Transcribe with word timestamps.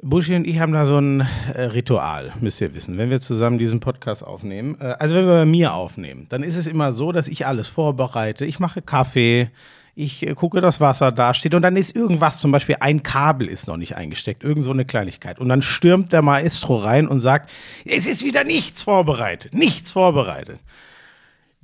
Buschi 0.00 0.36
und 0.36 0.46
ich 0.46 0.60
haben 0.60 0.72
da 0.72 0.86
so 0.86 0.96
ein 0.96 1.26
äh, 1.54 1.62
Ritual, 1.62 2.32
müsst 2.40 2.60
ihr 2.60 2.72
wissen, 2.72 2.98
wenn 2.98 3.10
wir 3.10 3.20
zusammen 3.20 3.58
diesen 3.58 3.80
Podcast 3.80 4.22
aufnehmen. 4.22 4.76
Äh, 4.80 4.94
also 4.98 5.16
wenn 5.16 5.26
wir 5.26 5.32
bei 5.32 5.44
mir 5.44 5.74
aufnehmen, 5.74 6.26
dann 6.28 6.44
ist 6.44 6.56
es 6.56 6.68
immer 6.68 6.92
so, 6.92 7.10
dass 7.10 7.26
ich 7.26 7.46
alles 7.46 7.66
vorbereite. 7.66 8.44
Ich 8.44 8.60
mache 8.60 8.80
Kaffee, 8.80 9.50
ich 9.96 10.24
äh, 10.24 10.34
gucke, 10.34 10.60
dass 10.60 10.80
Wasser 10.80 11.10
dasteht 11.10 11.52
und 11.56 11.62
dann 11.62 11.76
ist 11.76 11.96
irgendwas, 11.96 12.38
zum 12.38 12.52
Beispiel 12.52 12.76
ein 12.78 13.02
Kabel 13.02 13.48
ist 13.48 13.66
noch 13.66 13.76
nicht 13.76 13.96
eingesteckt, 13.96 14.44
irgend 14.44 14.62
so 14.62 14.70
eine 14.70 14.84
Kleinigkeit. 14.84 15.40
Und 15.40 15.48
dann 15.48 15.62
stürmt 15.62 16.12
der 16.12 16.22
Maestro 16.22 16.76
rein 16.76 17.08
und 17.08 17.18
sagt, 17.18 17.50
es 17.84 18.06
ist 18.06 18.24
wieder 18.24 18.44
nichts 18.44 18.84
vorbereitet, 18.84 19.52
nichts 19.52 19.90
vorbereitet. 19.90 20.60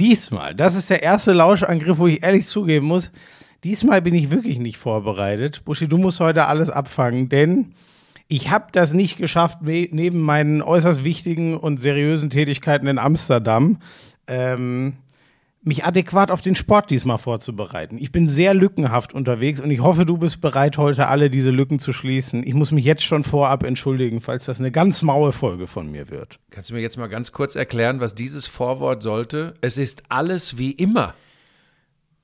Diesmal, 0.00 0.56
das 0.56 0.74
ist 0.74 0.90
der 0.90 1.04
erste 1.04 1.34
Lauschangriff, 1.34 1.98
wo 1.98 2.08
ich 2.08 2.24
ehrlich 2.24 2.48
zugeben 2.48 2.86
muss, 2.86 3.12
diesmal 3.62 4.02
bin 4.02 4.14
ich 4.14 4.30
wirklich 4.30 4.58
nicht 4.58 4.76
vorbereitet. 4.76 5.64
Buschi, 5.64 5.86
du 5.86 5.98
musst 5.98 6.18
heute 6.18 6.46
alles 6.46 6.68
abfangen, 6.68 7.28
denn 7.28 7.74
ich 8.34 8.50
habe 8.50 8.66
das 8.72 8.94
nicht 8.94 9.16
geschafft, 9.16 9.58
neben 9.62 10.20
meinen 10.20 10.60
äußerst 10.60 11.04
wichtigen 11.04 11.56
und 11.56 11.78
seriösen 11.78 12.30
Tätigkeiten 12.30 12.88
in 12.88 12.98
Amsterdam, 12.98 13.78
ähm, 14.26 14.94
mich 15.62 15.84
adäquat 15.84 16.32
auf 16.32 16.42
den 16.42 16.56
Sport 16.56 16.90
diesmal 16.90 17.18
vorzubereiten. 17.18 17.96
Ich 17.96 18.10
bin 18.10 18.28
sehr 18.28 18.52
lückenhaft 18.52 19.14
unterwegs 19.14 19.60
und 19.60 19.70
ich 19.70 19.80
hoffe, 19.80 20.04
du 20.04 20.18
bist 20.18 20.40
bereit, 20.40 20.78
heute 20.78 21.06
alle 21.06 21.30
diese 21.30 21.50
Lücken 21.50 21.78
zu 21.78 21.92
schließen. 21.92 22.44
Ich 22.44 22.54
muss 22.54 22.72
mich 22.72 22.84
jetzt 22.84 23.04
schon 23.04 23.22
vorab 23.22 23.62
entschuldigen, 23.62 24.20
falls 24.20 24.46
das 24.46 24.58
eine 24.58 24.72
ganz 24.72 25.02
maue 25.02 25.30
Folge 25.30 25.68
von 25.68 25.90
mir 25.90 26.10
wird. 26.10 26.40
Kannst 26.50 26.70
du 26.70 26.74
mir 26.74 26.80
jetzt 26.80 26.98
mal 26.98 27.06
ganz 27.06 27.30
kurz 27.30 27.54
erklären, 27.54 28.00
was 28.00 28.16
dieses 28.16 28.48
Vorwort 28.48 29.02
sollte? 29.02 29.54
Es 29.60 29.78
ist 29.78 30.02
alles 30.08 30.58
wie 30.58 30.72
immer. 30.72 31.14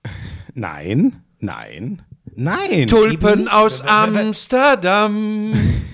Nein, 0.54 1.22
nein, 1.38 2.02
nein. 2.34 2.88
Tulpen 2.88 3.46
aus 3.46 3.82
Amsterdam. 3.82 5.52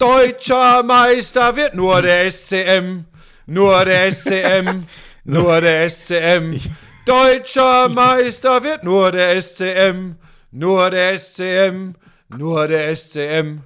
Deutscher 0.00 0.82
Meister 0.82 1.54
wird 1.56 1.74
nur 1.74 2.00
der 2.00 2.30
SCM. 2.30 3.04
Nur 3.44 3.84
der 3.84 4.10
SCM. 4.10 4.86
Nur 5.24 5.60
der 5.60 5.90
SCM. 5.90 6.58
Deutscher 7.04 7.90
Meister 7.90 8.62
wird 8.62 8.82
nur 8.82 9.12
der 9.12 9.40
SCM. 9.40 10.14
Nur 10.50 10.88
der 10.88 11.18
SCM. 11.18 11.92
Nur 12.30 12.66
der 12.66 12.96
SCM. 12.96 13.60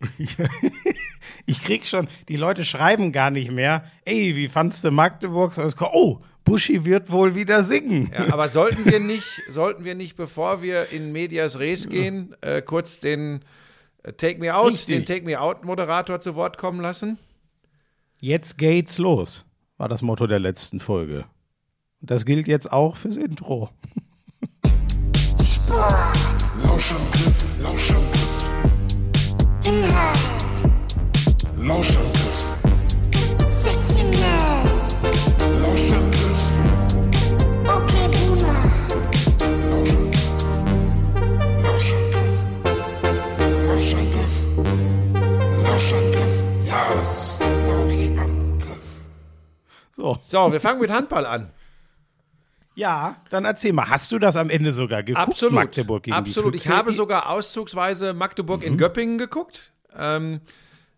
ich 1.46 1.62
krieg 1.62 1.84
schon, 1.84 2.08
die 2.28 2.36
Leute 2.36 2.64
schreiben 2.64 3.12
gar 3.12 3.30
nicht 3.30 3.50
mehr, 3.50 3.84
ey, 4.06 4.34
wie 4.34 4.48
fandst 4.48 4.84
du 4.84 4.90
Magdeburg? 4.90 5.52
Oh, 5.92 6.20
Buschi 6.44 6.86
wird 6.86 7.12
wohl 7.12 7.34
wieder 7.34 7.62
singen. 7.62 8.10
Ja, 8.12 8.32
aber 8.32 8.48
sollten 8.48 8.86
wir 8.86 9.00
nicht, 9.00 9.42
sollten 9.50 9.84
wir 9.84 9.94
nicht, 9.94 10.16
bevor 10.16 10.62
wir 10.62 10.90
in 10.92 11.12
Medias 11.12 11.58
Res 11.58 11.90
gehen, 11.90 12.34
äh, 12.40 12.62
kurz 12.62 13.00
den 13.00 13.44
Take 14.16 14.38
Me 14.38 14.54
Out, 14.54 14.72
Richtig. 14.72 14.96
den 14.96 15.04
Take 15.06 15.24
Me 15.24 15.40
Out 15.40 15.64
Moderator 15.64 16.20
zu 16.20 16.34
Wort 16.34 16.58
kommen 16.58 16.80
lassen? 16.80 17.18
Jetzt 18.18 18.58
geht's 18.58 18.98
los 18.98 19.44
war 19.76 19.88
das 19.88 20.02
Motto 20.02 20.26
der 20.26 20.38
letzten 20.38 20.80
Folge. 20.80 21.24
Und 22.00 22.10
das 22.10 22.24
gilt 22.24 22.48
jetzt 22.48 22.72
auch 22.72 22.96
fürs 22.96 23.16
Intro. 23.16 23.70
Lauschangriff, 26.62 27.46
Lauschangriff. 27.60 28.46
Inhalt. 29.64 30.18
Lauschangriff. 31.58 32.33
Lauschangriff. 45.84 46.42
Ja, 46.66 46.94
das 46.94 47.18
ist 47.18 47.42
so. 49.96 50.18
so, 50.20 50.52
wir 50.52 50.60
fangen 50.60 50.80
mit 50.80 50.90
Handball 50.90 51.26
an. 51.26 51.50
Ja, 52.74 53.16
dann 53.28 53.44
erzähl 53.44 53.72
mal, 53.74 53.90
hast 53.90 54.10
du 54.10 54.18
das 54.18 54.36
am 54.36 54.48
Ende 54.48 54.72
sogar 54.72 55.02
geguckt? 55.02 55.28
Absolut. 55.28 55.54
Magdeburg 55.54 56.04
gegen 56.04 56.16
Absolut. 56.16 56.56
Ich 56.56 56.68
habe 56.68 56.92
sogar 56.92 57.28
auszugsweise 57.28 58.14
Magdeburg 58.14 58.62
mhm. 58.62 58.66
in 58.66 58.78
Göppingen 58.78 59.18
geguckt. 59.18 59.72
Ähm, 59.96 60.40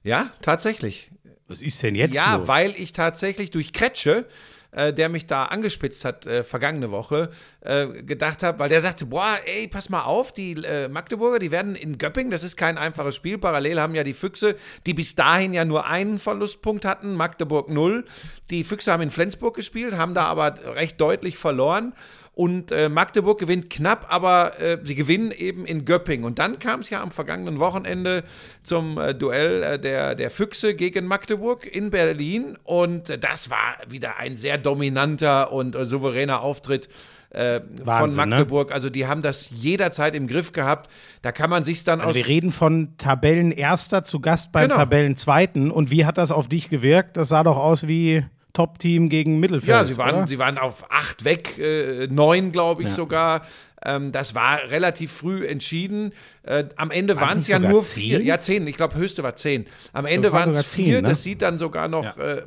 ja, 0.04 0.30
tatsächlich. 0.40 1.10
Was 1.48 1.62
ist 1.62 1.82
denn 1.82 1.96
jetzt? 1.96 2.14
Ja, 2.14 2.36
los? 2.36 2.48
weil 2.48 2.72
ich 2.76 2.92
tatsächlich 2.92 3.50
durch 3.50 3.72
Kretsche 3.72 4.26
äh, 4.76 4.92
der 4.92 5.08
mich 5.08 5.26
da 5.26 5.46
angespitzt 5.46 6.04
hat 6.04 6.26
äh, 6.26 6.44
vergangene 6.44 6.90
Woche, 6.90 7.30
äh, 7.60 7.86
gedacht 8.02 8.42
habe, 8.42 8.58
weil 8.58 8.68
der 8.68 8.80
sagte, 8.80 9.06
boah, 9.06 9.38
ey, 9.44 9.66
pass 9.68 9.88
mal 9.88 10.02
auf, 10.02 10.32
die 10.32 10.52
äh, 10.64 10.88
Magdeburger, 10.88 11.38
die 11.38 11.50
werden 11.50 11.74
in 11.74 11.98
Göppingen, 11.98 12.30
das 12.30 12.44
ist 12.44 12.56
kein 12.56 12.78
einfaches 12.78 13.16
Spiel, 13.16 13.38
parallel 13.38 13.80
haben 13.80 13.94
ja 13.94 14.04
die 14.04 14.12
Füchse, 14.12 14.56
die 14.86 14.94
bis 14.94 15.14
dahin 15.14 15.54
ja 15.54 15.64
nur 15.64 15.86
einen 15.86 16.18
Verlustpunkt 16.18 16.84
hatten, 16.84 17.14
Magdeburg 17.14 17.68
0. 17.70 18.04
Die 18.50 18.64
Füchse 18.64 18.92
haben 18.92 19.02
in 19.02 19.10
Flensburg 19.10 19.56
gespielt, 19.56 19.96
haben 19.96 20.14
da 20.14 20.24
aber 20.24 20.54
recht 20.74 21.00
deutlich 21.00 21.38
verloren 21.38 21.94
und 22.36 22.70
äh, 22.70 22.90
Magdeburg 22.90 23.40
gewinnt 23.40 23.70
knapp, 23.70 24.08
aber 24.10 24.60
äh, 24.60 24.76
sie 24.82 24.94
gewinnen 24.94 25.30
eben 25.30 25.64
in 25.64 25.86
Göppingen. 25.86 26.26
Und 26.26 26.38
dann 26.38 26.58
kam 26.58 26.80
es 26.80 26.90
ja 26.90 27.02
am 27.02 27.10
vergangenen 27.10 27.60
Wochenende 27.60 28.24
zum 28.62 28.98
äh, 28.98 29.14
Duell 29.14 29.62
äh, 29.62 29.78
der, 29.78 30.14
der 30.14 30.30
Füchse 30.30 30.74
gegen 30.74 31.06
Magdeburg 31.06 31.64
in 31.64 31.88
Berlin. 31.88 32.58
Und 32.62 33.08
äh, 33.08 33.18
das 33.18 33.48
war 33.48 33.78
wieder 33.88 34.18
ein 34.18 34.36
sehr 34.36 34.58
dominanter 34.58 35.50
und 35.50 35.74
äh, 35.74 35.86
souveräner 35.86 36.42
Auftritt. 36.42 36.90
Wahnsinn, 37.32 37.84
von 37.84 38.10
ne? 38.10 38.36
Magdeburg. 38.36 38.68
Ne? 38.68 38.74
Also 38.74 38.88
die 38.88 39.06
haben 39.06 39.20
das 39.20 39.50
jederzeit 39.50 40.14
im 40.14 40.26
Griff 40.26 40.52
gehabt. 40.52 40.90
Da 41.20 41.32
kann 41.32 41.50
man 41.50 41.64
sich 41.64 41.84
dann 41.84 42.00
also 42.00 42.10
aus. 42.10 42.16
Wir 42.16 42.28
reden 42.28 42.50
von 42.50 42.96
Tabellenerster 42.96 44.04
zu 44.04 44.20
Gast 44.20 44.52
beim 44.52 44.68
genau. 44.68 44.76
Tabellenzweiten. 44.76 45.70
Und 45.70 45.90
wie 45.90 46.06
hat 46.06 46.16
das 46.16 46.30
auf 46.30 46.48
dich 46.48 46.70
gewirkt? 46.70 47.16
Das 47.18 47.28
sah 47.28 47.42
doch 47.42 47.56
aus 47.56 47.88
wie 47.88 48.24
Top-Team 48.56 49.10
gegen 49.10 49.38
Mittelfeld. 49.38 49.68
Ja, 49.68 49.84
sie 49.84 49.98
waren, 49.98 50.26
sie 50.26 50.38
waren 50.38 50.56
auf 50.56 50.90
acht 50.90 51.26
weg, 51.26 51.58
äh, 51.58 52.06
neun, 52.06 52.52
glaube 52.52 52.84
ich 52.84 52.88
ja. 52.88 52.94
sogar. 52.94 53.46
Ähm, 53.84 54.12
das 54.12 54.34
war 54.34 54.70
relativ 54.70 55.12
früh 55.12 55.46
entschieden. 55.46 56.14
Äh, 56.42 56.64
am 56.76 56.90
Ende 56.90 57.20
waren 57.20 57.38
es 57.38 57.48
ja 57.48 57.58
nur 57.58 57.82
vier. 57.82 58.22
Ja, 58.22 58.40
zehn. 58.40 58.66
Ich 58.66 58.78
glaube, 58.78 58.94
höchste 58.94 59.22
war 59.22 59.36
zehn. 59.36 59.66
Am 59.92 60.06
Ende 60.06 60.32
waren 60.32 60.52
es 60.52 60.64
vier. 60.64 61.02
Ne? 61.02 61.08
Das 61.08 61.22
sieht 61.22 61.42
dann 61.42 61.58
sogar 61.58 61.88
noch 61.88 62.16
ja. 62.16 62.36
äh, 62.36 62.42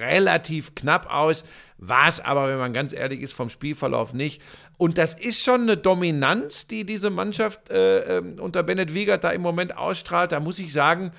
relativ 0.00 0.74
knapp 0.74 1.10
aus. 1.10 1.44
War 1.78 2.08
es 2.08 2.20
aber, 2.20 2.48
wenn 2.48 2.58
man 2.58 2.74
ganz 2.74 2.92
ehrlich 2.92 3.22
ist, 3.22 3.32
vom 3.32 3.48
Spielverlauf 3.48 4.12
nicht. 4.12 4.42
Und 4.76 4.98
das 4.98 5.14
ist 5.14 5.42
schon 5.42 5.62
eine 5.62 5.78
Dominanz, 5.78 6.66
die 6.66 6.84
diese 6.84 7.08
Mannschaft 7.08 7.70
äh, 7.70 8.18
ähm, 8.18 8.36
unter 8.38 8.62
Bennett 8.62 8.92
Wiegert 8.92 9.24
da 9.24 9.30
im 9.30 9.40
Moment 9.40 9.78
ausstrahlt. 9.78 10.30
Da 10.30 10.40
muss 10.40 10.58
ich 10.58 10.74
sagen, 10.74 11.10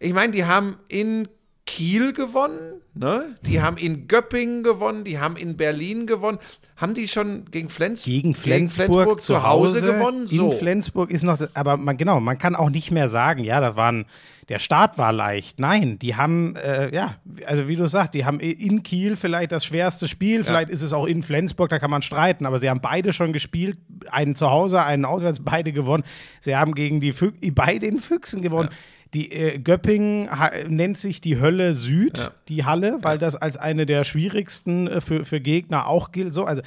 ich 0.00 0.12
meine, 0.12 0.32
die 0.32 0.44
haben 0.44 0.76
in 0.88 1.28
Kiel 1.70 2.12
gewonnen, 2.12 2.80
ne? 2.94 3.36
Die 3.46 3.62
haben 3.62 3.76
in 3.76 4.08
Göppingen 4.08 4.64
gewonnen, 4.64 5.04
die 5.04 5.20
haben 5.20 5.36
in 5.36 5.56
Berlin 5.56 6.08
gewonnen. 6.08 6.40
Haben 6.76 6.94
die 6.94 7.06
schon 7.06 7.44
gegen, 7.52 7.68
Flens 7.68 8.02
gegen 8.04 8.34
Flensburg, 8.34 8.88
gegen 8.88 8.92
Flensburg 8.92 9.20
zu 9.20 9.44
Hause, 9.44 9.80
gewonnen? 9.80 10.26
So. 10.26 10.50
In 10.50 10.58
Flensburg 10.58 11.12
ist 11.12 11.22
noch, 11.22 11.38
aber 11.54 11.76
man, 11.76 11.96
genau, 11.96 12.18
man 12.18 12.38
kann 12.38 12.56
auch 12.56 12.70
nicht 12.70 12.90
mehr 12.90 13.08
sagen, 13.08 13.44
ja, 13.44 13.60
da 13.60 13.76
waren, 13.76 14.06
der 14.48 14.58
Start 14.58 14.98
war 14.98 15.12
leicht. 15.12 15.60
Nein, 15.60 16.00
die 16.00 16.16
haben, 16.16 16.56
äh, 16.56 16.92
ja, 16.92 17.18
also 17.46 17.68
wie 17.68 17.76
du 17.76 17.86
sagst, 17.86 18.14
die 18.14 18.24
haben 18.24 18.40
in 18.40 18.82
Kiel 18.82 19.14
vielleicht 19.14 19.52
das 19.52 19.64
schwerste 19.64 20.08
Spiel, 20.08 20.38
ja. 20.38 20.42
vielleicht 20.42 20.70
ist 20.70 20.82
es 20.82 20.92
auch 20.92 21.06
in 21.06 21.22
Flensburg, 21.22 21.70
da 21.70 21.78
kann 21.78 21.90
man 21.90 22.02
streiten, 22.02 22.46
aber 22.46 22.58
sie 22.58 22.68
haben 22.68 22.80
beide 22.80 23.12
schon 23.12 23.32
gespielt, 23.32 23.78
einen 24.10 24.34
zu 24.34 24.50
Hause, 24.50 24.82
einen 24.82 25.04
auswärts, 25.04 25.38
beide 25.38 25.72
gewonnen. 25.72 26.02
Sie 26.40 26.56
haben 26.56 26.74
gegen 26.74 26.98
die 26.98 27.12
Fü 27.12 27.30
bei 27.52 27.78
den 27.78 27.98
Füchsen 27.98 28.42
gewonnen. 28.42 28.70
Ja. 28.72 28.76
Die 29.14 29.32
äh, 29.32 29.58
Göppingen 29.58 30.28
nennt 30.68 30.96
sich 30.96 31.20
die 31.20 31.40
Hölle 31.40 31.74
Süd, 31.74 32.18
ja. 32.18 32.30
die 32.48 32.64
Halle, 32.64 32.98
weil 33.02 33.16
ja. 33.16 33.20
das 33.20 33.36
als 33.36 33.56
eine 33.56 33.86
der 33.86 34.04
schwierigsten 34.04 34.86
äh, 34.86 35.00
für, 35.00 35.24
für 35.24 35.40
Gegner 35.40 35.86
auch 35.86 36.12
gilt. 36.12 36.32
So, 36.32 36.44
also 36.44 36.62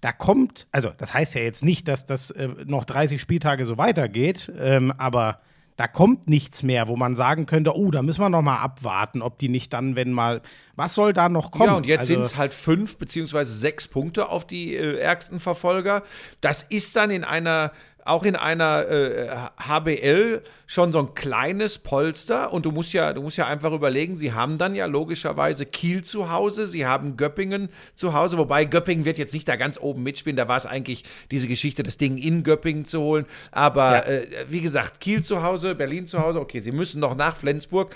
da 0.00 0.12
kommt, 0.12 0.66
also 0.72 0.90
das 0.96 1.14
heißt 1.14 1.34
ja 1.34 1.40
jetzt 1.40 1.64
nicht, 1.64 1.88
dass 1.88 2.04
das 2.04 2.30
äh, 2.30 2.48
noch 2.66 2.84
30 2.84 3.20
Spieltage 3.20 3.64
so 3.64 3.78
weitergeht, 3.78 4.52
ähm, 4.58 4.92
aber 4.98 5.40
da 5.76 5.86
kommt 5.86 6.28
nichts 6.28 6.62
mehr, 6.62 6.88
wo 6.88 6.96
man 6.96 7.14
sagen 7.14 7.44
könnte, 7.44 7.76
oh, 7.76 7.90
da 7.90 8.02
müssen 8.02 8.20
wir 8.20 8.30
noch 8.30 8.42
mal 8.42 8.60
abwarten, 8.60 9.20
ob 9.20 9.38
die 9.38 9.48
nicht 9.48 9.72
dann, 9.72 9.94
wenn 9.94 10.10
mal, 10.10 10.40
was 10.74 10.94
soll 10.94 11.12
da 11.12 11.28
noch 11.28 11.50
kommen? 11.50 11.66
Ja, 11.66 11.76
und 11.76 11.86
jetzt 11.86 12.00
also, 12.00 12.14
sind 12.14 12.22
es 12.22 12.36
halt 12.36 12.54
fünf 12.54 12.96
beziehungsweise 12.96 13.52
sechs 13.52 13.86
Punkte 13.86 14.30
auf 14.30 14.46
die 14.46 14.74
äh, 14.74 14.98
ärgsten 14.98 15.38
Verfolger. 15.38 16.02
Das 16.40 16.62
ist 16.62 16.96
dann 16.96 17.10
in 17.10 17.24
einer 17.24 17.72
auch 18.06 18.24
in 18.24 18.36
einer 18.36 18.88
äh, 18.88 19.28
HBL 19.58 20.42
schon 20.66 20.92
so 20.92 20.98
ein 20.98 21.14
kleines 21.14 21.78
Polster 21.78 22.52
und 22.52 22.66
du 22.66 22.72
musst 22.72 22.92
ja, 22.92 23.12
du 23.12 23.22
musst 23.22 23.36
ja 23.36 23.46
einfach 23.46 23.72
überlegen, 23.72 24.16
sie 24.16 24.32
haben 24.32 24.58
dann 24.58 24.74
ja 24.74 24.86
logischerweise 24.86 25.66
Kiel 25.66 26.02
zu 26.02 26.30
Hause, 26.30 26.66
sie 26.66 26.86
haben 26.86 27.16
Göppingen 27.16 27.68
zu 27.94 28.14
Hause, 28.14 28.36
wobei 28.38 28.64
Göppingen 28.64 29.04
wird 29.04 29.18
jetzt 29.18 29.32
nicht 29.32 29.48
da 29.48 29.56
ganz 29.56 29.78
oben 29.78 30.02
mitspielen, 30.02 30.36
da 30.36 30.48
war 30.48 30.56
es 30.56 30.66
eigentlich 30.66 31.04
diese 31.30 31.46
Geschichte, 31.46 31.82
das 31.82 31.98
Ding 31.98 32.18
in 32.18 32.42
Göppingen 32.42 32.84
zu 32.84 33.00
holen, 33.00 33.26
aber 33.52 33.92
ja. 33.92 34.02
äh, 34.02 34.26
wie 34.48 34.60
gesagt, 34.60 35.00
Kiel 35.00 35.22
zu 35.22 35.42
Hause, 35.42 35.74
Berlin 35.74 36.06
zu 36.06 36.20
Hause, 36.20 36.40
okay, 36.40 36.60
sie 36.60 36.72
müssen 36.72 37.00
noch 37.00 37.14
nach 37.14 37.36
Flensburg. 37.36 37.94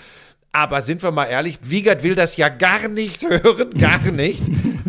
Aber 0.53 0.81
sind 0.81 1.01
wir 1.01 1.11
mal 1.11 1.25
ehrlich, 1.25 1.59
Wiegert 1.61 2.03
will 2.03 2.13
das 2.13 2.35
ja 2.35 2.49
gar 2.49 2.89
nicht 2.89 3.21
hören, 3.29 3.69
gar 3.71 4.11
nicht. 4.11 4.43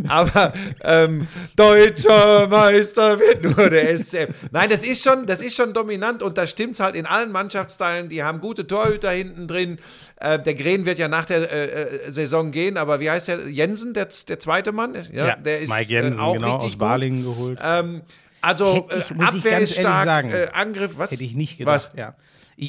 Aber 0.08 0.52
ähm, 0.82 1.28
deutscher 1.54 2.48
Meister 2.48 3.20
wird 3.20 3.44
nur 3.44 3.70
der 3.70 3.96
SCM. 3.96 4.34
Nein, 4.50 4.70
das 4.70 4.82
ist 4.82 5.04
schon, 5.04 5.26
das 5.26 5.40
ist 5.40 5.54
schon 5.54 5.72
dominant 5.72 6.22
und 6.24 6.36
da 6.36 6.48
stimmt 6.48 6.74
es 6.74 6.80
halt 6.80 6.96
in 6.96 7.06
allen 7.06 7.30
Mannschaftsteilen. 7.30 8.08
Die 8.08 8.24
haben 8.24 8.40
gute 8.40 8.66
Torhüter 8.66 9.12
hinten 9.12 9.46
drin. 9.46 9.78
Äh, 10.16 10.40
der 10.40 10.54
Gren 10.54 10.84
wird 10.84 10.98
ja 10.98 11.06
nach 11.06 11.26
der 11.26 11.50
äh, 11.52 11.66
äh, 11.66 12.10
Saison 12.10 12.50
gehen, 12.50 12.76
aber 12.76 12.98
wie 12.98 13.10
heißt 13.10 13.28
der? 13.28 13.48
Jensen, 13.48 13.94
der, 13.94 14.08
der 14.28 14.40
zweite 14.40 14.72
Mann? 14.72 14.94
Ja, 15.12 15.28
ja 15.28 15.36
der 15.36 15.60
ist 15.60 15.70
Mike 15.70 15.92
Jensen, 15.92 16.20
äh, 16.20 16.22
auch 16.22 16.34
genau, 16.34 16.54
richtig 16.54 16.72
aus 16.72 16.78
Balingen 16.78 17.22
geholt. 17.22 17.58
Ähm, 17.62 18.02
also 18.40 18.88
ich, 18.90 19.12
Abwehr 19.20 19.60
ist 19.60 19.74
stark, 19.74 20.04
sagen, 20.04 20.30
äh, 20.32 20.48
Angriff, 20.52 20.98
was? 20.98 21.12
Hätte 21.12 21.22
ich 21.22 21.36
nicht 21.36 21.58
gedacht, 21.58 21.90
was? 21.92 21.98
ja. 21.98 22.16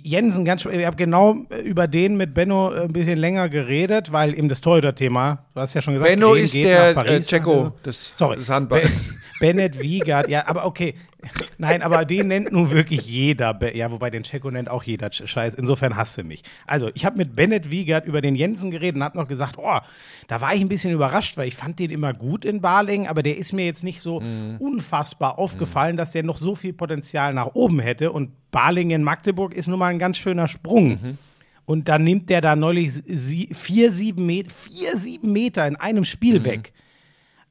Jensen, 0.02 0.46
ganz 0.46 0.66
ich 0.66 0.86
habe 0.86 0.96
genau 0.96 1.36
äh, 1.50 1.62
über 1.62 1.88
den 1.88 2.18
mit 2.18 2.34
Benno 2.34 2.74
äh, 2.74 2.82
ein 2.82 2.94
bisschen 2.94 3.20
länger 3.20 3.50
geredet, 3.50 4.12
weil 4.12 4.38
eben 4.38 4.50
das 4.50 4.62
Torhüter-Thema, 4.62 5.46
du 5.54 5.62
hast 5.62 5.74
ja 5.74 5.82
schon 5.82 5.94
gesagt, 5.94 6.10
Benno 6.10 6.32
Green 6.32 6.44
ist 6.44 6.56
der 6.56 6.98
äh, 6.98 7.20
Checo 7.22 7.74
des, 7.86 8.14
Sorry, 8.16 8.38
des 8.38 8.50
Handballs. 8.50 9.14
Bennett 9.40 9.80
Wiegert, 9.82 10.30
ja, 10.30 10.48
aber 10.48 10.66
okay. 10.66 10.96
Nein, 11.58 11.82
aber 11.82 12.06
den 12.06 12.28
nennt 12.28 12.52
nun 12.52 12.72
wirklich 12.72 13.02
jeder. 13.06 13.58
Ja, 13.74 13.92
wobei 13.92 14.10
den 14.10 14.24
Checo 14.24 14.52
nennt 14.52 14.70
auch 14.70 14.84
jeder 14.84 15.12
Scheiß. 15.12 15.56
Insofern 15.56 15.96
hasst 15.96 16.18
du 16.18 16.24
mich. 16.24 16.44
Also, 16.68 16.90
ich 16.94 17.06
habe 17.06 17.18
mit 17.18 17.36
Bennett 17.36 17.70
Wiegert 17.70 18.06
über 18.06 18.22
den 18.22 18.36
Jensen 18.36 18.72
geredet 18.72 18.96
und 18.98 19.04
habe 19.04 19.18
noch 19.18 19.28
gesagt, 19.28 19.58
oh, 19.58 19.80
da 20.28 20.42
war 20.42 20.54
ich 20.54 20.62
ein 20.62 20.70
bisschen 20.70 20.94
überrascht, 20.94 21.38
weil 21.38 21.48
ich 21.48 21.56
fand 21.56 21.80
den 21.80 21.92
immer 21.92 22.14
gut 22.14 22.44
in 22.46 22.62
Balingen, 22.62 23.08
aber 23.08 23.24
der 23.24 23.38
ist 23.38 23.54
mir 23.54 23.66
jetzt 23.66 23.84
nicht 23.84 24.02
so 24.02 24.20
mhm. 24.20 24.58
unfassbar 24.60 25.40
aufgefallen, 25.40 25.98
dass 25.98 26.12
der 26.12 26.24
noch 26.24 26.38
so 26.38 26.56
viel 26.56 26.74
Potenzial 26.74 27.34
nach 27.34 27.54
oben 27.54 27.80
hätte. 27.80 28.12
Und 28.12 28.32
Balingen 28.54 29.04
Magdeburg 29.04 29.54
ist 29.54 29.68
nun 29.68 29.80
mal 29.80 29.88
ein 29.88 30.00
ganz 30.00 30.18
schöner 30.18 30.48
Sprung. 30.48 30.90
Mhm. 30.92 31.18
Und 31.66 31.90
dann 31.90 32.04
nimmt 32.04 32.30
der 32.30 32.40
da 32.40 32.56
neulich 32.56 32.92
vier, 33.54 33.92
sieben, 33.92 34.26
Met 34.26 34.52
vier, 34.52 34.96
sieben 34.96 35.34
Meter 35.34 35.68
in 35.68 35.76
einem 35.76 36.06
Spiel 36.06 36.40
mhm. 36.40 36.46
weg. 36.46 36.74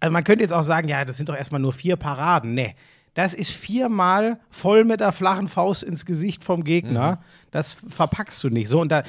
Also 0.00 0.12
man 0.12 0.25
könnte 0.25 0.43
jetzt 0.43 0.52
auch 0.52 0.62
sagen, 0.62 0.88
ja, 0.88 1.04
das 1.04 1.16
sind 1.16 1.28
doch 1.28 1.37
erstmal 1.37 1.60
nur 1.60 1.72
vier 1.72 1.96
Paraden. 1.96 2.54
Nee, 2.54 2.75
das 3.14 3.34
ist 3.34 3.50
viermal 3.50 4.40
voll 4.50 4.84
mit 4.84 5.00
der 5.00 5.12
flachen 5.12 5.49
Faust 5.49 5.82
ins 5.82 6.06
Gesicht 6.06 6.44
vom 6.44 6.64
Gegner. 6.64 7.12
Mhm. 7.12 7.19
Das 7.50 7.76
verpackst 7.88 8.43
du 8.44 8.49
nicht 8.49 8.69
so. 8.69 8.81
Und, 8.81 8.90
da, 8.90 9.02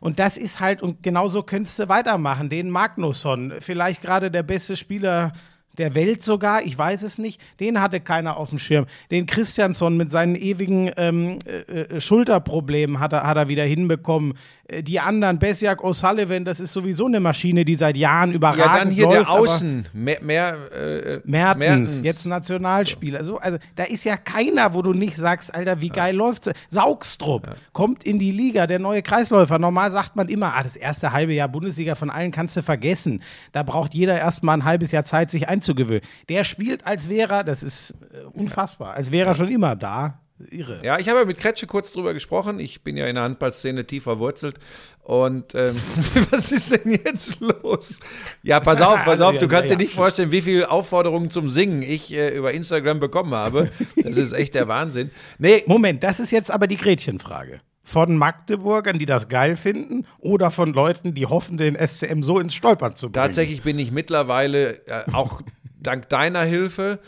und 0.00 0.18
das 0.18 0.36
ist 0.36 0.60
halt, 0.60 0.82
und 0.82 1.02
genauso 1.02 1.42
könntest 1.42 1.78
du 1.78 1.88
weitermachen. 1.88 2.48
Den 2.48 2.70
Magnusson, 2.70 3.54
vielleicht 3.60 4.02
gerade 4.02 4.30
der 4.30 4.42
beste 4.42 4.76
Spieler 4.76 5.32
der 5.76 5.94
Welt 5.94 6.24
sogar, 6.24 6.62
ich 6.62 6.76
weiß 6.76 7.02
es 7.02 7.18
nicht, 7.18 7.40
den 7.60 7.80
hatte 7.80 8.00
keiner 8.00 8.36
auf 8.36 8.50
dem 8.50 8.58
Schirm. 8.58 8.86
Den 9.10 9.26
Christiansson 9.26 9.96
mit 9.96 10.10
seinen 10.10 10.34
ewigen 10.34 10.90
ähm, 10.96 11.38
äh, 11.46 11.80
äh 11.80 12.00
Schulterproblemen 12.00 12.98
hat 12.98 13.12
er, 13.12 13.24
hat 13.24 13.36
er 13.36 13.48
wieder 13.48 13.64
hinbekommen. 13.64 14.34
Äh, 14.68 14.82
die 14.82 15.00
anderen, 15.00 15.38
Besiak 15.38 15.82
O'Sullivan, 15.82 16.44
das 16.44 16.60
ist 16.60 16.72
sowieso 16.72 17.06
eine 17.06 17.20
Maschine, 17.20 17.64
die 17.64 17.74
seit 17.74 17.96
Jahren 17.96 18.32
überragend 18.32 18.60
läuft. 18.60 18.74
Ja, 18.74 18.84
dann 18.84 18.90
hier 18.90 19.04
läuft, 19.04 19.28
der 19.28 19.30
Außen, 19.30 19.88
mehr, 19.92 20.22
mehr 20.22 20.56
äh, 20.72 21.20
Mertens, 21.24 21.58
Mertens, 21.58 22.00
jetzt 22.02 22.26
Nationalspieler. 22.26 23.24
So, 23.24 23.38
also 23.38 23.58
da 23.76 23.84
ist 23.84 24.04
ja 24.04 24.16
keiner, 24.16 24.74
wo 24.74 24.82
du 24.82 24.92
nicht 24.92 25.16
sagst, 25.16 25.54
Alter, 25.54 25.80
wie 25.80 25.88
geil 25.88 26.14
ja. 26.14 26.18
läuft's. 26.18 26.50
Saugstrup 26.68 27.46
ja. 27.46 27.54
kommt 27.72 28.04
in 28.04 28.18
die 28.18 28.30
Liga, 28.30 28.66
der 28.66 28.78
neue 28.78 29.02
Kreisläufer. 29.02 29.58
Normal 29.58 29.90
sagt 29.90 30.16
man 30.16 30.28
immer, 30.28 30.54
ah, 30.54 30.62
das 30.62 30.76
erste 30.76 31.12
halbe 31.12 31.32
Jahr 31.32 31.48
Bundesliga 31.48 31.94
von 31.94 32.10
allen 32.10 32.30
kannst 32.30 32.56
du 32.56 32.62
vergessen. 32.62 33.22
Da 33.52 33.62
braucht 33.62 33.94
jeder 33.94 34.18
erst 34.18 34.42
mal 34.42 34.54
ein 34.54 34.64
halbes 34.64 34.92
Jahr 34.92 35.04
Zeit, 35.04 35.30
sich 35.30 35.48
einzugewöhnen. 35.48 36.02
Der 36.28 36.44
spielt 36.44 36.86
als 36.86 37.08
wäre 37.08 37.36
er, 37.36 37.44
das 37.44 37.62
ist 37.62 37.92
äh, 38.12 38.24
unfassbar, 38.38 38.94
als 38.94 39.12
wäre 39.12 39.28
er 39.28 39.34
schon 39.34 39.48
immer 39.48 39.76
da. 39.76 40.20
Irre. 40.50 40.80
Ja, 40.82 40.98
ich 40.98 41.08
habe 41.08 41.20
ja 41.20 41.24
mit 41.24 41.38
Kretsche 41.38 41.66
kurz 41.66 41.92
drüber 41.92 42.14
gesprochen. 42.14 42.60
Ich 42.60 42.82
bin 42.82 42.96
ja 42.96 43.06
in 43.06 43.14
der 43.14 43.24
Handballszene 43.24 43.84
tief 43.84 44.04
verwurzelt. 44.04 44.56
Und 45.02 45.54
ähm, 45.54 45.74
was 46.30 46.52
ist 46.52 46.72
denn 46.72 46.92
jetzt 46.92 47.40
los? 47.40 47.98
Ja, 48.42 48.60
pass 48.60 48.80
auf, 48.80 49.04
pass 49.04 49.20
auf, 49.20 49.38
du 49.38 49.48
kannst 49.48 49.70
dir 49.70 49.76
nicht 49.76 49.94
vorstellen, 49.94 50.30
wie 50.30 50.42
viele 50.42 50.70
Aufforderungen 50.70 51.30
zum 51.30 51.48
Singen 51.48 51.82
ich 51.82 52.12
äh, 52.12 52.36
über 52.36 52.52
Instagram 52.52 53.00
bekommen 53.00 53.34
habe. 53.34 53.70
Das 53.96 54.16
ist 54.16 54.32
echt 54.32 54.54
der 54.54 54.68
Wahnsinn. 54.68 55.10
Nee. 55.38 55.64
Moment, 55.66 56.02
das 56.02 56.20
ist 56.20 56.30
jetzt 56.30 56.50
aber 56.50 56.66
die 56.66 56.76
Gretchenfrage. 56.76 57.60
Von 57.82 58.18
Magdeburgern, 58.18 58.98
die 58.98 59.06
das 59.06 59.28
geil 59.28 59.56
finden, 59.56 60.04
oder 60.18 60.50
von 60.50 60.74
Leuten, 60.74 61.14
die 61.14 61.24
hoffen, 61.24 61.56
den 61.56 61.74
SCM 61.74 62.22
so 62.22 62.38
ins 62.38 62.54
Stolpern 62.54 62.94
zu 62.94 63.06
bringen? 63.06 63.14
Tatsächlich 63.14 63.62
bin 63.62 63.78
ich 63.78 63.90
mittlerweile 63.90 64.86
äh, 64.86 65.04
auch 65.12 65.40
dank 65.80 66.08
deiner 66.10 66.42
Hilfe 66.42 67.00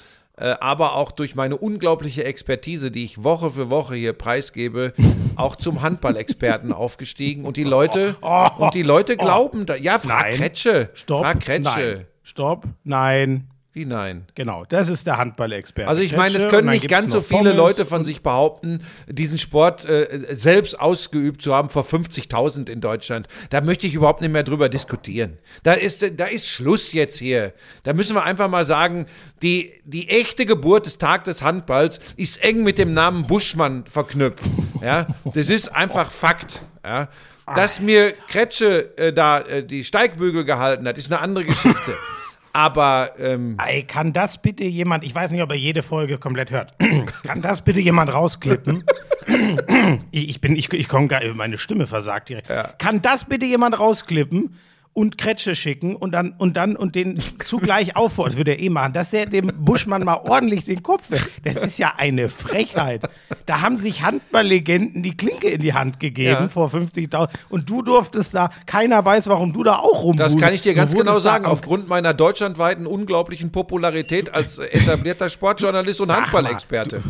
aber 0.44 0.94
auch 0.94 1.12
durch 1.12 1.34
meine 1.34 1.56
unglaubliche 1.56 2.24
Expertise, 2.24 2.90
die 2.90 3.04
ich 3.04 3.22
Woche 3.22 3.50
für 3.50 3.70
Woche 3.70 3.94
hier 3.94 4.12
preisgebe, 4.12 4.94
auch 5.36 5.56
zum 5.56 5.82
Handballexperten 5.82 6.72
aufgestiegen. 6.72 7.44
Und 7.44 7.56
die 7.56 7.64
Leute, 7.64 8.16
oh, 8.22 8.46
oh, 8.58 8.64
und 8.64 8.74
die 8.74 8.82
Leute 8.82 9.16
oh. 9.18 9.22
glauben 9.22 9.66
da. 9.66 9.76
Ja, 9.76 9.98
frag 9.98 10.32
Kretsche. 10.32 10.90
Stopp. 10.94 11.22
Frag 11.22 11.40
Kretsche. 11.40 11.94
Nein. 11.96 12.06
Stopp. 12.22 12.64
Nein. 12.84 13.48
Wie 13.80 13.86
nein? 13.86 14.26
Genau, 14.34 14.66
das 14.68 14.90
ist 14.90 15.06
der 15.06 15.16
Handballexperte. 15.16 15.88
Also 15.88 16.02
ich 16.02 16.14
meine, 16.14 16.36
es 16.36 16.48
können 16.48 16.68
nicht 16.68 16.86
ganz 16.86 17.12
so 17.12 17.22
viele 17.22 17.54
Leute 17.54 17.86
von 17.86 18.04
sich 18.04 18.20
behaupten, 18.20 18.84
diesen 19.08 19.38
Sport 19.38 19.86
äh, 19.86 20.26
selbst 20.32 20.78
ausgeübt 20.78 21.40
zu 21.40 21.54
haben 21.54 21.70
vor 21.70 21.82
50.000 21.82 22.68
in 22.68 22.82
Deutschland. 22.82 23.26
Da 23.48 23.62
möchte 23.62 23.86
ich 23.86 23.94
überhaupt 23.94 24.20
nicht 24.20 24.32
mehr 24.32 24.42
drüber 24.42 24.68
diskutieren. 24.68 25.38
Da 25.62 25.72
ist, 25.72 26.04
da 26.18 26.26
ist 26.26 26.50
Schluss 26.50 26.92
jetzt 26.92 27.16
hier. 27.16 27.54
Da 27.82 27.94
müssen 27.94 28.14
wir 28.14 28.22
einfach 28.22 28.50
mal 28.50 28.66
sagen, 28.66 29.06
die, 29.40 29.72
die 29.86 30.10
echte 30.10 30.44
Geburt 30.44 30.84
des 30.84 30.98
Tag 30.98 31.24
des 31.24 31.40
Handballs 31.40 32.00
ist 32.18 32.44
eng 32.44 32.62
mit 32.62 32.76
dem 32.76 32.92
Namen 32.92 33.26
Buschmann 33.26 33.84
verknüpft. 33.86 34.44
Ja, 34.82 35.08
das 35.34 35.50
ist 35.50 35.68
einfach 35.68 36.10
Fakt. 36.10 36.62
Ja. 36.82 37.08
Dass 37.46 37.80
mir 37.80 38.12
Kretsche 38.28 38.96
äh, 38.96 39.12
da 39.12 39.40
äh, 39.40 39.62
die 39.62 39.84
Steigbügel 39.84 40.44
gehalten 40.44 40.86
hat, 40.88 40.96
ist 40.96 41.12
eine 41.12 41.20
andere 41.20 41.44
Geschichte. 41.44 41.96
Aber 42.52 43.12
ähm 43.18 43.56
Ey, 43.64 43.84
kann 43.84 44.12
das 44.12 44.40
bitte 44.40 44.64
jemand, 44.64 45.04
ich 45.04 45.14
weiß 45.14 45.30
nicht, 45.30 45.42
ob 45.42 45.50
er 45.50 45.56
jede 45.56 45.82
Folge 45.82 46.18
komplett 46.18 46.50
hört, 46.50 46.74
kann 47.22 47.42
das 47.42 47.62
bitte 47.62 47.80
jemand 47.80 48.12
rausklippen? 48.12 48.84
ich 50.10 50.40
bin, 50.40 50.56
ich, 50.56 50.72
ich 50.72 50.88
komme 50.88 51.06
gar, 51.06 51.22
meine 51.34 51.58
Stimme 51.58 51.86
versagt 51.86 52.28
direkt. 52.28 52.48
Ja. 52.48 52.72
Kann 52.78 53.02
das 53.02 53.24
bitte 53.24 53.46
jemand 53.46 53.78
rausklippen? 53.78 54.56
Und 54.92 55.18
Kretsche 55.18 55.54
schicken 55.54 55.94
und 55.94 56.12
dann 56.12 56.34
und 56.38 56.56
dann 56.56 56.76
und 56.76 56.94
den 56.94 57.22
zugleich 57.44 57.96
auffordern, 57.96 58.32
das 58.32 58.38
würde 58.38 58.52
er 58.52 58.58
eh 58.58 58.68
machen, 58.68 58.92
dass 58.92 59.12
er 59.12 59.26
dem 59.26 59.52
Buschmann 59.56 60.04
mal 60.04 60.20
ordentlich 60.24 60.64
den 60.64 60.82
Kopf 60.82 61.10
wird. 61.10 61.22
Das 61.44 61.56
ist 61.56 61.78
ja 61.78 61.94
eine 61.96 62.28
Frechheit. 62.28 63.08
Da 63.46 63.60
haben 63.60 63.76
sich 63.76 64.02
Handballlegenden 64.02 65.02
die 65.02 65.16
Klinke 65.16 65.48
in 65.48 65.60
die 65.60 65.74
Hand 65.74 66.00
gegeben 66.00 66.42
ja. 66.42 66.48
vor 66.48 66.68
50.000 66.68 67.28
und 67.48 67.70
du 67.70 67.82
durftest 67.82 68.34
da, 68.34 68.50
keiner 68.66 69.04
weiß, 69.04 69.28
warum 69.28 69.52
du 69.52 69.62
da 69.62 69.76
auch 69.76 70.02
rum. 70.02 70.16
Das 70.16 70.36
kann 70.36 70.52
ich 70.52 70.62
dir 70.62 70.74
ganz 70.74 70.94
genau 70.94 71.20
sagen, 71.20 71.46
aufgrund 71.46 71.88
meiner 71.88 72.12
deutschlandweiten 72.12 72.86
unglaublichen 72.86 73.52
Popularität 73.52 74.34
als 74.34 74.58
etablierter 74.58 75.28
Sportjournalist 75.28 76.00
und 76.00 76.12
Handballexperte. 76.12 77.02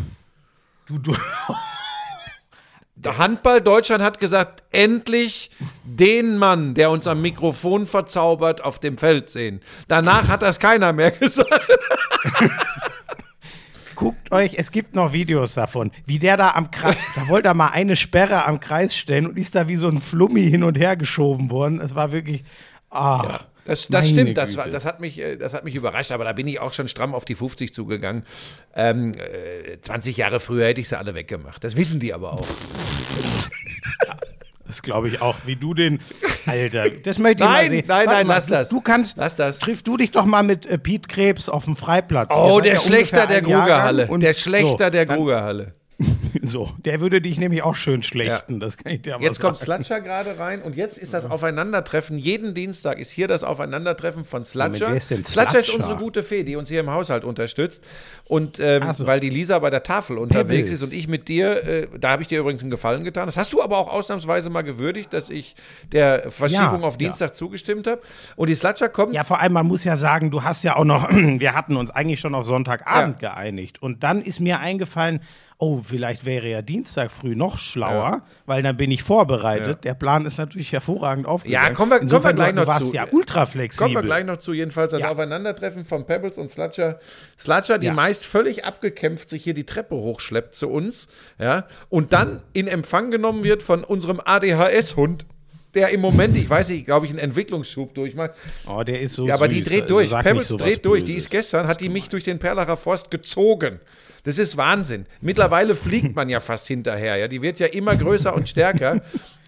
Du, 0.85 0.97
du, 0.97 1.15
Handball 3.05 3.61
Deutschland 3.61 4.03
hat 4.03 4.19
gesagt, 4.19 4.63
endlich 4.71 5.51
den 5.83 6.37
Mann, 6.37 6.73
der 6.73 6.91
uns 6.91 7.07
am 7.07 7.21
Mikrofon 7.21 7.85
verzaubert, 7.85 8.63
auf 8.63 8.79
dem 8.79 8.97
Feld 8.97 9.29
sehen. 9.29 9.61
Danach 9.87 10.27
hat 10.27 10.41
das 10.41 10.59
keiner 10.59 10.93
mehr 10.93 11.11
gesagt. 11.19 11.79
Guckt 13.95 14.31
euch, 14.31 14.55
es 14.57 14.71
gibt 14.71 14.95
noch 14.95 15.13
Videos 15.13 15.53
davon, 15.53 15.91
wie 16.05 16.17
der 16.17 16.35
da 16.35 16.51
am 16.51 16.71
Kreis, 16.71 16.97
da 17.15 17.27
wollte 17.27 17.49
er 17.49 17.53
mal 17.53 17.67
eine 17.67 17.95
Sperre 17.95 18.45
am 18.45 18.59
Kreis 18.59 18.95
stellen 18.95 19.27
und 19.27 19.37
ist 19.37 19.53
da 19.53 19.67
wie 19.67 19.75
so 19.75 19.87
ein 19.87 20.01
Flummi 20.01 20.49
hin 20.49 20.63
und 20.63 20.77
her 20.77 20.95
geschoben 20.95 21.51
worden. 21.51 21.79
Es 21.79 21.93
war 21.93 22.11
wirklich, 22.11 22.43
ah. 22.89 23.23
Ja. 23.23 23.39
Das, 23.65 23.87
das 23.87 24.09
stimmt, 24.09 24.37
das, 24.37 24.57
war, 24.57 24.67
das, 24.67 24.85
hat 24.85 24.99
mich, 24.99 25.19
äh, 25.19 25.37
das 25.37 25.53
hat 25.53 25.63
mich 25.63 25.75
überrascht, 25.75 26.11
aber 26.11 26.23
da 26.23 26.33
bin 26.33 26.47
ich 26.47 26.59
auch 26.59 26.73
schon 26.73 26.87
stramm 26.87 27.13
auf 27.13 27.25
die 27.25 27.35
50 27.35 27.73
zugegangen. 27.73 28.23
Ähm, 28.75 29.13
äh, 29.13 29.79
20 29.81 30.17
Jahre 30.17 30.39
früher 30.39 30.67
hätte 30.67 30.81
ich 30.81 30.89
sie 30.89 30.97
alle 30.97 31.13
weggemacht. 31.13 31.63
Das 31.63 31.75
wissen 31.75 31.99
die 31.99 32.13
aber 32.13 32.33
auch. 32.33 32.47
Das 34.71 34.81
glaube 34.81 35.09
ich 35.09 35.21
auch, 35.21 35.35
wie 35.45 35.57
du 35.57 35.73
den. 35.73 35.99
Alter, 36.45 36.85
das 37.03 37.19
möchte 37.19 37.43
ich 37.43 37.49
nein, 37.49 37.63
mal 37.65 37.69
sehen. 37.69 37.83
Nein, 37.89 38.05
nein, 38.05 38.15
nein, 38.15 38.27
lass 38.27 38.45
das. 38.47 38.69
Du 38.69 38.79
kannst. 38.79 39.17
Lass 39.17 39.35
das. 39.35 39.59
Triff 39.59 39.83
du 39.83 39.97
dich 39.97 40.11
doch 40.11 40.23
mal 40.23 40.43
mit 40.43 40.65
äh, 40.65 40.77
Piet 40.77 41.09
Krebs 41.09 41.49
auf 41.49 41.65
dem 41.65 41.75
Freiplatz. 41.75 42.33
Oh, 42.33 42.61
der 42.61 42.79
Schlechter 42.79 43.27
der 43.27 43.41
Grugerhalle. 43.41 44.07
Der 44.07 44.33
Schlechter 44.33 44.85
so, 44.85 44.89
der 44.91 45.05
Grugerhalle. 45.05 45.73
So, 46.43 46.71
der 46.77 47.01
würde 47.01 47.21
dich 47.21 47.39
nämlich 47.39 47.63
auch 47.63 47.75
schön 47.75 48.03
schlechten, 48.03 48.53
ja. 48.53 48.59
das 48.59 48.77
kann 48.77 48.93
ich 48.93 49.01
dir 49.01 49.15
aber 49.15 49.23
Jetzt 49.23 49.37
sagen. 49.37 49.49
kommt 49.49 49.59
Slatscher 49.59 50.01
gerade 50.01 50.37
rein 50.39 50.61
und 50.61 50.75
jetzt 50.75 50.97
ist 50.97 51.13
das 51.13 51.29
Aufeinandertreffen. 51.29 52.17
Jeden 52.17 52.53
Dienstag 52.53 52.99
ist 52.99 53.11
hier 53.11 53.27
das 53.27 53.43
Aufeinandertreffen 53.43 54.25
von 54.25 54.43
Slatscher. 54.43 54.87
Wer 54.87 54.95
ist 54.95 55.11
denn 55.11 55.23
Slatscher 55.23 55.59
ist 55.59 55.69
unsere 55.69 55.95
gute 55.95 56.23
Fee, 56.23 56.43
die 56.43 56.55
uns 56.55 56.69
hier 56.69 56.79
im 56.79 56.89
Haushalt 56.91 57.23
unterstützt. 57.23 57.83
Und 58.25 58.59
ähm, 58.59 58.91
so. 58.93 59.05
weil 59.05 59.19
die 59.19 59.29
Lisa 59.29 59.59
bei 59.59 59.69
der 59.69 59.83
Tafel 59.83 60.17
unterwegs 60.17 60.69
Pebbles. 60.69 60.71
ist 60.71 60.83
und 60.83 60.93
ich 60.93 61.07
mit 61.07 61.27
dir, 61.27 61.67
äh, 61.67 61.87
da 61.99 62.11
habe 62.11 62.21
ich 62.21 62.27
dir 62.27 62.39
übrigens 62.39 62.61
einen 62.61 62.71
Gefallen 62.71 63.03
getan. 63.03 63.25
Das 63.25 63.37
hast 63.37 63.53
du 63.53 63.61
aber 63.61 63.77
auch 63.77 63.91
ausnahmsweise 63.91 64.49
mal 64.49 64.63
gewürdigt, 64.63 65.13
dass 65.13 65.29
ich 65.29 65.55
der 65.91 66.31
Verschiebung 66.31 66.81
ja, 66.81 66.87
auf 66.87 66.97
Dienstag 66.97 67.29
ja. 67.29 67.33
zugestimmt 67.33 67.87
habe. 67.87 68.01
Und 68.35 68.49
die 68.49 68.55
Slatscher 68.55 68.89
kommt. 68.89 69.13
Ja, 69.13 69.23
vor 69.23 69.39
allem, 69.39 69.53
man 69.53 69.67
muss 69.67 69.83
ja 69.83 69.95
sagen, 69.95 70.31
du 70.31 70.43
hast 70.43 70.63
ja 70.63 70.75
auch 70.75 70.85
noch, 70.85 71.09
wir 71.11 71.53
hatten 71.53 71.75
uns 71.75 71.91
eigentlich 71.91 72.19
schon 72.19 72.35
auf 72.35 72.45
Sonntagabend 72.45 73.19
geeinigt. 73.19 73.81
Und 73.81 74.03
dann 74.03 74.21
ist 74.21 74.39
mir 74.39 74.59
eingefallen, 74.59 75.21
oh, 75.63 75.77
vielleicht 75.77 76.25
wäre 76.25 76.47
ja 76.47 76.61
Dienstag 76.63 77.11
früh 77.11 77.35
noch 77.35 77.57
schlauer, 77.59 78.23
weil 78.47 78.63
dann 78.63 78.75
bin 78.77 78.89
ich 78.89 79.03
vorbereitet. 79.03 79.67
Ja. 79.85 79.91
Der 79.91 79.93
Plan 79.93 80.25
ist 80.25 80.37
natürlich 80.39 80.71
hervorragend 80.71 81.27
aufgegangen. 81.27 81.67
Ja, 81.67 81.73
kommen 81.73 81.91
wir, 81.91 81.99
kommen 81.99 82.23
wir 82.23 82.33
gleich 82.33 82.49
du 82.49 82.55
noch 82.55 82.67
warst 82.67 82.87
zu. 82.89 82.95
ja 82.95 83.05
ultra 83.11 83.45
flexibel. 83.45 83.85
Kommen 83.93 83.95
wir 84.03 84.07
gleich 84.07 84.25
noch 84.25 84.37
zu, 84.37 84.53
jedenfalls 84.53 84.91
das 84.91 85.01
Ja. 85.01 85.11
Aufeinandertreffen 85.11 85.85
von 85.85 86.05
Pebbles 86.07 86.37
und 86.39 86.49
Sludger. 86.49 86.99
Sludger, 87.39 87.77
die 87.77 87.85
Ja. 87.85 87.93
meist 87.93 88.25
völlig 88.25 88.65
abgekämpft 88.65 89.29
sich 89.29 89.43
hier 89.43 89.53
die 89.53 89.65
Treppe 89.65 89.95
hochschleppt 89.95 90.55
zu 90.55 90.67
uns, 90.69 91.07
ja, 91.39 91.67
und 91.89 92.11
dann 92.11 92.41
in 92.53 92.67
Empfang 92.67 93.11
genommen 93.11 93.43
wird 93.43 93.61
von 93.63 93.83
unserem 93.83 94.19
ADHS-Hund, 94.25 95.25
der 95.75 95.89
im 95.91 96.01
Moment, 96.01 96.35
ich 96.37 96.49
weiß 96.49 96.69
nicht, 96.69 96.85
glaube 96.85 97.05
ich, 97.05 97.11
einen 97.11 97.19
Entwicklungsschub 97.19 97.93
durchmacht. 97.93 98.31
Oh, 98.67 98.83
der 98.83 98.99
ist 98.99 99.13
so 99.13 99.25
Ja, 99.27 99.35
aber 99.35 99.45
süß. 99.45 99.53
die 99.53 99.61
dreht 99.63 99.83
Also 99.83 99.93
durch. 99.95 100.09
sag 100.09 100.23
Pebbles 100.25 100.47
dreht 100.49 100.83
durch. 100.85 101.03
Die 101.03 101.11
Böses. 101.13 101.25
ist 101.25 101.31
gestern, 101.31 101.67
hat 101.67 101.79
die 101.79 101.87
mich 101.89 102.09
durch 102.09 102.23
den 102.25 102.39
Perlacher 102.39 102.75
Forst 102.75 103.09
gezogen. 103.11 103.79
Das 104.23 104.37
ist 104.37 104.57
Wahnsinn. 104.57 105.05
Mittlerweile 105.21 105.75
fliegt 105.75 106.15
man 106.15 106.29
ja 106.29 106.39
fast 106.39 106.67
hinterher. 106.67 107.17
Ja, 107.17 107.27
die 107.27 107.41
wird 107.41 107.59
ja 107.59 107.67
immer 107.67 107.95
größer 107.95 108.35
und 108.35 108.47
stärker. 108.47 109.01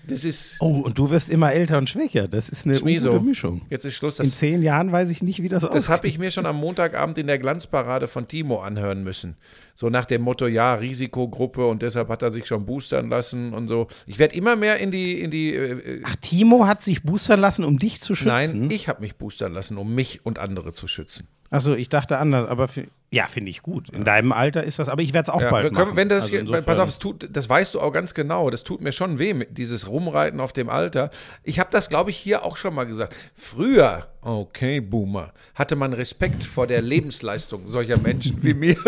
Das 0.05 0.25
ist 0.25 0.57
Oh, 0.59 0.79
und 0.79 0.97
du 0.97 1.09
wirst 1.09 1.29
immer 1.29 1.53
älter 1.53 1.77
und 1.77 1.89
schwächer. 1.89 2.27
Das 2.27 2.49
ist 2.49 2.65
eine 2.65 2.77
gute 2.77 3.19
Mischung. 3.21 3.61
Jetzt 3.69 3.85
ist 3.85 3.95
Schluss. 3.95 4.19
In 4.19 4.25
zehn 4.25 4.61
Jahren 4.61 4.91
weiß 4.91 5.09
ich 5.11 5.23
nicht, 5.23 5.41
wie 5.41 5.47
das 5.47 5.63
aussieht. 5.63 5.77
das 5.77 5.89
habe 5.89 6.07
ich 6.07 6.19
mir 6.19 6.29
schon 6.29 6.45
am 6.45 6.57
Montagabend 6.57 7.17
in 7.17 7.27
der 7.27 7.39
Glanzparade 7.39 8.07
von 8.07 8.27
Timo 8.27 8.59
anhören 8.59 9.03
müssen. 9.03 9.37
So 9.75 9.89
nach 9.89 10.05
dem 10.05 10.21
Motto, 10.21 10.47
ja, 10.47 10.73
Risikogruppe 10.73 11.65
und 11.65 11.81
deshalb 11.81 12.09
hat 12.09 12.21
er 12.21 12.31
sich 12.31 12.45
schon 12.45 12.65
boostern 12.65 13.09
lassen 13.09 13.53
und 13.53 13.67
so. 13.67 13.87
Ich 14.05 14.19
werde 14.19 14.35
immer 14.35 14.55
mehr 14.57 14.77
in 14.77 14.91
die, 14.91 15.21
in 15.21 15.31
die 15.31 15.53
äh, 15.55 16.01
Ach, 16.03 16.15
Timo 16.17 16.67
hat 16.67 16.81
sich 16.81 17.03
boostern 17.03 17.39
lassen, 17.39 17.63
um 17.63 17.79
dich 17.79 18.01
zu 18.01 18.13
schützen? 18.13 18.61
Nein, 18.63 18.71
ich 18.71 18.89
habe 18.89 19.01
mich 19.01 19.15
boostern 19.15 19.53
lassen, 19.53 19.77
um 19.77 19.95
mich 19.95 20.25
und 20.25 20.37
andere 20.37 20.73
zu 20.73 20.87
schützen. 20.89 21.27
Achso, 21.53 21.75
ich 21.75 21.87
dachte 21.87 22.17
anders, 22.17 22.49
aber 22.49 22.67
ja, 23.11 23.27
finde 23.27 23.51
ich 23.51 23.61
gut. 23.61 23.89
In 23.89 24.03
deinem 24.03 24.31
Alter 24.31 24.63
ist 24.63 24.79
das, 24.79 24.89
aber 24.89 25.03
ich 25.03 25.13
werde 25.13 25.25
es 25.25 25.29
auch 25.29 25.39
Ja, 25.39 25.51
bald 25.51 25.65
können 25.73 25.89
machen. 25.89 25.95
wenn 25.97 26.09
das, 26.09 26.31
Also 26.31 26.37
hier- 26.51 26.61
pass 26.63 26.79
auf, 26.79 26.89
es 26.89 26.97
tut, 26.97 27.29
das 27.31 27.47
weißt 27.47 27.75
du 27.75 27.79
auch 27.79 27.91
ganz 27.93 28.15
genau. 28.15 28.49
Das 28.49 28.63
tut 28.63 28.81
mir 28.81 28.91
schon 28.91 29.19
weh, 29.19 29.45
dieses 29.51 29.87
Rumreiten 29.87 30.39
auf 30.39 30.51
dem 30.51 30.67
Alter. 30.67 31.11
Ich 31.43 31.59
habe 31.59 31.69
das, 31.71 31.89
glaube 31.89 32.09
ich, 32.09 32.17
hier 32.17 32.43
auch 32.43 32.57
schon 32.57 32.73
mal 32.73 32.85
gesagt. 32.85 33.15
Früher, 33.35 34.07
okay, 34.21 34.79
Boomer, 34.81 35.31
hatte 35.53 35.75
man 35.75 35.93
Respekt 35.93 36.43
vor 36.43 36.65
der 36.65 36.81
Lebensleistung 36.81 37.69
solcher 37.69 37.97
Menschen 37.99 38.41
wie 38.43 38.55
mir. 38.55 38.75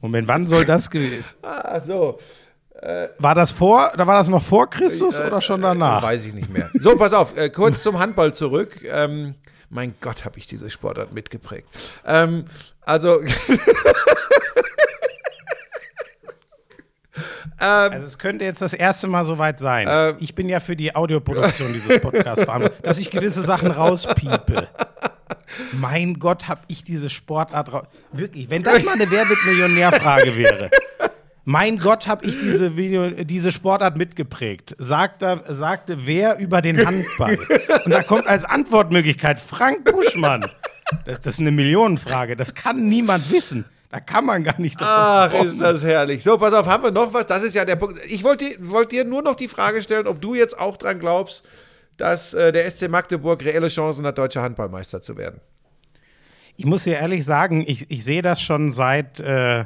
Moment, 0.00 0.28
wann 0.28 0.46
soll 0.46 0.64
das 0.64 0.88
gewesen? 0.90 1.24
ah, 1.42 1.80
so. 1.80 2.18
War 3.18 3.34
das 3.34 3.50
vor, 3.50 3.90
oder 3.92 4.06
war 4.06 4.14
das 4.14 4.30
noch 4.30 4.42
vor 4.42 4.70
Christus 4.70 5.20
oder 5.20 5.42
schon 5.42 5.60
danach? 5.60 6.02
Weiß 6.02 6.24
ich 6.24 6.32
nicht 6.32 6.48
mehr. 6.48 6.70
So, 6.78 6.96
pass 6.96 7.12
auf, 7.12 7.36
äh, 7.36 7.50
kurz 7.50 7.82
zum 7.82 7.98
Handball 7.98 8.32
zurück. 8.32 8.80
Ähm, 8.90 9.34
mein 9.70 9.94
Gott, 10.00 10.24
habe 10.24 10.38
ich 10.38 10.46
diese 10.46 10.68
Sportart 10.68 11.12
mitgeprägt. 11.12 11.68
Ähm, 12.04 12.44
also, 12.82 13.20
Also 17.60 18.06
es 18.06 18.18
könnte 18.18 18.46
jetzt 18.46 18.62
das 18.62 18.72
erste 18.72 19.06
Mal 19.06 19.22
soweit 19.24 19.60
sein. 19.60 19.86
Ähm. 19.90 20.16
ich 20.18 20.34
bin 20.34 20.48
ja 20.48 20.60
für 20.60 20.76
die 20.76 20.96
Audioproduktion 20.96 21.74
dieses 21.74 22.00
Podcasts 22.00 22.44
verantwortlich, 22.44 22.80
dass 22.82 22.98
ich 22.98 23.10
gewisse 23.10 23.42
Sachen 23.42 23.70
rauspiepe. 23.70 24.68
Mein 25.72 26.18
Gott, 26.18 26.48
hab 26.48 26.64
ich 26.68 26.84
diese 26.84 27.10
Sportart 27.10 27.70
raus. 27.70 27.86
Wirklich, 28.12 28.48
wenn 28.48 28.62
das 28.62 28.82
mal 28.82 28.94
eine 28.94 29.10
Wer 29.10 29.28
wird 29.28 29.44
Millionär-Frage 29.44 30.36
wäre. 30.36 30.70
Mein 31.50 31.78
Gott, 31.78 32.06
hab 32.06 32.24
ich 32.24 32.38
diese, 32.38 32.76
Video, 32.76 33.10
diese 33.10 33.50
Sportart 33.50 33.96
mitgeprägt. 33.96 34.76
Sagte, 34.78 35.42
sagte 35.48 36.06
wer 36.06 36.38
über 36.38 36.62
den 36.62 36.86
Handball? 36.86 37.40
Und 37.84 37.90
da 37.90 38.04
kommt 38.04 38.28
als 38.28 38.44
Antwortmöglichkeit 38.44 39.40
Frank 39.40 39.84
Buschmann. 39.84 40.42
Das, 41.06 41.20
das 41.20 41.34
ist 41.34 41.40
eine 41.40 41.50
Millionenfrage. 41.50 42.36
Das 42.36 42.54
kann 42.54 42.88
niemand 42.88 43.32
wissen. 43.32 43.64
Da 43.90 43.98
kann 43.98 44.26
man 44.26 44.44
gar 44.44 44.60
nicht 44.60 44.80
drauf 44.80 44.88
Ach, 44.88 45.32
kommen. 45.32 45.48
ist 45.48 45.60
das 45.60 45.82
herrlich. 45.82 46.22
So, 46.22 46.38
pass 46.38 46.52
auf, 46.52 46.66
haben 46.66 46.84
wir 46.84 46.92
noch 46.92 47.12
was? 47.12 47.26
Das 47.26 47.42
ist 47.42 47.56
ja 47.56 47.64
der 47.64 47.74
Punkt. 47.74 47.98
Ich 48.06 48.22
wollte 48.22 48.44
dir, 48.44 48.70
wollt 48.70 48.92
dir 48.92 49.04
nur 49.04 49.22
noch 49.22 49.34
die 49.34 49.48
Frage 49.48 49.82
stellen, 49.82 50.06
ob 50.06 50.20
du 50.20 50.36
jetzt 50.36 50.56
auch 50.56 50.76
dran 50.76 51.00
glaubst, 51.00 51.42
dass 51.96 52.32
äh, 52.32 52.52
der 52.52 52.70
SC 52.70 52.88
Magdeburg 52.88 53.44
reelle 53.44 53.66
Chancen 53.66 54.06
hat, 54.06 54.18
deutscher 54.18 54.42
Handballmeister 54.42 55.00
zu 55.00 55.16
werden. 55.16 55.40
Ich 56.56 56.64
muss 56.64 56.84
dir 56.84 56.98
ehrlich 56.98 57.24
sagen, 57.24 57.64
ich, 57.66 57.90
ich 57.90 58.04
sehe 58.04 58.22
das 58.22 58.40
schon 58.40 58.70
seit. 58.70 59.18
Äh, 59.18 59.64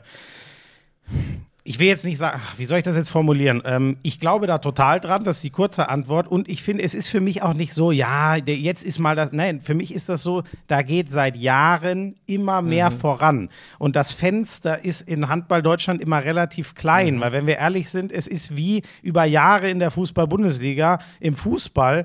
ich 1.66 1.78
will 1.78 1.86
jetzt 1.86 2.04
nicht 2.04 2.18
sagen, 2.18 2.42
ach, 2.44 2.58
wie 2.58 2.66
soll 2.66 2.76
ich 2.76 2.84
das 2.84 2.94
jetzt 2.94 3.08
formulieren? 3.08 3.62
Ähm, 3.64 3.96
ich 4.02 4.20
glaube 4.20 4.46
da 4.46 4.58
total 4.58 5.00
dran, 5.00 5.24
das 5.24 5.36
ist 5.36 5.44
die 5.44 5.50
kurze 5.50 5.88
Antwort. 5.88 6.28
Und 6.28 6.46
ich 6.46 6.62
finde, 6.62 6.82
es 6.82 6.92
ist 6.92 7.08
für 7.08 7.22
mich 7.22 7.40
auch 7.40 7.54
nicht 7.54 7.72
so, 7.72 7.90
ja, 7.90 8.36
jetzt 8.36 8.84
ist 8.84 8.98
mal 8.98 9.16
das. 9.16 9.32
Nein, 9.32 9.62
für 9.62 9.72
mich 9.72 9.94
ist 9.94 10.10
das 10.10 10.22
so, 10.22 10.42
da 10.66 10.82
geht 10.82 11.10
seit 11.10 11.36
Jahren 11.36 12.16
immer 12.26 12.60
mehr 12.60 12.90
voran. 12.90 13.48
Und 13.78 13.96
das 13.96 14.12
Fenster 14.12 14.84
ist 14.84 15.00
in 15.08 15.30
Handball 15.30 15.62
Deutschland 15.62 16.02
immer 16.02 16.22
relativ 16.22 16.74
klein, 16.74 17.18
weil 17.20 17.32
wenn 17.32 17.46
wir 17.46 17.56
ehrlich 17.56 17.88
sind, 17.88 18.12
es 18.12 18.26
ist 18.26 18.54
wie 18.54 18.82
über 19.00 19.24
Jahre 19.24 19.70
in 19.70 19.78
der 19.78 19.90
Fußball-Bundesliga 19.90 20.98
im 21.18 21.34
Fußball 21.34 22.04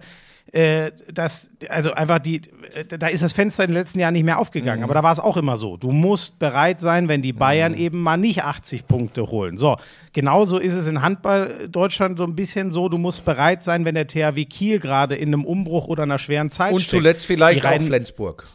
äh, 0.51 0.91
das, 1.13 1.51
also 1.69 1.93
einfach 1.93 2.19
die, 2.19 2.41
äh, 2.73 2.85
da 2.97 3.07
ist 3.07 3.21
das 3.23 3.33
Fenster 3.33 3.63
in 3.63 3.71
den 3.71 3.75
letzten 3.77 3.99
Jahren 3.99 4.13
nicht 4.13 4.23
mehr 4.23 4.39
aufgegangen. 4.39 4.83
Aber 4.83 4.93
da 4.93 5.03
war 5.03 5.11
es 5.11 5.19
auch 5.19 5.37
immer 5.37 5.57
so. 5.57 5.77
Du 5.77 5.91
musst 5.91 6.39
bereit 6.39 6.81
sein, 6.81 7.07
wenn 7.07 7.21
die 7.21 7.33
Bayern 7.33 7.75
eben 7.75 8.01
mal 8.01 8.17
nicht 8.17 8.43
80 8.43 8.87
Punkte 8.87 9.27
holen. 9.27 9.57
So, 9.57 9.77
genauso 10.13 10.57
ist 10.57 10.75
es 10.75 10.87
in 10.87 11.01
Handball 11.01 11.67
Deutschland 11.69 12.17
so 12.17 12.23
ein 12.23 12.35
bisschen 12.35 12.71
so. 12.71 12.89
Du 12.89 12.97
musst 12.97 13.25
bereit 13.25 13.63
sein, 13.63 13.85
wenn 13.85 13.95
der 13.95 14.07
THW 14.07 14.45
Kiel 14.45 14.79
gerade 14.79 15.15
in 15.15 15.29
einem 15.29 15.45
Umbruch 15.45 15.87
oder 15.87 16.03
einer 16.03 16.17
schweren 16.17 16.49
Zeit 16.49 16.73
Und 16.73 16.79
steckt. 16.79 16.91
zuletzt 16.91 17.25
vielleicht 17.25 17.65
auch 17.65 17.81
Flensburg. 17.81 18.45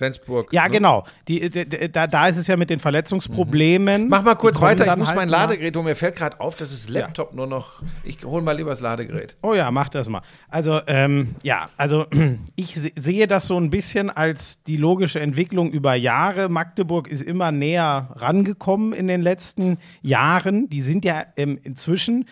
Flensburg. 0.00 0.50
Ja, 0.50 0.64
ne? 0.64 0.70
genau. 0.70 1.04
Die, 1.28 1.50
d- 1.50 1.66
d- 1.66 1.88
da, 1.90 2.06
da 2.06 2.26
ist 2.28 2.38
es 2.38 2.46
ja 2.46 2.56
mit 2.56 2.70
den 2.70 2.80
Verletzungsproblemen. 2.80 4.08
Mach 4.08 4.22
mal 4.22 4.34
kurz 4.34 4.56
Die 4.56 4.62
weiter, 4.62 4.86
ich 4.86 4.96
muss 4.96 5.08
halt 5.08 5.16
mein 5.16 5.28
Ladegerät 5.28 5.76
holen. 5.76 5.84
Mir 5.84 5.94
fällt 5.94 6.16
gerade 6.16 6.40
auf, 6.40 6.56
dass 6.56 6.70
das 6.70 6.88
Laptop 6.88 7.34
nur 7.34 7.46
noch. 7.46 7.82
Ich 8.02 8.24
hole 8.24 8.42
mal 8.42 8.56
lieber 8.56 8.70
das 8.70 8.80
Ladegerät. 8.80 9.36
Oh 9.42 9.52
ja, 9.52 9.70
mach 9.70 9.90
das 9.90 10.08
mal. 10.08 10.22
Also, 10.48 10.80
ähm, 10.86 11.34
ja, 11.42 11.68
also 11.76 12.06
ich 12.56 12.74
se- 12.74 12.92
sehe 12.96 13.26
das 13.26 13.46
so 13.46 13.58
ein 13.58 13.68
bisschen 13.68 14.08
als 14.08 14.62
die 14.62 14.78
logische 14.78 15.20
Entwicklung 15.20 15.70
über 15.70 15.94
Jahre. 15.94 16.48
Magdeburg 16.48 17.06
ist 17.06 17.20
immer 17.22 17.52
näher 17.52 18.08
rangekommen 18.16 18.94
in 18.94 19.06
den 19.06 19.20
letzten 19.20 19.76
Jahren. 20.00 20.70
Die 20.70 20.80
sind 20.80 21.04
ja 21.04 21.24
ähm, 21.36 21.58
inzwischen. 21.62 22.24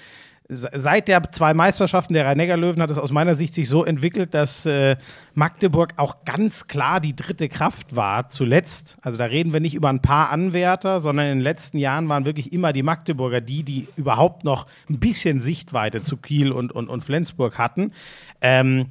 Se- 0.49 0.71
Seit 0.75 1.09
der 1.09 1.23
zwei 1.33 1.55
Meisterschaften 1.55 2.15
der 2.15 2.27
Rhein-Neckar-Löwen 2.27 2.81
hat 2.83 2.91
es 2.91 2.99
aus 2.99 3.13
meiner 3.13 3.35
Sicht 3.35 3.55
sich 3.55 3.69
so 3.69 3.85
entwickelt, 3.85 4.35
dass 4.35 4.67
äh, 4.67 4.97
Magdeburg 5.35 5.95
auch 5.97 6.25
ganz 6.25 6.67
klar 6.67 7.01
die 7.01 7.15
dritte 7.15 7.49
Kraft 7.49 7.95
war 7.95 8.29
zuletzt. 8.29 8.97
Also 9.03 9.19
da 9.19 9.27
reden 9.27 9.53
wir 9.53 9.61
nicht 9.61 9.75
über 9.75 9.89
ein 9.89 10.03
paar 10.03 10.31
Anwärter, 10.31 11.01
sondern 11.01 11.27
in 11.27 11.39
den 11.39 11.43
letzten 11.43 11.79
Jahren 11.79 12.09
waren 12.09 12.25
wirklich 12.25 12.53
immer 12.53 12.73
die 12.73 12.83
Magdeburger 12.83 13.41
die, 13.41 13.63
die 13.63 13.89
überhaupt 13.97 14.45
noch 14.45 14.67
ein 14.89 14.99
bisschen 14.99 15.41
Sichtweite 15.41 16.03
zu 16.03 16.17
Kiel 16.17 16.53
und, 16.53 16.73
und, 16.73 16.89
und 16.89 17.03
Flensburg 17.05 17.59
hatten. 17.59 17.93
Ähm, 18.41 18.87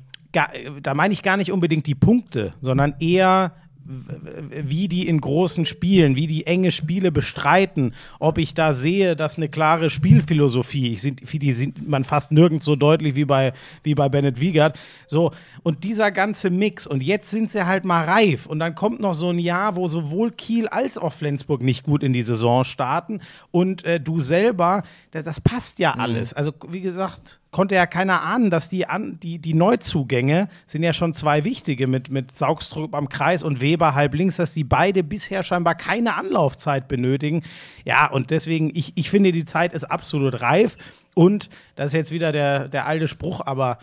da 0.83 0.93
meine 0.93 1.13
ich 1.13 1.23
gar 1.23 1.37
nicht 1.37 1.51
unbedingt 1.51 1.87
die 1.87 1.95
Punkte, 1.95 2.53
sondern 2.61 2.93
eher 2.99 3.53
wie 3.87 4.87
die 4.87 5.07
in 5.07 5.21
großen 5.21 5.65
Spielen, 5.65 6.15
wie 6.15 6.27
die 6.27 6.45
enge 6.45 6.71
Spiele 6.71 7.11
bestreiten, 7.11 7.93
ob 8.19 8.37
ich 8.37 8.53
da 8.53 8.73
sehe, 8.73 9.15
dass 9.15 9.37
eine 9.37 9.47
klare 9.47 9.89
Spielphilosophie, 9.89 10.93
ich 10.93 11.01
sind, 11.01 11.21
die 11.21 11.53
sieht 11.53 11.87
man 11.87 12.03
fast 12.03 12.31
nirgends 12.31 12.65
so 12.65 12.75
deutlich 12.75 13.15
wie 13.15 13.25
bei, 13.25 13.53
wie 13.83 13.95
bei 13.95 14.09
Bennett 14.09 14.41
Wiegert. 14.41 14.77
So, 15.07 15.31
und 15.63 15.83
dieser 15.83 16.11
ganze 16.11 16.49
Mix, 16.49 16.85
und 16.85 17.01
jetzt 17.01 17.29
sind 17.29 17.51
sie 17.51 17.65
halt 17.65 17.85
mal 17.85 18.03
reif. 18.03 18.45
Und 18.45 18.59
dann 18.59 18.75
kommt 18.75 18.99
noch 18.99 19.13
so 19.13 19.29
ein 19.29 19.39
Jahr, 19.39 19.75
wo 19.75 19.87
sowohl 19.87 20.31
Kiel 20.31 20.67
als 20.67 20.97
auch 20.97 21.13
Flensburg 21.13 21.61
nicht 21.61 21.83
gut 21.83 22.03
in 22.03 22.13
die 22.13 22.23
Saison 22.23 22.63
starten. 22.63 23.21
Und 23.51 23.85
äh, 23.85 23.99
du 23.99 24.19
selber, 24.19 24.83
das, 25.11 25.23
das 25.23 25.39
passt 25.39 25.79
ja 25.79 25.93
alles. 25.93 26.33
Also, 26.33 26.51
wie 26.67 26.81
gesagt, 26.81 27.39
konnte 27.51 27.75
ja 27.75 27.85
keiner 27.85 28.21
ahnen, 28.21 28.49
dass 28.49 28.69
die, 28.69 28.87
an, 28.87 29.19
die, 29.19 29.39
die 29.39 29.53
Neuzugänge 29.53 30.49
sind 30.65 30.83
ja 30.83 30.93
schon 30.93 31.13
zwei 31.13 31.43
wichtige 31.43 31.87
mit, 31.87 32.11
mit 32.11 32.35
Saugstrup 32.35 32.93
am 32.93 33.09
Kreis 33.09 33.43
und 33.43 33.61
Weber 33.61 33.95
halb 33.95 34.13
links, 34.13 34.37
dass 34.37 34.53
die 34.53 34.63
beide 34.63 35.03
bisher 35.03 35.43
scheinbar 35.43 35.75
keine 35.75 36.15
Anlaufzeit 36.15 36.87
benötigen. 36.87 37.43
Ja, 37.85 38.07
und 38.07 38.31
deswegen, 38.31 38.71
ich, 38.73 38.93
ich 38.95 39.09
finde, 39.09 39.31
die 39.31 39.45
Zeit 39.45 39.73
ist 39.73 39.85
absolut 39.85 40.41
reif. 40.41 40.77
Und 41.15 41.49
das 41.75 41.87
ist 41.87 41.93
jetzt 41.93 42.11
wieder 42.11 42.31
der, 42.31 42.67
der 42.67 42.85
alte 42.85 43.07
Spruch, 43.07 43.41
aber 43.45 43.79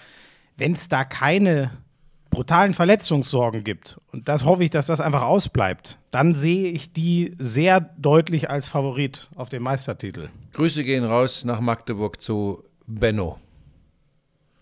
wenn 0.56 0.72
es 0.72 0.88
da 0.88 1.04
keine 1.04 1.72
brutalen 2.30 2.74
Verletzungssorgen 2.74 3.64
gibt, 3.64 3.98
und 4.12 4.28
das 4.28 4.44
hoffe 4.44 4.64
ich, 4.64 4.70
dass 4.70 4.86
das 4.86 5.00
einfach 5.00 5.22
ausbleibt, 5.22 5.98
dann 6.10 6.34
sehe 6.34 6.70
ich 6.70 6.92
die 6.92 7.34
sehr 7.38 7.80
deutlich 7.80 8.50
als 8.50 8.68
Favorit 8.68 9.28
auf 9.36 9.48
den 9.48 9.62
Meistertitel. 9.62 10.28
Grüße 10.52 10.84
gehen 10.84 11.04
raus 11.04 11.44
nach 11.44 11.60
Magdeburg 11.60 12.20
zu 12.20 12.62
Benno. 12.86 13.38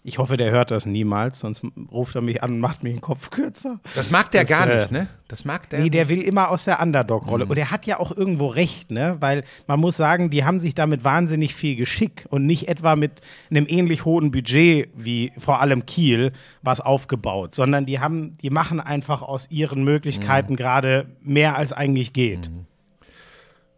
Ich 0.05 0.19
hoffe, 0.19 0.37
der 0.37 0.51
hört 0.51 0.73
das 0.73 0.85
niemals, 0.85 1.39
sonst 1.39 1.63
ruft 1.93 2.17
er 2.17 2.23
mich 2.23 2.43
an 2.43 2.55
und 2.55 2.59
macht 2.59 2.83
mich 2.83 2.93
den 2.93 3.01
Kopf 3.01 3.31
kürzer. 3.31 3.79
Das 3.95 4.11
mag 4.11 4.33
der 4.33 4.41
Das, 4.43 4.51
gar 4.51 4.69
äh, 4.69 4.79
nicht, 4.79 4.91
ne? 4.91 5.07
Das 5.29 5.45
mag 5.45 5.71
der. 5.71 5.79
Nee, 5.79 5.91
der 5.91 6.09
will 6.09 6.21
immer 6.23 6.49
aus 6.51 6.65
der 6.65 6.79
Mhm. 6.79 6.83
Underdog-Rolle. 6.83 7.47
Und 7.47 7.57
er 7.57 7.71
hat 7.71 7.87
ja 7.87 8.01
auch 8.01 8.11
irgendwo 8.11 8.49
recht, 8.49 8.91
ne? 8.91 9.17
Weil 9.21 9.45
man 9.69 9.79
muss 9.79 9.97
sagen, 9.97 10.29
die 10.29 10.45
haben 10.45 10.59
sich 10.59 10.75
damit 10.75 11.05
wahnsinnig 11.05 11.55
viel 11.55 11.77
Geschick 11.77 12.27
und 12.31 12.47
nicht 12.47 12.69
etwa 12.69 12.97
mit 12.97 13.21
einem 13.51 13.67
ähnlich 13.69 14.05
hohen 14.05 14.33
Budget 14.33 14.89
wie 14.97 15.31
vor 15.39 15.61
allem 15.61 15.87
Kiel 15.87 16.33
was 16.63 16.81
aufgebaut, 16.81 17.55
sondern 17.55 17.87
die 17.87 18.01
haben, 18.01 18.37
die 18.39 18.51
machen 18.51 18.81
einfach 18.81 19.23
aus 19.23 19.47
ihren 19.51 19.79
Mhm. 19.81 19.85
Möglichkeiten 19.85 20.57
gerade 20.57 21.07
mehr 21.23 21.57
als 21.57 21.73
eigentlich 21.73 22.13
geht. 22.13 22.51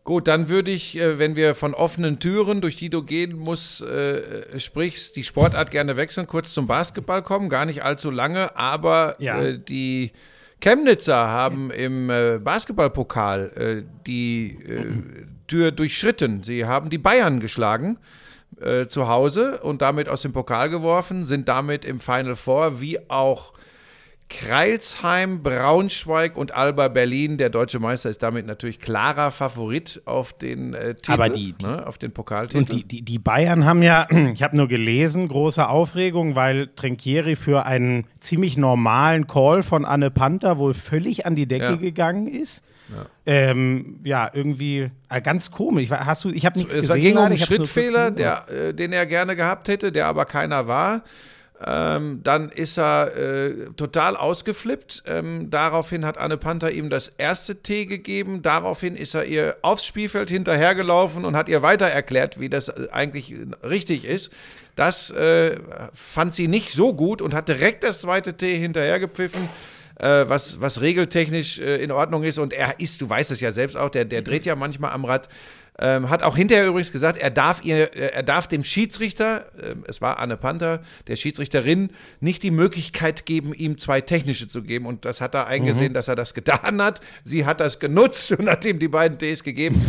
Gut, 0.05 0.29
dann 0.29 0.51
würde 0.51 0.71
ich, 0.71 0.99
äh, 0.99 1.19
wenn 1.19 1.35
wir 1.35 1.55
von 1.55 1.73
offenen 1.73 2.19
Türen, 2.19 2.61
durch 2.61 2.77
die 2.77 2.91
du 2.91 3.03
gehen 3.03 3.39
musst, 3.39 3.81
äh, 3.83 4.59
sprichst, 4.61 5.17
die 5.17 5.25
Sportart 5.25 5.71
gerne 5.71 5.97
wechseln, 5.97 6.27
kurz 6.27 6.53
zum 6.53 6.67
Basketball 6.67 7.23
kommen, 7.23 7.49
gar 7.49 7.65
nicht 7.65 7.83
allzu 7.83 8.11
lange, 8.11 8.55
aber 8.55 9.17
Ja. 9.19 9.41
äh, 9.43 9.59
die 9.59 10.13
Chemnitzer 10.61 11.17
haben 11.17 11.71
im 11.71 12.11
äh, 12.11 12.39
Basketballpokal 12.39 13.53
äh, 13.57 13.83
die 14.07 14.59
äh, 14.67 14.85
Tür 15.47 15.73
durchschritten. 15.73 16.43
Sie 16.43 16.67
haben 16.67 16.91
die 16.91 16.99
Bayern 16.99 17.41
geschlagen 17.41 17.99
äh, 18.61 18.87
zu 18.87 19.09
Hause 19.09 19.61
und 19.63 19.81
damit 19.81 20.09
aus 20.11 20.21
dem 20.23 20.33
Pokal 20.35 20.69
geworfen, 20.69 21.25
sind 21.25 21.49
damit 21.49 21.85
im 21.87 21.99
Final 21.99 22.35
Four, 22.35 22.81
wie 22.83 22.99
auch 23.11 23.55
Kreilsheim, 24.31 25.43
Braunschweig 25.43 26.37
und 26.37 26.55
Alba 26.55 26.89
Berlin. 26.89 27.39
Der 27.39 27.51
deutsche 27.51 27.79
Meister 27.79 28.11
ist 28.11 28.23
damit 28.23 28.47
natürlich 28.47 28.81
klarer 28.81 29.31
Favorit 29.31 30.03
auf 30.07 30.33
den 30.33 30.75
äh, 30.75 30.95
Titel, 30.95 31.13
Aber 31.13 31.29
die- 31.29 31.53
die- 31.53 31.65
ne, 31.65 31.87
auf 31.87 31.99
den 31.99 32.13
Pokaltitel. 32.13 32.59
Und 32.59 32.73
die, 32.73 32.85
die, 32.85 33.03
die 33.03 33.19
Bayern 33.19 33.65
haben 33.65 33.83
ja, 33.83 34.07
ich 34.35 34.43
habe 34.43 34.57
nur 34.57 34.69
gelesen, 34.69 35.29
große 35.29 35.69
Aufregung, 35.69 36.35
weil 36.35 36.69
Trinkieri 36.75 37.37
für 37.37 37.67
einen 37.67 38.07
ziemlich 38.21 38.57
normalen 38.57 39.27
Call 39.27 39.63
von 39.63 39.85
Anne 39.85 40.11
Panther 40.11 40.59
wohl 40.59 40.75
völlig 40.75 41.27
an 41.27 41.37
die 41.37 41.47
Decke 41.47 41.65
Ja. 41.65 41.77
gegangen 41.77 42.27
ist. 42.27 42.63
Ja, 42.95 43.07
ähm, 43.25 44.01
ja 44.05 44.31
irgendwie 44.33 44.91
äh, 45.09 45.21
ganz 45.23 45.51
komisch. 45.51 45.91
Hast 45.91 46.25
du, 46.25 46.31
ich 46.31 46.45
habe 46.45 46.59
nichts 46.59 46.75
es 46.75 46.83
gesehen. 46.89 47.01
ging 47.03 47.17
um 47.17 47.25
einen 47.25 47.39
Schrittfehler, 47.39 48.11
der, 48.11 48.47
äh, 48.51 48.75
den 48.75 48.93
er 48.93 49.07
gerne 49.07 49.37
gehabt 49.37 49.69
hätte, 49.69 49.91
der 49.91 50.07
aber 50.07 50.25
keiner 50.27 50.67
war. 50.67 51.03
Ähm, 51.65 52.21
dann 52.25 52.51
ist 52.51 52.79
er 52.79 53.17
äh, 53.17 53.71
total 53.77 54.17
ausgeflippt. 54.17 55.05
Ähm, 55.07 55.51
daraufhin 55.51 56.05
hat 56.05 56.19
Anne 56.19 56.37
Panther 56.37 56.73
ihm 56.73 56.91
das 56.91 57.09
erste 57.09 57.63
T 57.63 57.87
gegeben. 57.87 58.43
Daraufhin 58.43 58.97
ist 58.97 59.15
er 59.15 59.25
ihr 59.25 59.57
aufs 59.63 59.87
Spielfeld 59.87 60.31
hinterhergelaufen 60.31 61.25
und 61.25 61.37
hat 61.37 61.49
ihr 61.49 61.63
weiter 61.63 61.87
erklärt, 61.87 62.41
wie 62.41 62.49
das 62.49 62.69
äh, 62.69 62.89
eigentlich 62.91 63.33
äh, 63.33 63.47
richtig 63.63 64.05
ist. 64.05 64.33
Das 64.75 65.11
äh, 65.11 65.57
fand 65.95 66.35
sie 66.35 66.49
nicht 66.49 66.73
so 66.73 66.93
gut 66.93 67.23
und 67.23 67.35
hat 67.35 67.49
direkt 67.49 67.85
das 67.85 68.01
zweite 68.01 68.37
T 68.37 68.59
hinterhergepfiffen. 68.59 69.49
Äh, 69.97 70.29
was, 70.29 70.61
was 70.61 70.81
regeltechnisch 70.81 71.61
äh, 71.61 71.77
in 71.77 71.93
Ordnung 71.93 72.25
ist. 72.25 72.39
Und 72.39 72.53
er 72.53 72.81
ist, 72.81 73.01
du 73.01 73.09
weißt 73.09 73.31
es 73.31 73.41
ja 73.41 73.53
selbst 73.53 73.77
auch, 73.77 73.91
der, 73.91 74.05
der 74.05 74.23
dreht 74.23 74.45
ja 74.45 74.57
manchmal 74.57 74.91
am 74.91 75.05
Rad. 75.05 75.29
Ähm, 75.77 76.09
hat 76.09 76.23
auch 76.23 76.37
hinterher 76.37 76.69
übrigens 76.69 76.93
gesagt, 76.93 77.19
er 77.19 77.31
darf, 77.31 77.65
ihr, 77.65 77.93
äh, 77.97 78.13
er 78.13 78.23
darf 78.23 78.47
dem 78.47 78.63
Schiedsrichter, 78.63 79.47
äh, 79.61 79.75
es 79.89 80.01
war 80.01 80.21
Anne 80.21 80.37
Panther, 80.37 80.83
der 81.09 81.17
Schiedsrichterin, 81.17 81.91
nicht 82.21 82.45
die 82.45 82.53
Möglichkeit 82.53 83.27
geben, 83.27 83.53
ihm 83.53 83.77
zwei 83.77 84.01
technische 84.01 84.47
zu 84.47 84.63
geben. 84.63 84.87
Und 84.87 85.05
das 85.05 85.21
hat 85.21 85.35
er 85.35 85.49
eingesehen, 85.49 85.93
dass 85.93 86.07
er 86.07 86.15
das 86.15 86.33
getan 86.33 86.81
hat. 86.81 87.01
Sie 87.25 87.45
hat 87.45 87.59
das 87.59 87.81
genutzt 87.81 88.31
und 88.33 88.49
hat 88.49 88.65
ihm 88.65 88.79
die 88.79 88.89
beiden 88.89 89.19
Ts 89.19 89.43
gegeben. 89.43 89.85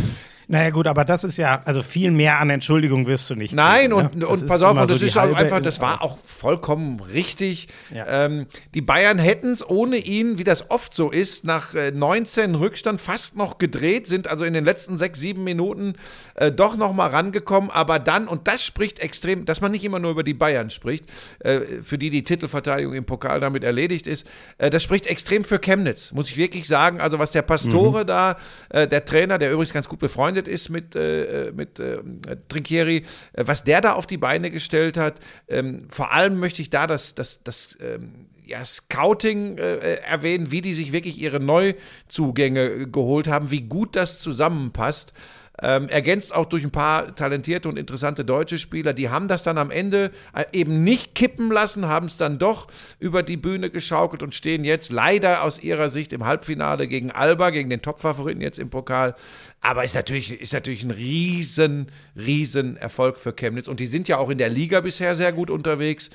Naja, 0.48 0.70
gut, 0.70 0.86
aber 0.86 1.04
das 1.04 1.24
ist 1.24 1.38
ja, 1.38 1.60
also 1.64 1.82
viel 1.82 2.12
mehr 2.12 2.38
an 2.38 2.50
Entschuldigung 2.50 3.06
wirst 3.06 3.28
du 3.30 3.34
nicht. 3.34 3.52
Nein, 3.52 3.90
kriegen, 3.90 3.92
und, 3.94 4.14
ne? 4.14 4.28
Und 4.28 4.46
pass 4.46 4.62
auf, 4.62 4.78
und 4.78 4.86
so 4.86 4.92
das 4.92 5.00
die 5.00 5.06
ist 5.06 5.16
auch 5.18 5.34
einfach, 5.34 5.60
das 5.60 5.80
war 5.80 6.02
auch 6.02 6.18
vollkommen 6.24 7.00
richtig. 7.00 7.66
Ja. 7.92 8.26
Ähm, 8.26 8.46
die 8.72 8.80
Bayern 8.80 9.18
hätten 9.18 9.50
es 9.50 9.68
ohne 9.68 9.96
ihn, 9.96 10.38
wie 10.38 10.44
das 10.44 10.70
oft 10.70 10.94
so 10.94 11.10
ist, 11.10 11.44
nach 11.44 11.74
äh, 11.74 11.90
19 11.90 12.54
Rückstand 12.54 13.00
fast 13.00 13.36
noch 13.36 13.58
gedreht, 13.58 14.06
sind 14.06 14.28
also 14.28 14.44
in 14.44 14.52
den 14.52 14.64
letzten 14.64 14.96
sechs, 14.96 15.18
sieben 15.18 15.42
Minuten 15.42 15.94
äh, 16.36 16.52
doch 16.52 16.76
noch 16.76 16.92
mal 16.92 17.08
rangekommen, 17.08 17.70
aber 17.70 17.98
dann, 17.98 18.28
und 18.28 18.46
das 18.46 18.64
spricht 18.64 19.00
extrem, 19.00 19.46
dass 19.46 19.60
man 19.60 19.72
nicht 19.72 19.84
immer 19.84 19.98
nur 19.98 20.12
über 20.12 20.22
die 20.22 20.34
Bayern 20.34 20.70
spricht, 20.70 21.06
äh, 21.40 21.60
für 21.82 21.98
die 21.98 22.10
die 22.10 22.22
Titelverteidigung 22.22 22.94
im 22.94 23.04
Pokal 23.04 23.40
damit 23.40 23.64
erledigt 23.64 24.06
ist, 24.06 24.26
äh, 24.58 24.70
das 24.70 24.84
spricht 24.84 25.08
extrem 25.08 25.42
für 25.42 25.58
Chemnitz, 25.58 26.12
muss 26.12 26.30
ich 26.30 26.36
wirklich 26.36 26.68
sagen. 26.68 27.00
Also 27.00 27.18
was 27.18 27.32
der 27.32 27.42
Pastore 27.42 28.02
Mhm. 28.02 28.06
da, 28.06 28.36
äh, 28.68 28.86
der 28.86 29.04
Trainer, 29.04 29.38
der 29.38 29.50
übrigens 29.50 29.72
ganz 29.72 29.88
gut 29.88 29.98
befreundet 29.98 30.35
ist 30.44 30.68
mit, 30.68 30.94
äh, 30.94 31.52
mit 31.54 31.78
äh, 31.78 31.98
Trinkieri, 32.48 33.04
äh, 33.32 33.44
was 33.46 33.64
der 33.64 33.80
da 33.80 33.94
auf 33.94 34.06
die 34.06 34.18
Beine 34.18 34.50
gestellt 34.50 34.96
hat. 34.96 35.20
Ähm, 35.48 35.88
vor 35.88 36.12
allem 36.12 36.38
möchte 36.38 36.62
ich 36.62 36.70
da 36.70 36.86
das, 36.86 37.14
das, 37.14 37.42
das 37.42 37.78
ähm, 37.80 38.26
ja, 38.44 38.64
Scouting 38.64 39.58
äh, 39.58 39.96
erwähnen, 39.96 40.50
wie 40.50 40.62
die 40.62 40.74
sich 40.74 40.92
wirklich 40.92 41.20
ihre 41.20 41.40
Neuzugänge 41.40 42.64
äh, 42.66 42.86
geholt 42.86 43.26
haben, 43.26 43.50
wie 43.50 43.62
gut 43.62 43.96
das 43.96 44.20
zusammenpasst. 44.20 45.12
Ähm, 45.62 45.88
ergänzt 45.88 46.34
auch 46.34 46.44
durch 46.46 46.64
ein 46.64 46.70
paar 46.70 47.14
talentierte 47.14 47.68
und 47.68 47.78
interessante 47.78 48.24
deutsche 48.24 48.58
Spieler. 48.58 48.92
Die 48.92 49.08
haben 49.08 49.26
das 49.26 49.42
dann 49.42 49.56
am 49.56 49.70
Ende 49.70 50.10
äh, 50.34 50.44
eben 50.52 50.84
nicht 50.84 51.14
kippen 51.14 51.50
lassen, 51.50 51.86
haben 51.86 52.06
es 52.06 52.18
dann 52.18 52.38
doch 52.38 52.68
über 52.98 53.22
die 53.22 53.38
Bühne 53.38 53.70
geschaukelt 53.70 54.22
und 54.22 54.34
stehen 54.34 54.64
jetzt 54.64 54.92
leider 54.92 55.42
aus 55.42 55.62
ihrer 55.62 55.88
Sicht 55.88 56.12
im 56.12 56.26
Halbfinale 56.26 56.86
gegen 56.88 57.10
Alba, 57.10 57.50
gegen 57.50 57.70
den 57.70 57.80
Topfavoriten 57.80 58.42
jetzt 58.42 58.58
im 58.58 58.68
Pokal. 58.68 59.14
Aber 59.62 59.82
ist 59.82 59.94
natürlich, 59.94 60.40
ist 60.40 60.52
natürlich 60.52 60.84
ein 60.84 60.90
riesen, 60.90 61.86
riesen 62.14 62.76
Erfolg 62.76 63.18
für 63.18 63.32
Chemnitz. 63.32 63.66
Und 63.66 63.80
die 63.80 63.86
sind 63.86 64.08
ja 64.08 64.18
auch 64.18 64.28
in 64.28 64.38
der 64.38 64.50
Liga 64.50 64.80
bisher 64.80 65.14
sehr 65.14 65.32
gut 65.32 65.50
unterwegs. 65.50 66.10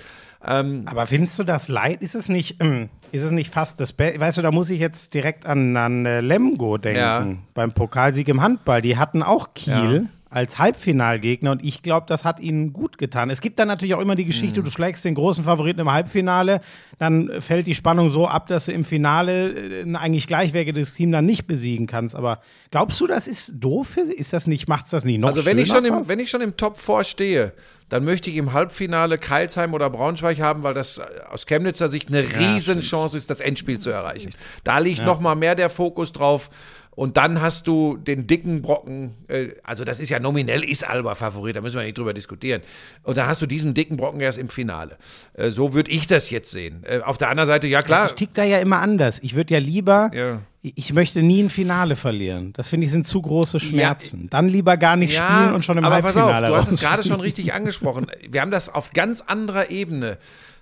Ähm, 0.45 0.83
Aber 0.85 1.05
findest 1.05 1.37
du 1.39 1.43
das 1.43 1.67
leid? 1.67 2.01
Ist 2.01 2.15
es 2.15 2.27
nicht, 2.29 2.61
ähm, 2.63 2.89
ist 3.11 3.21
es 3.23 3.31
nicht 3.31 3.51
fast 3.53 3.79
das 3.79 3.93
Beste? 3.93 4.19
Weißt 4.19 4.37
du, 4.37 4.41
da 4.41 4.51
muss 4.51 4.69
ich 4.69 4.79
jetzt 4.79 5.13
direkt 5.13 5.45
an, 5.45 5.77
an 5.77 6.05
äh, 6.05 6.19
Lemgo 6.21 6.77
denken, 6.77 6.99
Ja. 6.99 7.27
beim 7.53 7.71
Pokalsieg 7.73 8.27
im 8.27 8.41
Handball. 8.41 8.81
Die 8.81 8.97
hatten 8.97 9.21
auch 9.23 9.53
Kiel 9.53 10.03
Ja. 10.03 10.09
Als 10.31 10.57
Halbfinalgegner 10.59 11.51
und 11.51 11.63
ich 11.63 11.83
glaube, 11.83 12.05
das 12.07 12.23
hat 12.25 12.39
ihnen 12.39 12.71
gut 12.73 12.97
getan. 12.97 13.29
Es 13.29 13.41
gibt 13.41 13.59
dann 13.59 13.67
natürlich 13.67 13.93
auch 13.95 13.99
immer 14.01 14.15
die 14.15 14.25
Geschichte, 14.25 14.61
Mhm. 14.61 14.65
du 14.65 14.71
schlägst 14.71 15.03
den 15.05 15.13
großen 15.13 15.43
Favoriten 15.43 15.81
im 15.81 15.91
Halbfinale, 15.91 16.61
dann 16.99 17.29
fällt 17.41 17.67
die 17.67 17.75
Spannung 17.75 18.09
so 18.09 18.27
ab, 18.27 18.47
dass 18.47 18.65
du 18.65 18.71
im 18.71 18.85
Finale 18.85 19.49
äh, 19.51 19.81
ein 19.83 19.95
eigentlich 19.95 20.27
gleichwertiges 20.27 20.93
Team 20.93 21.11
dann 21.11 21.25
nicht 21.25 21.47
besiegen 21.47 21.85
kannst. 21.85 22.15
Aber 22.15 22.39
glaubst 22.71 22.99
du, 23.01 23.07
das 23.07 23.27
ist 23.27 23.53
doof? 23.55 23.97
Ist 23.97 24.33
das 24.33 24.47
nicht, 24.47 24.67
macht 24.67 24.85
es 24.85 24.91
das 24.91 25.03
nicht 25.05 25.19
noch 25.19 25.27
Also 25.29 25.45
wenn 25.45 25.57
ich, 25.57 25.67
schon 25.67 25.83
im, 25.85 25.93
fast? 25.95 26.09
wenn 26.09 26.19
ich 26.19 26.29
schon 26.29 26.41
im 26.41 26.55
Top 26.57 26.77
4 26.77 27.03
stehe, 27.03 27.53
dann 27.89 28.05
möchte 28.05 28.29
ich 28.29 28.37
im 28.37 28.53
Halbfinale 28.53 29.17
Keilsheim 29.17 29.73
oder 29.73 29.89
Braunschweig 29.89 30.39
haben, 30.39 30.63
weil 30.63 30.73
das 30.73 30.97
äh, 30.97 31.01
aus 31.29 31.45
Chemnitzer 31.45 31.89
Sicht 31.89 32.07
eine 32.07 32.21
Riesenchance 32.23 33.17
ist, 33.17 33.29
das 33.29 33.41
Endspiel 33.41 33.79
zu 33.79 33.89
erreichen. 33.89 34.31
Da 34.63 34.77
liegt 34.79 35.03
noch 35.05 35.19
mal 35.19 35.35
mehr 35.35 35.55
der 35.55 35.69
Fokus 35.69 36.13
drauf. 36.13 36.49
Und 36.93 37.15
dann 37.15 37.41
hast 37.41 37.67
du 37.67 37.95
den 37.95 38.27
dicken 38.27 38.61
Brocken, 38.61 39.11
äh, 39.29 39.49
also 39.63 39.85
das 39.85 39.99
ist 40.01 40.09
ja 40.09 40.19
nominell, 40.19 40.61
ist 40.63 40.87
Alba 40.87 41.15
Favorit, 41.15 41.55
da 41.55 41.61
müssen 41.61 41.77
wir 41.77 41.83
nicht 41.83 41.97
drüber 41.97 42.13
diskutieren. 42.13 42.61
Und 43.03 43.15
dann 43.17 43.27
hast 43.27 43.41
du 43.41 43.45
diesen 43.45 43.73
dicken 43.73 43.95
Brocken 43.95 44.19
erst 44.19 44.37
im 44.37 44.49
Finale. 44.49 44.97
Äh, 45.33 45.51
so 45.51 45.73
würde 45.73 45.89
ich 45.89 46.05
das 46.05 46.29
jetzt 46.29 46.51
sehen. 46.51 46.83
Äh, 46.83 46.99
auf 46.99 47.17
der 47.17 47.29
anderen 47.29 47.47
Seite, 47.47 47.67
ja 47.67 47.81
klar, 47.81 48.07
Ich 48.07 48.13
tick 48.15 48.33
da 48.33 48.43
ja 48.43 48.59
immer 48.59 48.79
anders. 48.79 49.19
Ich 49.23 49.35
würde 49.35 49.53
ja 49.53 49.59
lieber, 49.61 50.11
Ja. 50.13 50.41
ich 50.61 50.93
möchte 50.93 51.23
nie 51.23 51.41
ein 51.41 51.49
Finale 51.49 51.95
verlieren. 51.95 52.51
Das 52.57 52.67
finde 52.67 52.85
ich 52.85 52.91
sind 52.91 53.07
zu 53.07 53.21
große 53.21 53.61
Schmerzen. 53.61 54.29
Dann 54.29 54.49
lieber 54.49 54.75
gar 54.75 54.97
nicht 54.97 55.13
spielen 55.15 55.53
und 55.53 55.63
schon 55.63 55.77
im 55.77 55.85
aber 55.85 56.01
pass 56.01 56.13
Halbfinale 56.15 56.47
auf, 56.47 56.51
du 56.51 56.57
hast 56.57 56.71
es 56.73 56.81
gerade 56.81 57.03
schon 57.03 57.21
richtig 57.21 57.53
angesprochen. 57.53 58.07
Wir 58.29 58.41
haben 58.41 58.51
das 58.51 58.67
auf 58.67 58.91
ganz 58.91 59.21
anderer 59.21 59.71
Ebene, 59.71 60.17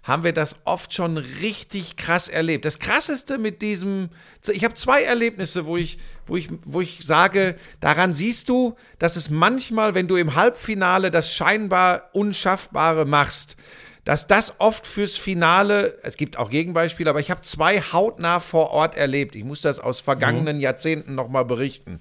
haben 0.10 0.24
wir 0.24 0.34
das 0.34 0.58
oft 0.66 0.94
schon 0.94 1.18
richtig 1.18 1.96
krass 1.96 2.28
erlebt. 2.28 2.66
Das 2.66 2.80
Krasseste 2.80 3.38
mit 3.38 3.62
diesem, 3.62 4.10
ich 4.52 4.66
habe 4.66 4.74
zwei 4.74 5.04
Erlebnisse, 5.04 5.66
wo 5.66 5.78
ich, 5.78 6.00
wo 6.26 6.36
ich, 6.36 6.50
wo 6.66 6.82
ich 6.82 7.06
sage, 7.06 7.56
daran 7.80 8.14
siehst 8.14 8.50
du, 8.50 8.76
dass 8.98 9.16
es 9.16 9.30
manchmal, 9.30 9.96
wenn 9.96 10.08
du 10.08 10.18
im 10.18 10.36
Halbfinale 10.36 11.12
das 11.12 11.34
scheinbar 11.34 12.10
Unschaffbare 12.12 13.06
machst, 13.06 13.56
dass 14.06 14.28
das 14.28 14.56
oft 14.60 14.88
fürs 14.88 15.18
Finale, 15.18 15.96
es 16.04 16.18
gibt 16.18 16.38
auch 16.38 16.50
Gegenbeispiele, 16.50 17.10
aber 17.10 17.20
ich 17.20 17.30
habe 17.32 17.42
zwei 17.42 17.82
hautnah 17.82 18.40
vor 18.40 18.72
Ort 18.72 18.96
erlebt. 18.96 19.36
Ich 19.36 19.44
muss 19.44 19.62
das 19.62 19.80
aus 19.80 20.00
vergangenen 20.00 20.60
Jahrzehnten 20.60 21.16
nochmal 21.16 21.46
berichten. 21.46 22.00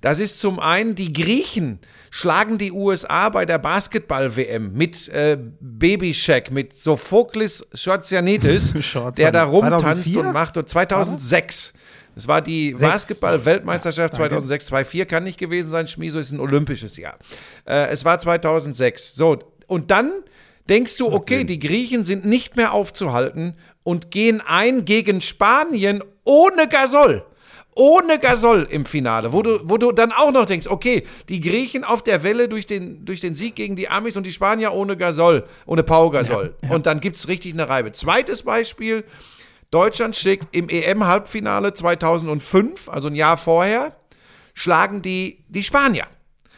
Das 0.00 0.18
ist 0.18 0.40
zum 0.40 0.58
einen, 0.58 0.94
die 0.94 1.12
Griechen 1.12 1.80
schlagen 2.10 2.58
die 2.58 2.72
USA 2.72 3.28
bei 3.28 3.46
der 3.46 3.58
Basketball-WM 3.58 4.72
mit 4.72 5.08
äh, 5.08 5.38
Babyshaq, 5.60 6.50
mit 6.50 6.78
Sophoklis 6.78 7.66
Schorzianitis, 7.74 8.74
der 9.16 9.32
da 9.32 9.44
rumtanzt 9.44 10.12
2004? 10.12 10.20
und 10.20 10.32
macht. 10.32 10.56
Und 10.56 10.68
2006. 10.68 11.72
Das 12.14 12.26
war 12.26 12.40
die 12.40 12.72
Basketball-Weltmeisterschaft 12.72 14.14
2006. 14.14 14.72
2-4 14.72 15.04
kann 15.04 15.24
nicht 15.24 15.38
gewesen 15.38 15.70
sein. 15.70 15.86
Schmieso 15.86 16.18
ist 16.18 16.32
ein 16.32 16.40
olympisches 16.40 16.96
Jahr. 16.96 17.18
Äh, 17.66 17.88
es 17.88 18.04
war 18.04 18.18
2006. 18.18 19.14
So, 19.14 19.38
und 19.66 19.90
dann 19.90 20.12
denkst 20.68 20.96
du, 20.96 21.12
okay, 21.12 21.44
die 21.44 21.58
Griechen 21.58 22.04
sind 22.04 22.24
nicht 22.24 22.56
mehr 22.56 22.72
aufzuhalten 22.72 23.54
und 23.82 24.10
gehen 24.10 24.42
ein 24.44 24.84
gegen 24.84 25.20
Spanien 25.20 26.02
ohne 26.24 26.68
Gasol. 26.68 27.24
Ohne 27.78 28.18
Gasol 28.18 28.66
im 28.70 28.86
Finale, 28.86 29.34
wo 29.34 29.42
du, 29.42 29.60
wo 29.64 29.76
du 29.76 29.92
dann 29.92 30.10
auch 30.10 30.32
noch 30.32 30.46
denkst, 30.46 30.66
okay, 30.66 31.02
die 31.28 31.42
Griechen 31.42 31.84
auf 31.84 32.02
der 32.02 32.22
Welle 32.22 32.48
durch 32.48 32.66
den, 32.66 33.04
durch 33.04 33.20
den 33.20 33.34
Sieg 33.34 33.54
gegen 33.54 33.76
die 33.76 33.90
Amis 33.90 34.16
und 34.16 34.24
die 34.24 34.32
Spanier 34.32 34.72
ohne 34.72 34.96
Gasol, 34.96 35.44
ohne 35.66 35.82
Pau 35.82 36.08
Gasol. 36.08 36.54
Und 36.70 36.86
dann 36.86 37.00
gibt 37.00 37.18
es 37.18 37.28
richtig 37.28 37.52
eine 37.52 37.68
Reibe. 37.68 37.92
Zweites 37.92 38.44
Beispiel, 38.44 39.04
Deutschland 39.70 40.16
schlägt 40.16 40.56
im 40.56 40.70
EM-Halbfinale 40.70 41.74
2005, 41.74 42.88
also 42.88 43.08
ein 43.08 43.14
Jahr 43.14 43.36
vorher, 43.36 43.94
schlagen 44.54 45.02
die, 45.02 45.44
die 45.48 45.62
Spanier. 45.62 46.06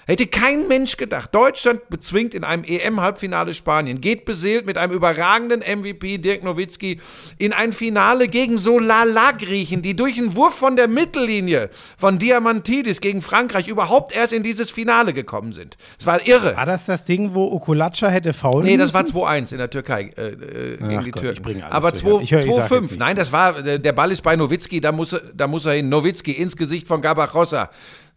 Hätte 0.08 0.26
kein 0.26 0.66
Mensch 0.68 0.96
gedacht. 0.96 1.34
Deutschland 1.34 1.90
bezwingt 1.90 2.32
in 2.32 2.42
einem 2.42 2.64
EM-Halbfinale 2.64 3.52
Spanien, 3.52 4.00
geht 4.00 4.24
beseelt 4.24 4.64
mit 4.64 4.78
einem 4.78 4.94
überragenden 4.94 5.60
MVP 5.60 6.16
Dirk 6.16 6.42
Nowitzki 6.44 6.98
in 7.36 7.52
ein 7.52 7.74
Finale 7.74 8.26
gegen 8.28 8.56
so 8.56 8.78
Lala-Griechen, 8.78 9.82
die 9.82 9.94
durch 9.94 10.16
einen 10.18 10.34
Wurf 10.34 10.54
von 10.54 10.76
der 10.76 10.88
Mittellinie 10.88 11.68
von 11.98 12.18
Diamantidis 12.18 13.02
gegen 13.02 13.20
Frankreich 13.20 13.68
überhaupt 13.68 14.16
erst 14.16 14.32
in 14.32 14.42
dieses 14.42 14.70
Finale 14.70 15.12
gekommen 15.12 15.52
sind. 15.52 15.76
Das 15.98 16.06
war 16.06 16.26
irre. 16.26 16.56
War 16.56 16.64
das 16.64 16.86
das 16.86 17.04
Ding, 17.04 17.34
wo 17.34 17.44
Okulacha 17.52 18.08
hätte 18.08 18.32
faulen 18.32 18.66
Nee, 18.66 18.78
das 18.78 18.94
war 18.94 19.02
müssen? 19.02 19.14
2-1 19.14 19.52
in 19.52 19.58
der 19.58 19.68
Türkei 19.68 20.10
äh, 20.16 20.28
äh, 20.28 20.76
gegen 20.78 20.98
Ach 21.00 21.04
die 21.04 21.10
Gott, 21.10 21.22
Türken. 21.22 21.62
Aber 21.64 21.90
durcheinander. 21.92 22.22
Ich 22.24 22.32
höre- 22.32 22.38
ich 22.46 22.54
sag 22.54 22.62
jetzt 22.62 22.72
2-5. 22.72 22.80
nichts. 22.80 22.96
Nein, 22.96 23.16
das 23.16 23.30
war, 23.30 23.58
äh, 23.66 23.78
der 23.78 23.92
Ball 23.92 24.10
ist 24.10 24.22
bei 24.22 24.36
Nowitzki, 24.36 24.80
da 24.80 24.90
muss, 24.90 25.12
er- 25.12 25.20
da 25.34 25.46
muss 25.46 25.66
er 25.66 25.72
hin. 25.74 25.90
Nowitzki 25.90 26.32
ins 26.32 26.56
Gesicht 26.56 26.86
von 26.86 27.02
Gabachosa. 27.02 27.68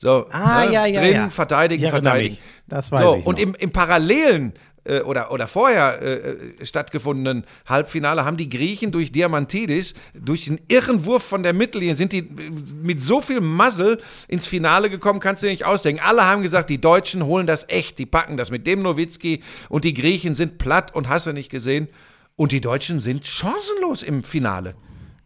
So, 0.01 0.25
Ah, 0.31 0.65
ne, 0.65 0.73
ja, 0.73 0.85
ja, 0.87 1.01
drin, 1.01 1.13
ja. 1.13 1.29
verteidigen, 1.29 1.87
verteidigen. 1.89 2.33
mich. 2.33 2.41
Das 2.67 2.91
weiß 2.91 3.03
so, 3.03 3.17
ich 3.17 3.25
Und 3.25 3.37
noch. 3.37 3.43
im, 3.43 3.53
im 3.55 3.71
parallelen 3.71 4.53
äh, 4.83 5.01
oder, 5.01 5.31
oder 5.31 5.47
vorher 5.47 6.01
äh, 6.01 6.13
äh, 6.61 6.65
stattgefundenen 6.65 7.45
Halbfinale 7.67 8.25
haben 8.25 8.35
die 8.35 8.49
Griechen 8.49 8.91
durch 8.91 9.11
Diamantidis, 9.11 9.93
durch 10.15 10.45
den 10.45 10.59
irren 10.69 11.05
Wurf 11.05 11.21
von 11.21 11.43
der 11.43 11.53
Mittellinie, 11.53 11.93
sind 11.93 12.13
die 12.13 12.19
äh, 12.19 12.51
mit 12.81 12.99
so 12.99 13.21
viel 13.21 13.41
Muzzle 13.41 13.99
ins 14.27 14.47
Finale 14.47 14.89
gekommen, 14.89 15.19
kannst 15.19 15.43
du 15.43 15.47
dir 15.47 15.51
nicht 15.51 15.65
ausdenken. 15.65 16.01
Alle 16.03 16.25
haben 16.25 16.41
gesagt, 16.41 16.71
die 16.71 16.81
Deutschen 16.81 17.23
holen 17.23 17.45
das 17.45 17.69
echt, 17.69 17.99
die 17.99 18.07
packen 18.07 18.37
das 18.37 18.49
mit 18.49 18.65
dem 18.65 18.81
Nowitzki 18.81 19.43
und 19.69 19.83
die 19.85 19.93
Griechen 19.93 20.33
sind 20.33 20.57
platt 20.57 20.95
und 20.95 21.09
hast 21.09 21.27
du 21.27 21.31
nicht 21.31 21.51
gesehen. 21.51 21.87
Und 22.35 22.51
die 22.51 22.61
Deutschen 22.61 22.99
sind 22.99 23.27
chancenlos 23.27 24.01
im 24.01 24.23
Finale 24.23 24.73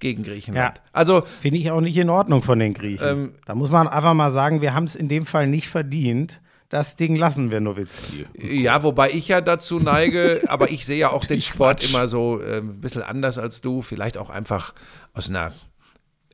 gegen 0.06 0.22
Griechenland. 0.22 0.78
Ja. 0.78 0.84
Also 0.94 1.22
Finde 1.22 1.58
ich 1.58 1.72
auch 1.72 1.82
nicht 1.82 1.98
in 1.98 2.12
Ordnung 2.12 2.44
von 2.44 2.60
den 2.60 2.76
Griechen. 2.76 3.08
Ähm, 3.08 3.32
da 3.48 3.56
muss 3.56 3.72
man 3.72 3.88
einfach 3.88 4.14
mal 4.14 4.30
sagen, 4.30 4.62
wir 4.62 4.76
haben 4.76 4.84
es 4.84 4.96
in 4.96 5.10
dem 5.10 5.26
Fall 5.26 5.48
nicht 5.48 5.68
verdient. 5.68 6.42
Das 6.70 6.96
Ding 6.96 7.16
lassen 7.16 7.50
wir 7.50 7.60
Nowitzki. 7.60 8.28
Ja, 8.38 8.84
wobei 8.84 9.10
ich 9.10 9.28
ja 9.30 9.42
dazu 9.42 9.80
neige, 9.80 10.44
aber 10.48 10.70
ich 10.70 10.86
sehe 10.86 11.00
ja 11.00 11.12
auch 11.12 11.26
den 11.26 11.42
Sport 11.42 11.90
immer 11.90 12.08
so 12.08 12.40
äh, 12.40 12.58
ein 12.58 12.82
bisschen 12.82 13.02
anders 13.02 13.40
als 13.40 13.62
du, 13.62 13.82
vielleicht 13.82 14.20
auch 14.20 14.30
einfach 14.30 14.76
aus 15.14 15.28
einer 15.30 15.54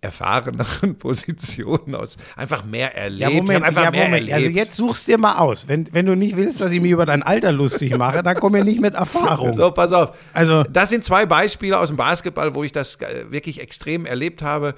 erfahreneren 0.01 0.95
Position, 0.99 1.93
aus 1.95 2.17
einfach 2.35 2.65
mehr 2.65 2.95
erlebt. 2.95 3.21
Ja, 3.21 3.29
Moment, 3.29 3.63
einfach 3.63 3.83
ja, 3.83 3.91
mehr 3.91 4.03
Moment. 4.05 4.29
erlebt. 4.29 4.33
Also 4.33 4.49
jetzt 4.49 4.75
suchst 4.75 5.07
dir 5.07 5.19
mal 5.19 5.37
aus. 5.37 5.67
Wenn, 5.67 5.87
wenn 5.93 6.07
du 6.07 6.15
nicht 6.15 6.35
willst, 6.35 6.59
dass 6.59 6.71
ich 6.71 6.81
mich 6.81 6.91
über 6.91 7.05
dein 7.05 7.21
Alter 7.21 7.51
lustig 7.51 7.95
mache, 7.95 8.23
dann 8.23 8.35
komm 8.35 8.53
mir 8.53 8.63
nicht 8.63 8.81
mit 8.81 8.95
Erfahrung. 8.95 9.53
So, 9.53 9.71
pass 9.71 9.91
auf. 9.91 10.17
Also- 10.33 10.63
das 10.63 10.89
sind 10.89 11.05
zwei 11.05 11.25
Beispiele 11.27 11.79
aus 11.79 11.89
dem 11.89 11.97
Basketball, 11.97 12.55
wo 12.55 12.63
ich 12.63 12.71
das 12.71 12.95
äh, 12.95 13.25
wirklich 13.31 13.61
extrem 13.61 14.05
erlebt 14.05 14.41
habe. 14.41 14.73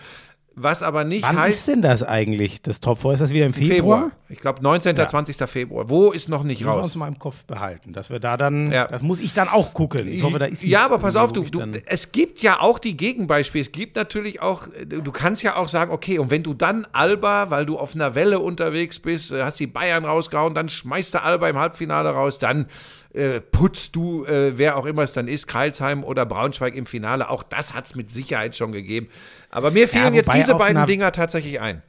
Was 0.55 0.83
aber 0.83 1.03
nicht 1.03 1.23
Wann 1.23 1.39
heißt 1.39 1.59
ist 1.59 1.67
denn 1.67 1.81
das 1.81 2.03
eigentlich? 2.03 2.61
Das 2.61 2.79
Top 2.79 2.99
4 3.01 3.13
ist 3.13 3.19
das 3.21 3.33
wieder 3.33 3.45
im 3.47 3.53
Februar? 3.53 3.75
Februar. 3.75 4.11
Ich 4.29 4.39
glaube 4.39 4.61
19. 4.61 4.95
20. 4.95 5.35
Februar. 5.49 5.89
Wo 5.89 6.11
ist 6.11 6.29
noch 6.29 6.43
nicht 6.43 6.61
Muss 6.61 6.67
man 6.67 6.75
raus? 6.77 6.85
uns 6.85 6.95
mal 6.95 7.07
im 7.07 7.17
Kopf 7.17 7.43
behalten, 7.45 7.91
dass 7.93 8.09
wir 8.11 8.19
da 8.19 8.37
dann, 8.37 8.71
Ja. 8.71 8.87
das 8.87 9.01
muss 9.01 9.19
ich 9.19 9.33
dann 9.33 9.47
auch 9.49 9.73
gucken. 9.73 10.07
Ich 10.07 10.21
hoffe, 10.21 10.37
da 10.37 10.45
ist 10.45 10.63
Ja, 10.63 10.85
aber 10.85 10.99
pass 10.99 11.15
auf, 11.15 11.33
du, 11.33 11.43
du, 11.43 11.61
es 11.85 12.11
gibt 12.11 12.41
ja 12.43 12.59
auch 12.59 12.77
die 12.77 12.95
Gegenbeispiele. 12.95 13.61
Es 13.63 13.71
gibt 13.71 13.95
natürlich 13.95 14.41
auch, 14.41 14.67
du 14.87 15.11
kannst 15.11 15.41
ja 15.41 15.55
auch 15.55 15.69
sagen, 15.69 15.91
okay, 15.91 16.19
und 16.19 16.29
wenn 16.29 16.43
du 16.43 16.53
dann 16.53 16.85
Alba, 16.93 17.49
weil 17.49 17.65
du 17.65 17.77
auf 17.79 17.95
einer 17.95 18.13
Welle 18.13 18.39
unterwegs 18.39 18.99
bist, 18.99 19.31
äh, 19.31 19.41
hast 19.43 19.59
die 19.59 19.67
Bayern 19.67 20.05
rausgehauen, 20.05 20.53
dann 20.53 20.69
schmeißt 20.69 21.15
du 21.15 21.23
Alba 21.23 21.49
im 21.49 21.57
Halbfinale 21.57 22.09
raus, 22.09 22.37
dann 22.37 22.67
äh, 23.13 23.41
putzt 23.41 23.95
du, 23.95 24.25
äh, 24.25 24.57
wer 24.57 24.75
auch 24.77 24.85
immer 24.87 25.03
es 25.03 25.13
dann 25.13 25.27
ist, 25.27 25.45
Karlsheim 25.47 26.03
oder 26.03 26.25
Braunschweig 26.25 26.75
im 26.75 26.87
Finale. 26.87 27.29
Auch 27.29 27.43
das 27.43 27.73
hat 27.75 27.85
es 27.85 27.95
mit 27.95 28.09
Sicherheit 28.11 28.55
schon 28.55 28.71
gegeben. 28.71 29.07
Aber 29.53 29.71
mir 29.71 29.87
fielen 29.87 30.13
jetzt 30.13 30.27
wobei 30.27 30.37
diese 30.39 30.55
beiden 30.55 30.77
einer- 30.77 30.85
Dinger 30.85 31.11
tatsächlich 31.11 31.61
ein. 31.61 31.81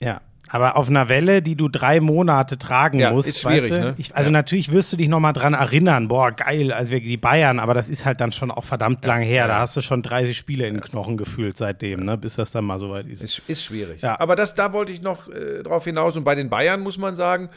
Ja, 0.00 0.20
aber 0.48 0.76
auf 0.76 0.88
einer 0.88 1.08
Welle, 1.08 1.40
die 1.40 1.54
du 1.54 1.68
drei 1.68 2.00
Monate 2.00 2.58
tragen 2.58 2.98
Ja, 2.98 3.12
musst, 3.12 3.28
ist 3.28 3.40
schwierig, 3.40 3.70
weißt 3.70 3.70
du? 3.70 3.78
ne? 3.80 3.94
ich, 3.96 4.14
also 4.16 4.28
Ja. 4.28 4.32
natürlich 4.32 4.72
wirst 4.72 4.92
du 4.92 4.96
dich 4.96 5.08
noch 5.08 5.20
mal 5.20 5.32
dran 5.32 5.54
erinnern, 5.54 6.08
boah, 6.08 6.32
geil, 6.32 6.72
als 6.72 6.90
wir 6.90 7.00
die 7.00 7.16
Bayern, 7.16 7.58
aber 7.60 7.72
das 7.74 7.88
ist 7.88 8.04
halt 8.04 8.20
dann 8.20 8.32
schon 8.32 8.50
auch 8.50 8.64
verdammt 8.64 9.04
lang 9.06 9.22
her. 9.22 9.46
Da 9.46 9.60
hast 9.60 9.76
du 9.76 9.80
schon 9.80 10.02
30 10.02 10.36
Spiele 10.36 10.66
in 10.66 10.74
den 10.74 10.82
Knochen 10.82 11.16
gefühlt 11.16 11.56
seitdem, 11.56 12.04
ne, 12.04 12.18
bis 12.18 12.34
das 12.34 12.50
dann 12.50 12.64
mal 12.64 12.78
soweit 12.80 13.06
ist. 13.06 13.22
Ist, 13.22 13.40
ist 13.46 13.62
schwierig. 13.64 14.02
Ja. 14.02 14.18
Aber 14.20 14.34
das, 14.36 14.54
da 14.54 14.72
wollte 14.72 14.90
ich 14.92 15.00
noch 15.00 15.28
äh, 15.28 15.62
drauf 15.62 15.84
hinaus. 15.84 16.16
Und 16.16 16.24
bei 16.24 16.34
den 16.34 16.50
Bayern 16.50 16.80
muss 16.80 16.98
man 16.98 17.14
sagen, 17.14 17.48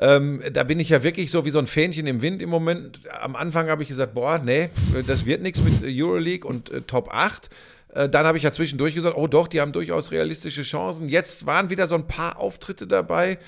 ähm, 0.00 0.40
da 0.54 0.62
bin 0.62 0.80
ich 0.80 0.88
ja 0.88 1.02
wirklich 1.02 1.30
so 1.30 1.44
wie 1.44 1.50
so 1.50 1.58
ein 1.58 1.66
Fähnchen 1.66 2.06
im 2.06 2.22
Wind 2.22 2.40
im 2.40 2.48
Moment. 2.48 3.00
Am 3.20 3.36
Anfang 3.36 3.68
habe 3.68 3.82
ich 3.82 3.88
gesagt, 3.90 4.14
boah, 4.14 4.38
nee, 4.38 4.70
das 5.06 5.26
wird 5.26 5.42
nichts 5.42 5.60
mit 5.62 5.82
Euroleague 5.84 6.48
und 6.48 6.70
äh, 6.70 6.80
Top 6.82 7.10
8. 7.12 7.50
Äh, 7.94 8.08
Dann 8.08 8.26
habe 8.26 8.38
ich 8.38 8.44
ja 8.44 8.52
zwischendurch 8.52 8.94
gesagt, 8.94 9.16
oh 9.16 9.26
doch, 9.26 9.46
die 9.46 9.60
haben 9.60 9.72
durchaus 9.72 10.10
realistische 10.10 10.62
Chancen. 10.62 11.08
Jetzt 11.08 11.46
waren 11.46 11.70
wieder 11.70 11.86
so 11.86 11.94
ein 11.94 12.06
paar 12.06 12.38
Auftritte 12.38 12.86
dabei. 12.86 13.38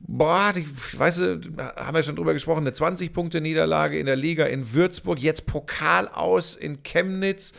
Boah, 0.00 0.52
die, 0.54 0.66
weißt 0.98 1.18
du, 1.18 1.40
haben 1.58 1.94
wir 1.94 2.02
schon 2.02 2.16
drüber 2.16 2.34
gesprochen, 2.34 2.60
eine 2.60 2.70
20-Punkte-Niederlage 2.70 3.98
in 3.98 4.06
der 4.06 4.16
Liga 4.16 4.44
in 4.44 4.74
Würzburg, 4.74 5.18
jetzt 5.18 5.46
Pokal 5.46 6.08
aus 6.08 6.54
in 6.54 6.82
Chemnitz. 6.82 7.52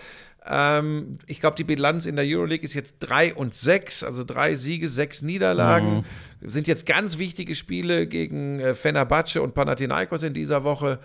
Ähm, 0.45 1.17
ich 1.25 1.39
glaube, 1.39 1.55
die 1.55 1.63
Bilanz 1.63 2.05
in 2.05 2.15
der 2.15 2.25
Euroleague 2.25 2.63
ist 2.63 2.73
jetzt 2.73 2.97
3 2.99 3.33
und 3.33 3.53
6, 3.53 4.03
also 4.03 4.23
drei 4.23 4.55
Siege, 4.55 4.87
sechs 4.87 5.21
Niederlagen. 5.21 6.05
Sind 6.41 6.67
jetzt 6.67 6.85
ganz 6.85 7.17
wichtige 7.17 7.55
Spiele 7.55 8.07
gegen 8.07 8.59
äh, 8.59 8.73
Fenerbahce 8.75 9.41
und 9.41 9.53
Panathinaikos 9.53 10.23
in 10.23 10.33
dieser 10.33 10.63
Woche. 10.63 10.99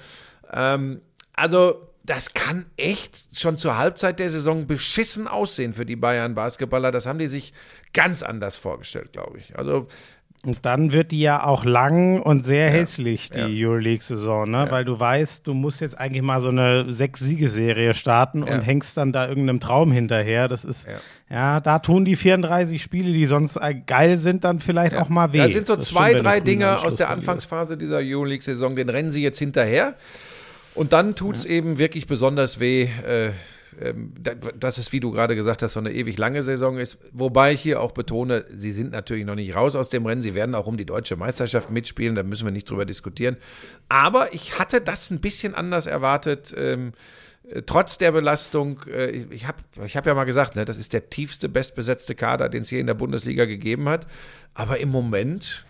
Ähm, 0.53 1.01
also, 1.35 1.89
das 2.05 2.35
kann 2.35 2.67
echt 2.77 3.25
schon 3.39 3.57
zur 3.57 3.79
Halbzeit 3.79 4.19
der 4.19 4.29
Saison 4.31 4.67
beschissen 4.67 5.27
aussehen 5.27 5.73
für 5.73 5.87
die 5.87 5.97
Bayern-Basketballer. 5.97 6.93
Das 6.93 7.07
haben 7.07 7.19
die 7.19 7.29
sich 7.29 7.53
ganz 7.95 8.23
anders 8.23 8.57
vorgestellt, 8.59 9.13
glaube 9.13 9.39
ich. 9.39 9.57
Also, 9.59 9.89
Und 10.45 10.67
dann 10.67 10.93
wird 10.93 11.13
die 11.13 11.21
ja 11.21 11.43
auch 11.45 11.65
lang 11.65 12.21
und 12.21 12.45
sehr 12.45 12.69
hässlich, 12.69 13.31
die 13.31 13.39
ja. 13.39 13.47
Euroleague-Saison, 13.71 14.51
ne? 14.51 14.67
Weil 14.69 14.85
du 14.85 15.01
weißt, 15.01 15.47
du 15.47 15.55
musst 15.55 15.81
jetzt 15.81 15.99
eigentlich 15.99 16.21
mal 16.23 16.43
so 16.43 16.51
eine 16.51 16.93
Sechs-Siegeserie 16.93 17.95
starten 17.95 18.47
Ja. 18.47 18.55
und 18.57 18.61
hängst 18.61 18.99
dann 18.99 19.11
da 19.11 19.27
irgendeinem 19.27 19.61
Traum 19.61 19.91
hinterher. 19.91 20.47
Das 20.47 20.67
ist, 20.67 20.87
Ja. 20.87 21.35
ja. 21.35 21.61
da 21.61 21.79
tun 21.79 22.05
die 22.05 22.17
34 22.17 22.83
Spiele, 22.83 23.11
die 23.15 23.25
sonst 23.25 23.59
geil 23.87 24.19
sind, 24.19 24.45
dann 24.45 24.61
vielleicht 24.61 24.95
auch 24.97 25.09
mal 25.09 25.33
weh. 25.33 25.39
Da 25.39 25.49
sind 25.49 25.67
so 25.67 25.77
Das 25.77 25.87
zwei, 25.87 26.11
stimmt, 26.11 26.27
drei 26.27 26.41
Dinge 26.41 26.79
aus 26.81 26.97
der. 26.97 27.09
Anfangsphase 27.09 27.79
dieser 27.79 28.01
Euroleague-Saison, 28.03 28.77
den 28.77 28.91
rennen 28.91 29.11
sie 29.11 29.23
jetzt 29.23 29.39
hinterher. 29.39 29.95
Und 30.75 30.93
dann 30.93 31.15
tut 31.15 31.37
es 31.37 31.45
eben 31.45 31.79
wirklich 31.79 32.07
besonders 32.07 32.59
weh, 32.59 32.89
äh, 33.07 33.31
ähm, 33.81 34.13
da- 34.21 34.35
dass 34.35 34.79
es, 34.79 34.93
wie 34.93 35.01
du 35.01 35.11
gerade 35.11 35.35
gesagt 35.35 35.63
hast, 35.63 35.73
so 35.73 35.81
eine 35.81 35.93
ewig 35.93 36.17
lange 36.19 36.43
Saison 36.43 36.79
ist. 36.79 36.99
Wobei 37.13 37.53
ich 37.53 37.61
hier 37.61 37.81
auch 37.81 37.93
betone, 37.93 38.45
sie 38.57 38.71
sind 38.73 38.93
natürlich 38.93 39.25
noch 39.25 39.35
nicht 39.35 39.55
raus 39.55 39.75
aus 39.75 39.89
dem 39.89 40.07
Rennen. 40.07 40.23
Sie 40.23 40.35
werden 40.35 40.55
auch 40.55 40.67
um 40.67 40.77
die 40.77 40.85
deutsche 40.87 41.17
Meisterschaft 41.17 41.71
mitspielen, 41.71 42.15
da 42.15 42.23
müssen 42.23 42.45
wir 42.45 42.53
nicht 42.53 42.71
drüber 42.71 42.85
diskutieren. 42.85 43.37
Aber 43.89 44.33
ich 44.33 44.59
hatte 44.59 44.81
das 44.81 45.11
ein 45.11 45.21
bisschen 45.21 45.55
anders 45.55 45.87
erwartet. 45.87 46.55
Ähm, 46.57 46.93
äh, 47.49 47.63
Trotz 47.63 47.99
der 47.99 48.13
Belastung, 48.13 48.81
äh, 48.93 49.11
ich 49.11 49.47
habe 49.47 49.59
ich 49.85 49.97
hab 49.97 50.07
ja 50.07 50.15
mal 50.15 50.25
gesagt, 50.25 50.55
ne, 50.57 50.65
das 50.65 50.79
ist 50.79 50.93
der 50.93 51.11
tiefste, 51.11 51.49
bestbesetzte 51.49 52.15
Kader, 52.15 52.49
den 52.49 52.63
es 52.63 52.69
hier 52.69 52.81
in 52.81 52.87
der 52.87 52.95
Bundesliga 52.95 53.45
gegeben 53.45 53.89
hat. 53.89 54.07
Aber 54.55 54.79
im 54.79 54.91
Moment 54.91 55.65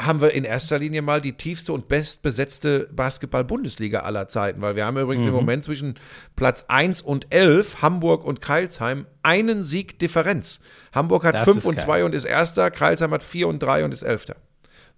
haben 0.00 0.20
wir 0.20 0.32
in 0.34 0.44
erster 0.44 0.78
Linie 0.78 1.02
mal 1.02 1.20
die 1.20 1.32
tiefste 1.34 1.72
und 1.72 1.88
bestbesetzte 1.88 2.88
Basketball-Bundesliga 2.92 4.00
aller 4.00 4.28
Zeiten, 4.28 4.60
weil 4.62 4.76
wir 4.76 4.86
haben 4.86 4.96
übrigens 4.98 5.22
Mhm. 5.24 5.28
im 5.30 5.34
Moment 5.34 5.64
zwischen 5.64 5.94
Platz 6.36 6.64
1 6.68 7.02
und 7.02 7.26
11, 7.32 7.82
Hamburg 7.82 8.24
und 8.24 8.40
Kreilsheim, 8.40 9.06
einen 9.22 9.62
Sieg 9.64 9.98
Differenz. 9.98 10.60
Hamburg 10.94 11.24
hat 11.24 11.34
Das 11.34 11.44
5 11.44 11.58
ist 11.58 11.64
und 11.66 11.76
geil. 11.76 11.84
2 11.84 12.04
und 12.04 12.14
ist 12.14 12.24
Erster, 12.24 12.70
Kreilsheim 12.70 13.10
hat 13.12 13.22
4 13.22 13.48
und 13.48 13.58
3 13.62 13.84
und 13.84 13.92
ist 13.94 14.02
Elfter. 14.02 14.36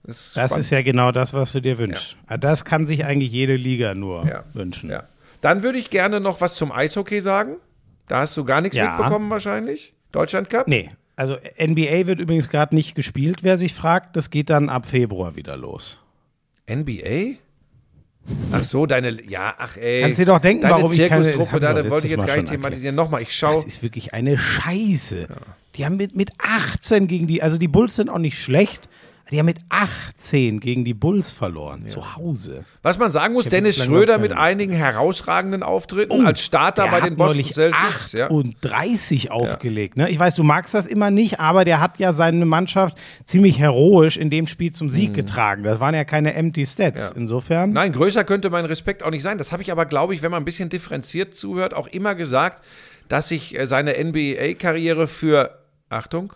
Das 0.05 0.17
ist, 0.29 0.37
Das 0.37 0.57
ist 0.57 0.71
ja 0.71 0.83
genau 0.83 1.13
das, 1.13 1.33
was 1.33 1.53
du 1.53 1.61
dir 1.61 1.79
wünschst. 1.79 2.17
Ah, 2.27 2.37
Das 2.37 2.65
kann 2.65 2.87
sich 2.87 3.05
eigentlich 3.05 3.31
jede 3.33 3.55
Liga 3.57 3.95
nur 3.95 4.27
Ja. 4.27 4.45
wünschen. 4.53 4.91
Ja. 4.91 5.05
Dann 5.41 5.63
würde 5.63 5.79
ich 5.79 5.91
gerne 5.91 6.21
noch 6.21 6.41
was 6.41 6.55
zum 6.55 6.73
Eishockey 6.73 7.21
sagen. 7.21 7.57
Da 8.09 8.21
hast 8.21 8.37
du 8.37 8.45
gar 8.45 8.61
nichts 8.61 8.77
Ja. 8.77 8.97
mitbekommen 8.97 9.31
wahrscheinlich. 9.31 9.95
Deutschland 10.11 10.51
Cup? 10.51 10.67
Nee, 10.69 10.91
also 11.23 11.37
NBA 11.59 12.07
wird 12.09 12.19
übrigens 12.19 12.49
gerade 12.49 12.75
nicht 12.75 12.95
gespielt, 12.97 13.43
wer 13.45 13.57
sich 13.57 13.73
fragt. 13.75 14.17
Das 14.17 14.31
geht 14.31 14.51
dann 14.51 14.69
ab 14.69 14.87
Februar 14.87 15.37
wieder 15.37 15.57
los. 15.57 15.99
NBA? 16.69 17.37
Ach 18.53 18.63
so, 18.63 18.87
deine, 18.87 19.23
ja, 19.25 19.55
ach 19.57 19.77
ey. 19.77 20.01
Kannst 20.03 20.19
dir 20.19 20.27
doch 20.27 20.39
denken, 20.41 20.63
deine 20.63 20.75
warum 20.75 20.93
ich 20.93 21.09
keine- 21.09 21.23
Zirkustruppe, 21.25 21.61
da, 21.61 21.75
da 21.75 21.89
wollte 21.91 22.07
ich 22.07 22.11
jetzt 22.11 22.21
Mal 22.21 22.27
gar 22.27 22.37
nicht 22.37 22.49
thematisieren. 22.49 22.95
Nochmal, 22.97 23.23
ich 23.23 23.35
schaue. 23.35 23.55
Das 23.57 23.65
ist 23.65 23.83
wirklich 23.83 24.15
eine 24.15 24.37
Scheiße. 24.37 25.29
Die 25.77 25.85
haben 25.85 25.97
mit, 25.97 26.17
mit 26.17 26.31
18 26.39 27.07
gegen 27.07 27.27
die, 27.29 27.43
also 27.43 27.59
die 27.59 27.69
Bulls 27.69 27.97
sind 27.97 28.09
auch 28.11 28.19
nicht 28.19 28.39
schlecht, 28.41 28.89
die 29.33 29.39
haben 29.39 29.47
mit 29.47 29.61
18 29.71 30.61
gegen 30.61 30.85
die 30.85 30.93
Bulls 30.93 31.33
verloren, 31.33 31.87
zu 31.87 32.17
Hause. 32.17 32.67
Was 32.83 32.99
man 32.99 33.11
sagen 33.11 33.33
muss, 33.33 33.49
Dennis 33.49 33.83
Schröder 33.83 34.19
mit 34.19 34.35
einigen 34.35 34.75
herausragenden 34.75 35.63
Auftritten 35.63 36.27
als 36.27 36.43
Starter 36.43 36.89
bei 36.89 37.01
den 37.01 37.17
Boston 37.17 37.47
Celtics. 37.47 38.13
Ja. 38.13 38.27
38 38.27 39.31
aufgelegt. 39.31 39.97
Ne? 39.97 40.11
Ich 40.11 40.19
weiß, 40.19 40.35
du 40.35 40.43
magst 40.43 40.75
das 40.75 40.87
immer 40.87 41.11
nicht, 41.11 41.41
aber 41.41 41.65
der 41.65 41.81
hat 41.81 41.99
ja 41.99 42.13
seine 42.13 42.45
Mannschaft 42.45 42.99
ziemlich 43.25 43.59
heroisch 43.59 44.19
in 44.19 44.29
dem 44.29 44.47
Spiel 44.47 44.73
zum 44.73 44.91
Sieg 44.91 45.15
getragen. 45.15 45.63
Das 45.63 45.81
waren 45.81 45.95
ja 45.95 46.05
keine 46.05 46.35
empty 46.35 46.67
Stats. 46.67 47.11
Mhm. 47.11 47.17
Ja. 47.17 47.23
Insofern. 47.23 47.73
Nein, 47.73 47.93
größer 47.93 48.25
könnte 48.25 48.51
mein 48.51 48.67
Respekt 48.67 49.03
auch 49.03 49.11
nicht 49.11 49.23
sein. 49.23 49.39
Das 49.39 49.51
habe 49.51 49.63
ich 49.63 49.73
aber, 49.73 49.87
glaube 49.87 50.15
ich, 50.15 50.23
wenn 50.23 50.31
man 50.31 50.43
ein 50.43 50.45
bisschen 50.45 50.69
differenziert 50.69 51.35
zuhört, 51.35 51.73
auch 51.73 51.87
immer 51.87 52.15
gesagt, 52.15 52.63
dass 53.09 53.31
ich 53.31 53.59
äh, 53.59 53.67
seine 53.67 53.93
NBA-Karriere 53.93 55.07
für, 55.07 55.59
Achtung, 55.89 56.35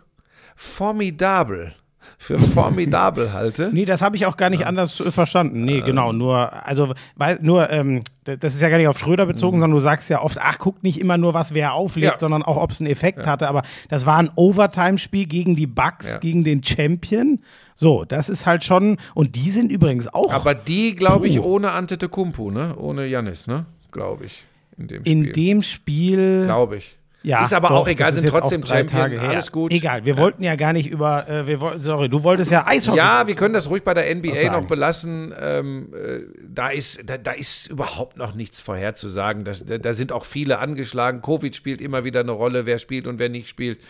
formidabel 0.56 1.74
für 2.18 2.38
formidabel 2.70 3.32
halte. 3.32 3.70
Nee, 3.72 3.84
das 3.84 4.02
habe 4.02 4.16
ich 4.16 4.26
auch 4.26 4.36
gar 4.36 4.50
nicht 4.50 4.66
anders 4.66 5.00
äh, 5.00 5.10
verstanden. 5.10 5.64
Nee, 5.64 5.80
genau, 5.82 6.12
nur, 6.12 6.52
also, 6.66 6.94
weil, 7.16 7.38
nur, 7.42 7.70
ähm, 7.70 8.02
das 8.24 8.54
ist 8.54 8.60
ja 8.62 8.68
gar 8.68 8.78
nicht 8.78 8.88
auf 8.88 8.98
Schröder 8.98 9.26
bezogen, 9.26 9.60
sondern 9.60 9.76
du 9.76 9.80
sagst 9.80 10.10
ja 10.10 10.20
oft, 10.22 10.38
ach, 10.40 10.58
guck 10.58 10.82
nicht 10.82 11.00
immer 11.00 11.16
nur, 11.18 11.34
was 11.34 11.54
wer 11.54 11.74
auflegt, 11.74 12.14
Ja. 12.14 12.18
sondern 12.20 12.42
auch, 12.42 12.56
ob 12.56 12.70
es 12.72 12.80
einen 12.80 12.90
Effekt 12.90 13.26
hatte. 13.26 13.48
Aber 13.48 13.62
das 13.88 14.04
war 14.06 14.16
ein 14.18 14.30
Overtime-Spiel 14.34 15.26
gegen 15.26 15.54
die 15.56 15.66
Bucks, 15.66 16.14
Ja. 16.14 16.18
gegen 16.18 16.42
den 16.42 16.62
Champion. 16.62 17.40
So, 17.74 18.04
das 18.04 18.28
ist 18.28 18.46
halt 18.46 18.64
schon, 18.64 18.96
und 19.14 19.36
die 19.36 19.50
sind 19.50 19.70
übrigens 19.70 20.08
auch 20.08 20.32
Aber 20.32 20.54
die, 20.54 20.94
glaube 20.94 21.28
ich, 21.28 21.40
ohne 21.40 21.72
Antetokounmpo, 21.72 22.50
ne? 22.50 22.74
Ohne 22.76 23.06
Janis, 23.06 23.46
ne? 23.46 23.66
Glaube 23.92 24.24
ich. 24.26 24.44
In 24.78 24.88
dem 24.88 25.02
Spiel. 25.04 25.12
in 25.12 25.32
dem 25.32 25.62
Spiel. 25.62 26.42
Glaube 26.46 26.76
ich. 26.78 26.96
Ja, 27.26 27.42
ist 27.42 27.52
aber 27.52 27.70
doch, 27.70 27.76
auch 27.78 27.88
egal, 27.88 28.12
sind 28.12 28.28
trotzdem 28.28 28.60
drei 28.60 28.78
Champion, 28.78 29.00
Tage 29.00 29.20
her. 29.20 29.30
alles 29.30 29.50
gut. 29.50 29.72
Egal, 29.72 30.04
wir 30.04 30.16
wollten 30.16 30.44
ja 30.44 30.54
gar 30.54 30.72
nicht 30.72 30.88
über, 30.88 31.28
äh, 31.28 31.44
wir 31.48 31.58
wollten, 31.58 31.80
sorry, 31.80 32.08
du 32.08 32.22
wolltest 32.22 32.52
ja 32.52 32.64
Eishockey. 32.64 32.98
Ja, 32.98 33.26
wir 33.26 33.34
können 33.34 33.52
das 33.52 33.68
ruhig 33.68 33.82
bei 33.82 33.94
der 33.94 34.14
NBA 34.14 34.52
noch 34.52 34.68
belassen. 34.68 35.34
Ähm, 35.36 35.92
äh, 35.92 36.20
da, 36.48 36.68
ist, 36.68 37.00
da, 37.04 37.18
da 37.18 37.32
ist 37.32 37.66
überhaupt 37.66 38.16
noch 38.16 38.36
nichts 38.36 38.60
vorherzusagen. 38.60 39.44
Das, 39.44 39.66
da, 39.66 39.76
da 39.78 39.92
sind 39.94 40.12
auch 40.12 40.24
viele 40.24 40.60
angeschlagen. 40.60 41.20
Covid 41.20 41.56
spielt 41.56 41.80
immer 41.80 42.04
wieder 42.04 42.20
eine 42.20 42.30
Rolle, 42.30 42.64
wer 42.64 42.78
spielt 42.78 43.08
und 43.08 43.18
wer 43.18 43.28
nicht 43.28 43.48
spielt. 43.48 43.80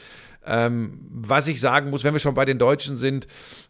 Ähm, 0.47 0.99
was 1.11 1.47
ich 1.47 1.61
sagen 1.61 1.91
muss, 1.91 2.05
wenn 2.05 2.15
wir 2.15 2.21
schon 2.21 2.35
bei 2.35 2.47
den 2.47 2.59
Deutschen 2.59 2.97
sind, 2.97 3.27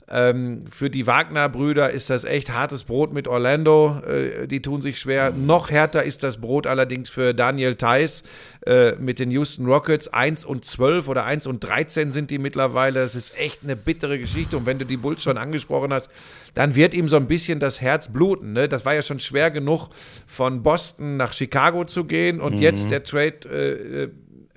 ähm, 0.08 0.64
für 0.70 0.88
die 0.88 1.06
Wagner-Brüder 1.06 1.90
ist 1.90 2.10
das 2.10 2.22
echt 2.22 2.52
hartes 2.52 2.84
Brot 2.84 3.12
mit 3.12 3.26
Orlando. 3.26 4.00
Äh, 4.06 4.46
die 4.46 4.62
tun 4.62 4.80
sich 4.80 5.00
schwer. 5.00 5.32
Noch 5.32 5.70
härter 5.70 6.04
ist 6.04 6.22
das 6.22 6.40
Brot 6.40 6.68
allerdings 6.68 7.10
für 7.10 7.34
Daniel 7.34 7.74
Theiss 7.74 8.22
äh, 8.66 8.92
mit 8.92 9.18
den 9.18 9.32
Houston 9.32 9.66
Rockets. 9.66 10.06
1 10.06 10.44
und 10.44 10.64
12 10.64 11.08
oder 11.08 11.24
1 11.24 11.48
und 11.48 11.60
13 11.60 12.12
sind 12.12 12.30
die 12.30 12.38
mittlerweile. 12.38 13.00
Das 13.00 13.16
ist 13.16 13.36
echt 13.36 13.64
eine 13.64 13.74
bittere 13.74 14.20
Geschichte. 14.20 14.56
Und 14.56 14.66
wenn 14.66 14.78
du 14.78 14.86
die 14.86 14.96
Bulls 14.96 15.24
schon 15.24 15.38
angesprochen 15.38 15.92
hast, 15.92 16.08
dann 16.54 16.76
wird 16.76 16.94
ihm 16.94 17.08
so 17.08 17.16
ein 17.16 17.26
bisschen 17.26 17.58
das 17.58 17.80
Herz 17.80 18.12
bluten. 18.12 18.52
Ne? 18.52 18.68
Das 18.68 18.84
war 18.84 18.94
ja 18.94 19.02
schon 19.02 19.18
schwer 19.18 19.50
genug, 19.50 19.88
von 20.28 20.62
Boston 20.62 21.16
nach 21.16 21.32
Chicago 21.32 21.84
zu 21.84 22.04
gehen. 22.04 22.40
Und 22.40 22.60
jetzt 22.60 22.92
der 22.92 23.02
Trade 23.02 23.40
äh, 23.50 24.02
äh, 24.04 24.10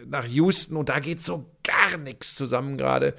nach 0.05 0.25
Houston 0.25 0.77
und 0.77 0.89
da 0.89 0.99
geht 0.99 1.23
so 1.23 1.45
gar 1.63 1.97
nichts 1.97 2.35
zusammen 2.35 2.77
gerade. 2.77 3.15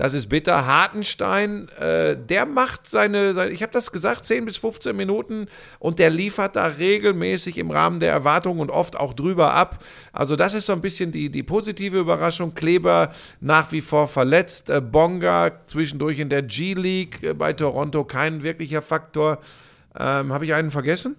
Das 0.00 0.14
ist 0.14 0.30
bitter. 0.30 0.66
Hartenstein, 0.66 1.68
äh, 1.78 2.16
der 2.16 2.46
macht 2.46 2.88
seine, 2.88 3.34
seine 3.34 3.50
ich 3.50 3.62
habe 3.62 3.70
das 3.70 3.92
gesagt, 3.92 4.24
10 4.24 4.46
bis 4.46 4.56
15 4.56 4.96
Minuten 4.96 5.44
und 5.78 5.98
der 5.98 6.08
liefert 6.08 6.56
da 6.56 6.64
regelmäßig 6.64 7.58
im 7.58 7.70
Rahmen 7.70 8.00
der 8.00 8.10
Erwartungen 8.10 8.60
und 8.60 8.70
oft 8.70 8.96
auch 8.96 9.12
drüber 9.12 9.52
ab. 9.52 9.84
Also 10.14 10.36
das 10.36 10.54
ist 10.54 10.64
so 10.64 10.72
ein 10.72 10.80
bisschen 10.80 11.12
die, 11.12 11.28
die 11.28 11.42
positive 11.42 11.98
Überraschung. 11.98 12.54
Kleber 12.54 13.12
nach 13.42 13.72
wie 13.72 13.82
vor 13.82 14.08
verletzt. 14.08 14.70
Äh, 14.70 14.80
Bonga 14.80 15.50
zwischendurch 15.66 16.18
in 16.18 16.30
der 16.30 16.44
G-League 16.44 17.22
äh, 17.22 17.34
bei 17.34 17.52
Toronto 17.52 18.02
kein 18.04 18.42
wirklicher 18.42 18.80
Faktor. 18.80 19.36
Ähm, 19.98 20.32
habe 20.32 20.46
ich 20.46 20.54
einen 20.54 20.70
vergessen? 20.70 21.16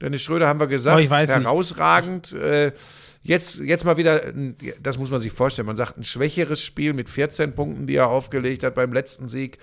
Dennis 0.00 0.22
Schröder 0.22 0.48
haben 0.48 0.58
wir 0.58 0.68
gesagt, 0.68 0.96
Oh, 0.96 1.00
ich 1.00 1.10
weiß 1.10 1.28
nicht. 1.28 1.38
herausragend. 1.44 2.32
Äh, 2.32 2.72
jetzt, 3.24 3.58
jetzt 3.58 3.84
mal 3.84 3.96
wieder, 3.96 4.20
das 4.80 4.96
muss 4.98 5.10
man 5.10 5.20
sich 5.20 5.32
vorstellen, 5.32 5.66
man 5.66 5.76
sagt 5.76 5.96
ein 5.98 6.04
schwächeres 6.04 6.62
Spiel 6.62 6.92
mit 6.92 7.10
14 7.10 7.54
Punkten, 7.54 7.86
die 7.88 7.96
er 7.96 8.06
aufgelegt 8.08 8.62
hat 8.62 8.74
beim 8.76 8.92
letzten 8.92 9.28
Sieg 9.28 9.58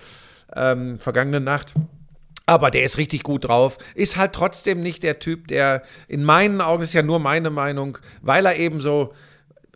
ähm, 0.54 0.98
vergangene 0.98 1.40
Nacht. 1.40 1.72
Aber 2.44 2.70
der 2.72 2.82
ist 2.84 2.98
richtig 2.98 3.22
gut 3.22 3.44
drauf. 3.46 3.78
Ist 3.94 4.16
halt 4.16 4.32
trotzdem 4.32 4.80
nicht 4.80 5.04
der 5.04 5.20
Typ, 5.20 5.46
der 5.48 5.82
in 6.08 6.24
meinen 6.24 6.60
Augen, 6.60 6.82
ist 6.82 6.92
ja 6.92 7.02
nur 7.02 7.20
meine 7.20 7.50
Meinung, 7.50 7.98
weil 8.20 8.44
er 8.44 8.56
eben 8.56 8.80
so, 8.80 9.14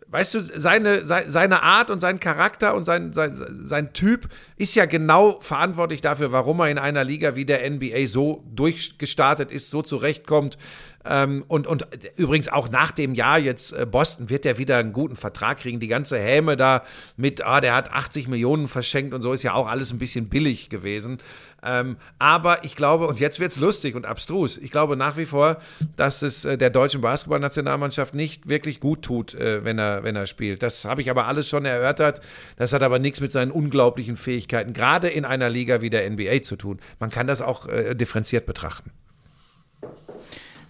weißt 0.09 0.33
du, 0.35 0.41
seine, 0.41 1.05
sei- 1.05 1.29
seine 1.29 1.63
Art 1.63 1.89
und 1.89 2.01
sein 2.01 2.19
Charakter 2.19 2.75
und 2.75 2.83
sein, 2.83 3.13
sein, 3.13 3.33
sein 3.63 3.93
Typ 3.93 4.27
ist 4.57 4.75
ja 4.75 4.85
genau 4.85 5.39
verantwortlich 5.39 6.01
dafür, 6.01 6.33
warum 6.33 6.59
er 6.59 6.69
in 6.69 6.77
einer 6.77 7.05
Liga 7.05 7.35
wie 7.37 7.45
der 7.45 7.67
NBA 7.69 8.05
so 8.05 8.43
durchgestartet 8.53 9.49
ist, 9.49 9.69
so 9.69 9.81
zurechtkommt. 9.81 10.57
Ähm, 11.09 11.43
und, 11.47 11.67
und 11.67 11.87
übrigens 12.15 12.49
auch 12.49 12.69
nach 12.69 12.91
dem 12.91 13.13
Jahr 13.13 13.39
jetzt 13.39 13.73
äh, 13.73 13.85
Boston 13.85 14.29
wird 14.29 14.45
er 14.45 14.57
wieder 14.57 14.77
einen 14.77 14.93
guten 14.93 15.15
Vertrag 15.15 15.59
kriegen. 15.59 15.79
Die 15.79 15.87
ganze 15.87 16.17
Häme 16.19 16.57
da 16.57 16.83
mit, 17.15 17.45
ah, 17.45 17.61
der 17.61 17.75
hat 17.75 17.91
80 17.91 18.27
Millionen 18.27 18.67
verschenkt 18.67 19.13
und 19.13 19.21
so 19.21 19.33
ist 19.33 19.43
ja 19.43 19.53
auch 19.53 19.67
alles 19.67 19.91
ein 19.91 19.97
bisschen 19.97 20.29
billig 20.29 20.69
gewesen. 20.69 21.19
Ähm, 21.63 21.97
aber 22.19 22.63
ich 22.63 22.75
glaube, 22.75 23.07
und 23.07 23.19
jetzt 23.19 23.39
wird's 23.39 23.57
lustig 23.57 23.95
und 23.95 24.05
abstrus, 24.05 24.57
ich 24.57 24.71
glaube 24.71 24.95
nach 24.95 25.17
wie 25.17 25.25
vor, 25.25 25.57
dass 25.95 26.21
es 26.21 26.45
äh, 26.45 26.57
der 26.57 26.69
deutschen 26.69 27.01
Basketballnationalmannschaft 27.01 28.13
nicht 28.13 28.47
wirklich 28.47 28.79
gut 28.79 29.01
tut, 29.01 29.33
äh, 29.33 29.63
wenn, 29.63 29.79
er, 29.79 30.03
wenn 30.03 30.15
er 30.15 30.27
spielt. 30.27 30.61
Das 30.61 30.85
habe 30.85 31.01
ich 31.01 31.09
aber 31.09 31.25
alles 31.25 31.49
schon 31.49 31.65
erörtert. 31.65 32.21
Das 32.57 32.73
hat 32.73 32.83
aber 32.83 32.99
nichts 32.99 33.21
mit 33.21 33.31
seinen 33.31 33.51
unglaublichen 33.51 34.17
Fähigkeiten, 34.17 34.73
gerade 34.73 35.07
in 35.07 35.25
einer 35.25 35.49
Liga 35.49 35.81
wie 35.81 35.89
der 35.89 36.09
NBA 36.09 36.43
zu 36.43 36.55
tun. 36.55 36.79
Man 36.99 37.09
kann 37.09 37.27
das 37.27 37.41
auch 37.41 37.67
äh, 37.67 37.95
differenziert 37.95 38.45
betrachten. 38.45 38.91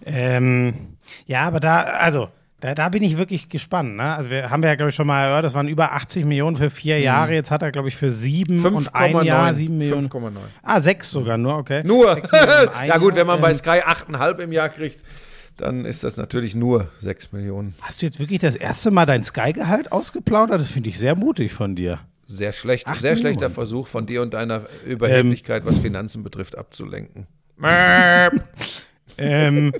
Ähm, 0.08 0.96
ja, 1.26 1.42
aber 1.42 1.60
da, 1.60 1.82
also, 1.82 2.28
da, 2.60 2.74
da 2.74 2.88
bin 2.88 3.02
ich 3.02 3.16
wirklich 3.18 3.48
gespannt. 3.48 3.96
Ne? 3.96 4.02
Also, 4.16 4.30
wir 4.30 4.50
haben 4.50 4.62
ja, 4.62 4.74
glaube 4.74 4.90
ich, 4.90 4.94
schon 4.96 5.06
mal 5.06 5.28
gehört, 5.28 5.44
das 5.44 5.54
waren 5.54 5.68
über 5.68 5.92
80 5.92 6.24
Millionen 6.24 6.56
für 6.56 6.70
vier 6.70 6.98
Jahre. 7.00 7.34
Jetzt 7.34 7.50
hat 7.50 7.62
er, 7.62 7.70
glaube 7.70 7.88
ich, 7.88 7.96
für 7.96 8.10
sieben 8.10 8.64
und 8.64 8.94
ein 8.94 9.24
Jahr 9.24 9.54
sieben 9.54 9.78
Millionen. 9.78 10.08
5,9. 10.08 10.32
Ah, 10.62 10.80
sechs 10.80 11.10
sogar 11.10 11.38
nur, 11.38 11.56
okay. 11.56 11.82
Nur. 11.84 12.20
Ja 12.86 12.98
gut, 12.98 13.14
wenn 13.16 13.26
man 13.26 13.40
bei 13.40 13.50
Ähm, 13.50 13.56
Sky 13.56 13.80
8,5 13.82 14.38
im 14.40 14.52
Jahr 14.52 14.68
kriegt, 14.68 15.00
dann 15.56 15.84
ist 15.84 16.04
das 16.04 16.16
natürlich 16.16 16.54
nur 16.54 16.88
6 17.00 17.32
Millionen. 17.32 17.74
Hast 17.82 18.00
du 18.02 18.06
jetzt 18.06 18.18
wirklich 18.20 18.40
das 18.40 18.54
erste 18.56 18.90
Mal 18.90 19.06
dein 19.06 19.24
Sky-Gehalt 19.24 19.90
ausgeplaudert? 19.92 20.60
Das 20.60 20.70
finde 20.70 20.88
ich 20.88 20.98
sehr 20.98 21.16
mutig 21.16 21.52
von 21.52 21.74
dir. 21.74 21.98
Sehr 22.26 22.52
schlecht, 22.52 22.86
sehr 22.98 23.16
schlechter 23.16 23.28
Millionen. 23.48 23.54
Versuch 23.54 23.86
von 23.88 24.06
dir 24.06 24.22
und 24.22 24.34
deiner 24.34 24.62
Überheblichkeit, 24.86 25.62
Ähm. 25.62 25.68
was 25.68 25.78
Finanzen 25.78 26.22
betrifft, 26.22 26.56
abzulenken. 26.58 27.26
ähm, 29.18 29.72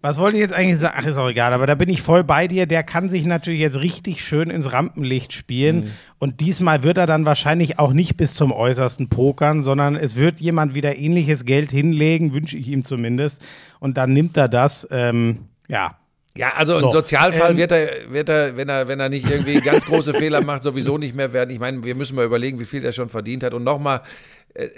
was 0.00 0.18
wollte 0.18 0.36
ich 0.36 0.42
jetzt 0.42 0.54
eigentlich 0.54 0.78
sagen? 0.78 0.96
Ach, 0.98 1.06
ist 1.06 1.18
auch 1.18 1.28
egal, 1.28 1.52
aber 1.52 1.66
da 1.66 1.74
bin 1.74 1.88
ich 1.88 2.02
voll 2.02 2.24
bei 2.24 2.46
dir. 2.46 2.66
Der 2.66 2.82
kann 2.82 3.10
sich 3.10 3.24
natürlich 3.26 3.60
jetzt 3.60 3.76
richtig 3.76 4.24
schön 4.24 4.50
ins 4.50 4.72
Rampenlicht 4.72 5.32
spielen. 5.32 5.76
Mhm. 5.76 5.90
Und 6.18 6.40
diesmal 6.40 6.82
wird 6.82 6.98
er 6.98 7.06
dann 7.06 7.26
wahrscheinlich 7.26 7.78
auch 7.78 7.92
nicht 7.92 8.16
bis 8.16 8.34
zum 8.34 8.52
Äußersten 8.52 9.08
pokern, 9.08 9.62
sondern 9.62 9.96
es 9.96 10.16
wird 10.16 10.40
jemand 10.40 10.74
wieder 10.74 10.96
ähnliches 10.96 11.44
Geld 11.44 11.70
hinlegen, 11.70 12.34
wünsche 12.34 12.56
ich 12.56 12.68
ihm 12.68 12.84
zumindest. 12.84 13.42
Und 13.80 13.96
dann 13.96 14.12
nimmt 14.12 14.36
er 14.36 14.48
das. 14.48 14.86
Ähm, 14.90 15.48
ja, 15.68 15.96
Ja, 16.36 16.52
also 16.56 16.78
So, 16.80 16.86
im 16.86 16.92
Sozialfall 16.92 17.52
ähm, 17.52 17.56
wird, 17.56 17.72
er, 17.72 17.88
wird 18.10 18.28
er, 18.28 18.56
wenn 18.56 18.68
er, 18.68 18.88
wenn 18.88 18.98
er 18.98 19.08
nicht 19.08 19.30
irgendwie 19.30 19.60
ganz 19.60 19.84
große 19.86 20.14
Fehler 20.14 20.42
macht, 20.42 20.64
sowieso 20.64 20.98
nicht 20.98 21.14
mehr 21.14 21.32
werden. 21.32 21.50
Ich 21.50 21.60
meine, 21.60 21.84
wir 21.84 21.94
müssen 21.94 22.16
mal 22.16 22.24
überlegen, 22.24 22.58
wie 22.58 22.64
viel 22.64 22.80
der 22.80 22.92
schon 22.92 23.08
verdient 23.08 23.44
hat. 23.44 23.54
Und 23.54 23.62
nochmal, 23.62 24.00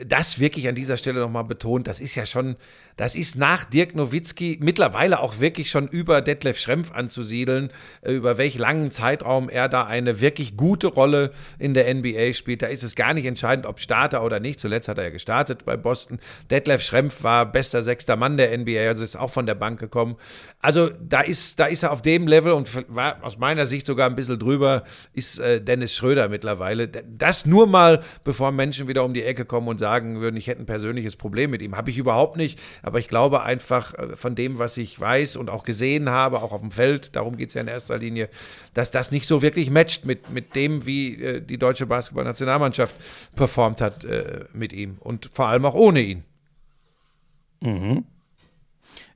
das 0.07 0.41
wirklich 0.41 0.69
an 0.69 0.75
dieser 0.75 0.97
Stelle 0.97 1.21
nochmal 1.21 1.45
betont, 1.45 1.87
das 1.87 2.01
ist 2.01 2.15
ja 2.15 2.25
schon, 2.25 2.57
das 2.97 3.15
ist 3.15 3.37
nach 3.37 3.65
Dirk 3.65 3.95
Nowitzki 3.95 4.57
mittlerweile 4.63 5.21
auch 5.21 5.39
wirklich 5.39 5.69
schon 5.69 5.87
über 5.87 6.23
Detlef 6.23 6.59
Schrempf 6.59 6.93
anzusiedeln, 6.93 7.71
äh, 8.01 8.13
über 8.13 8.39
welch 8.39 8.57
langen 8.57 8.91
Zeitraum 8.91 9.51
er 9.51 9.69
da 9.69 9.85
eine 9.85 10.23
wirklich 10.23 10.57
gute 10.57 10.87
Rolle 10.87 11.31
in 11.59 11.75
der 11.75 11.95
NBA 11.95 12.33
spielt. 12.33 12.63
Da 12.63 12.69
ist 12.69 12.85
es 12.85 12.97
gar 12.97 13.13
nicht 13.13 13.27
entscheidend, 13.27 13.67
ob 13.67 13.79
Starter 13.81 14.25
oder 14.25 14.41
nicht. 14.41 14.61
Zuletzt 14.61 14.89
hat 14.89 14.97
er 14.97 15.05
ja 15.05 15.11
gestartet 15.11 15.67
bei 15.67 15.77
Boston. 15.77 16.21
Detlef 16.51 16.83
Schrempf 16.83 17.23
war 17.23 17.45
bester 17.45 17.83
sechster 17.83 18.17
Mann 18.17 18.39
der 18.39 18.57
NBA, 18.57 18.89
also 18.89 19.05
ist 19.05 19.19
auch 19.19 19.31
von 19.31 19.45
der 19.45 19.57
Bank 19.57 19.79
gekommen. 19.79 20.17
Also 20.61 20.89
da 20.89 21.21
ist, 21.21 21.61
da 21.61 21.67
ist 21.67 21.83
er 21.83 21.93
auf 21.93 22.01
dem 22.01 22.27
Level 22.27 22.53
und 22.53 22.67
war 22.89 23.23
aus 23.23 23.37
meiner 23.37 23.67
Sicht 23.67 23.85
sogar 23.85 24.09
ein 24.09 24.17
bisschen 24.17 24.39
drüber, 24.39 24.85
ist 25.13 25.39
äh, 25.39 25.61
Dennis 25.61 25.95
Schröder 25.95 26.31
mittlerweile. 26.31 26.89
Das 26.89 27.45
nur 27.45 27.67
mal, 27.67 28.03
bevor 28.25 28.53
Menschen 28.53 28.89
wieder 28.89 29.05
um 29.05 29.13
die 29.13 29.23
Ecke 29.23 29.45
kommen 29.45 29.66
und 29.69 29.79
sagen 29.79 30.21
würden, 30.21 30.37
ich 30.37 30.47
hätte 30.47 30.63
ein 30.63 30.67
persönliches 30.67 31.17
Problem 31.17 31.51
mit 31.51 31.63
ihm. 31.63 31.77
Habe 31.77 31.91
ich 31.91 31.99
überhaupt 31.99 32.37
nicht. 32.37 32.59
Aber 32.83 32.99
ich 32.99 33.09
glaube 33.09 33.43
einfach 33.43 33.95
äh, 33.95 34.17
von 34.17 34.35
dem, 34.35 34.59
was 34.59 34.77
ich 34.77 34.99
weiß 34.99 35.37
und 35.37 35.51
auch 35.51 35.65
gesehen 35.65 36.09
habe, 36.11 36.43
auch 36.43 36.53
auf 36.53 36.61
dem 36.61 36.71
Feld, 36.71 37.17
darum 37.17 37.37
geht 37.37 37.49
es 37.49 37.55
ja 37.55 37.61
in 37.61 37.69
erster 37.69 37.99
Linie, 37.99 38.29
dass 38.75 38.91
das 38.91 39.11
nicht 39.11 39.27
so 39.27 39.43
wirklich 39.43 39.71
matcht 39.71 40.05
mit, 40.05 40.31
mit 40.31 40.55
dem, 40.55 40.87
wie 40.87 41.23
äh, 41.23 41.41
die 41.41 41.59
deutsche 41.59 41.87
Basketballnationalmannschaft 41.87 42.95
performt 43.35 43.81
hat 43.81 44.05
äh, 44.05 44.45
mit 44.53 44.73
ihm. 44.73 44.99
Und 45.01 45.31
vor 45.33 45.49
allem 45.49 45.65
auch 45.65 45.75
ohne 45.75 46.01
ihn. 46.01 46.25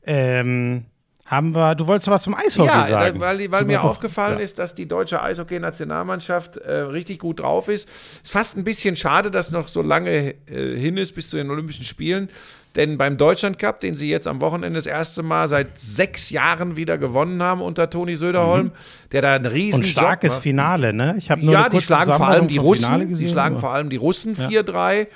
ähm, 0.05 0.87
haben 1.31 1.55
wir, 1.55 1.77
du 1.77 1.87
wolltest 1.87 2.09
was 2.11 2.25
zum 2.25 2.35
Eishockey 2.35 2.67
Ja, 2.69 2.85
sagen. 2.87 3.21
da- 3.21 3.25
weil, 3.27 3.51
weil 3.53 3.65
mir 3.65 3.85
aufgefallen 3.85 4.39
Ja. 4.39 4.45
ist, 4.45 4.59
dass 4.59 4.75
die 4.75 4.89
deutsche 4.89 5.23
Eishockey-Nationalmannschaft 5.23 6.57
äh, 6.57 6.73
richtig 6.73 7.21
gut 7.21 7.39
drauf 7.41 7.69
ist. 7.69 7.89
Ist 8.23 8.33
fast 8.33 8.57
ein 8.57 8.65
bisschen 8.65 8.97
schade, 8.97 9.31
dass 9.31 9.53
noch 9.53 9.69
so 9.69 9.81
lange 9.83 10.35
äh, 10.49 10.77
hin 10.77 10.97
ist 10.97 11.15
bis 11.15 11.31
zu 11.31 11.37
den 11.37 11.49
Olympischen 11.51 11.85
Spielen. 11.85 12.29
Denn 12.77 12.99
beim 12.99 13.17
Deutschland 13.17 13.59
Cup, 13.59 13.81
den 13.81 13.95
sie 13.97 14.09
jetzt 14.11 14.29
am 14.29 14.41
Wochenende 14.41 14.77
das 14.79 14.87
erste 14.87 15.23
Mal 15.25 15.49
seit 15.49 15.77
sechs 15.79 16.31
Jahren 16.31 16.77
wieder 16.77 16.99
gewonnen 16.99 17.43
haben 17.43 17.63
unter 17.63 17.91
Toni 17.91 18.15
Söderholm, 18.15 18.71
der 19.11 19.23
da 19.23 19.35
einen 19.35 19.47
riesen 19.47 19.77
Und 19.79 19.87
starkes. 19.87 20.39
Finale, 20.39 20.93
ne? 20.93 21.17
Ich 21.19 21.31
habe 21.33 21.45
nur 21.45 21.53
Ja, 21.55 21.69
die 21.69 21.81
schlagen 21.81 22.13
vor 22.13 22.29
allem 22.29 22.47
die 22.49 22.59
Russen. 22.59 23.13
Die 23.13 23.29
schlagen 23.29 23.59
vor 23.59 23.71
allem 23.71 23.91
die 23.91 23.97
Russen 23.97 24.35
4-3. 24.37 25.09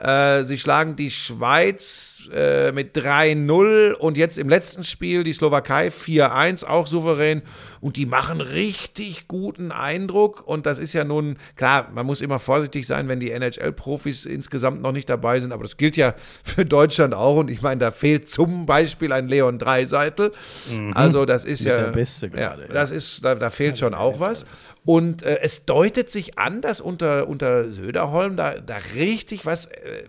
Äh, 0.00 0.44
sie 0.44 0.58
schlagen 0.58 0.96
die 0.96 1.10
Schweiz 1.10 2.20
äh, 2.32 2.72
mit 2.72 2.96
3-0 2.96 3.92
und 3.92 4.16
jetzt 4.16 4.38
im 4.38 4.48
letzten 4.48 4.82
Spiel 4.82 5.24
die 5.24 5.34
Slowakei 5.34 5.88
4-1, 5.88 6.64
auch 6.64 6.86
souverän. 6.86 7.42
Und 7.80 7.96
die 7.96 8.04
machen 8.04 8.40
richtig 8.40 9.26
guten 9.26 9.72
Eindruck. 9.72 10.46
Und 10.46 10.66
das 10.66 10.78
ist 10.78 10.92
ja 10.92 11.04
nun, 11.04 11.36
klar, 11.56 11.90
man 11.94 12.04
muss 12.04 12.20
immer 12.20 12.38
vorsichtig 12.38 12.86
sein, 12.86 13.08
wenn 13.08 13.20
die 13.20 13.30
NHL-Profis 13.30 14.26
insgesamt 14.26 14.82
noch 14.82 14.92
nicht 14.92 15.08
dabei 15.08 15.40
sind. 15.40 15.52
Aber 15.52 15.62
das 15.62 15.78
gilt 15.78 15.96
ja 15.96 16.14
für 16.44 16.66
Deutschland 16.66 17.14
auch. 17.14 17.38
Und 17.38 17.50
ich 17.50 17.62
meine, 17.62 17.78
da 17.78 17.90
fehlt 17.90 18.28
zum 18.28 18.66
Beispiel 18.66 19.12
ein 19.12 19.28
Leon 19.28 19.58
Dreiseitel. 19.58 20.32
Mhm. 20.70 20.92
Also 20.94 21.24
das 21.24 21.44
ist 21.44 21.60
Mit 21.60 21.72
ja, 21.72 21.78
der 21.78 21.90
Beste 21.90 22.28
gerade, 22.28 22.62
ja, 22.62 22.68
das 22.68 22.90
ist, 22.90 23.24
da, 23.24 23.34
da 23.34 23.48
fehlt 23.50 23.78
schon 23.78 23.94
auch 23.94 24.20
was. 24.20 24.44
Und 24.84 25.22
äh, 25.22 25.38
es 25.40 25.64
deutet 25.64 26.10
sich 26.10 26.38
an, 26.38 26.60
dass 26.60 26.80
unter, 26.80 27.28
unter 27.28 27.70
Söderholm 27.70 28.36
da, 28.36 28.60
da 28.60 28.76
richtig 28.94 29.46
was 29.46 29.66
äh, 29.66 30.04